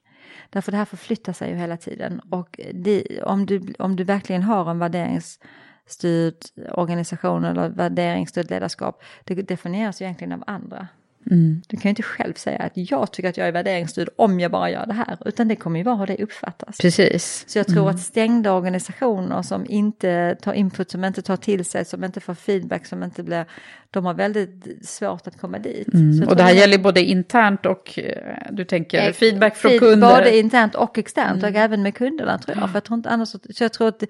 Därför 0.49 0.71
det 0.71 0.77
här 0.77 0.85
förflyttar 0.85 1.33
sig 1.33 1.49
ju 1.49 1.55
hela 1.55 1.77
tiden 1.77 2.19
och 2.19 2.59
det, 2.73 3.21
om, 3.23 3.45
du, 3.45 3.73
om 3.79 3.95
du 3.95 4.03
verkligen 4.03 4.43
har 4.43 4.71
en 4.71 4.79
värderings 4.79 5.39
styrd 5.85 6.35
organisation 6.71 7.45
eller 7.45 7.69
värderingsstyrd 7.69 8.49
ledarskap, 8.49 9.03
det 9.23 9.35
definieras 9.35 10.01
ju 10.01 10.05
egentligen 10.05 10.33
av 10.33 10.43
andra. 10.47 10.87
Mm. 11.31 11.61
Du 11.67 11.77
kan 11.77 11.83
ju 11.83 11.89
inte 11.89 12.03
själv 12.03 12.33
säga 12.33 12.59
att 12.59 12.71
jag 12.75 13.11
tycker 13.11 13.29
att 13.29 13.37
jag 13.37 13.47
är 13.47 13.51
värderingsstyrd 13.51 14.09
om 14.15 14.39
jag 14.39 14.51
bara 14.51 14.69
gör 14.69 14.85
det 14.85 14.93
här, 14.93 15.17
utan 15.25 15.47
det 15.47 15.55
kommer 15.55 15.79
ju 15.79 15.83
vara 15.83 15.95
hur 15.95 16.07
det 16.07 16.23
uppfattas. 16.23 16.77
Precis. 16.77 17.45
Så 17.47 17.59
jag 17.59 17.67
tror 17.67 17.81
mm. 17.83 17.95
att 17.95 18.01
stängda 18.01 18.53
organisationer 18.53 19.41
som 19.41 19.65
inte 19.69 20.37
tar 20.41 20.53
input, 20.53 20.91
som 20.91 21.03
inte 21.03 21.21
tar 21.21 21.37
till 21.37 21.65
sig, 21.65 21.85
som 21.85 22.03
inte 22.03 22.19
får 22.19 22.33
feedback, 22.33 22.85
som 22.85 23.03
inte 23.03 23.23
blir, 23.23 23.45
de 23.91 24.05
har 24.05 24.13
väldigt 24.13 24.87
svårt 24.87 25.27
att 25.27 25.41
komma 25.41 25.59
dit. 25.59 25.93
Mm. 25.93 26.27
Och 26.29 26.35
det 26.35 26.43
här 26.43 26.53
gäller 26.53 26.77
både 26.77 27.01
internt 27.01 27.65
och, 27.65 27.99
eh, 27.99 28.37
du 28.51 28.65
tänker, 28.65 29.07
eh, 29.07 29.13
feedback 29.13 29.55
från 29.55 29.71
feed, 29.71 29.79
kunder? 29.79 30.15
Både 30.15 30.37
internt 30.37 30.75
och 30.75 30.97
externt, 30.97 31.43
och 31.43 31.49
mm. 31.49 31.61
även 31.61 31.83
med 31.83 31.95
kunderna 31.95 32.37
tror 32.37 32.57
jag. 32.57 32.69
För 32.69 32.75
jag 32.75 32.83
tror 32.83 32.97
inte 32.97 33.09
annars, 33.09 33.29
så 33.29 33.39
jag 33.59 33.73
tror 33.73 33.87
att 33.87 33.99
det, 33.99 34.07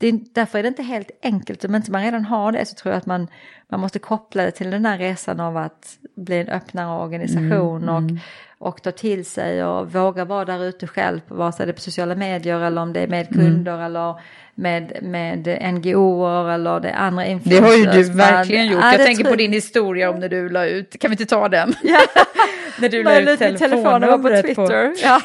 det, 0.00 0.34
därför 0.34 0.58
är 0.58 0.62
det 0.62 0.68
inte 0.68 0.82
helt 0.82 1.10
enkelt, 1.22 1.64
om 1.64 1.74
inte 1.74 1.90
man 1.90 2.02
redan 2.02 2.24
har 2.24 2.52
det 2.52 2.66
så 2.66 2.74
tror 2.74 2.92
jag 2.92 2.98
att 2.98 3.06
man, 3.06 3.28
man 3.68 3.80
måste 3.80 3.98
koppla 3.98 4.42
det 4.42 4.50
till 4.50 4.70
den 4.70 4.86
här 4.86 4.98
resan 4.98 5.40
av 5.40 5.56
att 5.56 5.98
bli 6.14 6.38
en 6.38 6.48
öppnare 6.48 7.02
organisation 7.02 7.82
mm, 7.82 7.94
och, 7.94 8.00
mm. 8.00 8.18
och 8.58 8.82
ta 8.82 8.92
till 8.92 9.24
sig 9.24 9.64
och 9.64 9.92
våga 9.92 10.24
vara 10.24 10.44
där 10.44 10.64
ute 10.64 10.86
själv, 10.86 11.20
vare 11.28 11.52
sig 11.52 11.66
det 11.66 11.72
är 11.72 11.74
på 11.74 11.80
sociala 11.80 12.14
medier 12.14 12.60
eller 12.60 12.82
om 12.82 12.92
det 12.92 13.00
är 13.00 13.08
med 13.08 13.32
mm. 13.32 13.46
kunder 13.46 13.72
mm. 13.72 13.86
eller 13.86 14.20
med, 14.54 14.98
med 15.02 15.74
NGOer 15.74 16.50
eller 16.50 16.80
det 16.80 16.94
andra 16.94 17.26
influencers. 17.26 17.60
Det 17.60 17.66
har 17.66 17.96
ju 17.96 18.02
du 18.02 18.12
verkligen 18.12 18.66
gjort. 18.66 18.82
Ja, 18.82 18.92
jag 18.92 19.06
tänker 19.06 19.24
på 19.24 19.36
din 19.36 19.52
historia 19.52 20.10
om 20.10 20.20
när 20.20 20.28
du 20.28 20.48
la 20.48 20.66
ut, 20.66 20.98
kan 21.00 21.10
vi 21.10 21.14
inte 21.14 21.26
ta 21.26 21.48
den? 21.48 21.74
Ja. 21.82 22.00
när 22.80 22.88
du 22.88 23.02
la 23.02 23.20
ut 23.20 23.38
telefonnumret 23.38 24.42
på 24.42 24.46
Twitter. 24.46 24.88
På... 24.88 24.94
Ja. 25.02 25.20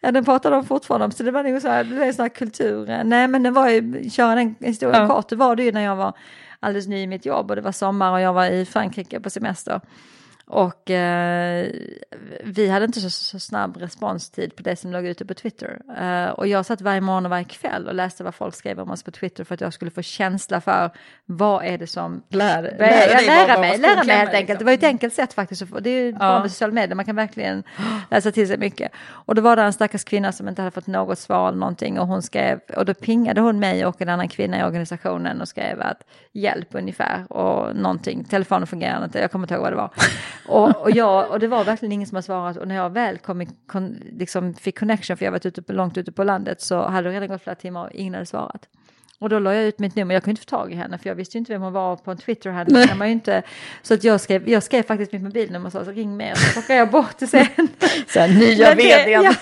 Ja, 0.00 0.12
den 0.12 0.24
pratar 0.24 0.50
de 0.50 0.64
fortfarande 0.64 1.04
om, 1.04 1.10
så 1.10 1.22
det 1.22 1.30
var 1.30 1.42
nog 1.42 1.62
så 1.62 1.68
här, 1.68 1.84
det 1.84 2.06
är 2.06 2.12
sån 2.12 2.22
här 2.22 2.28
kultur. 2.28 3.04
Nej, 3.04 3.28
men 3.28 3.42
det 3.42 3.50
var 3.50 3.68
ju, 3.68 4.10
köra 4.10 4.34
den 4.34 4.54
historien 4.60 5.02
ja. 5.02 5.08
kort, 5.08 5.28
det 5.28 5.36
var 5.36 5.56
det 5.56 5.62
ju 5.62 5.72
när 5.72 5.80
jag 5.80 5.96
var 5.96 6.12
alldeles 6.60 6.86
ny 6.86 7.02
i 7.02 7.06
mitt 7.06 7.26
jobb 7.26 7.50
och 7.50 7.56
det 7.56 7.62
var 7.62 7.72
sommar 7.72 8.12
och 8.12 8.20
jag 8.20 8.32
var 8.32 8.46
i 8.46 8.64
Frankrike 8.64 9.20
på 9.20 9.30
semester. 9.30 9.80
Och 10.46 10.90
eh, 10.90 11.70
vi 12.44 12.68
hade 12.68 12.84
inte 12.84 13.00
så, 13.00 13.10
så, 13.10 13.38
snabb 13.38 13.76
responstid 13.76 14.56
på 14.56 14.62
det 14.62 14.76
som 14.76 14.92
låg 14.92 15.06
ute 15.06 15.24
på 15.24 15.34
Twitter. 15.34 15.80
Eh, 15.98 16.30
och 16.30 16.46
jag 16.46 16.66
satt 16.66 16.80
varje 16.80 17.00
morgon 17.00 17.24
och 17.24 17.30
varje 17.30 17.44
kväll 17.44 17.88
och 17.88 17.94
läste 17.94 18.24
vad 18.24 18.34
folk 18.34 18.54
skrev 18.54 18.80
om 18.80 18.90
oss 18.90 19.02
på 19.02 19.10
Twitter 19.10 19.44
för 19.44 19.54
att 19.54 19.60
jag 19.60 19.72
skulle 19.72 19.90
få 19.90 20.02
känsla 20.02 20.60
för 20.60 20.90
vad 21.26 21.64
är 21.64 21.78
det 21.78 21.86
som... 21.86 22.22
Lär, 22.28 22.62
lära, 22.62 22.76
lära, 22.78 23.20
lära 23.20 23.60
mig, 23.60 23.78
lära 23.78 24.04
mig 24.04 24.16
helt 24.16 24.34
enkelt. 24.34 24.48
Liksom. 24.48 24.58
Det 24.58 24.64
var 24.64 24.72
ett 24.72 24.84
enkelt 24.84 25.14
sätt 25.14 25.32
faktiskt. 25.32 25.62
Det 25.80 25.90
är 25.90 26.04
ju 26.04 26.10
ja. 26.10 26.18
bra 26.18 26.40
med 26.40 26.50
sociala 26.50 26.74
medier, 26.74 26.94
man 26.94 27.04
kan 27.04 27.16
verkligen 27.16 27.62
läsa 28.10 28.32
till 28.32 28.48
sig 28.48 28.58
mycket. 28.58 28.92
Och 29.06 29.34
då 29.34 29.42
var 29.42 29.56
det 29.56 29.62
en 29.62 29.72
stackars 29.72 30.04
kvinna 30.04 30.32
som 30.32 30.48
inte 30.48 30.62
hade 30.62 30.70
fått 30.70 30.86
något 30.86 31.18
svar 31.18 31.48
eller 31.48 31.58
någonting 31.58 32.00
och 32.00 32.06
hon 32.06 32.22
skrev, 32.22 32.60
och 32.76 32.84
då 32.84 32.94
pingade 32.94 33.40
hon 33.40 33.58
mig 33.58 33.86
och 33.86 34.02
en 34.02 34.08
annan 34.08 34.28
kvinna 34.28 34.60
i 34.60 34.64
organisationen 34.64 35.40
och 35.40 35.48
skrev 35.48 35.80
att 35.80 36.02
hjälp 36.32 36.68
ungefär 36.70 37.32
och 37.32 37.76
någonting, 37.76 38.24
telefonen 38.24 38.66
fungerade 38.66 39.04
inte, 39.04 39.18
jag 39.18 39.30
kommer 39.30 39.44
inte 39.44 39.54
ihåg 39.54 39.62
vad 39.62 39.72
det 39.72 39.76
var. 39.76 39.90
Och, 40.46 40.82
och, 40.82 40.90
jag, 40.90 41.30
och 41.30 41.38
det 41.38 41.48
var 41.48 41.64
verkligen 41.64 41.92
ingen 41.92 42.06
som 42.06 42.16
har 42.16 42.22
svarat 42.22 42.56
och 42.56 42.68
när 42.68 42.74
jag 42.74 42.90
väl 42.90 43.18
kom 43.18 43.42
i, 43.42 43.48
kon, 43.66 44.02
liksom 44.12 44.54
fick 44.54 44.78
connection, 44.78 45.16
för 45.16 45.24
jag 45.24 45.32
var 45.32 45.46
ute 45.46 45.72
långt 45.72 45.98
ute 45.98 46.12
på 46.12 46.24
landet, 46.24 46.60
så 46.60 46.82
hade 46.82 47.08
det 47.08 47.14
redan 47.14 47.28
gått 47.28 47.42
flera 47.42 47.54
timmar 47.54 47.84
och 47.84 47.92
ingen 47.92 48.14
hade 48.14 48.26
svarat. 48.26 48.68
Och 49.24 49.30
då 49.30 49.38
la 49.38 49.54
jag 49.54 49.64
ut 49.64 49.78
mitt 49.78 49.96
nummer, 49.96 50.14
jag 50.14 50.22
kunde 50.22 50.30
inte 50.40 50.50
få 50.50 50.56
tag 50.56 50.72
i 50.72 50.74
henne 50.74 50.98
för 50.98 51.08
jag 51.08 51.14
visste 51.14 51.36
ju 51.36 51.38
inte 51.38 51.52
vem 51.52 51.62
hon 51.62 51.72
var 51.72 51.96
på 51.96 52.10
en 52.10 52.16
Twitter. 52.16 52.50
Hade 52.50 52.94
man 52.94 53.08
ju 53.08 53.12
inte, 53.12 53.42
så 53.82 53.94
att 53.94 54.04
jag, 54.04 54.20
skrev, 54.20 54.48
jag 54.48 54.62
skrev 54.62 54.82
faktiskt 54.82 55.12
mitt 55.12 55.22
mobilnummer 55.22 55.66
och 55.66 55.72
sa 55.72 55.84
så 55.84 55.90
ring 55.90 56.16
med 56.16 56.32
och 56.32 56.38
så 56.38 56.52
plockade 56.52 56.78
jag 56.78 56.90
bort 56.90 57.18
det 57.18 57.26
sen. 57.26 57.46
sen 58.08 58.34
nya 58.34 58.74
vdn. 58.74 59.22
Ja, 59.22 59.34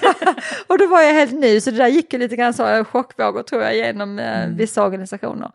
och 0.67 0.79
då 0.79 0.87
var 0.87 1.01
jag 1.01 1.13
helt 1.13 1.33
ny 1.33 1.61
så 1.61 1.71
det 1.71 1.77
där 1.77 1.89
gick 1.89 2.13
ju 2.13 2.19
lite 2.19 2.37
grann 2.37 2.55
så 2.55 2.85
chockvågor 2.85 3.43
tror 3.43 3.63
jag 3.63 3.77
genom 3.77 4.19
eh, 4.19 4.43
mm. 4.43 4.57
vissa 4.57 4.85
organisationer. 4.85 5.51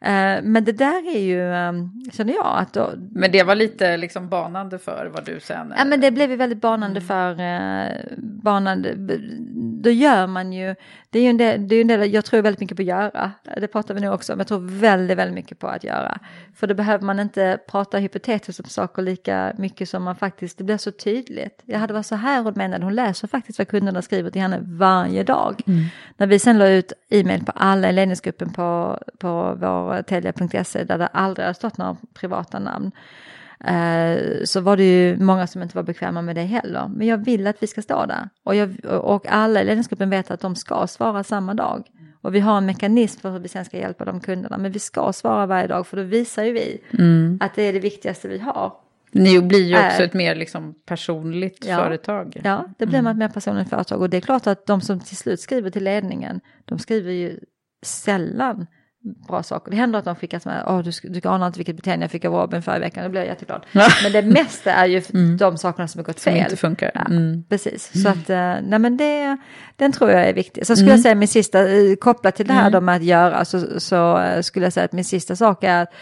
Eh, 0.00 0.42
men 0.42 0.64
det 0.64 0.72
där 0.72 1.16
är 1.16 1.20
ju, 1.20 1.52
ehm, 1.54 1.90
känner 2.12 2.34
jag 2.34 2.58
att 2.58 2.72
då, 2.72 2.92
Men 3.10 3.32
det 3.32 3.42
var 3.42 3.54
lite 3.54 3.96
liksom 3.96 4.28
banande 4.28 4.78
för 4.78 5.10
vad 5.14 5.24
du 5.24 5.40
sen... 5.40 5.74
Ja 5.78 5.84
men 5.84 6.00
det 6.00 6.10
blev 6.10 6.30
ju 6.30 6.36
väldigt 6.36 6.60
banande 6.60 7.00
mm. 7.00 7.08
för, 7.08 7.40
eh, 7.40 8.16
banande, 8.18 8.94
då 9.82 9.90
gör 9.90 10.26
man 10.26 10.52
ju, 10.52 10.74
det 11.10 11.18
är 11.18 11.22
ju 11.22 11.28
en 11.28 11.36
del, 11.36 11.68
det 11.68 11.76
är 11.76 11.80
en 11.80 11.86
del, 11.86 12.12
jag 12.14 12.24
tror 12.24 12.42
väldigt 12.42 12.60
mycket 12.60 12.76
på 12.76 12.82
att 12.82 12.86
göra, 12.86 13.32
det 13.66 13.72
pratar 13.72 13.94
vi 13.94 14.00
nu 14.00 14.08
också 14.08 14.32
om, 14.32 14.38
jag 14.38 14.48
tror 14.48 14.58
väldigt, 14.58 15.18
väldigt 15.18 15.34
mycket 15.34 15.58
på 15.58 15.68
att 15.68 15.84
göra. 15.84 16.18
För 16.54 16.66
då 16.66 16.74
behöver 16.74 17.04
man 17.04 17.20
inte 17.20 17.58
prata 17.68 17.98
hypotetiskt 17.98 18.60
om 18.60 18.68
saker 18.68 19.02
lika 19.02 19.52
mycket 19.58 19.88
som 19.88 20.02
man 20.02 20.16
faktiskt, 20.16 20.58
det 20.58 20.64
blir 20.64 20.76
så 20.76 20.90
tydligt. 20.90 21.62
Jag 21.64 21.78
hade 21.78 21.94
varit 21.94 22.06
så 22.06 22.14
här 22.14 22.42
hon 22.42 22.52
menade, 22.56 22.84
hon 22.84 22.94
läser 22.94 23.28
faktiskt 23.28 23.58
vad 23.58 23.68
kunderna 23.68 24.02
skriver 24.02 24.30
till 24.30 24.42
henne 24.42 24.58
varje 24.62 25.22
dag. 25.22 25.62
Mm. 25.66 25.84
När 26.16 26.26
vi 26.26 26.38
sen 26.38 26.58
la 26.58 26.68
ut 26.68 26.92
e-mail 27.08 27.44
på 27.44 27.52
alla 27.54 27.88
i 27.88 27.92
ledningsgruppen 27.92 28.52
på, 28.52 28.98
på 29.18 29.56
vår 29.60 30.02
Telia.se 30.02 30.84
där 30.84 30.98
det 30.98 31.06
aldrig 31.06 31.44
hade 31.44 31.54
stått 31.54 31.78
några 31.78 31.96
privata 32.14 32.58
namn. 32.58 32.92
Eh, 33.64 34.44
så 34.44 34.60
var 34.60 34.76
det 34.76 34.84
ju 34.84 35.16
många 35.16 35.46
som 35.46 35.62
inte 35.62 35.76
var 35.76 35.82
bekväma 35.82 36.22
med 36.22 36.36
det 36.36 36.42
heller. 36.42 36.88
Men 36.88 37.06
jag 37.06 37.24
vill 37.24 37.46
att 37.46 37.62
vi 37.62 37.66
ska 37.66 37.82
stå 37.82 38.06
där. 38.06 38.28
Och, 38.44 38.54
jag, 38.54 38.84
och 38.84 39.26
alla 39.28 39.62
i 39.62 39.64
ledningsgruppen 39.64 40.10
vet 40.10 40.30
att 40.30 40.40
de 40.40 40.56
ska 40.56 40.86
svara 40.86 41.24
samma 41.24 41.54
dag. 41.54 41.86
Och 42.26 42.34
vi 42.34 42.40
har 42.40 42.58
en 42.58 42.66
mekanism 42.66 43.20
för 43.20 43.30
hur 43.30 43.38
vi 43.38 43.48
sen 43.48 43.64
ska 43.64 43.78
hjälpa 43.78 44.04
de 44.04 44.20
kunderna. 44.20 44.58
Men 44.58 44.72
vi 44.72 44.78
ska 44.78 45.12
svara 45.12 45.46
varje 45.46 45.66
dag 45.66 45.86
för 45.86 45.96
då 45.96 46.02
visar 46.02 46.44
ju 46.44 46.52
vi 46.52 46.80
mm. 46.98 47.38
att 47.40 47.54
det 47.54 47.62
är 47.62 47.72
det 47.72 47.80
viktigaste 47.80 48.28
vi 48.28 48.38
har. 48.38 48.72
Ni 49.12 49.40
blir 49.42 49.64
ju 49.64 49.86
också 49.86 50.02
ett 50.02 50.14
mer 50.14 50.34
liksom 50.34 50.74
personligt 50.86 51.64
ja, 51.68 51.76
företag. 51.76 52.40
Ja, 52.44 52.64
det 52.78 52.86
blir 52.86 52.98
mm. 52.98 53.10
ett 53.10 53.16
mer 53.16 53.28
personligt 53.28 53.70
företag. 53.70 54.00
Och 54.00 54.10
det 54.10 54.16
är 54.16 54.20
klart 54.20 54.46
att 54.46 54.66
de 54.66 54.80
som 54.80 55.00
till 55.00 55.16
slut 55.16 55.40
skriver 55.40 55.70
till 55.70 55.84
ledningen, 55.84 56.40
de 56.64 56.78
skriver 56.78 57.12
ju 57.12 57.40
sällan 57.82 58.66
bra 59.28 59.42
saker. 59.42 59.70
Det 59.70 59.76
händer 59.76 59.98
att 59.98 60.04
de 60.04 60.16
skickar 60.16 60.40
med, 60.44 60.64
oh, 60.66 60.82
du, 60.82 61.20
du 61.20 61.28
anar 61.28 61.46
inte 61.46 61.58
vilket 61.58 61.76
beteende 61.76 62.04
jag 62.04 62.10
fick 62.10 62.24
av 62.24 62.32
Robin 62.32 62.62
förra 62.62 62.78
veckan, 62.78 63.04
då 63.04 63.10
blir 63.10 63.20
jag 63.20 63.28
jätteglad. 63.28 63.66
Men 64.02 64.12
det 64.12 64.22
mesta 64.22 64.72
är 64.72 64.86
ju 64.86 65.02
mm. 65.14 65.36
de 65.36 65.58
sakerna 65.58 65.88
som 65.88 65.98
har 65.98 66.04
gått 66.04 66.20
fel. 66.20 66.34
Som 66.34 66.44
inte 66.44 66.56
funkar. 66.56 66.90
Ja, 66.94 67.00
mm. 67.00 67.44
Precis, 67.48 67.94
mm. 67.94 68.02
så 68.02 68.08
att, 68.08 68.30
eh, 68.30 68.68
nej 68.68 68.78
men 68.78 68.96
det, 68.96 69.36
den 69.76 69.92
tror 69.92 70.10
jag 70.10 70.28
är 70.28 70.32
viktig. 70.32 70.66
Så 70.66 70.76
skulle 70.76 70.90
jag 70.90 70.94
mm. 70.94 71.02
säga 71.02 71.14
min 71.14 71.28
sista, 71.28 71.68
eh, 71.68 71.96
kopplat 72.00 72.36
till 72.36 72.46
det 72.46 72.52
här 72.52 72.68
mm. 72.68 72.84
med 72.84 72.96
att 72.96 73.02
göra, 73.02 73.44
så, 73.44 73.80
så 73.80 74.18
eh, 74.18 74.42
skulle 74.42 74.66
jag 74.66 74.72
säga 74.72 74.84
att 74.84 74.92
min 74.92 75.04
sista 75.04 75.36
sak 75.36 75.64
är 75.64 75.82
att, 75.82 75.92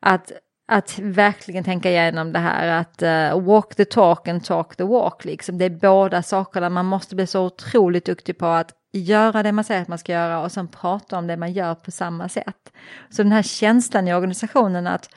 att 0.00 0.32
att 0.68 0.98
verkligen 0.98 1.64
tänka 1.64 1.90
igenom 1.90 2.32
det 2.32 2.38
här 2.38 2.66
att 2.68 3.02
uh, 3.02 3.46
walk 3.46 3.74
the 3.74 3.84
talk 3.84 4.28
and 4.28 4.44
talk 4.44 4.76
the 4.76 4.84
walk. 4.84 5.24
Liksom. 5.24 5.58
Det 5.58 5.64
är 5.64 5.70
båda 5.70 6.22
sakerna. 6.22 6.68
Man 6.68 6.86
måste 6.86 7.14
bli 7.14 7.26
så 7.26 7.44
otroligt 7.46 8.04
duktig 8.04 8.38
på 8.38 8.46
att 8.46 8.72
göra 8.98 9.42
det 9.42 9.52
man 9.52 9.64
säger 9.64 9.82
att 9.82 9.88
man 9.88 9.98
ska 9.98 10.12
göra 10.12 10.40
och 10.40 10.52
sen 10.52 10.68
prata 10.68 11.18
om 11.18 11.26
det 11.26 11.36
man 11.36 11.52
gör 11.52 11.74
på 11.74 11.90
samma 11.90 12.28
sätt. 12.28 12.72
Så 13.10 13.22
den 13.22 13.32
här 13.32 13.42
känslan 13.42 14.08
i 14.08 14.14
organisationen 14.14 14.86
att 14.86 15.08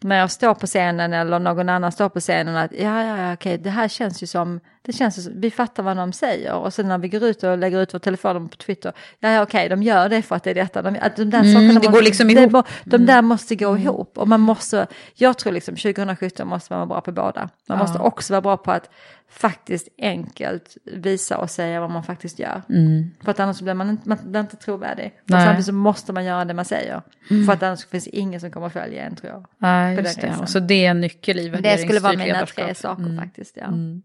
när 0.00 0.18
jag 0.18 0.30
står 0.30 0.54
på 0.54 0.66
scenen 0.66 1.12
eller 1.12 1.38
någon 1.38 1.68
annan 1.68 1.92
står 1.92 2.08
på 2.08 2.20
scenen 2.20 2.56
att 2.56 2.72
ja, 2.72 3.04
ja, 3.04 3.18
ja, 3.18 3.32
okej, 3.32 3.58
det 3.58 3.70
här 3.70 3.88
känns 3.88 4.22
ju 4.22 4.26
som, 4.26 4.60
det 4.82 4.92
känns 4.92 5.24
som, 5.24 5.40
vi 5.40 5.50
fattar 5.50 5.82
vad 5.82 5.96
de 5.96 6.12
säger 6.12 6.54
och 6.54 6.74
sen 6.74 6.88
när 6.88 6.98
vi 6.98 7.08
går 7.08 7.22
ut 7.22 7.42
och 7.42 7.58
lägger 7.58 7.82
ut 7.82 7.94
vår 7.94 7.98
telefon 7.98 8.48
på 8.48 8.56
Twitter, 8.56 8.92
ja, 9.20 9.30
ja, 9.30 9.42
okej, 9.42 9.68
de 9.68 9.82
gör 9.82 10.08
det 10.08 10.22
för 10.22 10.36
att 10.36 10.44
det 10.44 10.50
är 10.50 10.54
detta, 10.54 10.82
de, 10.82 10.96
att 11.00 11.16
de 11.16 11.24
där 11.24 11.38
mm, 11.38 11.52
sakerna 11.52 11.68
det 11.68 11.74
måste, 11.74 11.92
går 11.92 12.02
liksom 12.02 12.30
ihop. 12.30 12.52
Det, 12.52 12.64
de 12.84 12.96
mm. 12.96 13.06
där 13.06 13.22
måste 13.22 13.56
gå 13.56 13.70
mm. 13.70 13.82
ihop 13.82 14.18
och 14.18 14.28
man 14.28 14.40
måste, 14.40 14.86
jag 15.14 15.38
tror 15.38 15.52
liksom 15.52 15.76
2017 15.76 16.48
måste 16.48 16.72
man 16.72 16.78
vara 16.78 16.86
bra 16.86 17.00
på 17.00 17.12
båda. 17.12 17.40
Man 17.68 17.78
ja. 17.78 17.84
måste 17.84 17.98
också 17.98 18.32
vara 18.32 18.40
bra 18.40 18.56
på 18.56 18.72
att 18.72 18.90
faktiskt 19.28 19.88
enkelt 19.98 20.76
visa 20.84 21.38
och 21.38 21.50
säga 21.50 21.80
vad 21.80 21.90
man 21.90 22.04
faktiskt 22.04 22.38
gör. 22.38 22.62
Mm. 22.68 23.10
För 23.24 23.30
att 23.30 23.40
annars 23.40 23.60
blir 23.60 23.74
man 23.74 23.90
inte, 23.90 24.08
man 24.08 24.18
blir 24.24 24.40
inte 24.40 24.56
trovärdig. 24.56 25.12
Och 25.22 25.30
samtidigt 25.30 25.66
så 25.66 25.72
måste 25.72 26.12
man 26.12 26.24
göra 26.24 26.44
det 26.44 26.54
man 26.54 26.64
säger. 26.64 27.02
Mm. 27.30 27.46
För 27.46 27.52
att 27.52 27.62
annars 27.62 27.86
finns 27.86 28.06
ingen 28.06 28.40
som 28.40 28.50
kommer 28.50 28.66
att 28.66 28.72
följa 28.72 29.04
en 29.04 29.16
tror 29.16 29.32
jag. 29.32 29.46
Nej, 29.58 29.96
just 29.96 30.20
det. 30.20 30.34
Och 30.40 30.48
så 30.48 30.60
det 30.60 30.86
är 30.86 30.90
en 30.90 31.00
nyckel 31.00 31.38
i 31.38 31.48
Det 31.48 31.78
skulle 31.78 32.00
vara 32.00 32.16
mina 32.16 32.46
tre 32.46 32.74
saker 32.74 33.02
mm. 33.02 33.18
faktiskt. 33.18 33.56
Ja. 33.56 33.66
Mm. 33.66 34.02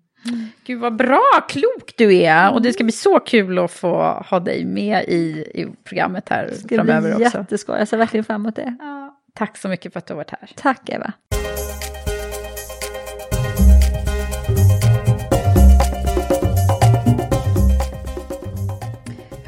Gud 0.66 0.80
vad 0.80 0.96
bra, 0.96 1.46
klok 1.50 1.94
du 1.98 2.16
är. 2.18 2.54
Och 2.54 2.62
det 2.62 2.74
ska 2.74 2.84
bli 2.84 2.92
så 2.92 3.20
kul 3.20 3.60
att 3.60 3.72
få 3.72 4.26
ha 4.30 4.40
dig 4.40 4.66
med 4.66 5.06
i, 5.08 5.46
i 5.54 5.68
programmet 5.84 6.30
här 6.30 6.50
framöver 6.70 7.12
också. 7.12 7.24
Det 7.24 7.30
ska 7.30 7.38
bli 7.40 7.44
jätteskoj, 7.44 7.80
jag 7.80 7.88
ser 7.88 7.98
verkligen 7.98 8.24
fram 8.24 8.42
emot 8.42 8.56
det. 8.56 8.76
Ja. 8.80 9.18
Tack 9.34 9.58
så 9.58 9.68
mycket 9.68 9.94
för 9.94 10.00
att 10.00 10.08
du 10.08 10.14
har 10.14 10.18
varit 10.18 10.32
här. 10.32 10.50
Tack 10.56 10.90
Eva. 10.90 11.14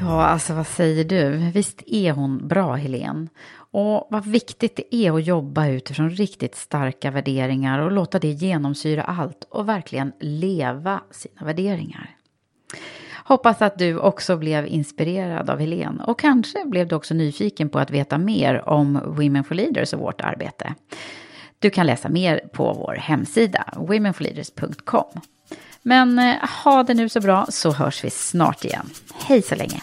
Ja, 0.06 0.24
alltså 0.24 0.54
vad 0.54 0.66
säger 0.66 1.04
du? 1.04 1.50
Visst 1.54 1.82
är 1.86 2.12
hon 2.12 2.48
bra, 2.48 2.74
Helen? 2.74 3.28
Och 3.56 4.06
vad 4.10 4.26
viktigt 4.26 4.76
det 4.76 4.94
är 4.94 5.12
att 5.12 5.26
jobba 5.26 5.66
utifrån 5.66 6.10
riktigt 6.10 6.54
starka 6.54 7.10
värderingar 7.10 7.78
och 7.78 7.92
låta 7.92 8.18
det 8.18 8.28
genomsyra 8.28 9.02
allt 9.02 9.46
och 9.50 9.68
verkligen 9.68 10.12
leva 10.20 11.00
sina 11.10 11.46
värderingar. 11.46 12.16
Hoppas 13.24 13.62
att 13.62 13.78
du 13.78 13.98
också 13.98 14.36
blev 14.36 14.66
inspirerad 14.66 15.50
av 15.50 15.58
Helen 15.58 16.00
och 16.00 16.18
kanske 16.18 16.64
blev 16.64 16.88
du 16.88 16.94
också 16.94 17.14
nyfiken 17.14 17.68
på 17.68 17.78
att 17.78 17.90
veta 17.90 18.18
mer 18.18 18.68
om 18.68 19.00
Women 19.06 19.44
for 19.44 19.54
Leaders 19.54 19.92
och 19.92 20.00
vårt 20.00 20.20
arbete. 20.20 20.74
Du 21.58 21.70
kan 21.70 21.86
läsa 21.86 22.08
mer 22.08 22.38
på 22.52 22.72
vår 22.72 22.94
hemsida, 22.94 23.64
womenforleaders.com. 23.76 25.20
Men 25.82 26.18
eh, 26.18 26.34
ha 26.64 26.82
det 26.82 26.94
nu 26.94 27.08
så 27.08 27.20
bra 27.20 27.46
så 27.48 27.72
hörs 27.72 28.04
vi 28.04 28.10
snart 28.10 28.64
igen. 28.64 28.90
Hej 29.26 29.42
så 29.42 29.54
länge! 29.54 29.82